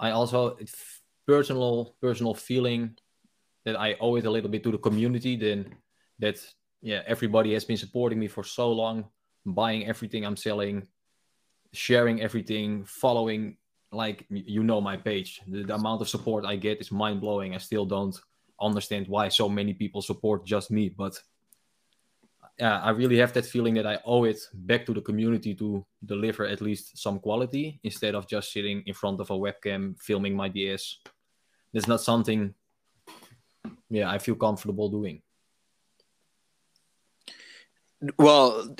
I 0.04 0.12
also 0.12 0.58
personal 1.26 1.96
personal 2.02 2.36
feeling 2.36 2.98
that 3.64 3.80
I 3.80 3.96
owe 4.02 4.18
it 4.18 4.26
a 4.26 4.30
little 4.30 4.50
bit 4.50 4.62
to 4.64 4.72
the 4.72 4.78
community. 4.78 5.38
Then 5.38 5.74
that 6.20 6.36
yeah 6.82 7.02
everybody 7.08 7.54
has 7.54 7.64
been 7.64 7.78
supporting 7.78 8.20
me 8.20 8.28
for 8.28 8.44
so 8.44 8.70
long, 8.72 9.06
buying 9.46 9.88
everything 9.88 10.26
I'm 10.26 10.36
selling, 10.36 10.88
sharing 11.72 12.20
everything, 12.22 12.84
following 12.84 13.56
like 13.94 14.26
you 14.30 14.64
know 14.64 14.82
my 14.82 14.98
page. 14.98 15.40
The, 15.48 15.64
the 15.64 15.76
amount 15.76 16.02
of 16.02 16.10
support 16.10 16.44
I 16.44 16.58
get 16.58 16.82
is 16.82 16.92
mind 16.92 17.22
blowing. 17.22 17.56
I 17.56 17.60
still 17.60 17.86
don't 17.86 18.20
understand 18.60 19.08
why 19.08 19.30
so 19.30 19.48
many 19.48 19.74
people 19.74 20.02
support 20.02 20.46
just 20.46 20.70
me, 20.70 20.90
but 20.90 21.18
yeah, 22.60 22.80
I 22.82 22.92
really 22.92 23.18
have 23.18 23.34
that 23.34 23.46
feeling 23.46 23.74
that 23.76 23.88
I 23.88 24.00
owe 24.06 24.26
it 24.26 24.40
back 24.54 24.86
to 24.86 24.94
the 24.94 25.02
community 25.02 25.56
to 25.56 25.86
deliver 26.06 26.46
at 26.46 26.62
least 26.62 26.98
some 26.98 27.20
quality 27.20 27.80
instead 27.84 28.16
of 28.16 28.28
just 28.28 28.52
sitting 28.52 28.84
in 28.86 28.94
front 28.94 29.20
of 29.20 29.32
a 29.32 29.34
webcam 29.34 30.00
filming 30.00 30.36
my 30.36 30.50
DS. 30.50 31.00
That's 31.74 31.88
not 31.88 32.02
something, 32.02 32.54
yeah, 33.90 34.10
I 34.10 34.20
feel 34.20 34.36
comfortable 34.36 34.90
doing. 34.90 35.22
well 38.18 38.76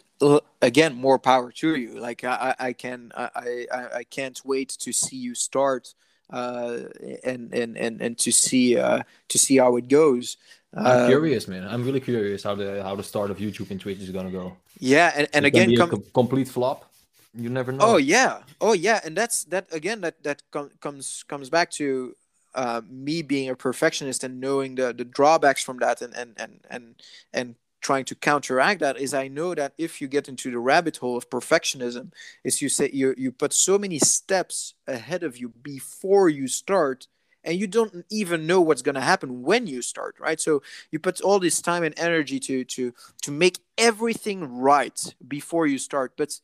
again 0.62 0.94
more 0.94 1.20
power 1.20 1.52
to 1.52 1.76
you 1.76 2.00
like 2.00 2.24
i 2.24 2.56
i 2.60 2.68
I 2.68 2.74
can 2.74 3.12
i 3.16 3.66
i 3.72 3.88
i 4.00 4.04
can't 4.04 4.40
wait 4.44 4.70
to 4.70 4.92
see 4.92 5.18
you 5.18 5.36
start 5.36 5.94
uh 6.32 6.80
and 7.24 7.54
and 7.54 7.78
and, 7.78 8.02
and 8.02 8.18
to 8.20 8.32
see 8.32 8.78
uh 8.78 9.04
to 9.30 9.38
see 9.38 9.58
how 9.58 9.76
it 9.78 9.88
goes 9.88 10.38
I'm 10.76 11.02
Um, 11.04 11.08
curious, 11.08 11.48
man. 11.48 11.68
I'm 11.68 11.84
really 11.84 12.00
curious 12.00 12.44
how 12.44 12.56
the 12.56 12.82
how 12.84 12.96
the 12.96 13.04
start 13.04 13.30
of 13.32 13.38
YouTube 13.38 13.70
and 13.72 13.80
Twitch 13.80 14.00
is 14.00 14.10
gonna 14.10 14.32
go. 14.32 14.58
yeah 14.80 15.12
and, 15.16 15.28
and 15.34 15.46
It 15.46 15.50
again 15.50 15.76
com- 15.76 16.04
complete 16.14 16.48
flop. 16.48 16.90
You 17.36 17.50
never 17.50 17.72
know. 17.72 17.80
Oh 17.82 17.98
yeah, 17.98 18.42
oh 18.62 18.74
yeah, 18.74 19.00
and 19.06 19.16
that's 19.18 19.44
that 19.46 19.66
again. 19.74 20.02
That 20.02 20.22
that 20.24 20.42
com- 20.52 20.72
comes 20.80 21.24
comes 21.28 21.50
back 21.50 21.70
to 21.72 22.16
uh, 22.56 22.82
me 22.90 23.24
being 23.24 23.50
a 23.50 23.56
perfectionist 23.56 24.24
and 24.24 24.40
knowing 24.40 24.76
the 24.76 24.94
the 24.94 25.06
drawbacks 25.06 25.64
from 25.64 25.78
that, 25.80 26.02
and 26.02 26.14
and 26.16 26.34
and 26.38 26.60
and 26.70 26.96
and 27.34 27.56
trying 27.82 28.06
to 28.06 28.16
counteract 28.16 28.80
that 28.80 28.98
is 28.98 29.14
I 29.14 29.28
know 29.28 29.54
that 29.56 29.74
if 29.78 30.00
you 30.00 30.08
get 30.08 30.30
into 30.30 30.50
the 30.52 30.60
rabbit 30.60 30.98
hole 30.98 31.18
of 31.18 31.30
perfectionism, 31.30 32.14
is 32.44 32.62
you 32.62 32.70
say 32.70 32.90
you 32.94 33.14
you 33.18 33.32
put 33.32 33.52
so 33.54 33.78
many 33.80 34.00
steps 34.00 34.76
ahead 34.88 35.24
of 35.24 35.38
you 35.38 35.50
before 35.50 36.30
you 36.30 36.48
start. 36.48 37.08
And 37.44 37.60
you 37.60 37.68
don't 37.68 38.06
even 38.10 38.48
know 38.48 38.62
what's 38.62 38.82
going 38.82 38.96
to 38.96 39.02
happen 39.02 39.44
when 39.44 39.68
you 39.68 39.82
start, 39.82 40.16
right? 40.20 40.40
So 40.40 40.62
you 40.92 41.00
put 41.00 41.22
all 41.22 41.40
this 41.40 41.62
time 41.62 41.84
and 41.84 41.98
energy 41.98 42.40
to 42.42 42.64
to 42.64 42.94
to 43.24 43.32
make 43.32 43.60
everything 43.78 44.60
right 44.60 45.16
before 45.28 45.68
you 45.68 45.78
start, 45.78 46.14
but 46.18 46.40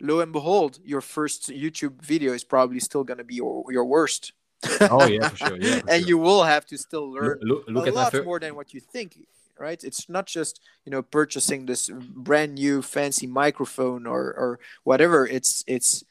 lo 0.00 0.20
and 0.20 0.32
behold, 0.32 0.78
your 0.84 1.00
first 1.00 1.50
YouTube 1.50 2.02
video 2.02 2.32
is 2.32 2.44
probably 2.44 2.80
still 2.80 3.04
going 3.04 3.18
to 3.18 3.24
be 3.24 3.36
your, 3.36 3.64
your 3.70 3.84
worst. 3.84 4.32
Oh, 4.80 5.06
yeah, 5.06 5.28
for 5.28 5.36
sure, 5.36 5.56
yeah, 5.58 5.80
for 5.80 5.90
and 5.90 6.00
sure. 6.00 6.08
you 6.08 6.18
will 6.18 6.42
have 6.42 6.66
to 6.66 6.78
still 6.78 7.10
learn 7.12 7.38
look, 7.42 7.64
look 7.68 7.86
a 7.86 7.90
lot 7.90 8.12
fir- 8.12 8.24
more 8.24 8.40
than 8.40 8.54
what 8.54 8.72
you 8.72 8.80
think, 8.80 9.18
right? 9.58 9.82
It's 9.82 10.08
not 10.08 10.26
just 10.26 10.60
you 10.84 10.90
know 10.90 11.02
purchasing 11.02 11.66
this 11.66 11.90
brand 11.90 12.54
new 12.54 12.82
fancy 12.82 13.26
microphone 13.26 14.06
or 14.06 14.22
or 14.22 14.60
whatever. 14.84 15.26
It's 15.26 15.64
it's 15.66 16.04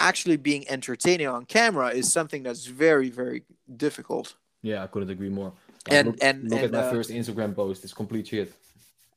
actually 0.00 0.36
being 0.36 0.68
entertaining 0.68 1.28
on 1.28 1.44
camera 1.44 1.88
is 1.90 2.12
something 2.12 2.42
that's 2.42 2.66
very 2.66 3.10
very 3.10 3.42
difficult. 3.76 4.34
Yeah, 4.62 4.82
I 4.82 4.88
couldn't 4.88 5.10
agree 5.10 5.30
more. 5.30 5.52
Like, 5.88 5.96
And- 5.96 6.06
look, 6.08 6.16
and- 6.22 6.50
look 6.50 6.62
and, 6.62 6.64
at 6.64 6.72
my 6.72 6.86
uh, 6.88 6.90
first 6.90 7.10
Instagram 7.10 7.54
post. 7.54 7.84
It's 7.84 7.94
complete 7.94 8.26
shit. 8.26 8.52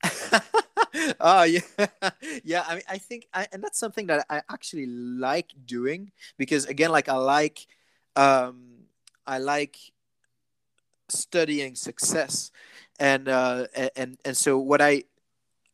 oh 1.19 1.43
yeah 1.43 1.61
yeah 2.43 2.63
i 2.67 2.75
mean 2.75 2.83
i 2.89 2.97
think 2.97 3.27
I, 3.33 3.47
and 3.51 3.63
that's 3.63 3.79
something 3.79 4.07
that 4.07 4.25
i 4.29 4.41
actually 4.49 4.85
like 4.85 5.51
doing 5.65 6.11
because 6.37 6.65
again 6.65 6.91
like 6.91 7.09
i 7.09 7.15
like 7.15 7.65
um 8.15 8.85
i 9.25 9.37
like 9.39 9.77
studying 11.09 11.75
success 11.75 12.51
and 12.99 13.27
uh 13.27 13.65
and 13.95 14.17
and 14.23 14.37
so 14.37 14.57
what 14.57 14.81
i 14.81 15.03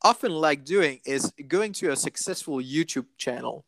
often 0.03 0.31
like 0.31 0.63
doing 0.63 1.01
is 1.05 1.33
going 1.47 1.73
to 1.73 1.91
a 1.91 1.95
successful 1.95 2.57
youtube 2.57 3.05
channel 3.17 3.65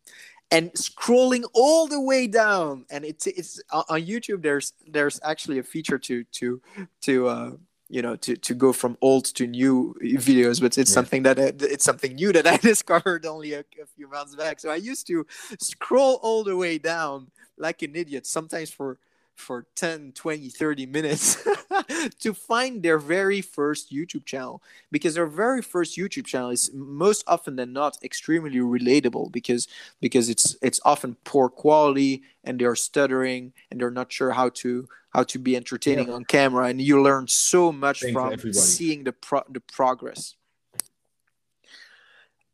and 0.51 0.71
scrolling 0.73 1.43
all 1.53 1.87
the 1.87 1.99
way 1.99 2.27
down 2.27 2.85
and 2.91 3.05
it's 3.05 3.25
it's 3.27 3.61
on 3.71 4.01
youtube 4.01 4.41
there's 4.41 4.73
there's 4.87 5.19
actually 5.23 5.59
a 5.59 5.63
feature 5.63 5.97
to 5.97 6.23
to 6.25 6.61
to 7.01 7.27
uh 7.27 7.51
you 7.89 8.01
know 8.01 8.15
to, 8.17 8.35
to 8.37 8.53
go 8.53 8.71
from 8.73 8.97
old 9.01 9.25
to 9.25 9.47
new 9.47 9.95
videos 10.01 10.59
but 10.61 10.77
it's 10.77 10.91
Yeah. 10.91 10.95
something 10.95 11.23
that 11.23 11.39
I, 11.39 11.53
it's 11.73 11.83
something 11.85 12.15
new 12.15 12.31
that 12.33 12.47
i 12.55 12.57
discovered 12.57 13.25
only 13.25 13.53
a, 13.53 13.61
a 13.61 13.85
few 13.95 14.07
months 14.09 14.35
back 14.35 14.59
so 14.59 14.69
i 14.69 14.75
used 14.75 15.07
to 15.07 15.25
scroll 15.59 16.19
all 16.21 16.43
the 16.43 16.55
way 16.55 16.77
down 16.77 17.31
like 17.57 17.81
an 17.81 17.95
idiot 17.95 18.25
sometimes 18.27 18.69
for 18.69 18.97
for 19.35 19.65
10 19.75 20.11
20 20.13 20.49
30 20.49 20.85
minutes 20.85 21.47
to 22.19 22.33
find 22.33 22.83
their 22.83 22.99
very 22.99 23.41
first 23.41 23.91
youtube 23.91 24.25
channel. 24.25 24.61
Because 24.91 25.15
their 25.15 25.25
very 25.27 25.61
first 25.61 25.97
youtube 25.97 26.25
channel 26.25 26.49
is 26.49 26.71
most 26.73 27.23
often 27.27 27.55
than 27.55 27.73
not 27.73 27.97
extremely 28.03 28.59
relatable 28.59 29.31
because 29.31 29.67
because 29.99 30.29
it's 30.29 30.55
it's 30.61 30.79
often 30.85 31.15
poor 31.23 31.49
quality 31.49 32.23
and 32.43 32.59
they're 32.59 32.75
stuttering 32.75 33.53
and 33.69 33.79
they're 33.79 33.91
not 33.91 34.11
sure 34.11 34.31
how 34.31 34.49
to 34.49 34.87
how 35.13 35.23
to 35.23 35.39
be 35.39 35.55
entertaining 35.55 36.09
on 36.09 36.23
camera. 36.25 36.67
And 36.67 36.81
you 36.81 37.01
learn 37.01 37.27
so 37.27 37.71
much 37.71 37.99
for 37.99 38.37
from 38.37 38.53
seeing 38.53 39.03
the 39.03 39.11
pro- 39.11 39.43
the 39.49 39.59
progress. 39.59 40.35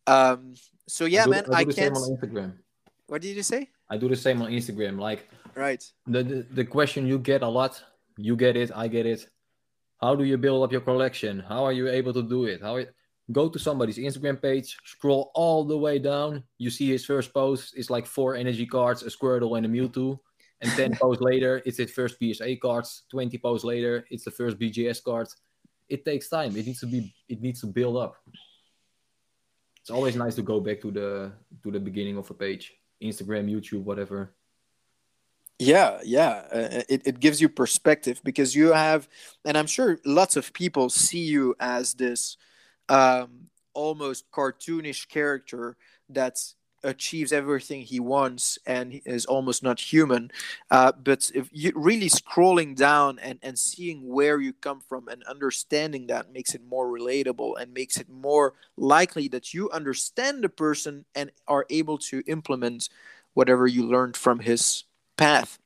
Um 0.06 0.56
so 0.88 1.06
yeah 1.06 1.24
I 1.24 1.26
do, 1.26 1.32
man 1.32 1.46
I, 1.52 1.58
i, 1.58 1.64
can't 1.64 1.76
same 1.76 1.96
on 1.96 2.18
Instagram. 2.18 2.54
what 3.08 3.22
did 3.22 3.36
you 3.36 3.44
say? 3.44 3.70
I 3.90 3.98
do 3.98 4.10
the 4.10 4.16
same 4.16 4.42
on 4.42 4.52
Instagram. 4.52 5.00
Like 5.00 5.30
right 5.58 5.84
the, 6.06 6.24
the 6.24 6.48
the 6.52 6.66
question 6.66 7.08
you 7.08 7.20
get 7.20 7.42
a 7.42 7.48
lot, 7.48 7.84
you 8.18 8.36
get 8.36 8.56
it, 8.56 8.72
I 8.76 8.88
get 8.88 9.06
it. 9.06 9.28
How 10.00 10.16
do 10.16 10.24
you 10.24 10.38
build 10.38 10.64
up 10.64 10.72
your 10.72 10.82
collection? 10.82 11.40
How 11.40 11.66
are 11.66 11.74
you 11.74 11.90
able 11.90 12.14
to 12.14 12.22
do 12.22 12.46
it? 12.46 12.62
How 12.62 12.76
it, 12.76 12.94
go 13.32 13.50
to 13.50 13.60
somebody's 13.60 13.98
Instagram 13.98 14.42
page, 14.42 14.78
scroll 14.86 15.32
all 15.34 15.64
the 15.66 15.78
way 15.78 16.00
down. 16.00 16.44
You 16.58 16.70
see 16.70 16.90
his 16.90 17.06
first 17.06 17.34
post 17.34 17.76
is 17.76 17.90
like 17.90 18.06
four 18.06 18.36
energy 18.36 18.66
cards, 18.66 19.04
a 19.04 19.10
Squirtle, 19.10 19.58
and 19.58 19.66
a 19.66 19.70
Mewtwo. 19.70 20.20
And 20.62 20.72
10 20.72 20.96
posts 21.02 21.22
later, 21.22 21.62
it's 21.66 21.78
his 21.78 21.92
first 21.92 22.18
PSA 22.22 22.58
cards. 22.58 23.04
20 23.10 23.38
posts 23.40 23.66
later, 23.66 24.06
it's 24.10 24.24
the 24.24 24.32
first 24.32 24.60
BGS 24.60 25.04
cards. 25.04 25.36
It 25.90 26.06
takes 26.06 26.30
time. 26.30 26.56
It 26.56 26.66
needs 26.66 26.80
to 26.82 26.88
be 26.88 27.14
it 27.28 27.42
needs 27.42 27.62
to 27.62 27.68
build 27.68 27.98
up. 27.98 28.16
It's 29.82 29.90
always 29.90 30.16
nice 30.16 30.36
to 30.36 30.42
go 30.42 30.60
back 30.60 30.82
to 30.82 30.92
the 30.92 31.32
to 31.64 31.72
the 31.72 31.80
beginning 31.80 32.18
of 32.18 32.30
a 32.30 32.34
page. 32.34 32.74
Instagram, 33.02 33.50
YouTube, 33.50 33.84
whatever. 33.84 34.37
Yeah, 35.60 36.00
yeah. 36.04 36.44
Uh, 36.52 36.82
it, 36.88 37.02
it 37.06 37.20
gives 37.20 37.42
you 37.42 37.50
perspective 37.50 38.22
because 38.24 38.56
you 38.56 38.74
have, 38.74 39.08
and 39.44 39.58
I'm 39.58 39.66
sure 39.66 39.98
lots 40.06 40.36
of 40.36 40.54
people 40.54 40.90
see 40.90 41.26
you 41.26 41.56
as 41.60 41.96
this 41.96 42.38
um, 42.90 43.50
almost 43.76 44.32
cartoonish 44.32 45.08
character 45.10 45.78
that 46.10 46.40
achieves 46.84 47.34
everything 47.34 47.82
he 47.82 48.00
wants 48.00 48.60
and 48.68 49.02
is 49.06 49.28
almost 49.28 49.64
not 49.64 49.80
human. 49.80 50.32
Uh, 50.72 50.92
but 50.92 51.32
if 51.36 51.50
you 51.52 51.72
really 51.76 52.08
scrolling 52.10 52.76
down 52.76 53.20
and, 53.20 53.40
and 53.44 53.60
seeing 53.60 54.08
where 54.08 54.40
you 54.42 54.54
come 54.54 54.80
from 54.80 55.08
and 55.08 55.24
understanding 55.26 56.08
that 56.08 56.32
makes 56.34 56.56
it 56.56 56.62
more 56.70 56.88
relatable 56.88 57.54
and 57.62 57.74
makes 57.74 57.98
it 58.00 58.08
more 58.10 58.54
likely 58.78 59.28
that 59.28 59.54
you 59.54 59.70
understand 59.72 60.44
the 60.44 60.50
person 60.50 61.06
and 61.16 61.32
are 61.48 61.66
able 61.70 61.98
to 61.98 62.24
implement 62.28 62.90
whatever 63.36 63.68
you 63.68 63.84
learned 63.86 64.18
from 64.18 64.40
his 64.40 64.86
path. 65.18 65.60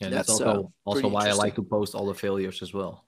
Yeah, 0.00 0.10
that's, 0.10 0.28
That's, 0.28 0.40
also 0.40 0.72
also 0.84 1.08
why 1.08 1.28
I 1.28 1.32
like 1.32 1.54
to 1.56 1.62
post 1.62 1.94
all 1.94 2.06
the 2.06 2.14
failures 2.14 2.62
as 2.62 2.72
well. 2.72 3.04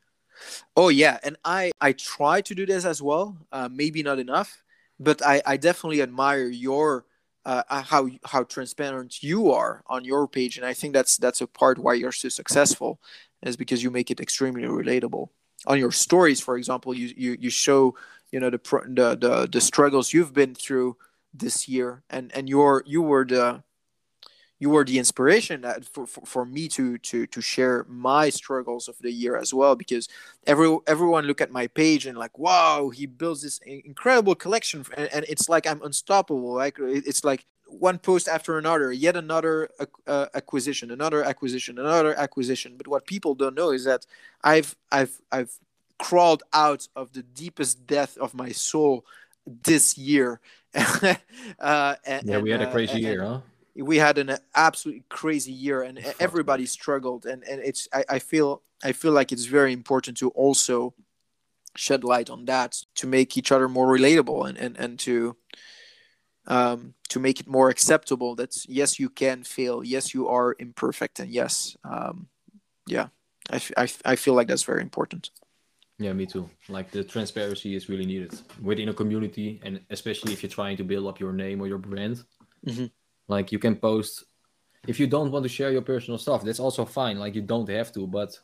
Oh 0.77 0.89
yeah, 0.89 1.18
and 1.22 1.36
I 1.44 1.70
I 1.81 1.93
try 1.93 2.40
to 2.40 2.55
do 2.55 2.66
this 2.66 2.85
as 2.85 3.01
well. 3.02 3.36
Uh, 3.52 3.68
maybe 3.70 4.02
not 4.02 4.18
enough, 4.18 4.62
but 4.98 5.24
I 5.24 5.43
I 5.47 5.56
definitely 5.56 6.02
admire 6.02 6.47
your 6.47 7.05
uh, 7.44 7.62
uh, 7.68 7.82
how 7.82 8.09
how 8.24 8.43
transparent 8.44 9.22
you 9.22 9.52
are 9.52 9.82
on 9.86 10.05
your 10.05 10.27
page, 10.27 10.56
and 10.56 10.66
I 10.66 10.74
think 10.74 10.94
that's 10.94 11.16
that's 11.16 11.40
a 11.40 11.47
part 11.47 11.78
why 11.78 11.94
you're 11.94 12.12
so 12.12 12.28
successful, 12.28 13.01
is 13.43 13.56
because 13.56 13.82
you 13.82 13.90
make 13.90 14.10
it 14.10 14.20
extremely 14.20 14.64
relatable. 14.64 15.28
On 15.66 15.78
your 15.78 15.93
stories, 15.93 16.40
for 16.40 16.56
example, 16.56 16.94
you 16.94 17.12
you 17.16 17.36
you 17.39 17.51
show 17.51 17.94
you 18.32 18.40
know 18.40 18.51
the 18.51 18.59
pro- 18.59 18.85
the 18.85 19.16
the, 19.16 19.48
the 19.51 19.60
struggles 19.60 20.12
you've 20.12 20.32
been 20.32 20.55
through 20.55 20.97
this 21.35 21.68
year, 21.68 22.02
and 22.10 22.32
and 22.35 22.48
you're 22.48 22.82
you 22.86 23.02
were 23.02 23.24
the 23.24 23.62
you 24.61 24.70
were 24.70 24.85
the 24.85 24.99
inspiration 24.99 25.62
that 25.62 25.85
for, 25.87 26.07
for, 26.07 26.20
for 26.24 26.45
me 26.45 26.69
to 26.69 26.99
to 26.99 27.27
to 27.27 27.41
share 27.41 27.85
my 27.89 28.28
struggles 28.31 28.87
of 28.87 28.97
the 28.99 29.11
year 29.11 29.37
as 29.37 29.53
well 29.53 29.74
because 29.74 30.09
every 30.47 30.77
everyone 30.87 31.24
look 31.24 31.41
at 31.41 31.51
my 31.51 31.66
page 31.66 32.07
and 32.07 32.16
like 32.16 32.39
wow 32.39 32.91
he 32.91 33.07
builds 33.07 33.43
this 33.43 33.59
incredible 33.66 34.35
collection 34.35 34.85
and, 34.97 35.09
and 35.12 35.24
it's 35.28 35.49
like 35.49 35.66
i'm 35.66 35.82
unstoppable 35.82 36.55
like 36.55 36.77
it's 36.78 37.24
like 37.24 37.47
one 37.66 37.99
post 37.99 38.28
after 38.28 38.59
another 38.59 38.93
yet 38.93 39.16
another 39.16 39.69
uh, 40.07 40.27
acquisition 40.35 40.91
another 40.91 41.24
acquisition 41.24 41.78
another 41.78 42.19
acquisition. 42.19 42.74
But 42.77 42.89
what 42.89 43.07
people 43.07 43.35
don't 43.35 43.55
know 43.55 43.70
is 43.70 43.85
that 43.85 44.07
i've 44.43 44.77
i've 44.91 45.20
i've 45.31 45.53
crawled 45.99 46.43
out 46.53 46.89
of 46.97 47.12
the 47.12 47.23
deepest 47.23 47.87
depth 47.87 48.16
of 48.19 48.35
my 48.35 48.51
soul 48.51 49.05
this 49.47 49.97
year. 49.97 50.41
Uh, 51.59 51.97
and, 52.07 52.28
yeah 52.28 52.39
we 52.39 52.51
had 52.51 52.62
a 52.62 52.70
crazy 52.70 52.95
uh, 53.05 53.11
year 53.11 53.24
huh 53.24 53.41
we 53.76 53.98
had 53.98 54.18
an 54.18 54.36
absolutely 54.55 55.05
crazy 55.09 55.52
year 55.52 55.82
and 55.82 55.98
everybody 56.18 56.66
struggled. 56.66 57.26
And, 57.26 57.44
and 57.44 57.60
it's 57.60 57.88
I, 57.92 58.05
I 58.09 58.18
feel 58.18 58.62
i 58.82 58.92
feel 58.92 59.12
like 59.12 59.30
it's 59.30 59.44
very 59.44 59.72
important 59.72 60.16
to 60.16 60.30
also 60.30 60.94
shed 61.76 62.02
light 62.02 62.30
on 62.30 62.47
that 62.47 62.82
to 62.97 63.06
make 63.06 63.36
each 63.36 63.52
other 63.52 63.68
more 63.68 63.86
relatable 63.86 64.48
and 64.48 64.59
and, 64.59 64.76
and 64.78 64.98
to 64.98 65.36
um, 66.47 66.94
to 67.10 67.20
make 67.20 67.38
it 67.38 67.47
more 67.47 67.68
acceptable 67.68 68.34
that 68.34 68.56
yes 68.66 68.98
you 68.98 69.09
can 69.09 69.44
fail. 69.44 69.84
Yes 69.84 70.14
you 70.14 70.28
are 70.28 70.56
imperfect. 70.59 71.20
And 71.20 71.30
yes 71.30 71.76
um, 71.84 72.28
yeah 72.86 73.09
I, 73.51 73.60
I, 73.76 73.88
I 74.05 74.16
feel 74.16 74.34
like 74.34 74.48
that's 74.48 74.64
very 74.64 74.82
important. 74.82 75.30
Yeah 75.98 76.12
me 76.12 76.26
too. 76.26 76.48
Like 76.68 76.90
the 76.90 77.05
transparency 77.05 77.74
is 77.74 77.88
really 77.88 78.06
needed 78.06 78.32
within 78.62 78.88
a 78.88 78.94
community. 78.94 79.60
And 79.62 79.80
especially 79.90 80.32
if 80.32 80.42
you're 80.42 80.51
trying 80.51 80.76
to 80.78 80.84
build 80.84 81.06
up 81.06 81.20
your 81.20 81.32
name 81.32 81.60
or 81.60 81.68
your 81.68 81.78
brand. 81.78 82.24
Mm-hmm. 82.66 82.86
Like 83.31 83.52
you 83.52 83.61
can 83.61 83.77
post 83.77 84.24
if 84.86 84.98
you 84.98 85.07
don't 85.07 85.31
want 85.31 85.44
to 85.44 85.48
share 85.48 85.70
your 85.70 85.82
personal 85.82 86.19
stuff, 86.19 86.43
that's 86.43 86.61
also 86.61 86.85
fine. 86.85 87.19
Like 87.19 87.35
you 87.35 87.43
don't 87.43 87.69
have 87.69 87.93
to, 87.93 88.07
but 88.07 88.39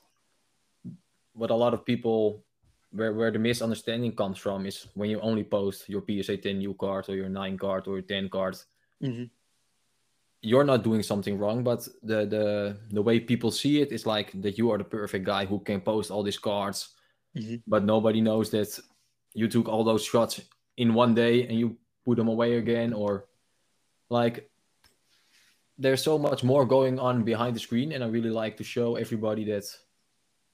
what 1.33 1.51
a 1.51 1.55
lot 1.55 1.75
of 1.75 1.85
people 1.85 2.45
where 2.93 3.13
where 3.13 3.31
the 3.31 3.39
misunderstanding 3.39 4.15
comes 4.15 4.39
from 4.39 4.67
is 4.67 4.87
when 4.95 5.11
you 5.11 5.21
only 5.21 5.45
post 5.45 5.89
your 5.89 6.03
PSA 6.07 6.37
10 6.37 6.59
new 6.59 6.75
card 6.75 7.09
or 7.09 7.17
your 7.17 7.29
9 7.29 7.59
card 7.59 7.89
or 7.89 7.95
your 7.95 8.03
10 8.03 8.29
card. 8.29 8.57
Mm-hmm. 9.03 9.25
You're 10.43 10.65
not 10.65 10.85
doing 10.85 11.03
something 11.03 11.39
wrong, 11.39 11.65
but 11.65 11.89
the 12.03 12.27
the 12.27 12.77
the 12.91 13.03
way 13.03 13.19
people 13.19 13.51
see 13.51 13.81
it 13.81 13.91
is 13.91 14.07
like 14.07 14.31
that 14.43 14.59
you 14.59 14.71
are 14.71 14.79
the 14.79 14.85
perfect 14.85 15.25
guy 15.25 15.47
who 15.47 15.59
can 15.59 15.81
post 15.81 16.11
all 16.11 16.23
these 16.23 16.39
cards, 16.39 16.95
mm-hmm. 17.35 17.57
but 17.67 17.83
nobody 17.83 18.21
knows 18.21 18.51
that 18.51 18.79
you 19.35 19.49
took 19.49 19.69
all 19.69 19.85
those 19.85 20.05
shots 20.05 20.41
in 20.77 20.95
one 20.95 21.15
day 21.15 21.47
and 21.49 21.59
you 21.59 21.77
put 22.05 22.17
them 22.17 22.29
away 22.29 22.59
again, 22.59 22.93
or 22.93 23.25
like 24.11 24.49
there's 25.79 26.03
so 26.03 26.19
much 26.19 26.43
more 26.43 26.65
going 26.65 26.99
on 26.99 27.23
behind 27.23 27.55
the 27.55 27.61
screen 27.61 27.93
and 27.93 28.03
i 28.03 28.07
really 28.07 28.31
like 28.31 28.57
to 28.57 28.65
show 28.65 28.97
everybody 28.97 29.45
that 29.45 29.65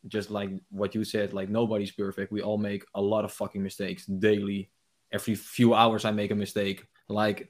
just 0.09 0.31
like 0.31 0.51
what 0.71 0.95
you 0.95 1.05
said 1.05 1.33
like 1.33 1.49
nobody's 1.49 1.93
perfect. 1.93 2.33
We 2.33 2.43
all 2.43 2.59
make 2.59 2.85
a 2.95 3.01
lot 3.01 3.25
of 3.25 3.33
fucking 3.33 3.63
mistakes 3.63 4.07
daily. 4.07 4.71
Every 5.13 5.35
few 5.35 5.75
hours 5.75 6.05
i 6.05 6.11
make 6.11 6.31
a 6.31 6.35
mistake. 6.35 6.85
Like 7.09 7.49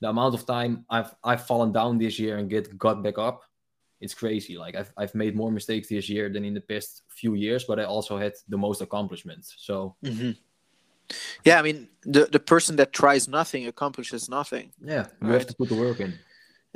the 0.00 0.08
amount 0.08 0.34
of 0.34 0.46
time 0.46 0.84
i've 0.90 1.14
i've 1.24 1.46
fallen 1.46 1.72
down 1.72 1.98
this 1.98 2.18
year 2.18 2.38
and 2.38 2.50
get 2.50 2.76
got 2.76 3.02
back 3.02 3.18
up 3.18 3.42
it's 4.00 4.14
crazy. 4.14 4.58
Like 4.58 4.74
i've, 4.74 4.92
I've 4.96 5.14
made 5.14 5.36
more 5.36 5.50
mistakes 5.50 5.88
this 5.88 6.08
year 6.08 6.28
than 6.28 6.44
in 6.44 6.54
the 6.54 6.60
past 6.60 7.02
few 7.08 7.34
years 7.34 7.64
but 7.64 7.78
i 7.80 7.84
also 7.84 8.18
had 8.18 8.34
the 8.48 8.58
most 8.58 8.80
accomplishments 8.82 9.54
so. 9.58 9.96
Mm-hmm. 10.04 10.32
yeah 11.44 11.58
i 11.58 11.62
mean 11.62 11.88
the 12.02 12.26
the 12.26 12.40
person 12.40 12.76
that 12.76 12.92
tries 12.92 13.28
nothing 13.28 13.66
accomplishes 13.66 14.28
nothing. 14.28 14.72
Yeah 14.82 15.06
you 15.22 15.28
right? 15.28 15.38
have 15.38 15.46
to 15.46 15.54
put 15.54 15.68
the 15.68 15.76
work 15.76 16.00
in 16.00 16.18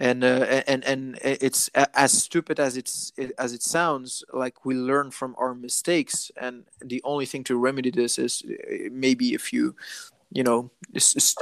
and 0.00 0.24
uh, 0.24 0.62
and 0.66 0.82
and 0.84 1.18
it's 1.22 1.68
as 1.74 2.10
stupid 2.10 2.58
as 2.58 2.78
it's 2.78 3.12
as 3.38 3.52
it 3.52 3.62
sounds 3.62 4.24
like 4.32 4.64
we 4.64 4.74
learn 4.74 5.10
from 5.10 5.36
our 5.38 5.54
mistakes. 5.54 6.30
And 6.40 6.64
the 6.80 7.02
only 7.04 7.26
thing 7.26 7.44
to 7.44 7.58
remedy 7.58 7.90
this 7.90 8.18
is 8.18 8.42
uh, 8.48 8.88
maybe 8.90 9.34
if 9.34 9.52
you 9.52 9.76
you 10.32 10.42
know 10.42 10.70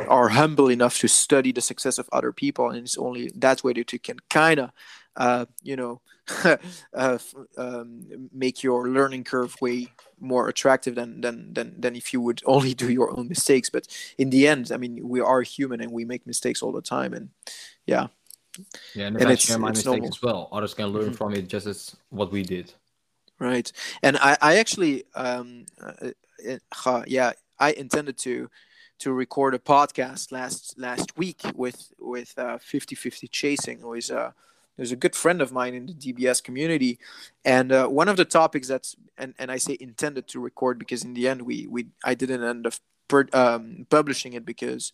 are 0.09 0.29
humble 0.29 0.69
enough 0.71 0.99
to 0.99 1.09
study 1.09 1.53
the 1.53 1.61
success 1.61 1.99
of 1.99 2.09
other 2.11 2.33
people 2.33 2.71
and 2.71 2.79
it's 2.79 2.99
only 2.99 3.31
that 3.37 3.63
way 3.63 3.73
that 3.75 3.93
you 3.93 3.99
can 3.99 4.17
kind 4.31 4.59
of 4.61 4.71
uh, 5.17 5.45
you 5.63 5.77
know 5.77 6.01
uh, 6.95 7.19
um, 7.57 8.29
make 8.33 8.63
your 8.63 8.89
learning 8.89 9.25
curve 9.25 9.55
way 9.61 9.89
more 10.21 10.49
attractive 10.49 10.95
than, 10.95 11.21
than 11.21 11.53
than 11.55 11.81
than 11.81 11.95
if 11.95 12.13
you 12.13 12.21
would 12.21 12.43
only 12.47 12.75
do 12.75 12.91
your 12.91 13.17
own 13.17 13.29
mistakes. 13.29 13.71
But 13.71 13.87
in 14.17 14.31
the 14.31 14.49
end 14.49 14.73
i 14.73 14.77
mean 14.77 15.09
we 15.09 15.21
are 15.21 15.43
human 15.43 15.81
and 15.81 15.93
we 15.93 16.05
make 16.05 16.27
mistakes 16.27 16.61
all 16.61 16.73
the 16.73 16.83
time. 16.83 17.15
And 17.15 17.29
yeah 17.87 18.09
yeah, 18.95 19.07
and, 19.07 19.17
and 19.17 19.29
I 19.29 19.35
share 19.35 19.59
my 19.59 19.71
mistake 19.71 19.87
normal. 19.87 20.09
as 20.09 20.23
well, 20.23 20.49
others 20.53 20.75
can 20.75 20.87
learn 20.87 21.07
mm-hmm. 21.07 21.15
from 21.15 21.35
it 21.35 21.49
just 21.49 21.67
as 21.67 21.97
what 22.11 22.33
we 22.33 22.43
did. 22.43 22.73
Right, 23.39 23.71
and 24.03 24.17
I, 24.17 24.37
I 24.41 24.57
actually, 24.59 25.05
um, 25.15 25.67
uh, 25.81 26.11
uh, 26.85 27.03
yeah, 27.07 27.33
I 27.59 27.73
intended 27.73 28.19
to 28.19 28.51
to 29.01 29.13
record 29.13 29.55
a 29.55 29.59
podcast 29.59 30.33
last 30.33 30.79
last 30.79 31.17
week 31.17 31.43
with 31.55 31.93
with 31.99 32.35
uh, 32.37 32.59
50-50 32.59 33.31
chasing, 33.31 33.81
who 33.81 33.95
is 33.95 34.11
a 34.11 34.35
there's 34.77 34.93
a 34.93 34.97
good 34.97 35.17
friend 35.17 35.43
of 35.43 35.53
mine 35.53 35.75
in 35.75 35.87
the 35.87 35.93
DBS 35.93 36.43
community, 36.43 36.99
and 37.45 37.73
uh, 37.73 37.87
one 37.89 38.09
of 38.09 38.17
the 38.17 38.25
topics 38.25 38.69
that's 38.69 38.97
and, 39.19 39.35
and 39.39 39.51
I 39.51 39.59
say 39.59 39.77
intended 39.81 40.29
to 40.29 40.41
record 40.41 40.79
because 40.79 41.05
in 41.05 41.15
the 41.15 41.29
end 41.29 41.43
we 41.43 41.67
we 41.67 41.87
I 42.05 42.15
didn't 42.15 42.45
end 42.45 42.67
up 42.67 42.75
per, 43.09 43.27
um, 43.33 43.87
publishing 43.91 44.35
it 44.35 44.45
because 44.45 44.93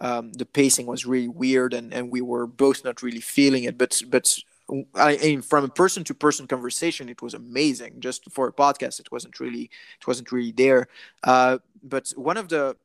um, 0.00 0.32
the 0.32 0.46
pacing 0.46 0.86
was 0.86 1.06
really 1.06 1.28
weird 1.28 1.74
and, 1.74 1.92
and 1.92 2.10
we 2.10 2.20
were 2.20 2.46
both 2.46 2.84
not 2.84 3.02
really 3.02 3.20
feeling 3.20 3.64
it 3.64 3.76
but 3.78 4.02
but 4.08 4.38
I 4.94 5.16
mean, 5.16 5.42
from 5.42 5.64
a 5.64 5.68
person 5.68 6.04
to 6.04 6.14
person 6.14 6.46
conversation, 6.46 7.08
it 7.08 7.22
was 7.22 7.34
amazing. 7.34 8.00
Just 8.00 8.30
for 8.30 8.48
a 8.48 8.52
podcast, 8.52 9.00
it 9.00 9.10
wasn't 9.10 9.40
really, 9.40 9.70
it 9.98 10.06
wasn't 10.06 10.30
really 10.30 10.52
there. 10.52 10.88
Uh, 11.24 11.58
but 11.82 12.10
one 12.10 12.36
of 12.36 12.48
the 12.48 12.76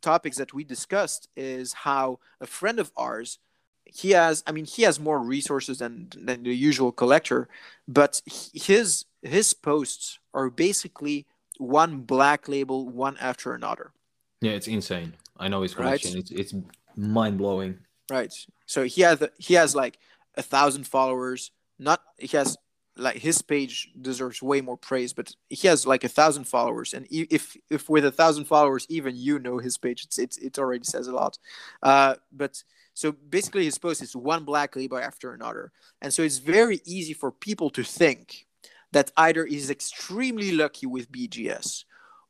topics 0.00 0.36
that 0.36 0.52
we 0.54 0.64
discussed 0.64 1.28
is 1.36 1.72
how 1.72 2.18
a 2.40 2.46
friend 2.46 2.78
of 2.78 2.92
ours, 2.96 3.38
he 3.84 4.10
has, 4.10 4.42
I 4.46 4.52
mean, 4.52 4.64
he 4.64 4.82
has 4.82 5.00
more 5.00 5.18
resources 5.18 5.78
than 5.78 6.08
than 6.16 6.42
the 6.44 6.54
usual 6.54 6.92
collector, 6.92 7.48
but 7.88 8.22
his 8.52 9.06
his 9.22 9.52
posts 9.52 10.18
are 10.32 10.50
basically 10.50 11.26
one 11.58 12.00
black 12.00 12.48
label, 12.48 12.88
one 12.88 13.16
after 13.20 13.52
another. 13.52 13.92
Yeah, 14.40 14.52
it's 14.52 14.68
insane. 14.68 15.14
I 15.40 15.48
know 15.48 15.62
his 15.62 15.74
collection. 15.74 16.14
Right? 16.14 16.30
It's 16.30 16.30
it's 16.30 16.54
mind 16.96 17.38
blowing. 17.38 17.78
Right. 18.10 18.32
So 18.66 18.84
he 18.84 19.02
has 19.02 19.22
he 19.38 19.54
has 19.54 19.74
like 19.74 19.98
a 20.36 20.42
thousand 20.42 20.86
followers. 20.86 21.50
Not 21.78 22.00
he 22.18 22.36
has 22.36 22.56
like 22.96 23.16
his 23.16 23.40
page 23.42 23.90
deserves 24.00 24.42
way 24.42 24.60
more 24.60 24.76
praise, 24.76 25.12
but 25.12 25.34
he 25.48 25.66
has 25.68 25.86
like 25.86 26.04
a 26.04 26.08
thousand 26.08 26.44
followers, 26.44 26.92
and 26.92 27.06
if 27.10 27.56
if 27.70 27.88
with 27.88 28.04
a 28.04 28.12
thousand 28.12 28.44
followers, 28.44 28.86
even 28.88 29.16
you 29.16 29.38
know 29.38 29.58
his 29.58 29.78
page, 29.78 30.04
it's, 30.04 30.18
it's 30.18 30.36
it 30.38 30.58
already 30.58 30.84
says 30.84 31.06
a 31.06 31.12
lot. 31.12 31.38
Uh, 31.82 32.16
but 32.32 32.62
so 32.94 33.12
basically, 33.12 33.64
his 33.64 33.78
post 33.78 34.02
is 34.02 34.14
one 34.14 34.44
black 34.44 34.76
label 34.76 34.98
after 34.98 35.32
another, 35.32 35.72
and 36.02 36.12
so 36.12 36.22
it's 36.22 36.38
very 36.38 36.80
easy 36.84 37.14
for 37.14 37.32
people 37.32 37.70
to 37.70 37.82
think 37.82 38.46
that 38.92 39.12
either 39.16 39.46
he's 39.46 39.70
extremely 39.70 40.52
lucky 40.52 40.86
with 40.86 41.12
BGS, 41.12 41.84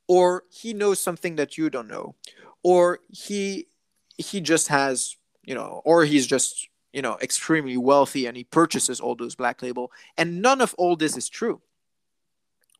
or 0.07 0.43
he 0.49 0.73
knows 0.73 0.99
something 0.99 1.35
that 1.35 1.57
you 1.57 1.69
don't 1.69 1.87
know, 1.87 2.15
or 2.63 2.99
he 3.09 3.67
he 4.17 4.41
just 4.41 4.67
has 4.67 5.15
you 5.43 5.55
know 5.55 5.81
or 5.85 6.05
he's 6.05 6.27
just 6.27 6.67
you 6.93 7.01
know 7.01 7.17
extremely 7.21 7.77
wealthy 7.77 8.25
and 8.25 8.37
he 8.37 8.43
purchases 8.43 8.99
all 8.99 9.15
those 9.15 9.35
black 9.35 9.61
label. 9.61 9.91
And 10.17 10.41
none 10.41 10.61
of 10.61 10.73
all 10.77 10.95
this 10.95 11.17
is 11.17 11.29
true 11.29 11.61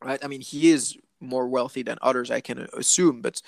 right? 0.03 0.23
I 0.23 0.27
mean 0.27 0.41
he 0.41 0.69
is 0.69 0.97
more 1.19 1.47
wealthy 1.47 1.83
than 1.83 1.99
others 2.01 2.31
i 2.31 2.39
can 2.41 2.67
assume 2.75 3.21
but 3.21 3.43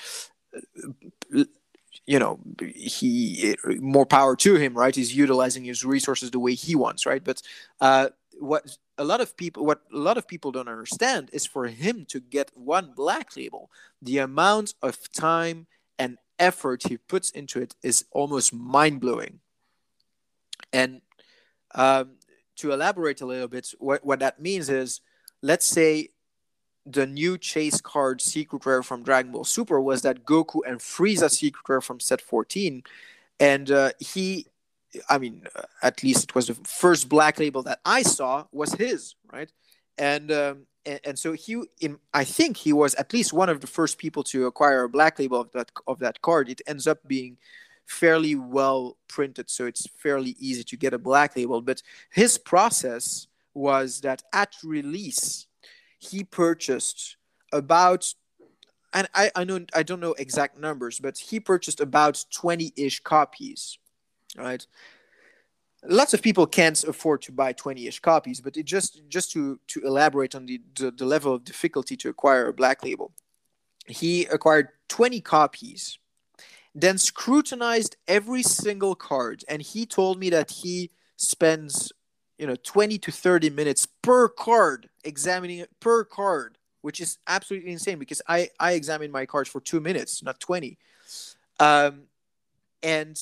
you 2.06 2.20
know 2.20 2.40
he 2.76 3.56
more 3.80 4.06
power 4.06 4.36
to 4.36 4.56
him 4.56 4.74
right? 4.76 4.96
He's 4.96 5.16
utilizing 5.16 5.64
his 5.64 5.84
resources 5.84 6.32
the 6.32 6.40
way 6.40 6.54
he 6.54 6.76
wants 6.76 7.06
right? 7.06 7.24
But 7.24 7.42
uh 7.82 8.10
what 8.40 8.78
a 8.98 9.04
lot 9.04 9.22
of 9.22 9.36
people 9.38 9.66
what 9.66 9.82
a 9.92 9.98
lot 9.98 10.18
of 10.18 10.28
people 10.28 10.52
don't 10.52 10.68
understand 10.68 11.30
is 11.34 11.46
for 11.46 11.68
him 11.68 12.06
to 12.10 12.20
get 12.20 12.52
one 12.56 12.94
black 12.96 13.36
label 13.36 13.72
the 14.02 14.20
amount 14.20 14.74
of 14.82 15.12
time 15.12 15.68
effort 16.44 16.84
he 16.88 16.98
puts 16.98 17.32
into 17.32 17.62
it 17.62 17.76
is 17.82 18.06
almost 18.12 18.54
mind 18.54 19.00
blowing. 19.00 19.40
And 20.72 21.02
um, 21.74 22.18
to 22.58 22.72
elaborate 22.72 23.22
a 23.22 23.26
little 23.26 23.48
bit, 23.48 23.74
what, 23.80 24.06
what 24.06 24.20
that 24.20 24.40
means 24.40 24.70
is 24.70 25.02
let's 25.42 25.66
say 25.66 26.10
the 26.86 27.08
new 27.08 27.38
chase 27.38 27.80
card 27.80 28.22
secret 28.22 28.66
rare 28.66 28.84
from 28.84 29.04
Dragon 29.04 29.32
Ball 29.32 29.46
Super 29.46 29.80
was 29.80 30.02
that 30.02 30.26
Goku 30.26 30.60
and 30.68 30.80
Frieza 30.80 31.30
secret 31.30 31.64
rare 31.70 31.82
from 31.82 32.00
set 32.00 32.22
14. 32.22 32.84
And 33.40 33.72
uh, 33.72 33.92
he, 34.00 34.48
I 35.10 35.18
mean, 35.18 35.44
at 35.82 36.04
least 36.04 36.26
it 36.26 36.36
was 36.36 36.48
the 36.48 36.56
first 36.56 37.08
black 37.08 37.40
label 37.40 37.64
that 37.64 37.80
I 37.86 38.04
saw 38.04 38.46
was 38.52 38.74
his, 38.74 39.16
right? 39.32 39.52
And 39.98 40.32
um, 40.32 40.68
and, 40.86 41.00
and, 41.04 41.20
so 41.20 41.34
he 41.34 41.62
in 41.82 41.98
i 42.14 42.24
think 42.24 42.58
he 42.58 42.74
was 42.74 42.94
at 42.96 43.14
least 43.14 43.34
one 43.34 43.50
of 43.50 43.62
the 43.62 43.68
first 43.68 43.98
people 43.98 44.24
to 44.24 44.46
acquire 44.46 44.84
a 44.84 44.90
black 44.90 45.20
label 45.20 45.42
of 45.42 45.52
that 45.52 45.72
of 45.88 46.00
that 46.00 46.22
card 46.22 46.50
it 46.50 46.62
ends 46.68 46.88
up 46.88 47.00
being 47.08 47.38
fairly 47.86 48.36
well 48.36 48.98
printed, 49.08 49.50
so 49.50 49.66
it's 49.66 49.88
fairly 49.98 50.36
easy 50.40 50.64
to 50.64 50.78
get 50.78 50.94
a 50.94 50.98
black 50.98 51.36
label. 51.36 51.62
But 51.62 51.82
his 52.12 52.38
process 52.38 53.28
was 53.54 54.02
that 54.02 54.24
at 54.34 54.56
release, 54.64 55.48
he 56.00 56.24
purchased 56.24 57.18
about 57.52 58.14
and 58.96 59.08
I, 59.16 59.32
I 59.36 59.44
know 59.44 59.66
I 59.74 59.82
don't 59.82 60.00
know 60.00 60.14
exact 60.14 60.60
numbers, 60.60 61.00
but 61.00 61.18
he 61.18 61.40
purchased 61.40 61.80
about 61.80 62.24
20-ish 62.32 63.00
copies. 63.00 63.80
Right. 64.38 64.66
Lots 65.86 66.14
of 66.14 66.22
people 66.22 66.48
can't 66.48 66.82
afford 66.84 67.22
to 67.24 67.32
buy 67.32 67.54
20-ish 67.54 68.00
copies, 68.00 68.40
but 68.40 68.56
it 68.58 68.66
just 68.66 69.02
just 69.10 69.32
to 69.32 69.60
to 69.68 69.82
elaborate 69.82 70.36
on 70.36 70.46
the, 70.46 70.62
the, 70.76 70.92
the 70.92 71.06
level 71.06 71.34
of 71.34 71.44
difficulty 71.44 71.98
to 71.98 72.10
acquire 72.10 72.48
a 72.48 72.54
black 72.54 72.84
label. 72.84 73.12
He 73.86 74.26
acquired 74.26 74.70
20 74.88 75.20
copies, 75.20 76.00
then 76.74 76.98
scrutinized 76.98 77.98
every 78.08 78.44
single 78.44 78.96
card, 78.96 79.44
and 79.50 79.62
he 79.62 79.86
told 79.86 80.20
me 80.20 80.30
that 80.30 80.52
he 80.52 80.92
spends 81.18 81.92
you 82.38 82.48
know 82.48 82.56
20 82.56 82.98
to 82.98 83.12
30 83.12 83.50
minutes 83.50 83.86
per 84.02 84.28
card 84.28 84.90
examining 85.04 85.60
it 85.60 85.70
per 85.80 86.04
card 86.04 86.58
which 86.84 87.00
is 87.00 87.18
absolutely 87.28 87.72
insane 87.72 87.98
because 87.98 88.22
I 88.28 88.50
I 88.60 88.74
examined 88.74 89.12
my 89.12 89.26
cards 89.26 89.50
for 89.50 89.62
two 89.62 89.80
minutes, 89.80 90.22
not 90.22 90.40
twenty, 90.40 90.78
um, 91.60 92.04
and 92.84 93.20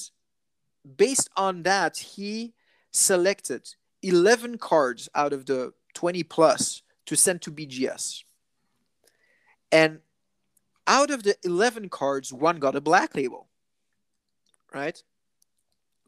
based 0.98 1.30
on 1.36 1.64
that, 1.64 1.98
he 1.98 2.54
selected 2.92 3.76
eleven 4.02 4.58
cards 4.58 5.10
out 5.16 5.34
of 5.34 5.46
the 5.46 5.74
twenty 5.94 6.24
plus 6.24 6.82
to 7.06 7.16
send 7.16 7.42
to 7.44 7.52
BGS, 7.52 8.24
and 9.72 10.00
out 10.88 11.12
of 11.12 11.24
the 11.24 11.36
eleven 11.44 11.90
cards, 11.90 12.34
one 12.34 12.60
got 12.60 12.76
a 12.76 12.82
black 12.82 13.16
label, 13.16 13.48
right? 14.74 15.02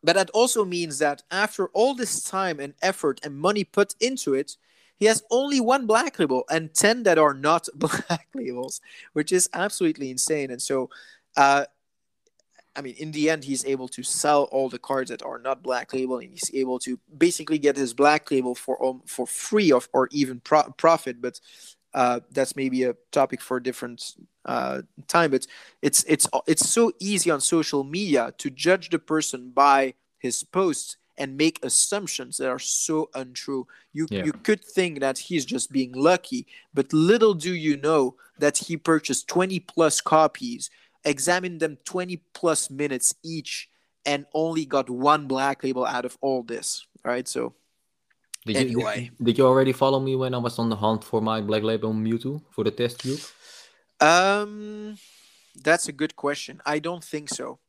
But 0.04 0.16
that 0.18 0.30
also 0.32 0.66
means 0.66 1.00
that 1.00 1.24
after 1.32 1.68
all 1.70 1.96
this 1.96 2.22
time 2.22 2.60
and 2.60 2.74
effort 2.82 3.22
and 3.24 3.38
money 3.38 3.64
put 3.64 3.96
into 4.02 4.34
it, 4.34 4.58
he 4.98 5.06
has 5.06 5.24
only 5.32 5.60
one 5.62 5.88
black 5.88 6.20
label 6.20 6.44
and 6.50 6.74
10 6.74 7.04
that 7.04 7.18
are 7.18 7.34
not 7.34 7.68
black 7.76 8.28
labels, 8.34 8.82
which 9.14 9.32
is 9.32 9.50
absolutely 9.54 10.10
insane. 10.10 10.52
And 10.52 10.62
so, 10.62 10.90
uh, 11.38 11.66
I 12.76 12.82
mean, 12.82 12.96
in 12.98 13.12
the 13.12 13.30
end, 13.30 13.44
he's 13.44 13.66
able 13.66 13.88
to 13.90 14.04
sell 14.04 14.44
all 14.46 14.70
the 14.70 14.80
cards 14.80 15.10
that 15.10 15.22
are 15.22 15.38
not 15.38 15.62
black 15.62 15.94
label, 15.94 16.18
and 16.18 16.30
he's 16.30 16.52
able 16.54 16.80
to 16.80 17.00
basically 17.18 17.60
get 17.60 17.78
his 17.78 17.94
black 17.94 18.32
label 18.32 18.56
for 18.56 18.84
um, 18.84 19.02
for 19.06 19.28
free 19.28 19.72
of 19.72 19.88
or 19.94 20.10
even 20.12 20.40
pro- 20.40 20.72
profit. 20.78 21.22
But 21.22 21.40
uh, 21.94 22.22
that's 22.32 22.56
maybe 22.56 22.84
a 22.84 22.96
topic 23.12 23.42
for 23.42 23.58
a 23.58 23.64
different 23.64 24.16
uh, 24.46 24.82
time. 25.08 25.32
But 25.32 25.46
it's 25.82 26.04
it's 26.08 26.28
it's 26.48 26.68
so 26.68 26.92
easy 27.00 27.30
on 27.30 27.42
social 27.42 27.84
media 27.84 28.34
to 28.40 28.50
judge 28.50 28.90
the 28.90 29.00
person 29.00 29.52
by 29.52 29.94
his 30.18 30.44
posts 30.44 30.98
and 31.18 31.38
make 31.38 31.64
assumptions 31.64 32.38
that 32.38 32.50
are 32.50 32.60
so 32.60 33.10
untrue. 33.14 33.68
You 33.92 34.08
yeah. 34.10 34.24
you 34.26 34.34
could 34.34 34.64
think 34.64 35.00
that 35.00 35.18
he's 35.18 35.46
just 35.46 35.72
being 35.72 35.92
lucky, 35.92 36.48
but 36.74 36.92
little 36.92 37.34
do 37.34 37.54
you 37.54 37.78
know 37.78 38.16
that 38.40 38.58
he 38.58 38.78
purchased 38.78 39.28
20 39.28 39.60
plus 39.60 40.02
copies, 40.02 40.72
examined 41.06 41.60
them 41.60 41.78
20 41.86 42.22
plus 42.34 42.70
minutes 42.70 43.16
each, 43.24 43.70
and 44.06 44.26
only 44.34 44.66
got 44.66 44.90
one 44.90 45.28
black 45.28 45.64
label 45.64 45.86
out 45.86 46.06
of 46.06 46.18
all 46.22 46.44
this. 46.44 46.86
Right? 47.04 47.28
So 47.28 47.54
did 48.46 48.58
anyway. 48.58 49.04
You, 49.04 49.10
did, 49.10 49.26
did 49.26 49.38
you 49.38 49.46
already 49.46 49.74
follow 49.74 50.00
me 50.00 50.16
when 50.16 50.34
I 50.34 50.38
was 50.38 50.60
on 50.60 50.70
the 50.70 50.76
hunt 50.76 51.04
for 51.04 51.22
my 51.22 51.42
black 51.42 51.64
label 51.64 51.94
Mewtwo 51.94 52.42
for 52.52 52.64
the 52.64 52.72
test 52.72 53.00
tube? 53.00 53.20
Um 54.00 54.98
that's 55.62 55.88
a 55.88 55.92
good 55.92 56.16
question. 56.16 56.62
I 56.66 56.80
don't 56.80 57.04
think 57.04 57.30
so. 57.30 57.60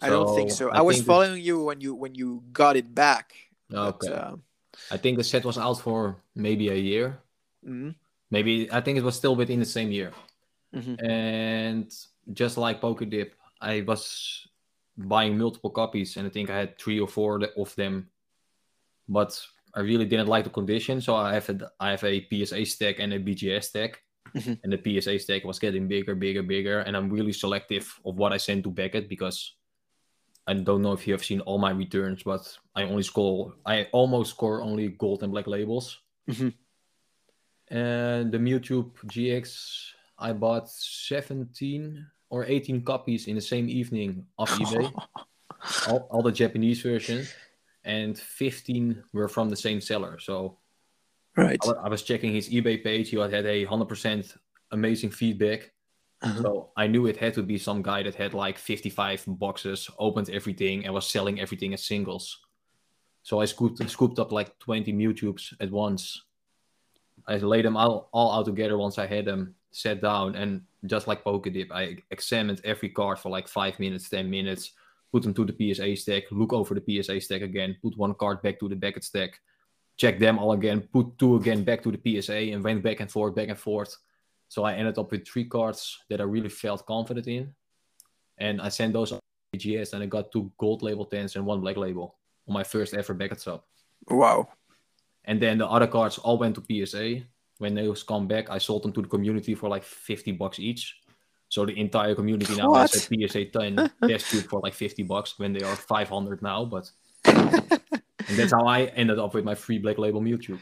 I 0.00 0.08
don't 0.08 0.34
think 0.34 0.50
so. 0.50 0.70
I, 0.70 0.78
I 0.78 0.80
was 0.82 1.02
following 1.02 1.34
this... 1.34 1.44
you 1.44 1.62
when 1.64 1.80
you 1.80 1.94
when 1.94 2.14
you 2.14 2.42
got 2.52 2.76
it 2.76 2.94
back. 2.94 3.34
Okay. 3.72 4.08
But, 4.08 4.12
uh... 4.12 4.36
I 4.90 4.96
think 4.96 5.18
the 5.18 5.24
set 5.24 5.44
was 5.44 5.58
out 5.58 5.80
for 5.80 6.16
maybe 6.34 6.68
a 6.70 6.74
year. 6.74 7.18
Mm-hmm. 7.64 7.90
Maybe 8.30 8.72
I 8.72 8.80
think 8.80 8.98
it 8.98 9.04
was 9.04 9.16
still 9.16 9.36
within 9.36 9.60
the 9.60 9.66
same 9.66 9.90
year. 9.92 10.12
Mm-hmm. 10.74 11.04
And 11.04 11.92
just 12.32 12.56
like 12.56 12.80
PokéDip, 12.80 13.32
I 13.60 13.82
was 13.82 14.46
buying 14.96 15.38
multiple 15.38 15.70
copies, 15.70 16.16
and 16.16 16.26
I 16.26 16.30
think 16.30 16.50
I 16.50 16.58
had 16.58 16.78
three 16.78 17.00
or 17.00 17.08
four 17.08 17.40
of 17.56 17.74
them. 17.74 18.08
But 19.08 19.40
I 19.74 19.80
really 19.80 20.04
didn't 20.04 20.28
like 20.28 20.44
the 20.44 20.50
condition, 20.50 21.00
so 21.00 21.16
I 21.16 21.34
have 21.34 21.48
a 21.48 21.70
I 21.80 21.90
have 21.90 22.04
a 22.04 22.26
PSA 22.30 22.64
stack 22.66 22.98
and 22.98 23.12
a 23.12 23.18
BGS 23.18 23.64
stack. 23.64 24.02
Mm-hmm. 24.36 24.54
And 24.64 24.72
the 24.72 24.80
PSA 24.80 25.18
stack 25.18 25.44
was 25.44 25.58
getting 25.58 25.88
bigger, 25.88 26.14
bigger, 26.14 26.42
bigger, 26.42 26.80
and 26.80 26.96
I'm 26.96 27.10
really 27.10 27.32
selective 27.32 28.00
of 28.04 28.16
what 28.16 28.32
I 28.32 28.38
send 28.38 28.64
to 28.64 28.70
Beckett 28.70 29.08
because 29.08 29.54
I 30.46 30.54
don't 30.54 30.82
know 30.82 30.92
if 30.92 31.06
you 31.06 31.12
have 31.12 31.24
seen 31.24 31.40
all 31.40 31.58
my 31.58 31.70
returns, 31.70 32.22
but 32.22 32.56
I 32.74 32.82
only 32.82 33.02
score, 33.02 33.54
I 33.64 33.88
almost 33.92 34.30
score 34.30 34.62
only 34.62 34.88
gold 34.88 35.22
and 35.22 35.32
black 35.32 35.46
labels. 35.46 35.98
Mm-hmm. 36.28 36.48
And 37.74 38.32
the 38.32 38.38
Mewtwo 38.38 38.90
GX, 39.06 39.91
I 40.22 40.32
bought 40.32 40.70
17 40.70 42.06
or 42.30 42.46
18 42.46 42.82
copies 42.82 43.26
in 43.26 43.34
the 43.34 43.42
same 43.42 43.68
evening 43.68 44.24
off 44.38 44.50
eBay, 44.58 44.90
all, 45.88 46.08
all 46.10 46.22
the 46.22 46.32
Japanese 46.32 46.80
version, 46.80 47.26
and 47.84 48.18
15 48.18 49.02
were 49.12 49.28
from 49.28 49.50
the 49.50 49.56
same 49.56 49.80
seller. 49.80 50.18
So, 50.18 50.58
right, 51.36 51.58
I, 51.66 51.86
I 51.86 51.88
was 51.88 52.02
checking 52.02 52.32
his 52.32 52.48
eBay 52.48 52.82
page. 52.82 53.10
He 53.10 53.18
had 53.18 53.34
a 53.34 53.66
100% 53.66 54.36
amazing 54.70 55.10
feedback 55.10 55.72
uh-huh. 56.22 56.42
So 56.42 56.70
I 56.76 56.86
knew 56.86 57.06
it 57.06 57.16
had 57.16 57.34
to 57.34 57.42
be 57.42 57.58
some 57.58 57.82
guy 57.82 58.02
that 58.04 58.14
had 58.14 58.32
like 58.32 58.56
55 58.56 59.24
boxes, 59.26 59.90
opened 59.98 60.30
everything, 60.30 60.84
and 60.84 60.94
was 60.94 61.06
selling 61.06 61.40
everything 61.40 61.74
as 61.74 61.84
singles. 61.84 62.38
So 63.24 63.40
I 63.40 63.44
scooped, 63.44 63.88
scooped 63.90 64.18
up 64.18 64.30
like 64.30 64.58
20 64.60 64.92
Mewtwo's 64.92 65.54
at 65.60 65.70
once. 65.70 66.22
I 67.26 67.36
laid 67.36 67.64
them 67.64 67.76
all, 67.76 68.08
all 68.12 68.32
out 68.32 68.46
together 68.46 68.78
once 68.78 68.98
I 68.98 69.06
had 69.06 69.24
them, 69.24 69.54
sat 69.72 70.00
down, 70.00 70.36
and 70.36 70.62
just 70.86 71.08
like 71.08 71.24
PokéDip, 71.24 71.72
I 71.72 71.96
examined 72.10 72.60
every 72.64 72.90
card 72.90 73.18
for 73.18 73.30
like 73.30 73.48
5 73.48 73.80
minutes, 73.80 74.08
10 74.08 74.30
minutes, 74.30 74.72
put 75.10 75.22
them 75.22 75.34
to 75.34 75.44
the 75.44 75.74
PSA 75.74 75.96
stack, 75.96 76.24
look 76.30 76.52
over 76.52 76.74
the 76.74 77.02
PSA 77.02 77.20
stack 77.20 77.42
again, 77.42 77.76
put 77.82 77.96
one 77.96 78.14
card 78.14 78.42
back 78.42 78.60
to 78.60 78.68
the 78.68 78.76
Beckett 78.76 79.04
stack, 79.04 79.40
check 79.96 80.18
them 80.18 80.38
all 80.38 80.52
again, 80.52 80.80
put 80.92 81.18
two 81.18 81.36
again 81.36 81.64
back 81.64 81.82
to 81.82 81.92
the 81.92 82.20
PSA, 82.20 82.52
and 82.52 82.62
went 82.62 82.82
back 82.82 83.00
and 83.00 83.10
forth, 83.10 83.34
back 83.34 83.48
and 83.48 83.58
forth 83.58 83.96
so 84.52 84.64
I 84.64 84.74
ended 84.74 84.98
up 84.98 85.10
with 85.10 85.26
three 85.26 85.46
cards 85.46 85.98
that 86.10 86.20
I 86.20 86.24
really 86.24 86.50
felt 86.50 86.84
confident 86.84 87.26
in. 87.26 87.54
And 88.36 88.60
I 88.60 88.68
sent 88.68 88.92
those 88.92 89.14
BGS 89.56 89.94
and 89.94 90.02
I 90.02 90.06
got 90.06 90.30
two 90.30 90.52
gold 90.58 90.82
label 90.82 91.06
10s 91.06 91.36
and 91.36 91.46
one 91.46 91.62
black 91.62 91.78
label 91.78 92.16
on 92.46 92.52
my 92.52 92.62
first 92.62 92.92
ever 92.92 93.14
Beckett 93.14 93.40
sub. 93.40 93.62
Wow. 94.10 94.50
And 95.24 95.40
then 95.40 95.56
the 95.56 95.66
other 95.66 95.86
cards 95.86 96.18
all 96.18 96.36
went 96.36 96.56
to 96.56 96.86
PSA. 96.86 97.22
When 97.62 97.74
those 97.74 98.02
come 98.02 98.26
back, 98.26 98.50
I 98.50 98.58
sold 98.58 98.82
them 98.82 98.92
to 98.92 99.02
the 99.02 99.08
community 99.08 99.54
for 99.54 99.68
like 99.68 99.84
50 99.84 100.32
bucks 100.32 100.58
each. 100.58 100.96
So 101.48 101.64
the 101.64 101.78
entire 101.78 102.14
community 102.14 102.56
now 102.56 102.70
what? 102.70 102.90
has 102.90 103.08
a 103.10 103.28
PSA 103.28 103.44
10 103.46 103.90
test 104.08 104.30
tube 104.30 104.48
for 104.48 104.60
like 104.60 104.74
50 104.74 105.02
bucks 105.04 105.38
when 105.38 105.52
they 105.52 105.62
are 105.62 105.76
500 105.76 106.42
now. 106.42 106.64
But 106.64 106.90
and 107.24 108.36
that's 108.36 108.52
how 108.52 108.66
I 108.66 108.84
ended 108.96 109.18
up 109.18 109.34
with 109.34 109.44
my 109.44 109.54
free 109.54 109.78
black 109.78 109.98
label 109.98 110.20
Mewtwo. 110.20 110.58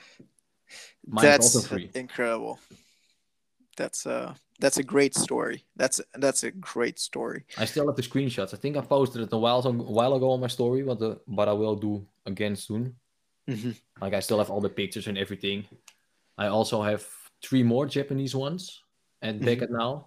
Mine 1.06 1.24
that's 1.24 1.54
also 1.54 1.66
free. 1.66 1.90
incredible 1.94 2.58
that's 3.80 4.04
a 4.06 4.36
that's 4.58 4.76
a 4.76 4.82
great 4.82 5.16
story. 5.16 5.64
That's 5.76 6.00
that's 6.14 6.42
a 6.44 6.50
great 6.50 6.98
story. 6.98 7.44
I 7.56 7.64
still 7.64 7.86
have 7.86 7.96
the 7.96 8.02
screenshots. 8.02 8.52
I 8.52 8.58
think 8.58 8.76
I 8.76 8.82
posted 8.82 9.22
it 9.22 9.32
a 9.32 9.38
while 9.38 9.66
a 9.66 9.72
while 9.72 10.14
ago 10.14 10.32
on 10.32 10.40
my 10.40 10.48
story, 10.48 10.82
but 10.82 10.98
the, 10.98 11.18
but 11.26 11.48
I 11.48 11.52
will 11.52 11.76
do 11.76 12.06
again 12.26 12.56
soon. 12.56 12.94
Mm-hmm. 13.48 13.72
Like 14.02 14.14
I 14.14 14.20
still 14.20 14.38
have 14.38 14.50
all 14.50 14.60
the 14.60 14.68
pictures 14.68 15.06
and 15.06 15.16
everything. 15.16 15.64
I 16.38 16.46
also 16.46 16.82
have 16.82 17.06
three 17.42 17.62
more 17.62 17.86
Japanese 17.86 18.34
ones 18.34 18.82
at 19.22 19.36
mm-hmm. 19.36 19.44
Beckett 19.44 19.70
now, 19.70 20.06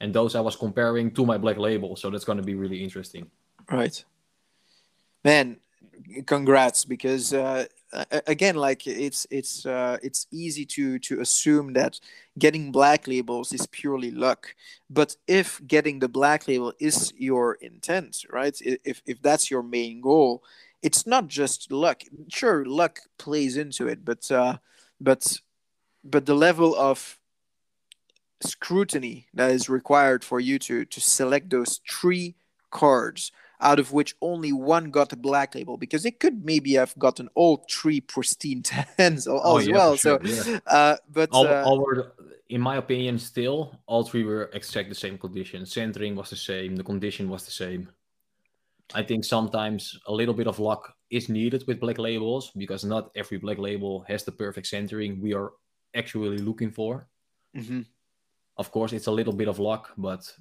and 0.00 0.14
those 0.14 0.34
I 0.34 0.40
was 0.40 0.56
comparing 0.56 1.10
to 1.12 1.26
my 1.26 1.38
black 1.38 1.58
label. 1.58 1.96
So 1.96 2.10
that's 2.10 2.24
going 2.24 2.38
to 2.38 2.44
be 2.44 2.54
really 2.54 2.82
interesting. 2.82 3.30
Right, 3.70 4.04
man. 5.24 5.58
Congrats, 6.26 6.84
because 6.84 7.32
uh, 7.32 7.66
again 8.26 8.56
like 8.56 8.86
it's 8.86 9.26
it's 9.30 9.66
uh, 9.66 9.98
it's 10.02 10.26
easy 10.30 10.64
to 10.64 10.98
to 10.98 11.20
assume 11.20 11.72
that 11.74 12.00
getting 12.38 12.72
black 12.72 13.06
labels 13.06 13.52
is 13.52 13.66
purely 13.68 14.10
luck 14.10 14.54
but 14.90 15.16
if 15.26 15.60
getting 15.66 15.98
the 15.98 16.08
black 16.08 16.48
label 16.48 16.72
is 16.80 17.12
your 17.16 17.54
intent 17.54 18.24
right 18.30 18.56
if 18.60 19.00
if 19.06 19.22
that's 19.22 19.50
your 19.50 19.62
main 19.62 20.00
goal 20.00 20.42
it's 20.82 21.06
not 21.06 21.28
just 21.28 21.70
luck 21.70 22.02
sure 22.28 22.64
luck 22.64 23.00
plays 23.18 23.56
into 23.56 23.86
it 23.86 24.04
but 24.04 24.30
uh 24.30 24.56
but 25.00 25.40
but 26.04 26.26
the 26.26 26.34
level 26.34 26.76
of 26.76 27.18
scrutiny 28.40 29.26
that 29.32 29.50
is 29.50 29.68
required 29.68 30.22
for 30.22 30.38
you 30.38 30.58
to 30.58 30.84
to 30.84 31.00
select 31.00 31.50
those 31.50 31.80
three 31.88 32.36
cards 32.70 33.32
out 33.60 33.78
of 33.78 33.92
which 33.92 34.14
only 34.20 34.52
one 34.52 34.90
got 34.90 35.12
a 35.12 35.16
black 35.16 35.54
label 35.54 35.76
because 35.76 36.04
it 36.04 36.20
could 36.20 36.44
maybe 36.44 36.74
have 36.74 36.96
gotten 36.98 37.28
all 37.34 37.64
three 37.70 38.00
pristine 38.00 38.62
tens 38.96 39.26
oh, 39.26 39.58
as 39.58 39.66
yeah, 39.66 39.74
well. 39.74 39.96
Sure, 39.96 40.20
so, 40.24 40.50
yeah. 40.50 40.58
uh, 40.66 40.96
but 41.10 41.30
all, 41.32 41.46
uh, 41.46 41.62
all 41.64 41.78
were, 41.80 42.12
in 42.50 42.60
my 42.60 42.76
opinion, 42.76 43.18
still 43.18 43.80
all 43.86 44.04
three 44.04 44.24
were 44.24 44.50
exact 44.52 44.90
the 44.90 44.94
same 44.94 45.16
condition. 45.16 45.64
Centering 45.64 46.14
was 46.14 46.30
the 46.30 46.36
same. 46.36 46.76
The 46.76 46.84
condition 46.84 47.30
was 47.30 47.44
the 47.44 47.52
same. 47.52 47.88
I 48.94 49.02
think 49.02 49.24
sometimes 49.24 49.98
a 50.06 50.12
little 50.12 50.34
bit 50.34 50.46
of 50.46 50.58
luck 50.58 50.94
is 51.10 51.30
needed 51.30 51.64
with 51.66 51.80
black 51.80 51.98
labels 51.98 52.50
because 52.56 52.84
not 52.84 53.10
every 53.16 53.38
black 53.38 53.58
label 53.58 54.04
has 54.08 54.24
the 54.24 54.32
perfect 54.32 54.66
centering 54.66 55.22
we 55.22 55.32
are 55.32 55.52
actually 55.94 56.38
looking 56.38 56.70
for. 56.70 57.06
Mm-hmm. 57.56 57.82
Of 58.56 58.70
course, 58.70 58.92
it's 58.92 59.06
a 59.06 59.12
little 59.12 59.32
bit 59.32 59.48
of 59.48 59.58
luck, 59.58 59.92
but 59.96 60.32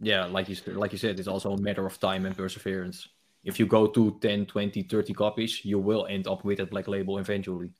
yeah, 0.00 0.26
like 0.26 0.48
you 0.48 0.56
like 0.74 0.92
you 0.92 0.98
said, 0.98 1.18
it's 1.18 1.28
also 1.28 1.52
a 1.52 1.60
matter 1.60 1.86
of 1.86 1.98
time 1.98 2.26
and 2.26 2.36
perseverance. 2.36 3.08
If 3.44 3.58
you 3.58 3.66
go 3.66 3.86
to 3.86 4.18
10, 4.20 4.46
20, 4.46 4.82
30 4.82 5.14
copies, 5.14 5.64
you 5.64 5.78
will 5.78 6.06
end 6.06 6.26
up 6.26 6.44
with 6.44 6.60
a 6.60 6.66
black 6.66 6.88
label 6.88 7.18
eventually. 7.18 7.70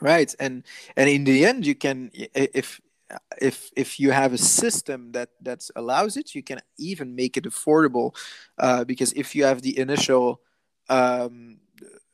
Right, 0.00 0.34
and 0.40 0.64
and 0.96 1.08
in 1.08 1.24
the 1.24 1.46
end, 1.46 1.66
you 1.66 1.74
can 1.74 2.10
if 2.12 2.80
if 3.40 3.70
if 3.76 4.00
you 4.00 4.10
have 4.10 4.32
a 4.32 4.38
system 4.38 5.12
that 5.12 5.30
that 5.42 5.68
allows 5.76 6.16
it, 6.16 6.34
you 6.34 6.42
can 6.42 6.60
even 6.78 7.14
make 7.14 7.36
it 7.36 7.44
affordable, 7.44 8.16
uh, 8.58 8.84
because 8.84 9.12
if 9.12 9.34
you 9.36 9.44
have 9.44 9.62
the 9.62 9.78
initial 9.78 10.40
um, 10.88 11.58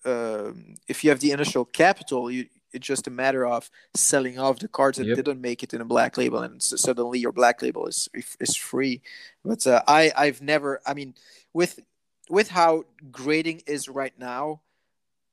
uh, 0.05 0.53
if 0.89 1.05
you 1.05 1.11
have 1.11 1.21
the 1.21 1.33
initial 1.33 1.65
capital, 1.65 2.31
you 2.31 2.47
it's 2.73 2.87
just 2.87 3.07
a 3.07 3.11
matter 3.11 3.47
of 3.47 3.71
selling 3.95 4.39
off 4.39 4.59
the 4.59 4.69
cards 4.69 4.99
that 4.99 5.07
yep. 5.07 5.17
didn't 5.17 5.41
make 5.41 5.63
it 5.63 5.75
in 5.75 5.81
a 5.81 5.85
black 5.85 6.17
label, 6.17 6.41
and 6.41 6.63
so 6.63 6.77
suddenly 6.77 7.19
your 7.19 7.33
black 7.33 7.63
label 7.63 7.87
is 7.87 8.09
is 8.41 8.57
free. 8.57 9.03
But 9.45 9.67
uh, 9.67 9.83
I 9.87 10.13
I've 10.17 10.43
never 10.43 10.81
I 10.87 10.95
mean 10.95 11.15
with 11.53 11.81
with 12.29 12.49
how 12.49 12.85
grading 13.11 13.63
is 13.67 13.89
right 13.89 14.17
now, 14.19 14.61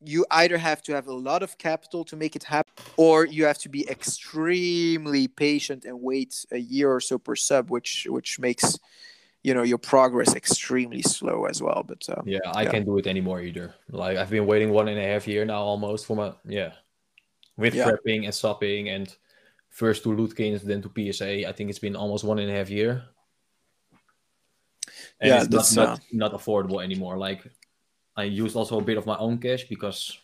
you 0.02 0.26
either 0.30 0.58
have 0.58 0.82
to 0.84 0.94
have 0.94 1.08
a 1.08 1.14
lot 1.14 1.44
of 1.44 1.58
capital 1.58 2.04
to 2.06 2.16
make 2.16 2.36
it 2.36 2.44
happen, 2.44 2.74
or 2.98 3.26
you 3.26 3.46
have 3.46 3.58
to 3.60 3.70
be 3.70 3.88
extremely 3.90 5.28
patient 5.28 5.86
and 5.86 6.02
wait 6.02 6.46
a 6.52 6.58
year 6.58 6.92
or 6.92 7.00
so 7.00 7.18
per 7.18 7.36
sub, 7.36 7.70
which 7.70 8.08
which 8.10 8.40
makes 8.40 8.78
you 9.44 9.54
know 9.54 9.64
your 9.64 9.78
progress 9.78 10.36
extremely 10.36 11.02
slow 11.02 11.46
as 11.46 11.62
well. 11.62 11.84
But 11.88 12.08
um, 12.10 12.24
yeah, 12.28 12.40
I 12.54 12.64
yeah. 12.64 12.72
can't 12.72 12.86
do 12.86 12.98
it 12.98 13.08
anymore 13.08 13.42
either. 13.42 13.74
Like 13.90 14.18
I've 14.18 14.30
been 14.30 14.46
waiting 14.46 14.72
one 14.72 14.88
and 14.88 15.00
a 15.00 15.04
half 15.04 15.28
year 15.28 15.46
now 15.46 15.62
almost 15.62 16.06
for 16.06 16.16
my 16.16 16.34
yeah, 16.46 16.74
with 17.58 17.74
yeah. 17.74 17.90
prepping 17.90 18.26
and 18.26 18.34
stopping 18.34 18.90
and 18.90 19.16
first 19.70 20.04
to 20.04 20.10
Lootkins 20.10 20.62
then 20.62 20.82
to 20.82 20.92
PSA. 21.14 21.48
I 21.48 21.52
think 21.52 21.70
it's 21.70 21.80
been 21.80 21.96
almost 21.96 22.24
one 22.24 22.40
and 22.40 22.50
a 22.50 22.54
half 22.54 22.70
year. 22.70 23.04
And 25.20 25.30
yeah, 25.30 25.44
it's 25.44 25.76
not, 25.76 25.88
uh... 25.88 25.92
not 25.92 26.02
not 26.12 26.34
affordable 26.34 26.84
anymore. 26.84 27.18
Like 27.18 27.44
I 28.16 28.24
used 28.24 28.56
also 28.56 28.80
a 28.80 28.84
bit 28.84 28.98
of 28.98 29.06
my 29.06 29.18
own 29.18 29.38
cash 29.38 29.66
because 29.66 30.18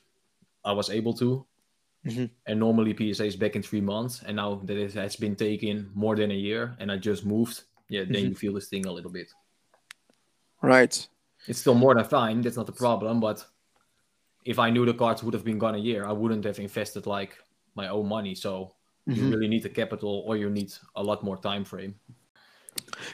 I 0.63 0.71
was 0.71 0.89
able 0.89 1.13
to. 1.15 1.45
Mm-hmm. 2.05 2.25
And 2.45 2.59
normally 2.59 2.93
PSA 2.97 3.25
is 3.25 3.35
back 3.37 3.55
in 3.55 3.63
three 3.63 3.79
months, 3.79 4.23
and 4.25 4.35
now 4.35 4.55
that 4.65 4.75
it 4.75 4.93
has 4.93 5.15
been 5.15 5.37
taken 5.37 5.89
more 5.93 6.17
than 6.17 6.31
a 6.31 6.35
year, 6.35 6.75
and 6.79 6.91
I 6.91 6.97
just 6.97 7.25
moved. 7.25 7.63
Yeah, 7.87 8.03
then 8.03 8.13
mm-hmm. 8.13 8.29
you 8.29 8.35
feel 8.35 8.53
this 8.53 8.67
thing 8.67 8.85
a 8.87 8.91
little 8.91 9.11
bit. 9.11 9.31
Right. 10.61 11.07
It's 11.47 11.59
still 11.59 11.75
more 11.75 11.95
than 11.95 12.03
fine. 12.03 12.41
That's 12.41 12.57
not 12.57 12.65
the 12.65 12.73
problem. 12.73 13.21
But 13.21 13.45
if 14.45 14.59
I 14.59 14.69
knew 14.69 14.85
the 14.85 14.93
cards 14.93 15.23
would 15.23 15.33
have 15.33 15.43
been 15.43 15.59
gone 15.59 15.75
a 15.75 15.79
year, 15.79 16.05
I 16.05 16.11
wouldn't 16.11 16.45
have 16.45 16.59
invested 16.59 17.05
like 17.05 17.37
my 17.75 17.87
own 17.87 18.07
money. 18.07 18.35
So 18.35 18.73
mm-hmm. 19.07 19.19
you 19.19 19.29
really 19.29 19.47
need 19.47 19.63
the 19.63 19.69
capital, 19.69 20.23
or 20.25 20.37
you 20.37 20.49
need 20.49 20.73
a 20.95 21.03
lot 21.03 21.23
more 21.23 21.37
time 21.37 21.63
frame. 21.63 21.95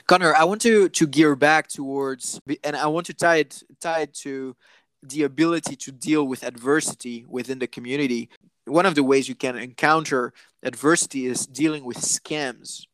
Connor, 0.07 0.33
I 0.35 0.43
want 0.45 0.61
to 0.61 0.89
to 0.89 1.07
gear 1.07 1.35
back 1.35 1.67
towards, 1.67 2.39
and 2.63 2.75
I 2.75 2.87
want 2.87 3.05
to 3.07 3.13
tie 3.13 3.37
it 3.37 3.61
tie 3.79 4.01
it 4.01 4.13
to 4.15 4.55
the 5.03 5.23
ability 5.23 5.75
to 5.75 5.91
deal 5.91 6.27
with 6.27 6.43
adversity 6.43 7.25
within 7.27 7.59
the 7.59 7.67
community. 7.67 8.29
One 8.65 8.85
of 8.85 8.95
the 8.95 9.03
ways 9.03 9.27
you 9.27 9.35
can 9.35 9.57
encounter 9.57 10.33
adversity 10.63 11.25
is 11.25 11.47
dealing 11.47 11.83
with 11.83 11.97
scams. 11.97 12.85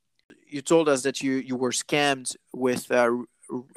You 0.47 0.61
told 0.61 0.89
us 0.89 1.03
that 1.03 1.21
you 1.21 1.33
you 1.33 1.55
were 1.55 1.71
scammed 1.71 2.35
with 2.53 2.91
uh, 2.91 3.11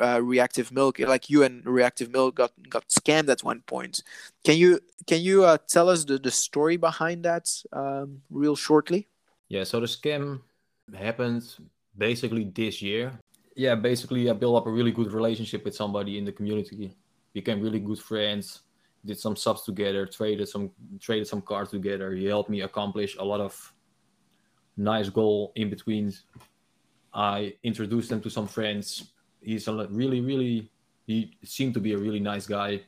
uh, 0.01 0.21
reactive 0.23 0.73
milk, 0.73 0.99
like 0.99 1.31
you 1.31 1.43
and 1.43 1.65
reactive 1.65 2.11
milk 2.11 2.37
got 2.37 2.53
got 2.69 2.89
scammed 2.89 3.29
at 3.29 3.43
one 3.43 3.61
point. 3.63 4.03
Can 4.45 4.57
you 4.57 4.81
can 5.07 5.21
you 5.21 5.45
uh, 5.45 5.59
tell 5.69 5.89
us 5.89 6.05
the, 6.05 6.19
the 6.19 6.31
story 6.31 6.77
behind 6.77 7.25
that 7.25 7.49
um, 7.73 8.23
real 8.31 8.57
shortly? 8.57 9.09
Yeah, 9.49 9.65
so 9.65 9.81
the 9.81 9.87
scam 9.87 10.41
happened 10.97 11.45
basically 11.97 12.45
this 12.45 12.83
year. 12.83 13.13
Yeah, 13.57 13.75
basically 13.75 14.31
I 14.31 14.35
built 14.35 14.57
up 14.57 14.67
a 14.67 14.71
really 14.71 14.93
good 14.93 15.13
relationship 15.13 15.65
with 15.65 15.75
somebody 15.75 16.19
in 16.19 16.25
the 16.25 16.33
community. 16.33 16.97
Became 17.33 17.61
really 17.61 17.81
good 17.81 17.99
friends. 17.99 18.61
Did 19.05 19.19
some 19.19 19.37
subs 19.37 19.63
together. 19.63 20.07
Traded 20.07 20.49
some 20.49 20.71
traded 21.01 21.27
some 21.27 21.43
cards 21.43 21.71
together. 21.71 22.13
He 22.13 22.27
helped 22.27 22.51
me 22.51 22.63
accomplish 22.63 23.17
a 23.19 23.25
lot 23.25 23.41
of 23.41 23.75
nice 24.77 25.09
goal 25.09 25.53
in 25.57 25.71
between. 25.71 26.13
I 27.13 27.55
introduced 27.63 28.11
them 28.11 28.21
to 28.23 28.31
some 28.31 28.47
friends. 28.47 29.13
He's 29.41 29.69
a 29.69 29.87
really 29.91 30.21
really 30.21 30.71
he 31.07 31.37
seemed 31.45 31.75
to 31.75 31.81
be 31.81 31.93
a 31.93 31.99
really 31.99 32.21
nice 32.21 32.47
guy. 32.47 32.83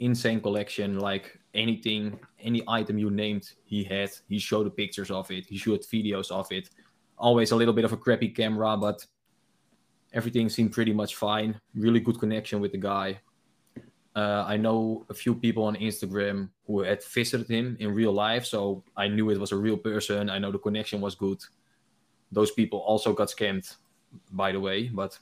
Insane 0.00 0.40
collection, 0.40 0.98
like 0.98 1.38
anything, 1.54 2.20
any 2.40 2.62
item 2.68 2.98
you 2.98 3.10
named, 3.10 3.50
he 3.64 3.82
had. 3.82 4.10
He 4.28 4.38
showed 4.38 4.66
the 4.66 4.70
pictures 4.70 5.10
of 5.10 5.30
it. 5.30 5.46
He 5.46 5.56
showed 5.56 5.82
videos 5.82 6.30
of 6.30 6.46
it 6.52 6.70
always 7.18 7.50
a 7.50 7.56
little 7.56 7.74
bit 7.74 7.84
of 7.84 7.92
a 7.92 7.96
crappy 7.96 8.28
camera, 8.28 8.76
but 8.76 9.04
everything 10.12 10.48
seemed 10.48 10.72
pretty 10.72 10.92
much 10.92 11.16
fine. 11.16 11.60
Really 11.74 12.00
good 12.00 12.18
connection 12.18 12.60
with 12.60 12.72
the 12.72 12.78
guy. 12.78 13.20
Uh, 14.16 14.44
I 14.46 14.56
know 14.56 15.06
a 15.10 15.14
few 15.14 15.34
people 15.34 15.64
on 15.64 15.76
Instagram 15.76 16.48
who 16.66 16.80
had 16.82 17.04
visited 17.04 17.48
him 17.48 17.76
in 17.78 17.94
real 17.94 18.12
life, 18.12 18.46
so 18.46 18.82
I 18.96 19.08
knew 19.08 19.30
it 19.30 19.38
was 19.38 19.52
a 19.52 19.56
real 19.56 19.76
person. 19.76 20.30
I 20.30 20.38
know 20.38 20.50
the 20.50 20.58
connection 20.58 21.00
was 21.00 21.14
good. 21.14 21.38
Those 22.32 22.50
people 22.50 22.80
also 22.80 23.12
got 23.12 23.28
scammed, 23.28 23.76
by 24.32 24.52
the 24.52 24.60
way, 24.60 24.88
but 24.88 25.18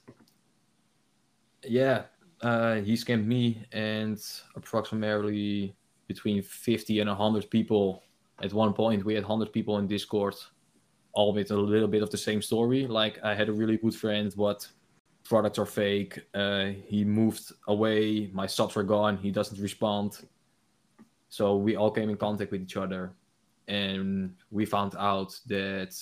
yeah, 1.68 2.04
uh, 2.42 2.76
he 2.76 2.94
scammed 2.94 3.26
me 3.26 3.64
and 3.72 4.22
approximately 4.54 5.76
between 6.06 6.42
50 6.42 7.00
and 7.00 7.08
100 7.08 7.50
people 7.50 8.02
at 8.42 8.52
one 8.52 8.72
point. 8.72 9.04
We 9.04 9.14
had 9.14 9.24
100 9.24 9.52
people 9.52 9.78
in 9.78 9.86
Discord 9.86 10.36
all 11.12 11.32
with 11.32 11.50
a 11.50 11.56
little 11.56 11.88
bit 11.88 12.02
of 12.02 12.10
the 12.10 12.18
same 12.18 12.42
story. 12.42 12.86
Like 12.86 13.18
I 13.24 13.34
had 13.34 13.48
a 13.48 13.52
really 13.52 13.78
good 13.78 13.94
friend, 13.94 14.32
but 14.36 14.68
products 15.24 15.58
are 15.58 15.66
fake. 15.66 16.20
Uh, 16.34 16.66
he 16.86 17.04
moved 17.04 17.52
away. 17.68 18.30
My 18.32 18.46
subs 18.46 18.76
are 18.76 18.82
gone. 18.82 19.16
He 19.16 19.30
doesn't 19.30 19.60
respond. 19.60 20.18
So 21.28 21.56
we 21.56 21.74
all 21.74 21.90
came 21.90 22.10
in 22.10 22.16
contact 22.16 22.52
with 22.52 22.62
each 22.62 22.76
other, 22.76 23.12
and 23.66 24.34
we 24.50 24.64
found 24.64 24.94
out 24.96 25.38
that 25.46 25.94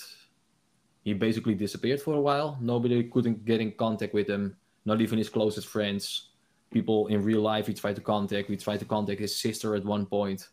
he 1.04 1.14
basically 1.14 1.54
disappeared 1.54 2.02
for 2.02 2.14
a 2.14 2.20
while. 2.20 2.58
Nobody 2.60 3.04
couldn't 3.04 3.44
get 3.44 3.60
in 3.60 3.72
contact 3.72 4.14
with 4.14 4.28
him. 4.28 4.56
Not 4.84 5.00
even 5.00 5.18
his 5.18 5.28
closest 5.28 5.66
friends. 5.66 6.30
People 6.70 7.06
in 7.06 7.22
real 7.22 7.40
life 7.40 7.66
he 7.66 7.74
tried 7.74 7.96
to 7.96 8.02
contact. 8.02 8.48
We 8.48 8.56
tried 8.56 8.80
to 8.80 8.84
contact 8.84 9.20
his 9.20 9.36
sister 9.36 9.74
at 9.74 9.84
one 9.84 10.06
point. 10.06 10.48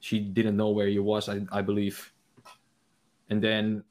She 0.00 0.20
didn't 0.20 0.56
know 0.56 0.70
where 0.70 0.86
he 0.86 0.98
was, 0.98 1.28
I, 1.28 1.40
I 1.52 1.62
believe. 1.62 2.12
And 3.30 3.42
then 3.42 3.84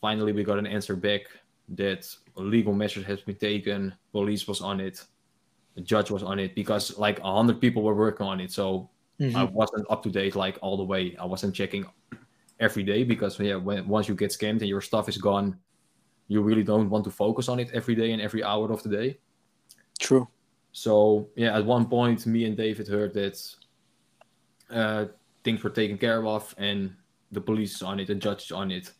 finally 0.00 0.32
we 0.32 0.44
got 0.44 0.58
an 0.58 0.66
answer 0.66 0.96
back 0.96 1.22
that 1.70 2.08
legal 2.36 2.72
measures 2.72 3.04
has 3.04 3.20
been 3.20 3.36
taken 3.36 3.94
police 4.12 4.46
was 4.46 4.60
on 4.60 4.80
it 4.80 5.04
the 5.74 5.80
judge 5.80 6.10
was 6.10 6.22
on 6.22 6.38
it 6.38 6.54
because 6.54 6.96
like 6.98 7.18
a 7.20 7.22
100 7.22 7.60
people 7.60 7.82
were 7.82 7.94
working 7.94 8.26
on 8.26 8.40
it 8.40 8.50
so 8.50 8.88
mm-hmm. 9.20 9.36
i 9.36 9.44
wasn't 9.44 9.84
up 9.90 10.02
to 10.02 10.10
date 10.10 10.36
like 10.36 10.58
all 10.62 10.76
the 10.76 10.84
way 10.84 11.16
i 11.20 11.24
wasn't 11.24 11.54
checking 11.54 11.84
every 12.60 12.82
day 12.82 13.04
because 13.04 13.38
yeah 13.38 13.56
when 13.56 13.86
once 13.86 14.08
you 14.08 14.14
get 14.14 14.30
scammed 14.30 14.60
and 14.60 14.68
your 14.68 14.80
stuff 14.80 15.08
is 15.08 15.18
gone 15.18 15.56
you 16.28 16.42
really 16.42 16.62
don't 16.62 16.88
want 16.90 17.04
to 17.04 17.10
focus 17.10 17.48
on 17.48 17.58
it 17.58 17.70
every 17.72 17.94
day 17.94 18.12
and 18.12 18.22
every 18.22 18.42
hour 18.42 18.72
of 18.72 18.82
the 18.82 18.88
day 18.88 19.18
true 19.98 20.26
so 20.72 21.28
yeah 21.36 21.56
at 21.56 21.64
one 21.64 21.86
point 21.86 22.26
me 22.26 22.44
and 22.44 22.56
david 22.56 22.86
heard 22.86 23.12
that 23.14 23.36
uh, 24.70 25.06
things 25.44 25.62
were 25.62 25.70
taken 25.70 25.96
care 25.96 26.26
of 26.26 26.54
and 26.58 26.94
the 27.32 27.40
police 27.40 27.74
is 27.76 27.82
on 27.82 27.98
it 28.00 28.06
the 28.06 28.14
judge 28.14 28.44
is 28.44 28.52
on 28.52 28.70
it 28.70 28.92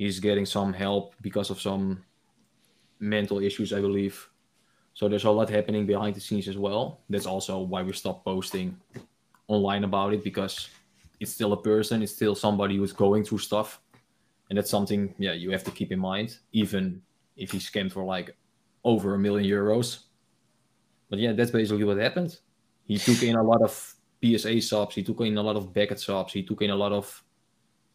he's 0.00 0.18
getting 0.18 0.46
some 0.46 0.72
help 0.72 1.14
because 1.20 1.50
of 1.50 1.60
some 1.60 2.02
mental 3.00 3.38
issues, 3.38 3.70
I 3.72 3.82
believe. 3.82 4.30
So 4.94 5.08
there's 5.08 5.24
a 5.24 5.30
lot 5.30 5.50
happening 5.50 5.84
behind 5.86 6.14
the 6.14 6.20
scenes 6.20 6.48
as 6.48 6.56
well. 6.56 7.00
That's 7.10 7.26
also 7.26 7.58
why 7.58 7.82
we 7.82 7.92
stopped 7.92 8.24
posting 8.24 8.78
online 9.48 9.84
about 9.84 10.14
it 10.14 10.24
because 10.24 10.68
it's 11.20 11.32
still 11.32 11.52
a 11.52 11.62
person, 11.62 12.02
it's 12.02 12.14
still 12.14 12.34
somebody 12.34 12.76
who's 12.76 12.94
going 12.94 13.24
through 13.24 13.38
stuff. 13.38 13.80
And 14.48 14.56
that's 14.56 14.70
something, 14.70 15.14
yeah, 15.18 15.32
you 15.32 15.50
have 15.50 15.64
to 15.64 15.70
keep 15.70 15.92
in 15.92 15.98
mind, 15.98 16.38
even 16.52 17.02
if 17.36 17.50
he's 17.50 17.70
scammed 17.70 17.92
for 17.92 18.02
like 18.02 18.34
over 18.84 19.14
a 19.14 19.18
million 19.18 19.48
euros. 19.48 20.04
But 21.10 21.18
yeah, 21.18 21.32
that's 21.32 21.50
basically 21.50 21.84
what 21.84 21.98
happened. 21.98 22.38
He 22.84 22.96
took 22.96 23.22
in 23.22 23.36
a 23.36 23.42
lot 23.42 23.60
of 23.60 23.94
PSA 24.24 24.62
subs, 24.62 24.94
he 24.94 25.02
took 25.02 25.20
in 25.20 25.36
a 25.36 25.42
lot 25.42 25.56
of 25.56 25.72
Beckett 25.74 26.00
subs, 26.00 26.32
he 26.32 26.42
took 26.42 26.62
in 26.62 26.70
a 26.70 26.76
lot 26.76 26.92
of 26.92 27.22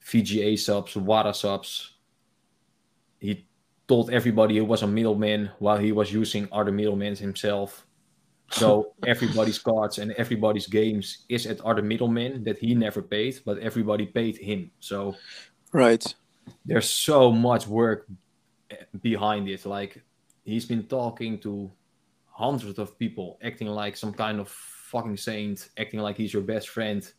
VGA 0.06 0.60
subs, 0.60 0.94
WATA 0.94 1.34
subs, 1.34 1.96
he 3.20 3.48
told 3.88 4.10
everybody 4.12 4.56
he 4.56 4.62
was 4.62 4.84
a 4.84 4.88
middleman 4.88 5.50
while 5.60 5.78
he 5.78 5.92
was 5.92 6.12
using 6.12 6.48
other 6.52 6.72
middlemen 6.72 7.16
himself. 7.16 7.86
So 8.52 8.94
everybody's 9.08 9.60
cards 9.60 9.98
and 9.98 10.12
everybody's 10.14 10.68
games 10.68 11.26
is 11.30 11.46
at 11.46 11.62
other 11.62 11.82
middlemen 11.82 12.44
that 12.44 12.58
he 12.58 12.76
never 12.76 13.02
paid, 13.02 13.40
but 13.46 13.60
everybody 13.60 14.06
paid 14.06 14.38
him. 14.38 14.72
So 14.80 15.16
right, 15.72 16.04
there's 16.66 16.90
so 16.90 17.32
much 17.32 17.68
work 17.68 18.08
behind 19.02 19.50
it. 19.50 19.66
Like 19.66 20.04
he's 20.44 20.66
been 20.66 20.84
talking 20.84 21.40
to 21.40 21.72
hundreds 22.36 22.80
of 22.80 23.00
people 23.00 23.40
acting 23.44 23.68
like 23.68 23.96
some 23.96 24.14
kind 24.14 24.42
of 24.42 24.50
fucking 24.50 25.16
saint, 25.16 25.70
acting 25.78 26.02
like 26.02 26.18
he's 26.18 26.34
your 26.34 26.44
best 26.44 26.68
friend, 26.68 27.10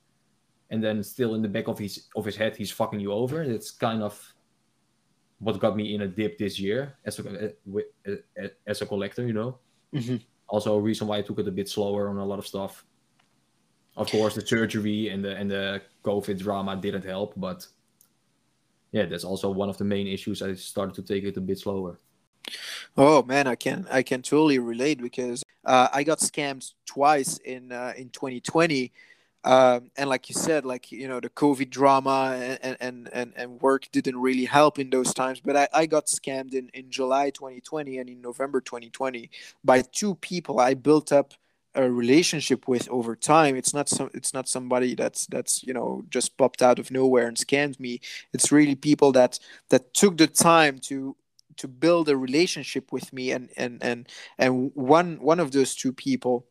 and 0.70 0.84
then 0.84 1.02
still 1.02 1.34
in 1.34 1.42
the 1.42 1.48
back 1.48 1.68
of 1.68 1.78
his 1.78 2.08
of 2.14 2.24
his 2.24 2.36
head 2.36 2.54
he's 2.54 2.70
fucking 2.70 3.00
you 3.00 3.12
over. 3.12 3.46
That's 3.48 3.70
kind 3.70 4.02
of 4.02 4.14
what 5.38 5.58
got 5.58 5.74
me 5.74 5.94
in 5.94 6.02
a 6.02 6.08
dip 6.08 6.38
this 6.38 6.58
year 6.60 6.98
as 7.06 7.18
a 7.18 7.52
as 8.66 8.82
a 8.82 8.86
collector, 8.86 9.26
you 9.26 9.32
know. 9.32 9.58
Mm-hmm. 9.94 10.16
Also, 10.48 10.76
a 10.76 10.80
reason 10.80 11.06
why 11.06 11.18
I 11.18 11.22
took 11.22 11.38
it 11.38 11.48
a 11.48 11.50
bit 11.50 11.68
slower 11.68 12.08
on 12.10 12.18
a 12.18 12.24
lot 12.24 12.38
of 12.38 12.46
stuff. 12.46 12.84
Of 13.96 14.10
course, 14.10 14.34
the 14.34 14.46
surgery 14.46 15.08
and 15.08 15.24
the 15.24 15.34
and 15.34 15.50
the 15.50 15.80
COVID 16.04 16.38
drama 16.38 16.76
didn't 16.76 17.06
help, 17.06 17.32
but 17.36 17.66
yeah, 18.92 19.06
that's 19.06 19.24
also 19.24 19.48
one 19.50 19.70
of 19.70 19.78
the 19.78 19.84
main 19.84 20.06
issues. 20.06 20.42
I 20.42 20.54
started 20.54 20.94
to 20.96 21.02
take 21.02 21.24
it 21.24 21.38
a 21.38 21.40
bit 21.40 21.58
slower. 21.58 22.00
Oh 22.96 23.22
man, 23.22 23.46
I 23.46 23.54
can 23.54 23.86
I 23.90 24.02
can 24.02 24.22
totally 24.22 24.58
relate 24.58 25.00
because 25.00 25.42
uh, 25.64 25.88
I 25.92 26.02
got 26.04 26.18
scammed 26.18 26.72
twice 26.86 27.38
in 27.38 27.72
uh, 27.72 27.92
in 27.96 28.10
2020 28.10 28.92
um, 29.44 29.92
and 29.96 30.10
like 30.10 30.28
you 30.28 30.34
said 30.34 30.64
like 30.66 30.90
you 30.90 31.06
know 31.06 31.20
the 31.20 31.30
covid 31.30 31.70
drama 31.70 32.36
and 32.60 32.76
and 32.80 33.08
and, 33.12 33.32
and 33.36 33.60
work 33.60 33.88
didn't 33.92 34.16
really 34.20 34.44
help 34.44 34.78
in 34.78 34.90
those 34.90 35.14
times 35.14 35.40
but 35.40 35.56
I, 35.56 35.68
I 35.72 35.86
got 35.86 36.06
scammed 36.06 36.52
in, 36.52 36.68
in 36.74 36.90
july 36.90 37.30
2020 37.30 37.98
and 37.98 38.08
in 38.10 38.20
november 38.20 38.60
2020 38.60 39.30
by 39.64 39.82
two 39.82 40.16
people. 40.16 40.58
I 40.60 40.74
built 40.74 41.12
up 41.12 41.34
a 41.74 41.90
relationship 41.90 42.66
with 42.66 42.88
over 42.88 43.14
time. 43.14 43.54
It's 43.54 43.74
not 43.74 43.88
some 43.88 44.10
it's 44.14 44.32
not 44.34 44.48
somebody 44.48 44.94
that's 44.94 45.26
that's 45.26 45.62
you 45.62 45.74
know 45.74 46.04
just 46.08 46.36
popped 46.38 46.62
out 46.62 46.78
of 46.78 46.90
nowhere 46.90 47.28
and 47.28 47.36
scammed 47.36 47.78
me. 47.78 48.00
It's 48.32 48.50
really 48.50 48.74
people 48.74 49.12
that 49.12 49.38
that 49.68 49.92
took 49.94 50.16
the 50.16 50.26
time 50.26 50.78
to 50.88 51.16
to 51.56 51.68
build 51.68 52.08
a 52.08 52.16
relationship 52.16 52.92
with 52.92 53.12
me 53.12 53.30
and 53.30 53.50
and 53.56 53.82
and 53.82 54.08
and 54.38 54.70
one 54.74 55.16
one 55.20 55.40
of 55.40 55.52
those 55.52 55.74
two 55.74 55.92
people 55.92 56.46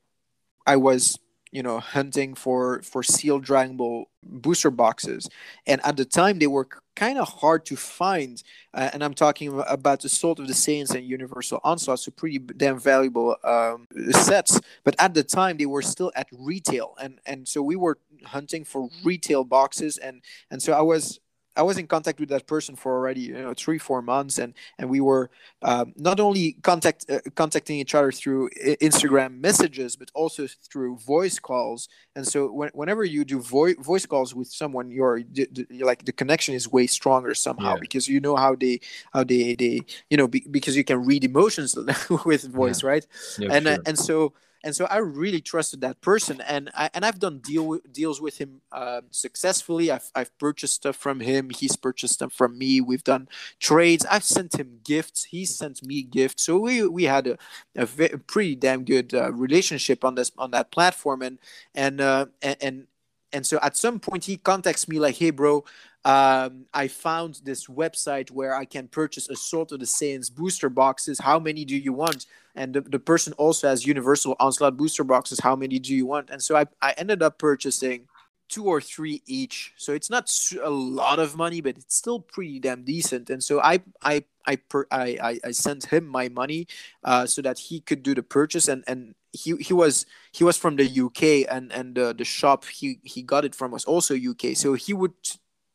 i 0.65 0.76
was 0.76 1.19
you 1.56 1.64
know 1.64 1.80
hunting 1.80 2.36
for 2.36 2.82
for 2.82 3.02
sealed 3.02 3.41
Dragon 3.45 3.77
Ball 3.77 4.10
booster 4.22 4.69
boxes. 4.69 5.30
And 5.65 5.80
at 5.86 5.95
the 5.95 6.03
time 6.03 6.38
they 6.40 6.48
were 6.48 6.68
kind 6.98 7.18
of 7.18 7.30
hard 7.30 7.65
to 7.68 7.77
find 7.77 8.44
uh, 8.73 8.90
and 8.91 9.02
i'm 9.02 9.14
talking 9.14 9.64
about 9.68 10.02
the 10.02 10.07
Assault 10.07 10.40
of 10.40 10.48
the 10.48 10.53
Saiyans 10.53 10.94
and 10.94 11.06
universal 11.06 11.61
onslaught 11.64 11.99
so 11.99 12.11
pretty 12.11 12.40
damn 12.40 12.77
valuable 12.77 13.38
um, 13.45 13.88
sets. 14.11 14.60
But 14.84 14.95
at 14.99 15.14
the 15.14 15.23
time 15.23 15.56
they 15.56 15.65
were 15.65 15.82
still 15.82 16.11
at 16.15 16.27
retail 16.34 16.95
and 17.02 17.19
and 17.26 17.48
so 17.48 17.61
we 17.61 17.77
were 17.77 17.99
hunting 18.26 18.65
for 18.65 18.90
retail 19.06 19.45
boxes 19.45 19.98
and 19.98 20.22
and 20.52 20.61
so 20.61 20.73
i 20.73 20.82
was 20.82 21.22
I 21.56 21.64
was 21.64 21.77
in 21.77 21.88
contact 21.88 22.19
with 22.19 22.30
that 22.30 22.48
person 22.48 22.76
for 22.76 22.94
already 22.94 23.22
you 23.22 23.34
know 23.34 23.53
three 23.53 23.77
four 23.77 24.02
months, 24.02 24.38
and 24.38 24.53
and 24.77 24.90
we 24.90 25.02
were 25.02 25.30
um, 25.61 25.94
not 25.98 26.19
only 26.19 26.53
contact 26.61 27.06
uh, 27.10 27.19
contacting 27.36 27.77
each 27.80 27.95
other 27.95 28.11
through 28.11 28.49
Instagram 28.82 29.40
messages, 29.40 29.95
but 29.95 30.11
also 30.14 30.48
through 30.48 30.98
voice 30.98 31.40
calls. 31.40 31.88
And 32.15 32.27
so 32.27 32.52
when, 32.52 32.69
whenever 32.73 33.03
you 33.03 33.26
do 33.26 33.41
vo- 33.41 33.82
voice 33.82 34.06
calls 34.06 34.34
with 34.34 34.48
someone, 34.48 34.90
you're, 34.90 35.18
you're, 35.18 35.86
like 35.86 36.06
the 36.06 36.11
connection 36.11 36.56
is 36.56 36.72
way 36.72 36.88
stronger 36.88 37.34
somehow 37.34 37.73
yeah. 37.73 37.80
because 37.80 38.07
you 38.07 38.19
know 38.19 38.36
how 38.36 38.56
they 38.56 38.80
how 39.14 39.23
they 39.23 39.56
they 39.56 39.82
you 40.10 40.18
know 40.18 40.27
be, 40.27 40.45
because 40.49 40.76
you 40.76 40.84
can 40.84 41.06
read 41.06 41.23
emotions 41.23 41.76
with 42.26 42.44
voice, 42.52 42.84
yeah. 42.84 42.90
right? 42.90 43.07
Yeah, 43.40 43.49
and 43.52 43.68
uh, 43.68 43.72
sure. 43.72 43.80
uh, 43.80 43.84
and 43.88 43.99
so 43.99 44.34
and 44.65 44.75
so 44.75 44.85
I 44.85 44.97
really 44.97 45.41
trusted 45.41 45.81
that 45.81 46.01
person, 46.01 46.41
and 46.41 46.71
I 46.73 46.89
and 46.95 47.05
I've 47.05 47.19
done 47.19 47.37
deal 47.37 47.77
deals 47.91 48.19
with 48.19 48.39
him 48.39 48.61
uh, 48.71 49.01
successfully. 49.11 49.91
I've 49.91 50.09
I've 50.15 50.35
purchased 50.39 50.73
stuff 50.73 50.95
from 50.95 51.19
him. 51.19 51.51
He's 51.51 51.75
purchased 51.75 52.15
stuff 52.15 52.33
from 52.33 52.57
me. 52.57 52.81
We've 52.81 53.03
done 53.03 53.29
trades. 53.59 54.07
I've 54.09 54.23
sent 54.23 54.59
him 54.59 54.79
gifts. 54.83 55.25
He 55.25 55.45
sent 55.45 55.83
me 55.83 56.01
gifts. 56.01 56.43
So 56.43 56.57
we 56.57 56.85
we 56.87 57.03
had 57.03 57.27
a, 57.27 57.37
a, 57.75 57.85
very, 57.85 58.17
pretty 58.17 58.55
damn 58.55 58.83
good 58.85 59.13
uh, 59.13 59.31
relationship 59.31 60.03
on 60.03 60.15
this 60.15 60.31
on 60.35 60.49
that 60.51 60.71
platform, 60.71 61.21
and 61.21 61.37
and 61.75 62.01
uh, 62.01 62.25
and. 62.41 62.57
and 62.61 62.87
and 63.36 63.45
so 63.45 63.60
at 63.62 63.78
some 63.78 63.99
point 63.99 64.26
he 64.26 64.38
contacts 64.38 64.88
me 64.88 64.99
like 64.99 65.16
hey 65.16 65.30
bro 65.30 65.64
um, 66.06 66.66
I 66.72 66.88
found 66.88 67.41
this 67.44 67.66
website 67.66 68.30
where 68.30 68.56
I 68.56 68.64
can 68.66 68.88
purchase 68.88 69.28
Assault 69.28 69.72
of 69.72 69.80
the 69.80 69.88
Saiyans 69.88 70.32
booster 70.32 70.70
boxes. 70.70 71.20
How 71.20 71.40
many 71.40 71.66
do 71.66 71.76
you 71.76 71.94
want? 71.94 72.28
And 72.53 72.76
the, 72.76 72.82
the 72.82 72.99
person 72.99 73.34
also 73.34 73.68
has 73.68 73.88
Universal 73.88 74.36
Onslaught 74.40 74.78
booster 74.78 75.03
boxes. 75.03 75.40
How 75.40 75.56
many 75.56 75.80
do 75.80 75.95
you 75.95 76.06
want? 76.06 76.30
And 76.30 76.44
so 76.44 76.56
I, 76.56 76.66
I 76.80 76.94
ended 76.99 77.24
up 77.24 77.40
purchasing 77.40 78.07
two 78.49 78.65
or 78.65 78.81
three 78.81 79.22
each. 79.26 79.73
So 79.77 79.93
it's 79.93 80.09
not 80.09 80.31
a 80.61 80.69
lot 80.69 81.19
of 81.19 81.35
money, 81.35 81.61
but 81.61 81.77
it's 81.77 81.95
still 81.95 82.19
pretty 82.19 82.59
damn 82.59 82.84
decent. 82.84 83.30
And 83.30 83.43
so 83.43 83.61
I 83.61 83.81
I 84.01 84.23
I 84.45 84.57
per, 84.57 84.85
I, 84.91 85.39
I, 85.43 85.51
sent 85.51 85.85
him 85.85 86.05
my 86.05 86.30
money 86.30 86.67
uh, 87.03 87.26
so 87.26 87.41
that 87.41 87.57
he 87.57 87.80
could 87.80 88.03
do 88.03 88.13
the 88.13 88.22
purchase. 88.22 88.67
And 88.67 88.84
and 88.88 89.15
he 89.34 89.55
he 89.57 89.73
was 89.73 90.05
he 90.31 90.43
was 90.43 90.57
from 90.57 90.76
the 90.76 90.85
UK 90.85 91.51
and 91.51 91.72
and 91.72 91.97
uh, 91.97 92.13
the 92.13 92.26
shop 92.26 92.65
he 92.65 92.99
he 93.03 93.23
got 93.23 93.45
it 93.45 93.55
from 93.55 93.72
was 93.72 93.85
also 93.85 94.15
UK. 94.15 94.55
So 94.55 94.73
he 94.73 94.93
would 94.93 95.13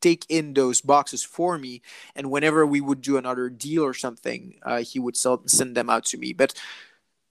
take 0.01 0.25
in 0.29 0.55
those 0.55 0.81
boxes 0.81 1.23
for 1.23 1.59
me 1.59 1.83
and 2.17 2.31
whenever 2.31 2.67
we 2.67 2.81
would 2.81 3.03
do 3.03 3.17
another 3.17 3.51
deal 3.51 3.85
or 3.85 3.93
something 3.93 4.59
uh, 4.63 4.81
he 4.81 4.99
would 4.99 5.17
sell, 5.17 5.43
send 5.47 5.77
them 5.77 5.91
out 5.91 6.07
to 6.07 6.17
me 6.17 6.33
but 6.33 6.55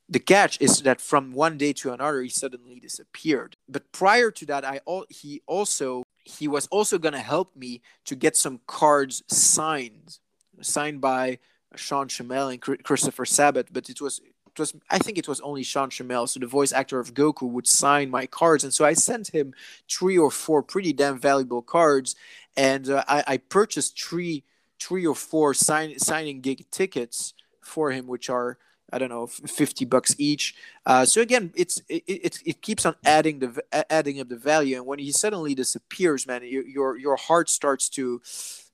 the 0.10 0.20
catch 0.20 0.60
is 0.60 0.82
that 0.82 1.00
from 1.00 1.32
one 1.32 1.58
day 1.58 1.72
to 1.74 1.94
another 1.94 2.22
he 2.22 2.30
suddenly 2.30 2.80
disappeared. 2.80 3.56
But 3.68 3.92
prior 3.92 4.32
to 4.32 4.46
that 4.48 4.66
i 4.66 4.80
all 4.86 5.06
he 5.10 5.42
also 5.46 6.04
he 6.24 6.48
was 6.48 6.68
also 6.68 6.98
going 6.98 7.14
to 7.14 7.20
help 7.20 7.56
me 7.56 7.82
to 8.06 8.16
get 8.16 8.36
some 8.36 8.60
cards 8.68 9.24
signed 9.28 10.20
signed 10.62 11.02
by 11.02 11.40
sean 11.76 12.08
Schemmel 12.08 12.52
and 12.52 12.84
christopher 12.84 13.26
sabat 13.26 13.68
but 13.72 13.90
it 13.90 14.02
was 14.02 14.20
it 14.20 14.60
was 14.60 14.74
I 14.90 15.00
think 15.00 15.18
it 15.18 15.28
was 15.28 15.40
only 15.42 15.64
Sean 15.64 15.90
Schemmel, 15.90 16.28
so 16.28 16.40
the 16.40 16.48
voice 16.48 16.74
actor 16.74 17.00
of 17.00 17.14
Goku 17.14 17.50
would 17.50 17.68
sign 17.68 18.10
my 18.10 18.26
cards, 18.26 18.64
and 18.64 18.74
so 18.74 18.84
I 18.84 18.94
sent 18.94 19.30
him 19.30 19.54
three 19.90 20.18
or 20.18 20.32
four 20.32 20.64
pretty 20.64 20.92
damn 20.92 21.20
valuable 21.20 21.62
cards, 21.62 22.16
and 22.58 22.90
uh, 22.90 23.04
I, 23.08 23.24
I, 23.28 23.38
purchased 23.38 24.02
three 24.02 24.44
three 24.80 25.06
or 25.06 25.16
four 25.16 25.54
sign, 25.54 25.98
signing 26.00 26.42
gig 26.42 26.66
tickets 26.72 27.34
for 27.62 27.92
him, 27.92 28.08
which 28.08 28.30
are 28.30 28.58
I 28.92 28.98
don't 28.98 29.10
know 29.10 29.28
fifty 29.28 29.86
bucks 29.86 30.16
each. 30.18 30.56
Uh, 30.86 31.06
so 31.06 31.22
again, 31.22 31.52
it's 31.56 31.82
it, 31.90 32.04
it, 32.08 32.40
it 32.46 32.62
keeps 32.62 32.86
on 32.86 32.96
adding 33.06 33.40
the 33.40 33.64
adding 33.92 34.20
up 34.20 34.30
the 34.30 34.38
value, 34.38 34.78
and 34.78 34.86
when 34.86 35.00
he 35.00 35.12
suddenly 35.12 35.56
disappears, 35.56 36.28
man, 36.28 36.42
your 36.44 36.66
your, 36.66 36.98
your 36.98 37.16
heart 37.16 37.50
starts 37.50 37.90
to 37.90 38.22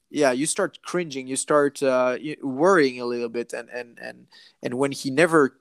yeah 0.10 0.32
you 0.32 0.46
start 0.46 0.80
cringing. 0.82 1.28
You 1.28 1.36
start 1.36 1.82
uh, 1.84 2.18
worrying 2.42 3.00
a 3.02 3.06
little 3.06 3.30
bit. 3.30 3.54
And 3.54 3.70
and 3.70 3.98
and 4.02 4.28
and 4.64 4.76
when 4.76 4.92
he 4.92 5.10
never 5.12 5.58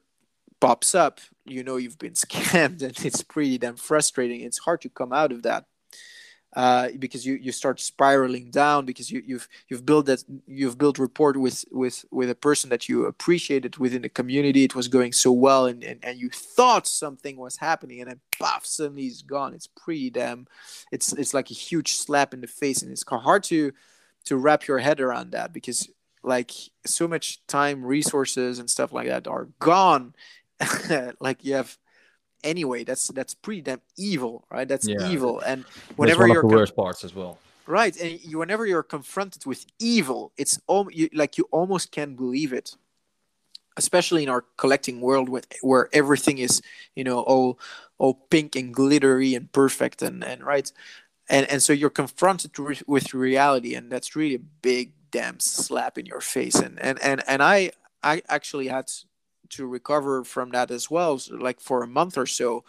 pops 0.60 0.94
up, 0.94 1.20
you 1.44 1.64
know 1.64 1.76
you've 1.76 1.98
been 1.98 2.12
scammed, 2.26 2.82
and 2.82 3.04
it's 3.04 3.22
pretty 3.22 3.58
damn 3.58 3.76
frustrating. 3.76 4.40
It's 4.40 4.58
hard 4.58 4.80
to 4.82 4.88
come 4.88 5.12
out 5.12 5.32
of 5.32 5.42
that 5.42 5.66
uh, 6.54 6.88
because 6.98 7.26
you, 7.26 7.34
you 7.34 7.50
start 7.50 7.80
spiraling 7.80 8.50
down 8.50 8.84
because 8.84 9.10
you, 9.10 9.22
you've 9.26 9.48
you've 9.68 9.84
built 9.84 10.06
that 10.06 10.22
you've 10.46 10.78
built 10.78 10.98
rapport 10.98 11.32
with 11.32 11.64
with 11.72 12.04
with 12.10 12.30
a 12.30 12.34
person 12.34 12.70
that 12.70 12.88
you 12.88 13.06
appreciated 13.06 13.76
within 13.78 14.02
the 14.02 14.08
community. 14.08 14.64
It 14.64 14.74
was 14.74 14.88
going 14.88 15.12
so 15.12 15.32
well, 15.32 15.66
and 15.66 15.82
and, 15.82 16.04
and 16.04 16.18
you 16.18 16.30
thought 16.30 16.86
something 16.86 17.36
was 17.36 17.56
happening, 17.56 18.00
and 18.00 18.10
then 18.10 18.20
poof, 18.38 18.64
suddenly 18.64 19.02
he's 19.02 19.22
gone. 19.22 19.54
It's 19.54 19.66
pretty 19.66 20.10
damn. 20.10 20.46
It's 20.92 21.12
it's 21.12 21.34
like 21.34 21.50
a 21.50 21.54
huge 21.54 21.94
slap 21.94 22.32
in 22.32 22.40
the 22.40 22.46
face, 22.46 22.82
and 22.82 22.92
it's 22.92 23.04
hard 23.08 23.42
to 23.44 23.72
to 24.26 24.36
wrap 24.36 24.66
your 24.66 24.78
head 24.78 25.00
around 25.00 25.32
that 25.32 25.52
because 25.52 25.88
like 26.22 26.52
so 26.86 27.06
much 27.06 27.46
time 27.46 27.84
resources 27.84 28.58
and 28.58 28.70
stuff 28.70 28.92
like 28.92 29.08
that 29.08 29.26
are 29.28 29.48
gone 29.58 30.14
like 31.20 31.44
you 31.44 31.54
have 31.54 31.76
anyway 32.44 32.84
that's 32.84 33.08
that's 33.08 33.34
pretty 33.34 33.62
damn 33.62 33.80
evil 33.96 34.44
right? 34.50 34.68
That's 34.68 34.86
yeah. 34.86 35.10
evil. 35.10 35.40
and 35.40 35.64
whenever 35.96 36.26
you're 36.26 36.42
the 36.42 36.48
com- 36.48 36.58
worst 36.58 36.76
parts 36.76 37.02
as 37.04 37.14
well. 37.14 37.38
Right 37.66 37.96
and 38.00 38.22
you, 38.22 38.38
whenever 38.38 38.66
you're 38.66 38.82
confronted 38.82 39.46
with 39.46 39.66
evil 39.78 40.32
it's 40.36 40.60
all 40.66 40.88
you, 40.92 41.08
like 41.12 41.38
you 41.38 41.48
almost 41.50 41.90
can't 41.90 42.16
believe 42.16 42.52
it. 42.52 42.76
Especially 43.76 44.22
in 44.22 44.28
our 44.28 44.44
collecting 44.56 45.00
world 45.00 45.28
with, 45.28 45.48
where 45.60 45.88
everything 45.92 46.38
is 46.38 46.62
you 46.94 47.02
know 47.02 47.20
all 47.20 47.58
all 47.98 48.14
pink 48.30 48.54
and 48.54 48.72
glittery 48.72 49.34
and 49.34 49.50
perfect 49.50 50.02
and 50.02 50.22
and 50.22 50.44
right? 50.44 50.70
And 51.28 51.50
and 51.50 51.62
so 51.62 51.72
you're 51.72 51.90
confronted 51.90 52.56
with, 52.58 52.86
with 52.86 53.14
reality 53.14 53.74
and 53.74 53.90
that's 53.90 54.14
really 54.14 54.36
a 54.36 54.46
big 54.62 54.92
damn 55.10 55.40
slap 55.40 55.98
in 55.98 56.06
your 56.06 56.20
face. 56.20 56.54
And 56.54 56.78
and 56.80 57.02
and, 57.02 57.22
and 57.26 57.42
i 57.42 57.72
i 58.02 58.22
actually 58.28 58.68
had 58.68 58.90
to 59.56 59.66
recover 59.66 60.24
from 60.24 60.50
that 60.50 60.70
as 60.70 60.90
well 60.90 61.18
so 61.18 61.34
like 61.34 61.60
for 61.60 61.82
a 61.82 61.86
month 61.86 62.16
or 62.18 62.26
so 62.26 62.64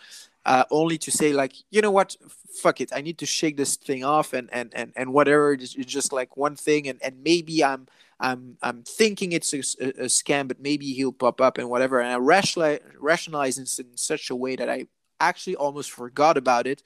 uh, 0.46 0.64
only 0.70 0.98
to 0.98 1.12
say 1.12 1.34
like 1.34 1.54
you 1.72 1.82
know 1.82 1.92
what? 1.92 2.16
Fuck 2.62 2.80
it. 2.82 2.92
I 2.94 3.02
need 3.02 3.18
to 3.18 3.26
shake 3.26 3.58
this 3.58 3.76
thing 3.76 4.04
off 4.04 4.34
and 4.34 4.50
and 4.54 4.72
and, 4.74 4.94
and 4.96 5.12
whatever 5.12 5.54
it's 5.54 5.74
just 5.74 6.14
like 6.14 6.38
one 6.38 6.56
thing 6.56 6.88
and 6.88 7.02
and 7.02 7.16
maybe 7.24 7.64
i'm 7.64 7.88
i'm 8.20 8.58
i'm 8.62 8.84
thinking 8.84 9.32
it's 9.32 9.54
a, 9.54 9.60
a, 9.60 10.08
scam 10.08 10.48
but 10.48 10.60
maybe 10.60 10.94
he'll 10.94 11.12
pop 11.12 11.42
up 11.42 11.58
and 11.58 11.70
whatever. 11.70 12.00
And 12.00 12.14
i 12.14 12.18
rationalize 12.18 12.80
rationalize 13.00 13.58
in 13.58 13.66
such 13.98 14.30
a 14.30 14.36
way 14.36 14.56
that 14.56 14.70
i 14.70 14.86
actually 15.20 15.56
almost 15.56 15.92
forgot 15.92 16.38
about 16.38 16.68
it. 16.68 16.84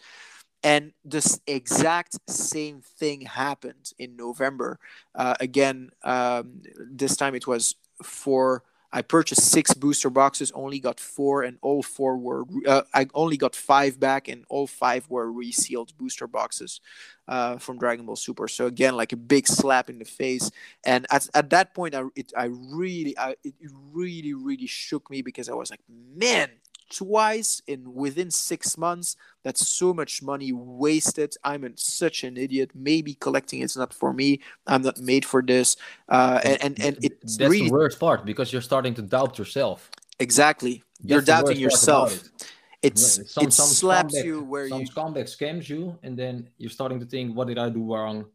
And 0.62 0.92
this 1.06 1.40
exact 1.48 2.18
same 2.30 2.82
thing 2.82 3.22
happened 3.22 3.92
in 3.98 4.16
november. 4.16 4.80
Uh, 5.14 5.36
again 5.40 5.90
um, 6.04 6.62
this 6.78 7.18
time 7.18 7.36
it 7.36 7.46
was 7.46 7.76
for 8.02 8.64
I 8.92 9.02
purchased 9.04 9.52
six 9.52 9.74
booster 9.74 10.10
boxes, 10.10 10.52
only 10.54 10.80
got 10.80 11.00
four, 11.00 11.44
and 11.44 11.58
all 11.62 11.84
four 11.84 12.18
were. 12.18 12.44
Uh, 12.66 12.82
I 12.94 13.08
only 13.14 13.38
got 13.38 13.56
five 13.56 14.00
back, 14.00 14.28
and 14.28 14.46
all 14.50 14.66
five 14.66 15.08
were 15.10 15.32
resealed 15.32 15.96
booster 15.98 16.28
boxes 16.28 16.82
uh, 17.28 17.58
from 17.58 17.78
Dragon 17.78 18.06
Ball 18.06 18.16
Super. 18.16 18.48
So 18.48 18.66
again, 18.66 18.96
like 18.96 19.14
a 19.14 19.18
big 19.18 19.48
slap 19.48 19.90
in 19.90 20.00
the 20.00 20.06
face. 20.06 20.50
And 20.84 21.06
at, 21.12 21.30
at 21.36 21.52
that 21.52 21.76
point, 21.76 21.94
I 21.94 22.04
it 22.16 22.32
I 22.36 22.46
really 22.46 23.18
I, 23.18 23.36
it 23.44 23.54
really 23.94 24.34
really 24.34 24.68
shook 24.68 25.10
me 25.12 25.22
because 25.22 25.50
I 25.50 25.54
was 25.54 25.70
like, 25.70 25.82
man, 25.88 26.50
twice 26.90 27.62
in 27.68 27.94
within 27.94 28.32
six 28.32 28.78
months. 28.78 29.16
That's 29.44 29.66
so 29.68 29.94
much 29.94 30.22
money 30.22 30.52
wasted. 30.52 31.36
I'm 31.44 31.64
in 31.64 31.78
such 31.78 32.24
an 32.24 32.36
idiot. 32.38 32.72
Maybe 32.76 33.14
collecting 33.16 33.62
is 33.62 33.78
not 33.78 33.94
for 33.94 34.14
me. 34.14 34.42
I'm 34.68 34.82
not 34.82 35.00
made 35.00 35.26
for 35.26 35.42
this. 35.42 35.78
Uh, 36.10 36.40
and 36.44 36.58
and, 36.64 36.80
and 36.80 36.98
it's 37.02 37.38
That's 37.38 37.50
really 37.52 37.68
the 37.70 37.74
worst 37.74 38.00
part 38.00 38.26
because 38.26 38.52
you're 38.52 38.62
starting 38.72 38.94
to 38.96 39.02
doubt 39.02 39.38
yourself. 39.38 39.90
exactly. 40.20 40.84
You're 41.02 41.22
doubting 41.22 41.62
worst 41.62 41.86
part 41.88 42.12
about 42.12 42.12
yourself. 42.12 42.26
it. 42.26 42.54
It's 42.82 43.18
Yeah, 43.18 43.24
some- 43.28 43.48
it 43.48 43.54
some 43.54 43.68
slaps 43.68 44.16
you 44.24 44.44
where 44.44 44.68
some 44.70 44.82
you 44.82 44.88
scumbag 44.88 45.28
scams 45.38 45.68
you, 45.70 45.98
and 46.04 46.18
then 46.18 46.50
you're 46.58 46.70
starting 46.80 47.00
to 47.00 47.06
think, 47.06 47.36
"What 47.36 47.48
did 47.48 47.58
I 47.58 47.70
do 47.70 47.84
wrong? 47.94 48.26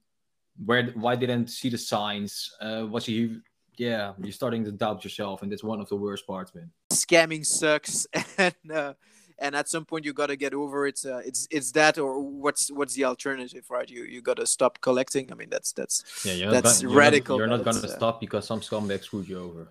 Where? 0.64 0.92
Why 1.04 1.16
didn't 1.16 1.48
see 1.48 1.70
the 1.70 1.78
signs? 1.78 2.32
Uh, 2.60 2.86
was 2.90 3.04
he?" 3.06 3.40
Yeah, 3.76 4.12
you're 4.22 4.32
starting 4.42 4.62
to 4.64 4.72
doubt 4.72 5.02
yourself, 5.02 5.42
and 5.42 5.50
that's 5.50 5.64
one 5.64 5.80
of 5.80 5.88
the 5.88 5.96
worst 5.96 6.26
parts, 6.26 6.54
man. 6.54 6.70
Scamming 6.94 7.44
sucks 7.44 8.06
and 8.38 8.54
uh, 8.72 8.94
and 9.38 9.54
at 9.56 9.68
some 9.68 9.84
point 9.84 10.04
you 10.04 10.12
got 10.12 10.28
to 10.28 10.36
get 10.36 10.54
over 10.54 10.86
it 10.86 11.00
uh, 11.04 11.18
it's 11.18 11.46
it's 11.50 11.72
that 11.72 11.98
or 11.98 12.20
what's 12.20 12.70
what's 12.70 12.94
the 12.94 13.04
alternative 13.04 13.64
right 13.70 13.88
you 13.90 14.04
you 14.04 14.20
got 14.22 14.36
to 14.36 14.46
stop 14.46 14.80
collecting 14.80 15.30
i 15.32 15.34
mean 15.34 15.50
that's 15.50 15.72
that's 15.72 15.96
Yeah, 16.24 16.34
you're 16.34 16.50
That's 16.50 16.82
gonna, 16.82 16.94
radical, 16.94 17.36
You're 17.38 17.46
not, 17.46 17.56
you're 17.56 17.64
not 17.64 17.82
gonna 17.82 17.92
uh, 17.92 17.96
stop 17.96 18.20
because 18.20 18.46
some 18.46 18.60
scumbag 18.60 19.02
screwed 19.02 19.28
you 19.28 19.38
over. 19.38 19.68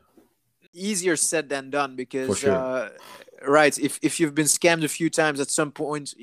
easier 0.74 1.16
said 1.16 1.50
than 1.50 1.70
done 1.70 1.95
because 1.95 2.40
sure. 2.40 2.56
uh, 2.56 2.90
right 3.48 3.78
if 3.80 4.00
if 4.02 4.20
you've 4.20 4.36
been 4.36 4.48
scammed 4.48 4.84
a 4.84 4.88
few 4.88 5.10
times 5.10 5.40
at 5.40 5.50
some 5.50 5.72
point 5.72 6.14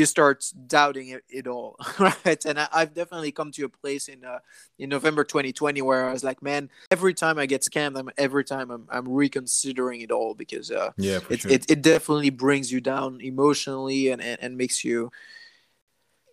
you 0.00 0.06
start 0.06 0.44
doubting 0.66 1.10
it, 1.10 1.24
it 1.28 1.46
all 1.46 1.76
right? 1.98 2.44
And 2.44 2.58
I, 2.58 2.68
i've 2.72 2.94
definitely 2.94 3.32
come 3.32 3.52
to 3.52 3.64
a 3.64 3.68
place 3.68 4.08
in 4.08 4.24
uh, 4.24 4.40
in 4.78 4.88
november 4.88 5.24
2020 5.24 5.82
where 5.82 6.08
i 6.08 6.12
was 6.12 6.24
like 6.24 6.42
man 6.42 6.70
every 6.90 7.14
time 7.14 7.38
i 7.38 7.46
get 7.46 7.62
scammed 7.62 7.98
I'm, 7.98 8.10
every 8.18 8.44
time 8.44 8.70
i'm, 8.70 8.86
I'm 8.90 9.08
reconsidering 9.08 10.00
it 10.00 10.10
all 10.10 10.34
because 10.34 10.70
uh, 10.70 10.90
Yeah, 10.98 11.20
it, 11.30 11.40
sure. 11.40 11.52
it, 11.52 11.70
it 11.70 11.82
definitely 11.82 12.30
brings 12.30 12.72
you 12.72 12.80
down 12.80 13.20
emotionally 13.20 14.08
and, 14.08 14.20
and, 14.22 14.38
and 14.42 14.56
makes 14.56 14.84
you 14.84 15.10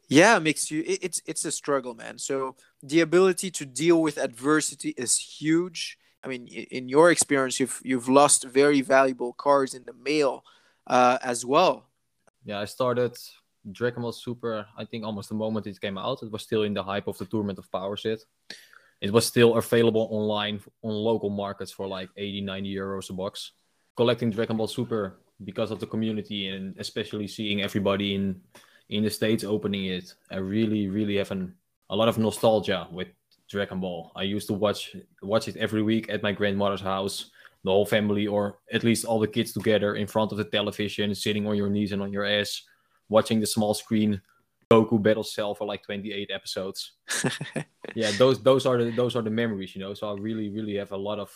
yeah 0.09 0.39
makes 0.39 0.71
you 0.71 0.83
it, 0.87 0.99
it's 1.03 1.21
it's 1.25 1.45
a 1.45 1.51
struggle 1.51 1.93
man. 1.93 2.17
So 2.17 2.55
the 2.81 3.01
ability 3.01 3.51
to 3.51 3.65
deal 3.65 4.01
with 4.01 4.17
adversity 4.17 4.93
is 4.97 5.17
huge. 5.17 5.97
I 6.23 6.27
mean 6.27 6.47
in 6.47 6.89
your 6.89 7.11
experience 7.11 7.59
you've 7.59 7.81
you've 7.83 8.09
lost 8.09 8.43
very 8.45 8.81
valuable 8.81 9.33
cards 9.33 9.73
in 9.73 9.83
the 9.85 9.93
mail 9.93 10.43
uh, 10.87 11.17
as 11.21 11.45
well. 11.45 11.89
Yeah, 12.45 12.59
I 12.59 12.65
started 12.65 13.17
Dragon 13.71 14.01
Ball 14.01 14.11
Super. 14.11 14.65
I 14.77 14.85
think 14.85 15.03
almost 15.03 15.29
the 15.29 15.35
moment 15.35 15.67
it 15.67 15.79
came 15.79 15.97
out, 15.97 16.23
it 16.23 16.31
was 16.31 16.43
still 16.43 16.63
in 16.63 16.73
the 16.73 16.83
hype 16.83 17.07
of 17.07 17.17
the 17.17 17.25
Tournament 17.25 17.59
of 17.59 17.71
Power 17.71 17.97
set. 17.97 18.19
It 19.01 19.11
was 19.11 19.25
still 19.25 19.57
available 19.57 20.07
online 20.11 20.59
on 20.81 20.93
local 20.93 21.29
markets 21.29 21.71
for 21.71 21.87
like 21.87 22.09
80, 22.17 22.41
90 22.41 22.75
euros 22.75 23.09
a 23.09 23.13
box. 23.13 23.51
Collecting 23.95 24.31
Dragon 24.31 24.57
Ball 24.57 24.67
Super 24.67 25.19
because 25.43 25.69
of 25.69 25.79
the 25.79 25.85
community 25.85 26.47
and 26.47 26.75
especially 26.79 27.27
seeing 27.27 27.61
everybody 27.61 28.15
in 28.15 28.41
in 28.89 29.03
the 29.03 29.09
states 29.09 29.43
opening 29.43 29.85
it, 29.85 30.13
I 30.31 30.37
really, 30.37 30.87
really 30.87 31.17
have 31.17 31.31
an, 31.31 31.53
a 31.89 31.95
lot 31.95 32.07
of 32.07 32.17
nostalgia 32.17 32.87
with 32.89 33.09
Dragon 33.49 33.81
Ball. 33.81 34.11
I 34.15 34.23
used 34.23 34.47
to 34.47 34.53
watch 34.53 34.95
watch 35.21 35.47
it 35.47 35.57
every 35.57 35.83
week 35.83 36.09
at 36.09 36.23
my 36.23 36.31
grandmother's 36.31 36.81
house 36.81 37.31
the 37.63 37.71
whole 37.71 37.85
family 37.85 38.27
or 38.27 38.59
at 38.71 38.83
least 38.83 39.05
all 39.05 39.19
the 39.19 39.27
kids 39.27 39.51
together 39.51 39.95
in 39.95 40.07
front 40.07 40.31
of 40.31 40.37
the 40.37 40.43
television 40.43 41.13
sitting 41.13 41.45
on 41.47 41.55
your 41.55 41.69
knees 41.69 41.91
and 41.91 42.01
on 42.01 42.13
your 42.13 42.25
ass 42.25 42.61
watching 43.09 43.39
the 43.39 43.47
small 43.47 43.73
screen 43.73 44.21
goku 44.71 45.01
battle 45.01 45.23
cell 45.23 45.55
for 45.55 45.65
like 45.65 45.83
28 45.83 46.29
episodes. 46.33 46.93
Yeah 47.95 48.11
those 48.11 48.43
those 48.43 48.65
are 48.65 48.83
the 48.83 48.91
those 48.91 49.15
are 49.15 49.21
the 49.21 49.29
memories 49.29 49.73
you 49.73 49.81
know? 49.81 49.93
So 49.93 50.09
i 50.09 50.13
really 50.19 50.49
really 50.49 50.75
have 50.75 50.91
a 50.91 50.97
lot 50.97 51.19
of 51.19 51.31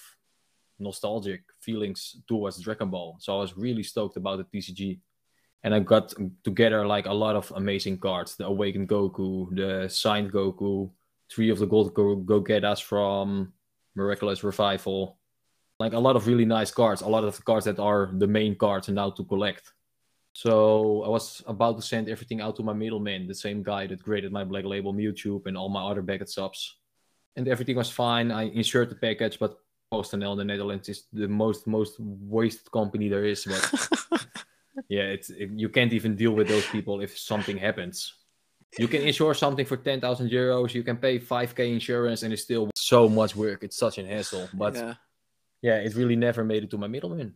nostalgic 0.80 1.42
feelings 1.60 2.18
towards 2.28 2.60
dragon 2.60 2.90
ball. 2.90 3.18
So 3.20 3.38
i 3.38 3.42
was 3.42 3.58
really 3.58 3.84
stoked 3.84 4.18
about 4.18 4.38
the 4.38 4.60
tcg 4.60 5.00
and 5.64 5.74
i 5.74 5.80
got 5.80 6.14
together 6.44 6.86
like 6.86 7.06
a 7.06 7.14
lot 7.14 7.36
of 7.36 7.52
amazing 7.56 7.98
cards. 8.00 8.36
The 8.36 8.46
awakened 8.46 8.90
goku 8.90 9.56
the 9.56 9.88
signed 9.90 10.32
goku 10.32 10.92
three 11.32 11.50
of 11.50 11.60
the 11.60 11.66
gold 11.66 11.94
go 11.94 12.18
Gogetas 12.18 12.82
from 12.82 13.54
miraculous 13.96 14.44
revival. 14.44 15.18
Like 15.80 15.94
a 15.94 16.00
lot 16.00 16.16
of 16.16 16.28
really 16.28 16.46
nice 16.46 16.72
cards, 16.72 17.02
a 17.02 17.08
lot 17.08 17.24
of 17.24 17.36
the 17.36 17.42
cards 17.42 17.66
that 17.66 17.80
are 17.80 18.12
the 18.14 18.28
main 18.28 18.56
cards 18.56 18.88
and 18.88 18.96
now 18.96 19.10
to 19.12 19.24
collect. 19.24 19.74
So 20.34 21.04
I 21.04 21.10
was 21.10 21.44
about 21.46 21.76
to 21.78 21.82
send 21.82 22.10
everything 22.10 22.42
out 22.42 22.56
to 22.56 22.64
my 22.64 22.74
middleman, 22.74 23.28
the 23.28 23.36
same 23.36 23.64
guy 23.64 23.88
that 23.88 24.02
graded 24.02 24.32
my 24.32 24.44
Black 24.44 24.64
Label 24.64 24.94
Mewtwo 24.94 25.46
and 25.46 25.58
all 25.58 25.70
my 25.70 25.84
other 25.84 26.02
Beckett 26.02 26.30
subs. 26.30 26.78
And 27.36 27.48
everything 27.48 27.76
was 27.76 27.90
fine. 27.90 28.32
I 28.32 28.44
insured 28.44 28.90
the 28.90 28.96
package, 28.96 29.40
but 29.40 29.58
PostNL 29.94 30.34
in 30.34 30.38
the 30.38 30.46
Netherlands 30.46 30.90
is 30.90 31.04
the 31.12 31.28
most 31.28 31.68
most 31.68 32.00
wasted 32.00 32.72
company 32.72 33.10
there 33.10 33.26
is. 33.26 33.46
But 33.46 34.26
yeah, 34.90 35.04
it's 35.04 35.30
it, 35.30 35.50
you 35.56 35.70
can't 35.70 35.94
even 35.94 36.16
deal 36.16 36.32
with 36.32 36.48
those 36.48 36.66
people 36.68 37.02
if 37.02 37.18
something 37.18 37.58
happens. 37.58 38.14
You 38.78 38.88
can 38.88 39.02
insure 39.02 39.34
something 39.34 39.66
for 39.66 39.78
ten 39.78 40.00
thousand 40.00 40.30
euros. 40.30 40.74
You 40.74 40.84
can 40.84 40.98
pay 40.98 41.20
five 41.20 41.56
k 41.56 41.74
insurance, 41.74 42.24
and 42.24 42.32
it's 42.34 42.44
still 42.44 42.70
so 42.76 43.10
much 43.10 43.36
work. 43.36 43.64
It's 43.64 43.78
such 43.78 43.98
an 43.98 44.08
hassle. 44.08 44.48
But 44.54 44.76
yeah 44.76 44.94
yeah, 45.62 45.76
it 45.76 45.96
really 45.96 46.16
never 46.16 46.44
made 46.44 46.64
it 46.64 46.72
to 46.72 46.78
my 46.78 46.88
middleman. 46.88 47.36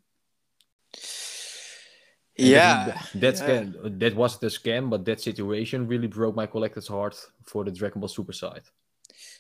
And 2.38 2.48
yeah 2.48 3.02
that, 3.16 3.38
that, 3.38 3.66
yeah. 3.66 3.90
that 3.98 4.16
was 4.16 4.38
the 4.40 4.48
scam, 4.48 4.90
but 4.90 5.06
that 5.06 5.22
situation 5.22 5.88
really 5.88 6.08
broke 6.08 6.36
my 6.36 6.46
collector's 6.46 6.88
heart 6.88 7.16
for 7.44 7.64
the 7.64 7.72
Dragon 7.72 8.02
Ball 8.02 8.10
Super 8.10 8.34
side. 8.34 8.64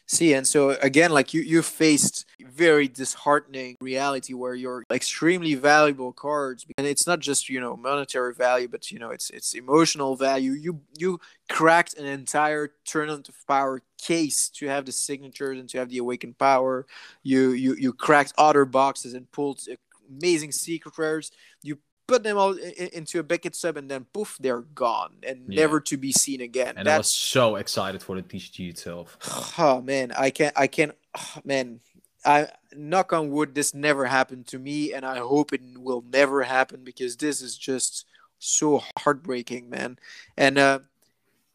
See, 0.08 0.34
and 0.36 0.46
so 0.46 0.70
again, 0.82 1.10
like 1.10 1.34
you, 1.34 1.42
you 1.42 1.64
faced 1.64 2.26
very 2.40 2.88
disheartening 2.88 3.76
reality 3.82 4.36
where 4.36 4.54
your 4.54 4.84
extremely 4.92 5.56
valuable 5.56 6.14
cards, 6.14 6.64
and 6.78 6.86
it's 6.86 7.08
not 7.08 7.22
just 7.22 7.50
you 7.50 7.60
know 7.60 7.76
monetary 7.76 8.36
value, 8.36 8.68
but 8.68 8.92
you 8.92 9.00
know 9.00 9.10
it's 9.10 9.32
it's 9.32 9.56
emotional 9.56 10.16
value. 10.16 10.52
You 10.52 10.82
you 10.96 11.20
cracked 11.50 11.96
an 11.98 12.06
entire 12.06 12.72
tournament 12.86 13.30
of 13.30 13.36
power 13.48 13.82
case 14.00 14.50
to 14.50 14.68
have 14.68 14.86
the 14.86 14.92
signatures 14.92 15.60
and 15.60 15.68
to 15.70 15.80
have 15.80 15.90
the 15.90 15.98
awakened 15.98 16.38
power. 16.38 16.86
You 17.24 17.52
you 17.52 17.74
you 17.74 17.92
cracked 17.92 18.34
other 18.38 18.66
boxes 18.66 19.16
and 19.16 19.32
pulled 19.32 19.62
amazing 20.08 20.52
secret 20.52 20.96
rares. 21.00 21.32
You 21.64 21.80
put 22.08 22.24
them 22.24 22.38
all 22.38 22.54
i- 22.56 22.90
into 22.94 23.20
a 23.20 23.24
Beckett 23.24 23.56
sub, 23.56 23.78
and 23.78 23.90
then 23.90 24.06
poof, 24.14 24.38
they're 24.40 24.62
gone 24.62 25.18
and 25.28 25.42
Yeah. 25.50 25.62
never 25.62 25.80
to 25.82 25.98
be 25.98 26.12
seen 26.12 26.42
again. 26.42 26.76
And 26.78 26.88
I 26.88 26.98
was 26.98 27.12
so 27.12 27.56
excited 27.56 28.02
for 28.04 28.16
the 28.16 28.22
TCG 28.22 28.70
itself. 28.70 29.18
oh 29.58 29.82
man 29.82 30.12
i 30.18 30.30
can't 30.30 30.54
i 30.58 30.68
can't 30.68 30.92
oh, 31.18 31.42
man 31.44 31.80
i 32.26 32.48
knock 32.76 33.14
on 33.14 33.30
wood 33.32 33.56
this 33.56 33.74
never 33.74 34.06
happened 34.06 34.46
to 34.48 34.60
me 34.60 34.94
and 34.94 35.06
i 35.06 35.18
hope 35.20 35.54
it 35.54 35.62
will 35.78 36.04
never 36.12 36.44
happen 36.44 36.84
because 36.84 37.16
this 37.18 37.42
is 37.42 37.58
just 37.58 38.06
so 38.40 38.84
heartbreaking 39.00 39.70
man 39.70 39.98
and 40.38 40.58
uh 40.58 40.80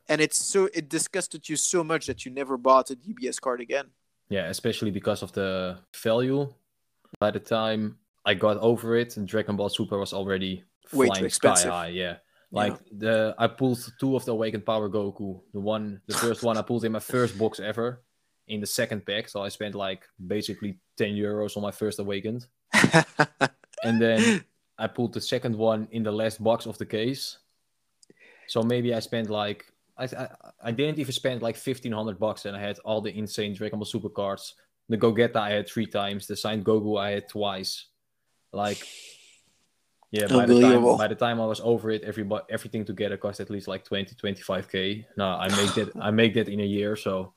and 0.08 0.20
it's 0.20 0.38
so 0.42 0.68
it 0.74 0.88
disgusted 0.88 1.48
you 1.48 1.56
so 1.56 1.84
much 1.84 2.06
that 2.06 2.24
you 2.24 2.30
never 2.32 2.56
bought 2.56 2.90
a 2.90 2.96
dbs 2.96 3.40
card 3.40 3.60
again 3.60 3.86
Yeah, 4.30 4.46
especially 4.48 4.90
because 4.92 5.22
of 5.22 5.32
the 5.32 5.78
value. 6.02 6.46
By 7.18 7.30
the 7.32 7.40
time 7.40 7.98
I 8.24 8.34
got 8.34 8.58
over 8.58 8.96
it, 8.96 9.16
and 9.16 9.26
Dragon 9.26 9.56
Ball 9.56 9.68
Super 9.68 9.98
was 9.98 10.12
already 10.12 10.64
Way 10.92 11.06
too 11.06 11.14
flying 11.14 11.30
sky 11.30 11.62
high. 11.62 11.88
Yeah. 11.88 12.16
Like 12.52 12.76
the 12.90 13.34
I 13.38 13.46
pulled 13.46 13.78
two 14.00 14.16
of 14.16 14.24
the 14.24 14.32
Awakened 14.32 14.66
Power 14.66 14.88
Goku. 14.88 15.40
The 15.52 15.60
one 15.60 16.00
the 16.06 16.14
first 16.14 16.42
one 16.42 16.56
I 16.56 16.62
pulled 16.62 16.84
in 16.84 16.92
my 16.92 16.98
first 16.98 17.38
box 17.38 17.60
ever 17.60 18.02
in 18.48 18.60
the 18.60 18.66
second 18.66 19.06
pack. 19.06 19.28
So 19.28 19.40
I 19.42 19.48
spent 19.48 19.76
like 19.76 20.02
basically 20.26 20.78
10 20.98 21.10
euros 21.10 21.56
on 21.56 21.62
my 21.62 21.70
first 21.70 22.00
awakened. 22.00 22.46
And 23.82 24.00
then 24.00 24.44
I 24.78 24.86
pulled 24.86 25.14
the 25.14 25.20
second 25.20 25.56
one 25.56 25.88
in 25.90 26.02
the 26.02 26.12
last 26.12 26.42
box 26.42 26.66
of 26.66 26.78
the 26.78 26.86
case. 26.86 27.38
So 28.46 28.62
maybe 28.62 28.94
I 28.94 29.00
spent 29.00 29.30
like 29.30 29.64
I 29.96 30.04
I, 30.04 30.28
I 30.64 30.70
didn't 30.72 30.98
even 30.98 31.12
spend 31.12 31.42
like 31.42 31.56
fifteen 31.56 31.92
hundred 31.92 32.18
bucks, 32.18 32.44
and 32.44 32.56
I 32.56 32.60
had 32.60 32.78
all 32.80 33.00
the 33.00 33.16
insane 33.16 33.54
Dragon 33.54 33.78
Ball 33.78 33.86
Super 33.86 34.08
cards. 34.08 34.54
The 34.88 34.98
Gogeta 34.98 35.36
I 35.36 35.50
had 35.50 35.68
three 35.68 35.86
times. 35.86 36.26
The 36.26 36.36
signed 36.36 36.64
Goku 36.64 37.00
I 37.00 37.10
had 37.10 37.28
twice. 37.28 37.86
Like, 38.52 38.86
yeah. 40.10 40.26
By 40.26 40.44
the 40.46 40.60
time 40.60 40.82
by 40.98 41.06
the 41.06 41.14
time 41.14 41.40
I 41.40 41.46
was 41.46 41.60
over 41.60 41.90
it, 41.90 42.02
every 42.02 42.28
everything 42.48 42.84
together 42.84 43.16
cost 43.16 43.38
at 43.40 43.48
least 43.48 43.68
like 43.68 43.84
20, 43.84 44.14
25 44.14 44.68
k. 44.68 45.06
Now 45.16 45.38
I 45.38 45.48
make 45.48 45.74
that 45.74 45.92
I 46.00 46.10
make 46.10 46.34
that 46.34 46.48
in 46.48 46.60
a 46.60 46.64
year, 46.64 46.96
so 46.96 47.32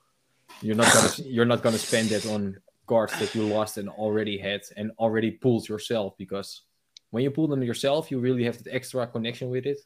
you're 0.61 0.75
not 0.75 0.91
gonna 0.91 1.29
you're 1.29 1.45
not 1.45 1.61
gonna 1.61 1.77
spend 1.77 2.09
that 2.09 2.25
on 2.25 2.57
cards 2.87 3.17
that 3.19 3.33
you 3.35 3.43
lost 3.43 3.77
and 3.77 3.89
already 3.89 4.37
had 4.37 4.61
and 4.75 4.91
already 4.97 5.31
pulled 5.31 5.69
yourself 5.69 6.17
because 6.17 6.63
when 7.11 7.23
you 7.23 7.31
pull 7.31 7.47
them 7.47 7.61
yourself, 7.61 8.09
you 8.09 8.19
really 8.19 8.43
have 8.43 8.61
that 8.63 8.73
extra 8.73 9.05
connection 9.05 9.49
with 9.49 9.65
it. 9.67 9.77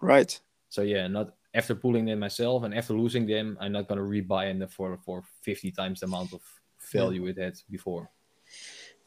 right 0.00 0.40
So 0.70 0.82
yeah, 0.82 1.06
not 1.06 1.34
after 1.54 1.76
pulling 1.76 2.04
them 2.04 2.18
myself 2.18 2.64
and 2.64 2.74
after 2.74 2.94
losing 2.94 3.26
them, 3.26 3.56
I'm 3.60 3.70
not 3.70 3.86
gonna 3.86 4.02
rebuy 4.02 4.58
them 4.58 4.68
for 4.68 4.98
for 5.06 5.22
50 5.42 5.70
times 5.70 6.00
the 6.00 6.06
amount 6.06 6.32
of 6.32 6.40
value 6.92 7.26
it 7.26 7.38
had 7.38 7.54
before. 7.70 8.10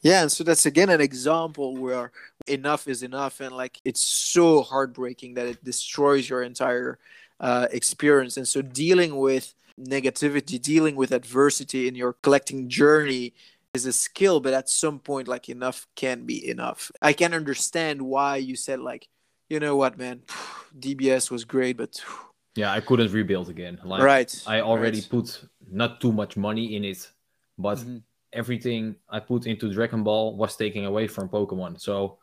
Yeah, 0.00 0.22
and 0.22 0.30
so 0.30 0.44
that's 0.44 0.66
again 0.66 0.90
an 0.90 1.00
example 1.00 1.76
where 1.76 2.12
enough 2.46 2.86
is 2.86 3.02
enough, 3.02 3.40
and 3.40 3.54
like 3.54 3.80
it's 3.84 4.00
so 4.00 4.62
heartbreaking 4.62 5.34
that 5.34 5.46
it 5.46 5.64
destroys 5.64 6.28
your 6.28 6.42
entire 6.42 6.98
uh, 7.40 7.66
experience. 7.72 8.36
And 8.36 8.46
so 8.46 8.62
dealing 8.62 9.16
with 9.16 9.54
negativity, 9.78 10.60
dealing 10.60 10.96
with 10.96 11.12
adversity 11.12 11.88
in 11.88 11.94
your 11.94 12.12
collecting 12.12 12.68
journey 12.68 13.34
is 13.74 13.86
a 13.86 13.92
skill, 13.92 14.40
but 14.40 14.54
at 14.54 14.68
some 14.68 14.98
point, 14.98 15.28
like 15.28 15.48
enough 15.48 15.86
can 15.94 16.24
be 16.24 16.48
enough. 16.48 16.90
I 17.02 17.12
can 17.12 17.34
understand 17.34 18.02
why 18.02 18.36
you 18.36 18.56
said 18.56 18.80
like, 18.80 19.08
you 19.48 19.60
know 19.60 19.76
what, 19.76 19.98
man, 19.98 20.22
DBS 20.78 21.30
was 21.30 21.44
great, 21.44 21.76
but 21.76 22.00
yeah, 22.54 22.72
I 22.72 22.80
couldn't 22.80 23.12
rebuild 23.12 23.48
again. 23.48 23.80
Like, 23.84 24.02
right, 24.02 24.42
I 24.46 24.60
already 24.60 25.00
right. 25.00 25.10
put 25.10 25.44
not 25.70 26.00
too 26.00 26.12
much 26.12 26.36
money 26.36 26.76
in 26.76 26.84
it, 26.84 27.10
but 27.56 27.78
Mm-hmm. 27.78 27.98
Everything 28.32 28.96
I 29.08 29.20
put 29.20 29.46
into 29.46 29.72
Dragon 29.72 30.02
Ball 30.04 30.36
was 30.36 30.56
taken 30.56 30.84
away 30.84 31.06
from 31.06 31.28
Pokemon. 31.28 31.80
So 31.80 32.18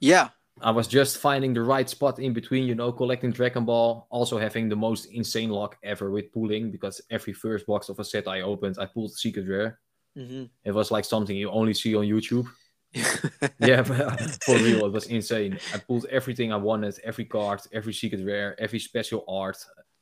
yeah, 0.00 0.30
I 0.60 0.70
was 0.70 0.88
just 0.88 1.18
finding 1.18 1.54
the 1.54 1.62
right 1.62 1.88
spot 1.88 2.18
in 2.18 2.32
between, 2.32 2.66
you 2.66 2.74
know, 2.74 2.92
collecting 2.92 3.32
Dragon 3.32 3.64
Ball, 3.64 4.06
also 4.10 4.38
having 4.38 4.68
the 4.68 4.76
most 4.76 5.06
insane 5.06 5.50
luck 5.50 5.76
ever 5.82 6.10
with 6.10 6.32
pulling 6.32 6.70
because 6.70 7.00
every 7.10 7.32
first 7.32 7.66
box 7.66 7.88
of 7.88 7.98
a 7.98 8.04
set 8.04 8.28
I 8.28 8.42
opened, 8.42 8.76
I 8.78 8.86
pulled 8.86 9.14
Secret 9.14 9.48
Rare. 9.48 9.78
hmm 10.16 10.44
It 10.64 10.72
was 10.72 10.90
like 10.90 11.04
something 11.04 11.36
you 11.36 11.50
only 11.50 11.74
see 11.74 11.94
on 11.96 12.04
YouTube. 12.04 12.46
yeah, 13.60 13.82
for 14.44 14.56
real, 14.56 14.86
it 14.86 14.92
was 14.92 15.06
insane. 15.06 15.58
I 15.72 15.78
pulled 15.78 16.06
everything 16.06 16.52
I 16.52 16.56
wanted, 16.56 16.98
every 17.04 17.24
card, 17.24 17.60
every 17.72 17.92
secret 17.92 18.24
rare, 18.24 18.60
every 18.60 18.80
special 18.80 19.24
art, 19.28 19.58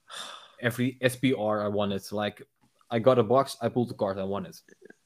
every 0.61 0.99
SPR 1.03 1.63
I 1.63 1.69
wanted. 1.69 2.03
Like, 2.13 2.43
I 2.91 2.99
got 2.99 3.19
a 3.19 3.23
box, 3.23 3.57
I 3.61 3.69
pulled 3.69 3.91
the 3.91 3.95
card 3.95 4.19
I 4.19 4.25
wanted. 4.25 4.57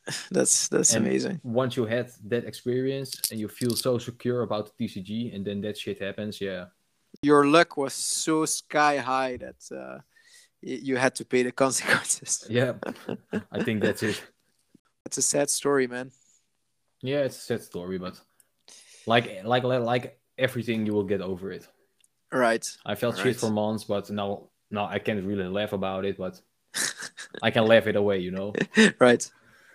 that's 0.30 0.68
that's 0.68 0.94
And 0.94 1.06
amazing. 1.06 1.40
Once 1.44 1.76
you 1.76 1.86
had 1.86 2.10
that 2.28 2.44
experience 2.44 3.12
and 3.30 3.38
you 3.40 3.48
feel 3.48 3.74
so 3.76 3.98
secure 3.98 4.42
about 4.42 4.70
the 4.76 4.84
TCG, 4.88 5.34
and 5.34 5.44
then 5.44 5.60
that 5.62 5.76
shit 5.78 6.00
happens, 6.00 6.40
yeah, 6.40 6.66
Your 7.22 7.46
luck 7.46 7.76
was 7.76 7.94
so 7.94 8.46
sky 8.46 8.96
high 8.98 9.36
that 9.38 9.60
uh, 9.70 9.98
you 10.60 10.96
had 10.96 11.14
to 11.16 11.24
pay 11.24 11.42
the 11.42 11.52
consequences. 11.64 12.46
yeah, 12.50 12.72
I 13.52 13.62
think 13.62 13.82
that's 13.82 14.02
it. 14.02 14.22
It's 15.06 15.18
a 15.18 15.22
sad 15.22 15.50
story, 15.50 15.86
man. 15.88 16.10
Yeah, 17.02 17.24
it's 17.26 17.36
a 17.36 17.40
sad 17.40 17.62
story, 17.62 17.98
but 17.98 18.18
like, 19.06 19.44
like, 19.44 19.64
like, 19.64 20.18
everything, 20.38 20.86
you 20.86 20.92
will 20.94 21.04
get 21.04 21.20
over 21.20 21.50
it. 21.52 21.66
Right. 22.32 22.64
I 22.86 22.94
felt 22.94 23.16
Right. 23.16 23.24
shit 23.24 23.36
for 23.36 23.50
months, 23.50 23.84
but 23.84 24.08
now, 24.10 24.48
now 24.70 24.86
I 24.86 24.98
can't 25.00 25.24
really 25.26 25.48
laugh 25.48 25.72
about 25.72 26.04
it, 26.04 26.16
but 26.16 26.40
I 27.42 27.50
can 27.50 27.66
laugh 27.66 27.86
it 27.88 27.96
away, 27.96 28.18
you 28.20 28.30
know. 28.30 28.52
right. 29.00 29.30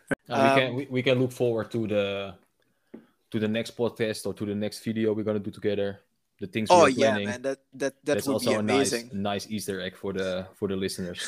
Uh, 0.29 0.39
we 0.43 0.49
can 0.51 0.67
Um, 0.69 0.75
we, 0.75 0.88
we 0.89 1.03
can 1.03 1.19
look 1.19 1.31
forward 1.31 1.71
to 1.71 1.88
the 1.88 2.35
to 3.31 3.39
the 3.39 3.47
next 3.47 3.75
podcast 3.77 4.25
or 4.25 4.34
to 4.34 4.45
the 4.45 4.55
next 4.55 4.84
video 4.84 5.13
we're 5.13 5.23
gonna 5.23 5.39
do 5.39 5.51
together. 5.51 6.01
The 6.39 6.47
things 6.47 6.69
Oh 6.69 6.84
we're 6.84 6.89
yeah, 6.89 7.17
planning. 7.17 7.25
man. 7.25 7.41
That 7.41 7.59
that 7.73 7.93
that 8.05 8.19
That's 8.19 8.27
would 8.27 8.34
also 8.34 8.49
be 8.49 8.53
a 8.53 8.61
nice 8.61 8.93
amazing. 8.93 9.09
nice 9.11 9.47
Easter 9.49 9.81
egg 9.81 9.95
for 9.95 10.13
the 10.13 10.47
for 10.55 10.67
the 10.67 10.75
listeners. 10.75 11.27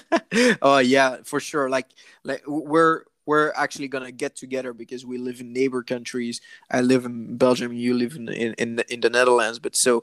oh 0.62 0.78
yeah, 0.78 1.18
for 1.24 1.40
sure. 1.40 1.68
Like 1.68 1.86
like 2.24 2.42
we're 2.46 3.04
we're 3.26 3.52
actually 3.56 3.88
gonna 3.88 4.12
get 4.12 4.36
together 4.36 4.72
because 4.72 5.04
we 5.04 5.18
live 5.18 5.40
in 5.40 5.52
neighbor 5.52 5.82
countries. 5.82 6.40
I 6.70 6.80
live 6.80 7.04
in 7.04 7.36
Belgium. 7.36 7.72
You 7.72 7.94
live 7.94 8.14
in 8.16 8.28
in 8.28 8.54
in, 8.54 8.80
in 8.88 9.00
the 9.00 9.10
Netherlands. 9.10 9.58
But 9.58 9.76
so, 9.76 10.02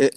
uh, 0.00 0.08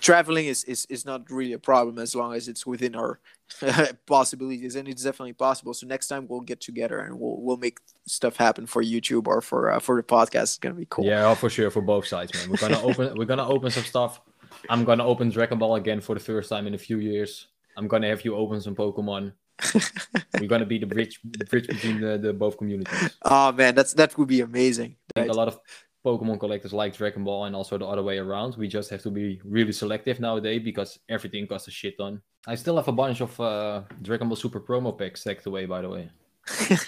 traveling 0.00 0.46
is, 0.46 0.64
is 0.64 0.86
is 0.86 1.04
not 1.04 1.30
really 1.30 1.52
a 1.52 1.58
problem 1.58 1.98
as 1.98 2.14
long 2.14 2.34
as 2.34 2.48
it's 2.48 2.66
within 2.66 2.94
our 2.94 3.20
possibilities, 4.06 4.76
and 4.76 4.88
it's 4.88 5.02
definitely 5.02 5.32
possible. 5.32 5.74
So 5.74 5.86
next 5.86 6.08
time 6.08 6.26
we'll 6.28 6.40
get 6.40 6.60
together 6.60 6.98
and 7.00 7.18
we'll 7.18 7.40
we'll 7.40 7.56
make 7.56 7.78
stuff 8.06 8.36
happen 8.36 8.66
for 8.66 8.82
YouTube 8.82 9.26
or 9.26 9.40
for 9.40 9.70
uh, 9.72 9.78
for 9.78 9.96
the 9.96 10.02
podcast. 10.02 10.42
It's 10.42 10.58
gonna 10.58 10.74
be 10.74 10.86
cool. 10.88 11.04
Yeah, 11.04 11.28
oh, 11.28 11.34
for 11.34 11.50
sure 11.50 11.70
for 11.70 11.82
both 11.82 12.06
sides, 12.06 12.34
man. 12.34 12.50
We're 12.50 12.56
gonna 12.56 12.82
open 12.88 13.14
we're 13.16 13.26
gonna 13.26 13.48
open 13.48 13.70
some 13.70 13.84
stuff. 13.84 14.20
I'm 14.68 14.84
gonna 14.84 15.06
open 15.06 15.30
Dragon 15.30 15.58
Ball 15.58 15.76
again 15.76 16.00
for 16.00 16.14
the 16.14 16.20
first 16.20 16.48
time 16.48 16.66
in 16.66 16.74
a 16.74 16.78
few 16.78 16.98
years. 16.98 17.48
I'm 17.76 17.88
gonna 17.88 18.08
have 18.08 18.24
you 18.24 18.36
open 18.36 18.60
some 18.60 18.74
Pokemon. 18.74 19.32
we're 20.40 20.48
gonna 20.48 20.66
be 20.66 20.78
the 20.78 20.86
bridge 20.86 21.20
bridge 21.22 21.66
between 21.68 22.00
the, 22.00 22.18
the 22.18 22.32
both 22.32 22.56
communities. 22.58 23.16
Oh 23.22 23.52
man, 23.52 23.74
that's 23.74 23.94
that 23.94 24.16
would 24.18 24.28
be 24.28 24.40
amazing. 24.40 24.96
I 25.16 25.20
think 25.20 25.28
Right. 25.28 25.34
a 25.34 25.38
lot 25.38 25.48
of 25.48 25.58
Pokemon 26.04 26.40
collectors 26.40 26.72
like 26.72 26.96
Dragon 26.96 27.24
Ball 27.24 27.44
and 27.44 27.54
also 27.54 27.78
the 27.78 27.86
other 27.86 28.02
way 28.02 28.18
around. 28.18 28.56
We 28.56 28.68
just 28.68 28.90
have 28.90 29.02
to 29.02 29.10
be 29.10 29.40
really 29.44 29.72
selective 29.72 30.20
nowadays 30.20 30.62
because 30.64 30.98
everything 31.08 31.46
costs 31.46 31.68
a 31.68 31.70
shit 31.70 31.96
ton. 31.98 32.20
I 32.46 32.56
still 32.56 32.76
have 32.76 32.88
a 32.88 32.92
bunch 32.92 33.20
of 33.20 33.38
uh, 33.40 33.82
Dragon 34.02 34.28
Ball 34.28 34.36
Super 34.36 34.60
promo 34.60 34.96
packs 34.96 35.20
stacked 35.20 35.46
away, 35.46 35.66
by 35.66 35.82
the 35.82 35.88
way. 35.88 36.10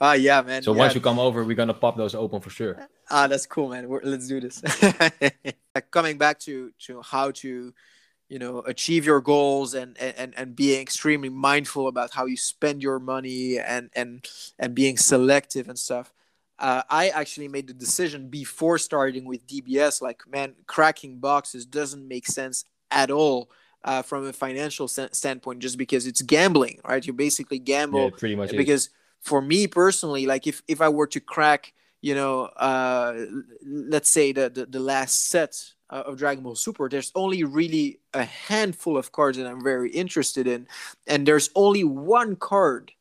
Ah 0.00 0.12
yeah, 0.14 0.42
man. 0.42 0.62
So 0.62 0.72
yeah. 0.72 0.78
once 0.78 0.94
you 0.94 1.00
come 1.00 1.18
over, 1.18 1.44
we're 1.44 1.56
gonna 1.56 1.74
pop 1.74 1.96
those 1.96 2.14
open 2.14 2.40
for 2.40 2.50
sure. 2.50 2.88
Ah, 3.10 3.26
that's 3.26 3.46
cool, 3.46 3.68
man. 3.70 3.88
We're, 3.88 4.00
let's 4.02 4.28
do 4.28 4.40
this. 4.40 4.62
Like, 5.74 5.90
Coming 5.90 6.16
back 6.16 6.38
to 6.40 6.72
to 6.86 7.02
how 7.02 7.32
to, 7.32 7.74
you 8.28 8.38
know, 8.38 8.60
achieve 8.60 9.04
your 9.04 9.20
goals 9.20 9.74
and 9.74 9.98
and 9.98 10.32
and 10.36 10.56
being 10.56 10.80
extremely 10.80 11.28
mindful 11.28 11.88
about 11.88 12.12
how 12.12 12.26
you 12.26 12.36
spend 12.36 12.82
your 12.82 12.98
money 12.98 13.58
and 13.58 13.90
and 13.94 14.26
and 14.58 14.74
being 14.74 14.96
selective 14.96 15.68
and 15.68 15.78
stuff. 15.78 16.12
Uh, 16.58 16.82
I 16.88 17.08
actually 17.08 17.48
made 17.48 17.66
the 17.66 17.74
decision 17.74 18.28
before 18.28 18.78
starting 18.78 19.24
with 19.24 19.46
DBS. 19.46 20.00
Like, 20.00 20.22
man, 20.28 20.54
cracking 20.66 21.18
boxes 21.18 21.66
doesn't 21.66 22.06
make 22.06 22.26
sense 22.26 22.64
at 22.90 23.10
all 23.10 23.50
uh, 23.84 24.02
from 24.02 24.26
a 24.26 24.32
financial 24.32 24.88
st- 24.88 25.14
standpoint, 25.14 25.60
just 25.60 25.76
because 25.78 26.06
it's 26.06 26.22
gambling, 26.22 26.80
right? 26.86 27.06
You 27.06 27.12
basically 27.12 27.58
gamble 27.58 28.04
Yeah, 28.04 28.10
pretty 28.16 28.36
much. 28.36 28.50
is. 28.50 28.56
because 28.56 28.90
for 29.26 29.42
me 29.42 29.66
personally 29.66 30.24
like 30.24 30.46
if 30.46 30.62
if 30.68 30.80
i 30.80 30.88
were 30.88 31.06
to 31.06 31.20
crack 31.20 31.72
you 32.00 32.14
know 32.14 32.42
uh 32.56 33.26
let's 33.66 34.08
say 34.08 34.32
the 34.32 34.48
the, 34.48 34.66
the 34.66 34.78
last 34.78 35.26
set 35.26 35.60
uh, 35.90 36.04
of 36.06 36.16
dragon 36.16 36.44
ball 36.44 36.54
super 36.54 36.88
there's 36.88 37.10
only 37.14 37.42
really 37.42 37.98
a 38.14 38.24
handful 38.24 38.96
of 38.96 39.10
cards 39.12 39.36
that 39.36 39.46
i'm 39.46 39.62
very 39.62 39.90
interested 39.90 40.46
in 40.46 40.66
and 41.06 41.26
there's 41.26 41.50
only 41.54 41.82
one 41.82 42.36
card 42.36 42.92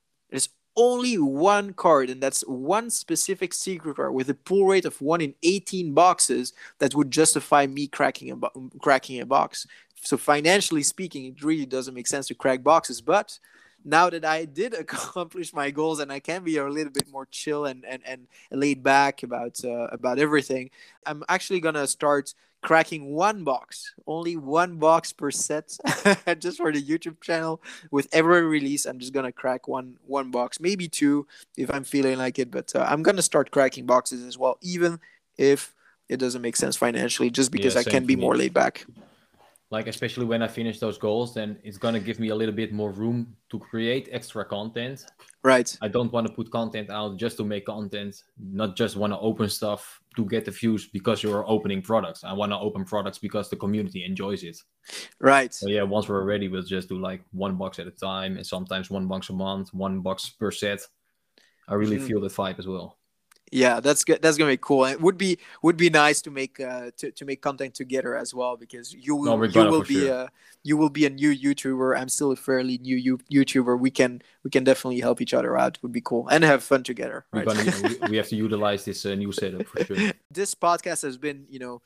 only 0.76 1.18
one 1.18 1.74
card 1.74 2.10
and 2.10 2.22
that's 2.22 2.42
one 2.42 2.90
specific 2.90 3.54
secret 3.54 3.96
card 3.96 4.14
with 4.14 4.30
a 4.30 4.34
pull 4.34 4.66
rate 4.66 4.86
of 4.86 5.00
1 5.02 5.22
in 5.22 5.34
18 5.44 5.94
boxes 5.94 6.54
that 6.80 6.96
would 6.96 7.12
justify 7.12 7.66
me 7.66 7.88
cracking 7.88 8.32
a 8.32 8.36
bo- 8.36 8.72
cracking 8.80 9.22
a 9.22 9.26
box. 9.26 9.66
So 9.96 10.18
financially 10.18 10.84
speaking 10.84 11.26
it 11.26 11.44
really 11.44 11.66
doesn't 11.66 11.94
make 11.94 12.08
sense 12.08 12.28
to 12.28 12.36
crack 12.36 12.64
boxes 12.64 13.02
but 13.02 13.40
now 13.86 14.10
that 14.10 14.26
I 14.26 14.46
did 14.46 14.74
accomplish 14.84 15.54
my 15.54 15.72
goals 15.72 16.00
and 16.00 16.12
I 16.12 16.20
can 16.20 16.44
be 16.44 16.58
a 16.58 16.68
little 16.68 16.92
bit 16.92 17.10
more 17.10 17.28
chill 17.28 17.66
and 17.66 17.86
and, 17.86 18.02
and 18.06 18.28
laid 18.52 18.84
back 18.84 19.24
about 19.24 19.64
uh, 19.64 19.88
about 19.92 20.20
everything, 20.20 20.72
I'm 21.06 21.24
actually 21.30 21.62
gonna 21.62 21.88
start 21.88 22.34
cracking 22.62 23.14
one 23.14 23.44
box, 23.44 23.94
only 24.08 24.36
one 24.36 24.78
box 24.78 25.14
per 25.14 25.30
set, 25.30 25.78
just 26.40 26.58
for 26.58 26.72
the 26.72 26.82
YouTube 26.82 27.22
channel. 27.22 27.62
With 27.92 28.08
every 28.12 28.42
release, 28.42 28.86
I'm 28.86 29.00
just 29.00 29.14
gonna 29.14 29.32
crack 29.32 29.68
one 29.68 29.98
one 30.06 30.32
box, 30.32 30.60
maybe 30.60 30.88
two 30.88 31.28
if 31.56 31.72
I'm 31.74 31.84
feeling 31.84 32.18
like 32.18 32.40
it. 32.40 32.52
But 32.52 32.76
uh, 32.76 32.86
I'm 32.90 33.04
gonna 33.04 33.22
start 33.22 33.52
cracking 33.52 33.86
boxes 33.86 34.26
as 34.26 34.38
well, 34.38 34.58
even 34.62 35.00
if 35.38 35.74
it 36.10 36.18
doesn't 36.18 36.42
make 36.42 36.56
sense 36.56 36.76
financially, 36.76 37.30
just 37.30 37.52
because 37.52 37.76
I 37.76 37.84
can 37.84 38.06
be 38.06 38.16
more 38.16 38.36
laid 38.36 38.54
back. 38.54 38.86
Like 39.72 39.88
especially 39.88 40.26
when 40.26 40.42
I 40.44 40.48
finish 40.48 40.80
those 40.80 40.98
goals, 40.98 41.34
then 41.34 41.58
it's 41.64 41.78
gonna 41.78 42.00
give 42.00 42.20
me 42.20 42.30
a 42.30 42.36
little 42.36 42.54
bit 42.54 42.72
more 42.72 42.92
room 42.92 43.36
to 43.50 43.60
create 43.60 44.08
extra 44.12 44.46
content. 44.46 45.06
Right. 45.44 45.76
I 45.82 45.88
don't 45.88 46.12
want 46.12 46.28
to 46.28 46.34
put 46.34 46.52
content 46.52 46.90
out 46.90 47.18
just 47.18 47.38
to 47.38 47.44
make 47.44 47.66
content, 47.66 48.24
not 48.38 48.76
just 48.76 48.96
want 48.96 49.12
to 49.14 49.20
open 49.20 49.50
stuff 49.50 50.02
to 50.16 50.26
get 50.26 50.46
the 50.46 50.52
views 50.52 50.88
because 50.88 51.24
you're 51.24 51.44
opening 51.50 51.82
products. 51.82 52.24
I 52.24 52.34
want 52.34 52.52
to 52.52 52.58
open 52.58 52.86
products 52.86 53.18
because 53.18 53.50
the 53.50 53.56
community 53.56 54.06
enjoys 54.06 54.44
it. 54.44 54.58
Right. 55.20 55.54
So 55.54 55.68
yeah, 55.68 55.84
once 55.84 56.08
we're 56.08 56.24
ready, 56.24 56.48
we'll 56.48 56.62
just 56.64 56.90
do 56.90 56.98
like 57.00 57.22
one 57.32 57.56
box 57.58 57.80
at 57.80 57.88
a 57.88 57.92
time, 57.92 58.38
and 58.38 58.46
sometimes 58.46 58.90
one 58.90 59.08
box 59.08 59.30
a 59.30 59.34
month, 59.34 59.74
one 59.74 60.02
box 60.02 60.30
per 60.30 60.52
set. 60.52 60.82
I 61.68 61.74
really 61.74 61.98
Mhm. 61.98 62.08
feel 62.08 62.22
the 62.22 62.28
vibe 62.28 62.60
as 62.60 62.68
well. 62.68 62.98
Yeah 63.56 63.80
that's 63.80 64.04
good 64.04 64.22
that's 64.22 64.38
gonna 64.38 64.52
be 64.52 64.58
cool 64.58 64.86
and 64.86 64.94
it 64.94 65.02
would 65.02 65.18
be 65.18 65.38
would 65.62 65.78
be 65.78 65.90
nice 65.90 66.22
to 66.22 66.30
make 66.30 66.60
uh 66.60 66.92
to, 66.98 67.12
to 67.12 67.26
make 67.26 67.42
content 67.42 67.74
together 67.74 68.16
as 68.16 68.34
well 68.34 68.58
because 68.58 68.94
you 68.94 69.16
will 69.16 69.38
we're 69.38 69.48
you 69.48 69.66
will 69.66 69.84
be 69.84 70.02
sure. 70.02 70.14
a 70.14 70.30
you 70.64 70.76
will 70.78 70.90
be 70.90 71.06
a 71.06 71.10
new 71.10 71.34
youtuber 71.34 71.98
i'm 71.98 72.10
still 72.10 72.32
a 72.32 72.36
fairly 72.36 72.78
new 72.80 72.96
you, 72.96 73.18
youtuber 73.32 73.80
we 73.80 73.90
can 73.90 74.22
we 74.44 74.50
can 74.50 74.64
definitely 74.64 75.00
help 75.00 75.22
each 75.22 75.34
other 75.34 75.58
out 75.58 75.78
would 75.82 75.92
be 75.92 76.02
cool 76.02 76.28
and 76.28 76.44
have 76.44 76.64
fun 76.64 76.84
together 76.84 77.26
right? 77.32 77.46
gonna 77.46 77.64
we, 78.02 78.10
we 78.12 78.18
have 78.18 78.28
to 78.28 78.36
utilize 78.36 78.84
this 78.84 79.06
uh, 79.06 79.16
new 79.16 79.32
setup 79.32 79.66
for 79.68 79.84
sure. 79.86 80.14
this 80.32 80.54
podcast 80.54 81.02
has 81.02 81.18
been 81.18 81.46
you 81.50 81.60
know 81.60 81.82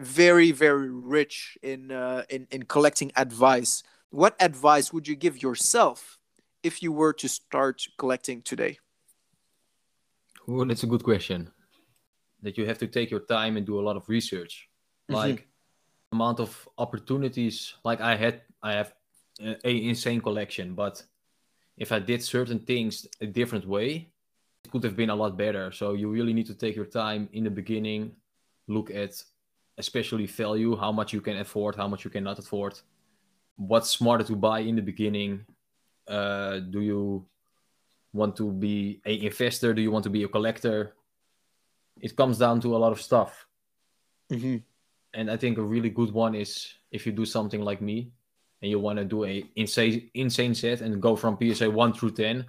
very 0.00 0.50
very 0.50 0.90
rich 0.90 1.56
in 1.62 1.92
uh 1.92 2.24
in, 2.28 2.46
in 2.50 2.64
collecting 2.64 3.12
advice 3.16 3.82
what 4.10 4.34
advice 4.40 4.92
would 4.92 5.06
you 5.06 5.14
give 5.14 5.40
yourself 5.40 6.18
if 6.64 6.82
you 6.82 6.90
were 6.90 7.12
to 7.12 7.28
start 7.28 7.86
collecting 7.98 8.42
today 8.42 8.78
Oh, 10.48 10.64
that's 10.64 10.82
a 10.82 10.86
good 10.86 11.02
question. 11.02 11.50
That 12.42 12.58
you 12.58 12.66
have 12.66 12.78
to 12.78 12.86
take 12.86 13.10
your 13.10 13.20
time 13.20 13.56
and 13.56 13.66
do 13.66 13.80
a 13.80 13.82
lot 13.82 13.96
of 13.96 14.08
research. 14.08 14.68
Mhm. 15.08 15.14
Like 15.14 15.48
amount 16.12 16.40
of 16.40 16.68
opportunities. 16.78 17.74
Like 17.84 18.00
I 18.00 18.16
had, 18.16 18.42
I 18.62 18.72
have 18.72 18.94
a, 19.40 19.56
a 19.64 19.72
insane 19.90 20.20
collection, 20.20 20.74
but 20.74 21.02
if 21.76 21.90
I 21.92 21.98
did 21.98 22.22
certain 22.22 22.60
things 22.60 23.06
a 23.20 23.26
different 23.26 23.66
way, 23.66 24.10
it 24.64 24.70
could 24.70 24.84
have 24.84 24.96
been 24.96 25.10
a 25.10 25.16
lot 25.22 25.36
better. 25.36 25.72
So 25.72 25.94
you 25.94 26.08
really 26.10 26.32
need 26.32 26.46
to 26.46 26.54
take 26.54 26.76
your 26.76 26.86
time 26.86 27.28
in 27.32 27.44
the 27.44 27.50
beginning, 27.50 28.12
look 28.68 28.90
at 28.90 29.22
especially 29.76 30.26
value, 30.26 30.76
how 30.76 30.92
much 30.92 31.12
you 31.12 31.20
can 31.20 31.36
afford, 31.38 31.74
how 31.74 31.88
much 31.88 32.04
you 32.04 32.10
cannot 32.10 32.38
afford, 32.38 32.74
what's 33.56 33.90
smarter 33.90 34.24
to 34.24 34.36
buy 34.36 34.60
in 34.60 34.76
the 34.76 34.82
beginning. 34.82 35.44
Uh, 36.06 36.60
do 36.60 36.80
you 36.80 37.26
want 38.14 38.36
to 38.36 38.50
be 38.50 39.00
a 39.04 39.20
investor? 39.26 39.74
Do 39.74 39.82
you 39.82 39.90
want 39.90 40.04
to 40.04 40.10
be 40.10 40.22
a 40.22 40.28
collector? 40.28 40.94
It 42.00 42.16
comes 42.16 42.38
down 42.38 42.60
to 42.62 42.76
a 42.76 42.78
lot 42.78 42.92
of 42.92 43.00
stuff. 43.02 43.46
Mm-hmm. 44.32 44.56
And 45.12 45.30
I 45.30 45.36
think 45.36 45.58
a 45.58 45.62
really 45.62 45.90
good 45.90 46.12
one 46.12 46.34
is 46.34 46.72
if 46.90 47.06
you 47.06 47.12
do 47.12 47.26
something 47.26 47.60
like 47.60 47.80
me 47.82 48.10
and 48.62 48.70
you 48.70 48.78
want 48.78 48.98
to 48.98 49.04
do 49.04 49.24
a 49.24 49.44
insane 49.56 50.10
insane 50.14 50.54
set 50.54 50.80
and 50.80 51.02
go 51.02 51.14
from 51.14 51.38
PSA 51.38 51.70
one 51.70 51.92
through 51.92 52.12
ten, 52.12 52.46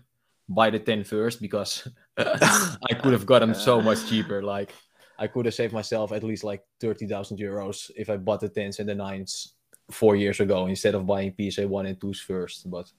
buy 0.47 0.69
the 0.69 0.79
10 0.79 1.03
first 1.03 1.41
because 1.41 1.87
I 2.17 2.93
could 3.01 3.13
have 3.13 3.25
got 3.25 3.39
them 3.39 3.53
so 3.53 3.81
much 3.81 4.07
cheaper. 4.07 4.41
Like 4.41 4.73
I 5.17 5.27
could 5.27 5.45
have 5.45 5.55
saved 5.55 5.73
myself 5.73 6.11
at 6.11 6.23
least 6.23 6.43
like 6.43 6.63
30,000 6.79 7.37
euros 7.37 7.91
if 7.95 8.09
I 8.09 8.17
bought 8.17 8.41
the 8.41 8.49
10s 8.49 8.79
and 8.79 8.89
the 8.89 8.93
9s 8.93 9.49
four 9.91 10.15
years 10.15 10.39
ago 10.39 10.65
instead 10.67 10.95
of 10.95 11.05
buying 11.05 11.33
PSA 11.39 11.67
1 11.67 11.85
and 11.85 11.99
2s 11.99 12.19
first. 12.19 12.69
But 12.69 12.91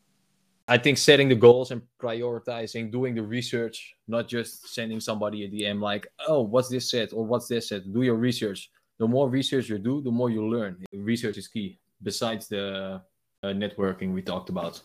I 0.69 0.79
think 0.79 0.99
setting 0.99 1.29
the 1.29 1.37
goals 1.37 1.71
and 1.71 1.81
prioritizing, 2.03 2.91
doing 2.91 3.15
the 3.15 3.23
research, 3.23 3.95
not 4.09 4.27
just 4.27 4.75
sending 4.75 4.99
somebody 4.99 5.45
a 5.45 5.49
DM 5.49 5.81
like, 5.81 6.09
oh, 6.27 6.41
what's 6.41 6.69
this 6.69 6.91
set 6.91 7.13
or 7.13 7.25
what's 7.25 7.47
this 7.47 7.69
set? 7.69 7.93
Do 7.93 8.03
your 8.03 8.17
research. 8.17 8.71
The 8.99 9.07
more 9.07 9.29
research 9.29 9.69
you 9.69 9.79
do, 9.79 10.01
the 10.01 10.11
more 10.11 10.29
you 10.29 10.49
learn. 10.49 10.85
Research 10.93 11.37
is 11.37 11.47
key, 11.47 11.79
besides 12.03 12.49
the 12.49 13.01
uh, 13.43 13.47
networking 13.47 14.13
we 14.13 14.23
talked 14.23 14.49
about. 14.49 14.83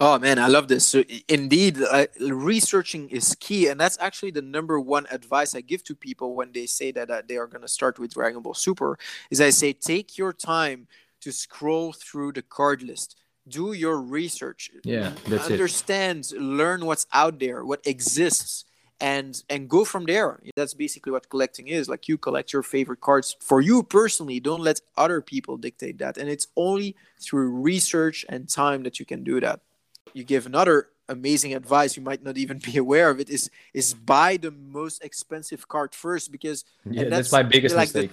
Oh 0.00 0.18
man, 0.18 0.38
I 0.38 0.46
love 0.46 0.68
this. 0.68 0.86
So 0.86 1.02
indeed, 1.28 1.78
uh, 1.82 2.06
researching 2.20 3.08
is 3.10 3.36
key, 3.38 3.66
and 3.66 3.80
that's 3.80 3.98
actually 4.00 4.30
the 4.30 4.42
number 4.42 4.78
one 4.80 5.06
advice 5.10 5.54
I 5.54 5.60
give 5.60 5.82
to 5.84 5.94
people 5.94 6.34
when 6.34 6.52
they 6.52 6.66
say 6.66 6.92
that 6.92 7.10
uh, 7.10 7.22
they 7.28 7.36
are 7.36 7.48
going 7.48 7.62
to 7.62 7.68
start 7.68 7.98
with 7.98 8.14
Dragon 8.14 8.42
Ball 8.42 8.54
Super. 8.54 8.98
Is 9.30 9.40
I 9.40 9.50
say 9.50 9.72
take 9.72 10.16
your 10.16 10.32
time 10.32 10.86
to 11.20 11.32
scroll 11.32 11.92
through 11.92 12.32
the 12.32 12.42
card 12.42 12.82
list, 12.82 13.16
do 13.48 13.72
your 13.72 14.00
research, 14.00 14.70
yeah, 14.84 15.12
that's 15.26 15.50
understand, 15.50 16.28
it. 16.32 16.40
learn 16.40 16.84
what's 16.84 17.06
out 17.12 17.38
there, 17.38 17.64
what 17.64 17.86
exists, 17.86 18.64
and 19.00 19.42
and 19.48 19.68
go 19.68 19.84
from 19.84 20.04
there. 20.04 20.40
That's 20.56 20.74
basically 20.74 21.12
what 21.12 21.28
collecting 21.28 21.68
is. 21.68 21.88
Like 21.88 22.08
you 22.08 22.18
collect 22.18 22.52
your 22.52 22.62
favorite 22.62 23.00
cards 23.00 23.36
for 23.40 23.60
you 23.60 23.82
personally. 23.82 24.40
Don't 24.40 24.62
let 24.62 24.80
other 24.96 25.20
people 25.20 25.56
dictate 25.56 25.98
that, 25.98 26.18
and 26.18 26.28
it's 26.28 26.48
only 26.56 26.96
through 27.20 27.50
research 27.50 28.24
and 28.28 28.48
time 28.48 28.82
that 28.82 28.98
you 29.00 29.06
can 29.06 29.24
do 29.24 29.40
that 29.40 29.60
you 30.14 30.24
give 30.24 30.46
another 30.46 30.88
amazing 31.08 31.54
advice 31.54 31.96
you 31.96 32.02
might 32.02 32.22
not 32.22 32.36
even 32.36 32.58
be 32.64 32.76
aware 32.76 33.10
of 33.10 33.20
it 33.20 33.30
is 33.30 33.50
is 33.72 33.94
buy 33.94 34.36
the 34.36 34.50
most 34.50 35.02
expensive 35.02 35.68
card 35.68 35.94
first 35.94 36.30
because 36.30 36.64
yeah 36.84 37.04
that's, 37.04 37.30
that's, 37.30 37.32
my 37.32 37.42
biggest 37.42 37.74
like 37.74 37.94
mistake 37.94 38.12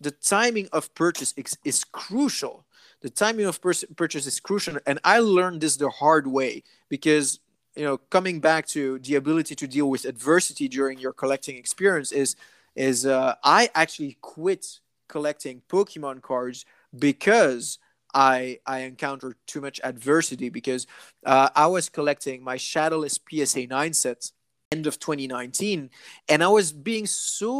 the, 0.00 0.10
the, 0.10 0.16
timing 0.16 0.68
of 0.72 0.92
purchase 0.94 1.32
is, 1.36 1.56
is 1.64 1.84
crucial 1.84 2.64
the 3.04 3.10
timing 3.10 3.44
of 3.44 3.60
pur- 3.60 3.86
purchase 3.96 4.26
is 4.26 4.40
crucial 4.40 4.78
and 4.86 4.98
i 5.04 5.18
learned 5.18 5.60
this 5.60 5.76
the 5.76 5.90
hard 5.90 6.26
way 6.26 6.62
because 6.88 7.38
you 7.76 7.84
know 7.84 7.98
coming 7.98 8.40
back 8.40 8.66
to 8.66 8.98
the 9.00 9.14
ability 9.14 9.54
to 9.54 9.66
deal 9.68 9.90
with 9.90 10.06
adversity 10.06 10.68
during 10.68 10.98
your 10.98 11.12
collecting 11.12 11.56
experience 11.56 12.10
is 12.12 12.34
is 12.74 13.04
uh, 13.04 13.34
i 13.44 13.68
actually 13.74 14.16
quit 14.22 14.80
collecting 15.06 15.60
pokemon 15.68 16.20
cards 16.22 16.64
because 16.98 17.78
I 18.16 18.60
I 18.64 18.78
encountered 18.90 19.34
too 19.44 19.60
much 19.60 19.80
adversity 19.82 20.48
because 20.48 20.86
uh, 21.26 21.48
I 21.56 21.66
was 21.66 21.88
collecting 21.88 22.44
my 22.44 22.56
Shadowless 22.56 23.18
PSA 23.28 23.66
nine 23.66 23.92
sets 23.92 24.32
end 24.74 24.86
of 24.86 24.98
2019 24.98 25.90
and 26.28 26.42
i 26.42 26.48
was 26.48 26.72
being 26.72 27.06
so 27.06 27.52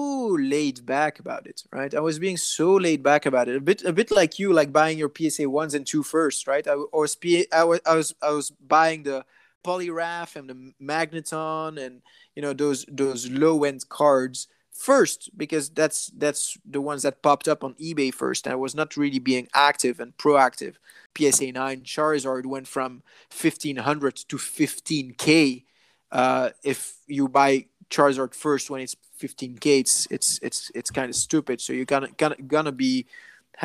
laid 0.55 0.85
back 0.85 1.19
about 1.19 1.47
it 1.47 1.63
right 1.71 1.95
i 1.95 2.01
was 2.01 2.19
being 2.19 2.37
so 2.37 2.75
laid 2.75 3.03
back 3.03 3.27
about 3.27 3.49
it 3.49 3.57
a 3.57 3.61
bit 3.61 3.85
a 3.85 3.93
bit 3.93 4.11
like 4.11 4.39
you 4.39 4.53
like 4.53 4.73
buying 4.73 4.99
your 4.99 5.13
psa 5.17 5.47
ones 5.47 5.75
and 5.75 5.87
two 5.87 6.03
first 6.03 6.47
right 6.47 6.67
i, 6.67 6.75
was 6.75 7.17
I 7.53 7.65
was 7.65 7.81
i 7.87 7.95
was 7.95 8.15
i 8.23 8.31
was 8.31 8.51
buying 8.51 9.05
the 9.05 9.25
Poliwrath 9.65 10.37
and 10.37 10.49
the 10.51 10.59
magneton 10.93 11.79
and 11.85 12.03
you 12.37 12.43
know 12.43 12.53
those 12.53 12.85
those 12.89 13.31
low 13.31 13.65
end 13.65 13.89
cards 13.89 14.49
first 14.75 15.31
because 15.37 15.71
that's 15.71 16.11
that's 16.19 16.59
the 16.69 16.81
ones 16.81 17.03
that 17.03 17.23
popped 17.23 17.49
up 17.49 17.65
on 17.65 17.75
eBay 17.75 18.13
first. 18.13 18.47
I 18.47 18.57
was 18.57 18.75
not 18.75 18.97
really 18.97 19.21
being 19.21 19.49
active 19.55 20.01
and 20.01 20.17
proactive. 20.19 20.75
PSA 21.17 21.53
9 21.53 21.83
Charizard 21.83 22.45
went 22.45 22.67
from 22.69 23.03
1500 23.31 24.17
to 24.17 24.37
15k. 24.37 25.65
Uh, 26.11 26.51
if 26.63 26.95
you 27.07 27.29
buy 27.29 27.67
Charizard 27.91 28.35
first 28.35 28.71
when 28.71 28.81
it's 28.81 28.97
15k, 29.21 29.81
it's 29.81 30.07
it's 30.11 30.39
it's 30.43 30.71
it's 30.75 30.91
kind 30.91 31.09
of 31.09 31.17
stupid. 31.17 31.61
So 31.61 31.73
you're 31.73 31.85
gonna 31.85 32.09
gonna 32.17 32.37
gonna 32.47 32.73
be 32.73 33.07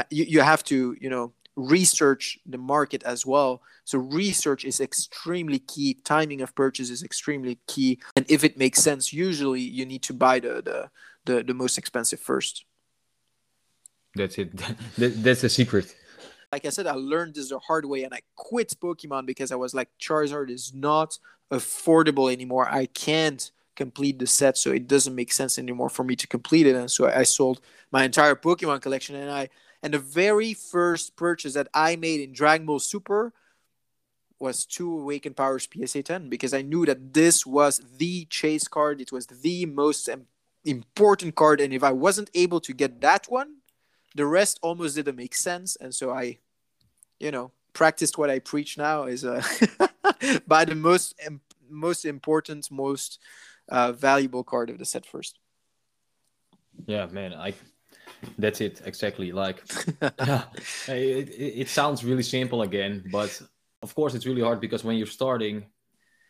you, 0.10 0.26
you 0.26 0.42
have 0.42 0.64
to 0.66 0.96
you 1.00 1.10
know 1.10 1.34
research 1.56 2.40
the 2.46 2.58
market 2.58 3.04
as 3.04 3.26
well. 3.26 3.62
So 3.84 4.00
research 4.00 4.66
is 4.66 4.80
extremely 4.80 5.60
key. 5.60 5.96
Timing 6.04 6.42
of 6.42 6.56
purchase 6.56 6.90
is 6.90 7.04
extremely 7.04 7.60
key. 7.68 8.00
And 8.16 8.26
if 8.30 8.44
it 8.44 8.58
makes 8.58 8.82
sense, 8.82 9.12
usually 9.12 9.62
you 9.62 9.86
need 9.86 10.04
to 10.04 10.14
buy 10.14 10.40
the 10.40 10.62
the 10.62 10.90
the, 11.26 11.44
the 11.44 11.54
most 11.54 11.78
expensive 11.78 12.20
first. 12.20 12.66
That's 14.16 14.38
it. 14.38 14.56
That's 14.98 15.42
the 15.42 15.50
secret. 15.50 15.96
Like 16.52 16.66
I 16.66 16.70
said, 16.70 16.88
I 16.88 16.94
learned 16.94 17.36
this 17.36 17.50
the 17.50 17.60
hard 17.60 17.86
way 17.86 18.04
and 18.04 18.14
I 18.14 18.22
quit 18.36 18.74
Pokemon 18.82 19.28
because 19.28 19.52
I 19.52 19.56
was 19.56 19.76
like, 19.76 19.90
Charizard 20.02 20.50
is 20.50 20.74
not 20.74 21.20
affordable 21.52 22.32
anymore. 22.32 22.68
I 22.70 22.86
can't 22.88 23.52
complete 23.76 24.20
the 24.20 24.28
set, 24.28 24.58
so 24.58 24.72
it 24.72 24.88
doesn't 24.88 25.16
make 25.16 25.32
sense 25.32 25.58
anymore 25.58 25.90
for 25.90 26.04
me 26.04 26.16
to 26.16 26.28
complete 26.28 26.68
it. 26.68 26.76
And 26.76 26.92
so 26.92 27.08
I 27.08 27.24
sold 27.24 27.62
my 27.92 28.04
entire 28.04 28.36
Pokemon 28.36 28.82
collection 28.82 29.16
and 29.16 29.32
I 29.32 29.50
and 29.82 29.94
the 29.94 30.00
very 30.00 30.54
first 30.54 31.16
purchase 31.16 31.54
that 31.54 31.70
I 31.74 31.96
made 31.96 32.20
in 32.20 32.34
Dragon 32.34 32.66
Ball 32.66 32.80
Super 32.80 33.34
was 34.40 34.66
two 34.66 34.92
Awakened 35.00 35.36
Powers 35.36 35.68
PSA 35.72 36.04
10 36.04 36.30
because 36.30 36.54
I 36.54 36.62
knew 36.62 36.86
that 36.86 37.14
this 37.14 37.46
was 37.46 37.82
the 37.98 38.26
chase 38.26 38.68
card. 38.68 39.02
It 39.02 39.12
was 39.12 39.28
the 39.28 39.66
most 39.66 40.10
important 40.66 41.36
card. 41.36 41.62
And 41.62 41.74
if 41.74 41.84
I 41.84 41.92
wasn't 41.92 42.30
able 42.34 42.60
to 42.62 42.74
get 42.74 43.02
that 43.02 43.26
one, 43.30 43.58
the 44.16 44.26
rest 44.26 44.60
almost 44.62 44.96
didn't 44.96 45.16
make 45.16 45.36
sense. 45.36 45.76
And 45.76 45.94
so 45.94 46.12
I, 46.12 46.40
you 47.20 47.32
know, 47.32 47.52
practiced 47.74 48.18
what 48.18 48.30
I 48.30 48.40
preach 48.40 48.78
now 48.78 49.04
is 49.04 49.26
uh, 49.26 49.42
buy 50.48 50.66
the 50.66 50.76
most, 50.76 51.20
most 51.70 52.06
important, 52.06 52.70
most 52.72 53.20
uh, 53.70 53.92
valuable 53.92 54.44
card 54.44 54.70
of 54.70 54.78
the 54.78 54.86
set 54.86 55.06
first. 55.06 55.40
Yeah, 56.86 57.08
man, 57.08 57.34
I 57.34 57.54
that's 58.38 58.62
it 58.62 58.82
exactly. 58.86 59.32
Like, 59.32 59.64
yeah, 60.02 60.44
it, 60.88 61.30
it, 61.30 61.62
it 61.62 61.70
sounds 61.70 62.04
really 62.04 62.24
simple 62.24 62.62
again, 62.62 63.04
but 63.12 63.42
of 63.82 63.94
course 63.96 64.14
it's 64.14 64.26
really 64.26 64.42
hard 64.42 64.60
because 64.60 64.84
when 64.84 64.98
you're 64.98 65.08
starting, 65.08 65.66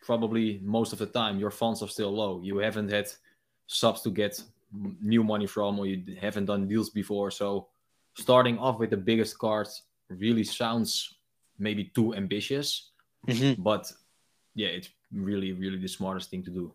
probably 0.02 0.60
most 0.62 0.92
of 0.92 0.98
the 0.98 1.06
time 1.06 1.38
your 1.38 1.50
funds 1.50 1.82
are 1.82 1.88
still 1.88 2.10
low. 2.10 2.40
You 2.42 2.58
haven't 2.58 2.90
had 2.90 3.08
subs 3.66 4.02
to 4.02 4.10
get 4.10 4.42
new 5.02 5.24
money 5.24 5.46
from, 5.46 5.78
or 5.78 5.86
you 5.86 6.16
haven't 6.20 6.46
done 6.46 6.68
deals 6.68 6.90
before. 6.90 7.30
So 7.30 7.68
starting 8.16 8.58
off 8.58 8.78
with 8.78 8.90
the 8.90 8.96
biggest 8.96 9.38
cards 9.38 9.82
really 10.08 10.44
sounds 10.44 11.16
maybe 11.60 11.84
too 11.84 12.14
ambitious, 12.14 12.90
mm-hmm. 13.28 13.62
but 13.62 13.92
yeah, 14.54 14.68
it's 14.68 14.88
really, 15.12 15.52
really 15.52 15.78
the 15.78 15.88
smartest 15.88 16.30
thing 16.30 16.42
to 16.44 16.50
do. 16.50 16.72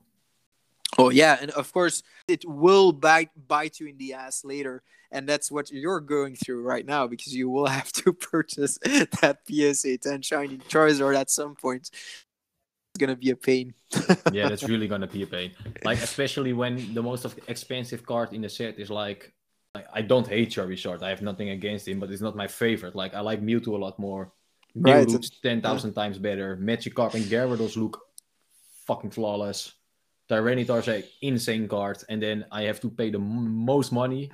Oh 0.98 1.10
yeah, 1.10 1.38
and 1.42 1.52
of 1.52 1.72
course 1.74 2.04
it 2.28 2.44
will 2.48 2.92
bite 2.92 3.30
bite 3.48 3.80
you 3.80 3.88
in 3.88 3.98
the 3.98 4.14
ass 4.14 4.46
later, 4.46 4.84
and 5.12 5.28
that's 5.28 5.52
what 5.52 5.72
you're 5.72 6.00
going 6.00 6.36
through 6.36 6.62
right 6.64 6.86
now 6.86 7.08
because 7.08 7.36
you 7.36 7.50
will 7.50 7.66
have 7.80 7.92
to 7.94 8.14
purchase 8.14 8.78
that 9.22 9.40
PSA 9.48 9.98
10 9.98 10.22
shiny 10.22 10.58
Charizard 10.58 11.18
at 11.18 11.30
some 11.30 11.56
point. 11.56 11.90
It's 11.92 13.00
gonna 13.00 13.18
be 13.18 13.32
a 13.32 13.36
pain. 13.36 13.74
yeah, 14.32 14.48
that's 14.48 14.64
really 14.64 14.88
gonna 14.88 15.08
be 15.08 15.24
a 15.24 15.28
pain. 15.28 15.52
Like 15.84 16.02
especially 16.02 16.54
when 16.54 16.94
the 16.94 17.04
most 17.04 17.26
of 17.26 17.38
expensive 17.48 18.06
card 18.06 18.32
in 18.34 18.42
the 18.42 18.50
set 18.50 18.80
is 18.80 18.90
like, 18.90 19.34
like 19.74 19.88
I 19.94 20.02
don't 20.02 20.28
hate 20.28 20.52
Charizard. 20.52 21.04
I 21.04 21.10
have 21.10 21.22
nothing 21.22 21.50
against 21.50 21.88
him, 21.88 22.00
but 22.00 22.10
it's 22.10 22.22
not 22.22 22.38
my 22.38 22.48
favorite. 22.48 22.96
Like 22.96 23.14
I 23.14 23.20
like 23.20 23.42
Mewtwo 23.42 23.74
a 23.74 23.78
lot 23.78 24.00
more. 24.00 24.32
Mew 24.76 24.94
right. 24.94 25.08
looks 25.08 25.30
ten 25.42 25.62
thousand 25.62 25.92
yeah. 25.92 26.04
times 26.04 26.18
better. 26.18 26.58
Magikarp 26.58 27.14
and 27.14 27.24
Gyarados 27.26 27.78
look 27.78 28.00
fucking 28.86 29.12
flawless. 29.12 29.74
Tyranitar 30.30 30.80
is 30.80 30.88
an 30.88 31.04
insane 31.22 31.68
card, 31.68 31.98
and 32.10 32.22
then 32.22 32.46
I 32.52 32.64
have 32.64 32.80
to 32.82 32.90
pay 32.90 33.12
the 33.12 33.20
m- 33.20 33.64
most 33.64 33.92
money 33.92 34.32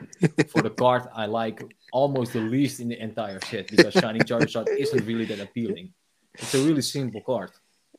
for 0.48 0.62
the 0.62 0.70
card 0.84 1.04
I 1.14 1.26
like 1.26 1.62
almost 1.92 2.32
the 2.32 2.40
least 2.40 2.80
in 2.80 2.88
the 2.88 3.00
entire 3.00 3.42
set 3.42 3.68
because 3.68 3.94
Shining 3.94 4.22
Charizard 4.22 4.70
isn't 4.70 5.06
really 5.06 5.26
that 5.26 5.42
appealing. 5.42 5.94
It's 6.36 6.56
a 6.56 6.60
really 6.60 6.82
simple 6.82 7.22
card. 7.22 7.52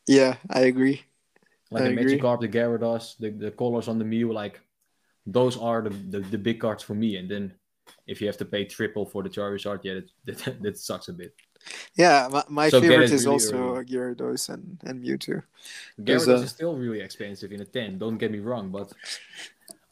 Yeah, 0.06 0.36
I 0.48 0.60
agree. 0.60 1.02
Like 1.70 1.82
I 1.82 1.88
the 1.88 2.00
agree. 2.00 2.18
Magikarp, 2.18 2.40
the 2.40 2.48
Gyarados, 2.48 3.18
the, 3.18 3.30
the 3.30 3.50
colors 3.50 3.88
on 3.88 3.98
the 3.98 4.04
Mew, 4.04 4.32
like 4.32 4.60
those 5.26 5.58
are 5.58 5.82
the, 5.82 5.90
the, 5.90 6.20
the 6.20 6.38
big 6.38 6.60
cards 6.60 6.82
for 6.82 6.94
me. 6.94 7.16
And 7.16 7.30
then 7.30 7.52
if 8.06 8.20
you 8.20 8.26
have 8.26 8.38
to 8.38 8.44
pay 8.44 8.64
triple 8.64 9.06
for 9.06 9.22
the 9.22 9.28
Charizard, 9.28 9.80
yeah, 9.82 10.00
that, 10.24 10.38
that, 10.44 10.62
that 10.62 10.78
sucks 10.78 11.08
a 11.08 11.12
bit. 11.12 11.34
Yeah, 11.94 12.28
my, 12.30 12.44
my 12.48 12.68
So 12.68 12.80
favorite 12.80 13.10
is 13.10 13.24
really 13.24 13.34
also 13.34 13.76
early. 13.76 13.84
Gyarados 13.84 14.48
and, 14.48 14.80
and 14.84 15.04
Mewtwo. 15.04 15.42
Gyarados 16.00 16.28
uh, 16.28 16.42
is 16.42 16.50
still 16.50 16.76
really 16.76 17.00
expensive 17.00 17.52
in 17.52 17.60
a 17.60 17.64
10, 17.64 17.98
don't 17.98 18.18
get 18.18 18.30
me 18.30 18.38
wrong, 18.38 18.70
but 18.70 18.92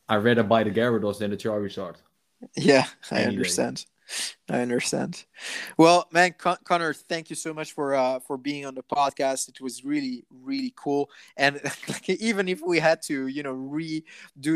I'd 0.08 0.24
rather 0.24 0.42
buy 0.42 0.64
the 0.64 0.70
Gyarados 0.70 1.18
than 1.18 1.30
the 1.30 1.36
Charizard. 1.36 1.96
Yeah, 2.56 2.86
I 3.10 3.24
understand. 3.24 3.84
I 4.48 4.60
understand. 4.60 5.24
Well, 5.76 6.08
man, 6.10 6.34
Con- 6.36 6.58
Connor, 6.64 6.92
thank 6.92 7.30
you 7.30 7.36
so 7.36 7.54
much 7.54 7.72
for 7.72 7.94
uh, 7.94 8.18
for 8.20 8.36
being 8.36 8.66
on 8.66 8.74
the 8.74 8.82
podcast. 8.82 9.48
It 9.48 9.60
was 9.60 9.84
really, 9.84 10.24
really 10.42 10.72
cool. 10.76 11.10
And 11.36 11.60
like, 11.88 12.08
even 12.08 12.48
if 12.48 12.60
we 12.60 12.78
had 12.78 13.02
to, 13.02 13.28
you 13.28 13.42
know, 13.42 13.54
redo 13.54 14.02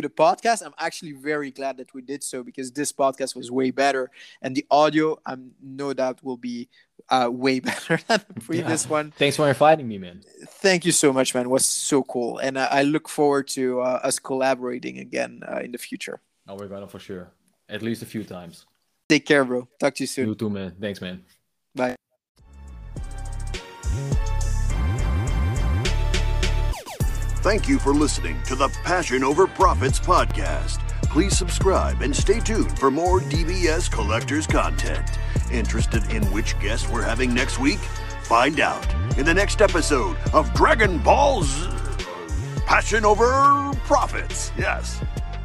the 0.02 0.08
podcast, 0.08 0.64
I'm 0.64 0.74
actually 0.78 1.12
very 1.12 1.50
glad 1.50 1.76
that 1.76 1.94
we 1.94 2.02
did 2.02 2.22
so 2.22 2.42
because 2.42 2.72
this 2.72 2.92
podcast 2.92 3.36
was 3.36 3.50
way 3.50 3.70
better, 3.70 4.10
and 4.42 4.56
the 4.56 4.66
audio, 4.70 5.18
I'm 5.24 5.52
no 5.62 5.92
doubt, 5.92 6.24
will 6.24 6.36
be 6.38 6.68
uh, 7.10 7.28
way 7.32 7.60
better 7.68 7.98
than 8.08 8.20
the 8.32 8.40
previous 8.40 8.84
Yeah. 8.84 8.90
one. 8.90 9.12
Thanks 9.18 9.36
for 9.36 9.48
inviting 9.48 9.86
me, 9.88 9.98
man. 9.98 10.22
Thank 10.62 10.84
you 10.84 10.92
so 10.92 11.12
much, 11.12 11.34
man. 11.34 11.44
It 11.46 11.50
was 11.50 11.64
so 11.66 12.02
cool, 12.02 12.38
and 12.38 12.58
I, 12.58 12.66
I 12.66 12.82
look 12.82 13.08
forward 13.08 13.48
to 13.48 13.80
uh, 13.80 14.00
us 14.02 14.18
collaborating 14.18 14.98
again 14.98 15.42
uh, 15.46 15.60
in 15.64 15.72
the 15.72 15.78
future. 15.78 16.20
Oh, 16.48 16.56
we're 16.56 16.68
gonna 16.68 16.88
for 16.88 16.98
sure. 16.98 17.32
At 17.68 17.82
least 17.82 18.02
a 18.02 18.06
few 18.06 18.24
times. 18.24 18.66
Take 19.08 19.26
care, 19.26 19.44
bro. 19.44 19.68
Talk 19.78 19.94
to 19.96 20.02
you 20.02 20.06
soon. 20.06 20.28
You 20.28 20.34
too, 20.34 20.50
man. 20.50 20.74
Thanks, 20.80 21.00
man. 21.00 21.22
Bye. 21.74 21.96
Thank 27.42 27.68
you 27.68 27.78
for 27.78 27.92
listening 27.92 28.40
to 28.44 28.54
the 28.56 28.68
Passion 28.84 29.22
Over 29.22 29.46
Profits 29.46 30.00
podcast. 30.00 30.78
Please 31.10 31.36
subscribe 31.36 32.00
and 32.00 32.14
stay 32.16 32.40
tuned 32.40 32.78
for 32.78 32.90
more 32.90 33.20
DBS 33.20 33.90
Collectors 33.90 34.46
content. 34.46 35.06
Interested 35.54 36.02
in 36.10 36.24
which 36.32 36.58
guest 36.58 36.90
we're 36.90 37.04
having 37.04 37.32
next 37.32 37.60
week? 37.60 37.78
Find 38.24 38.58
out 38.58 38.84
in 39.16 39.24
the 39.24 39.32
next 39.32 39.62
episode 39.62 40.16
of 40.32 40.52
Dragon 40.52 40.98
Ball's 40.98 41.68
Passion 42.66 43.04
Over 43.04 43.70
Profits. 43.84 44.50
Yes, 44.58 45.00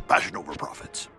Passion 0.08 0.36
Over 0.36 0.54
Profits. 0.54 1.10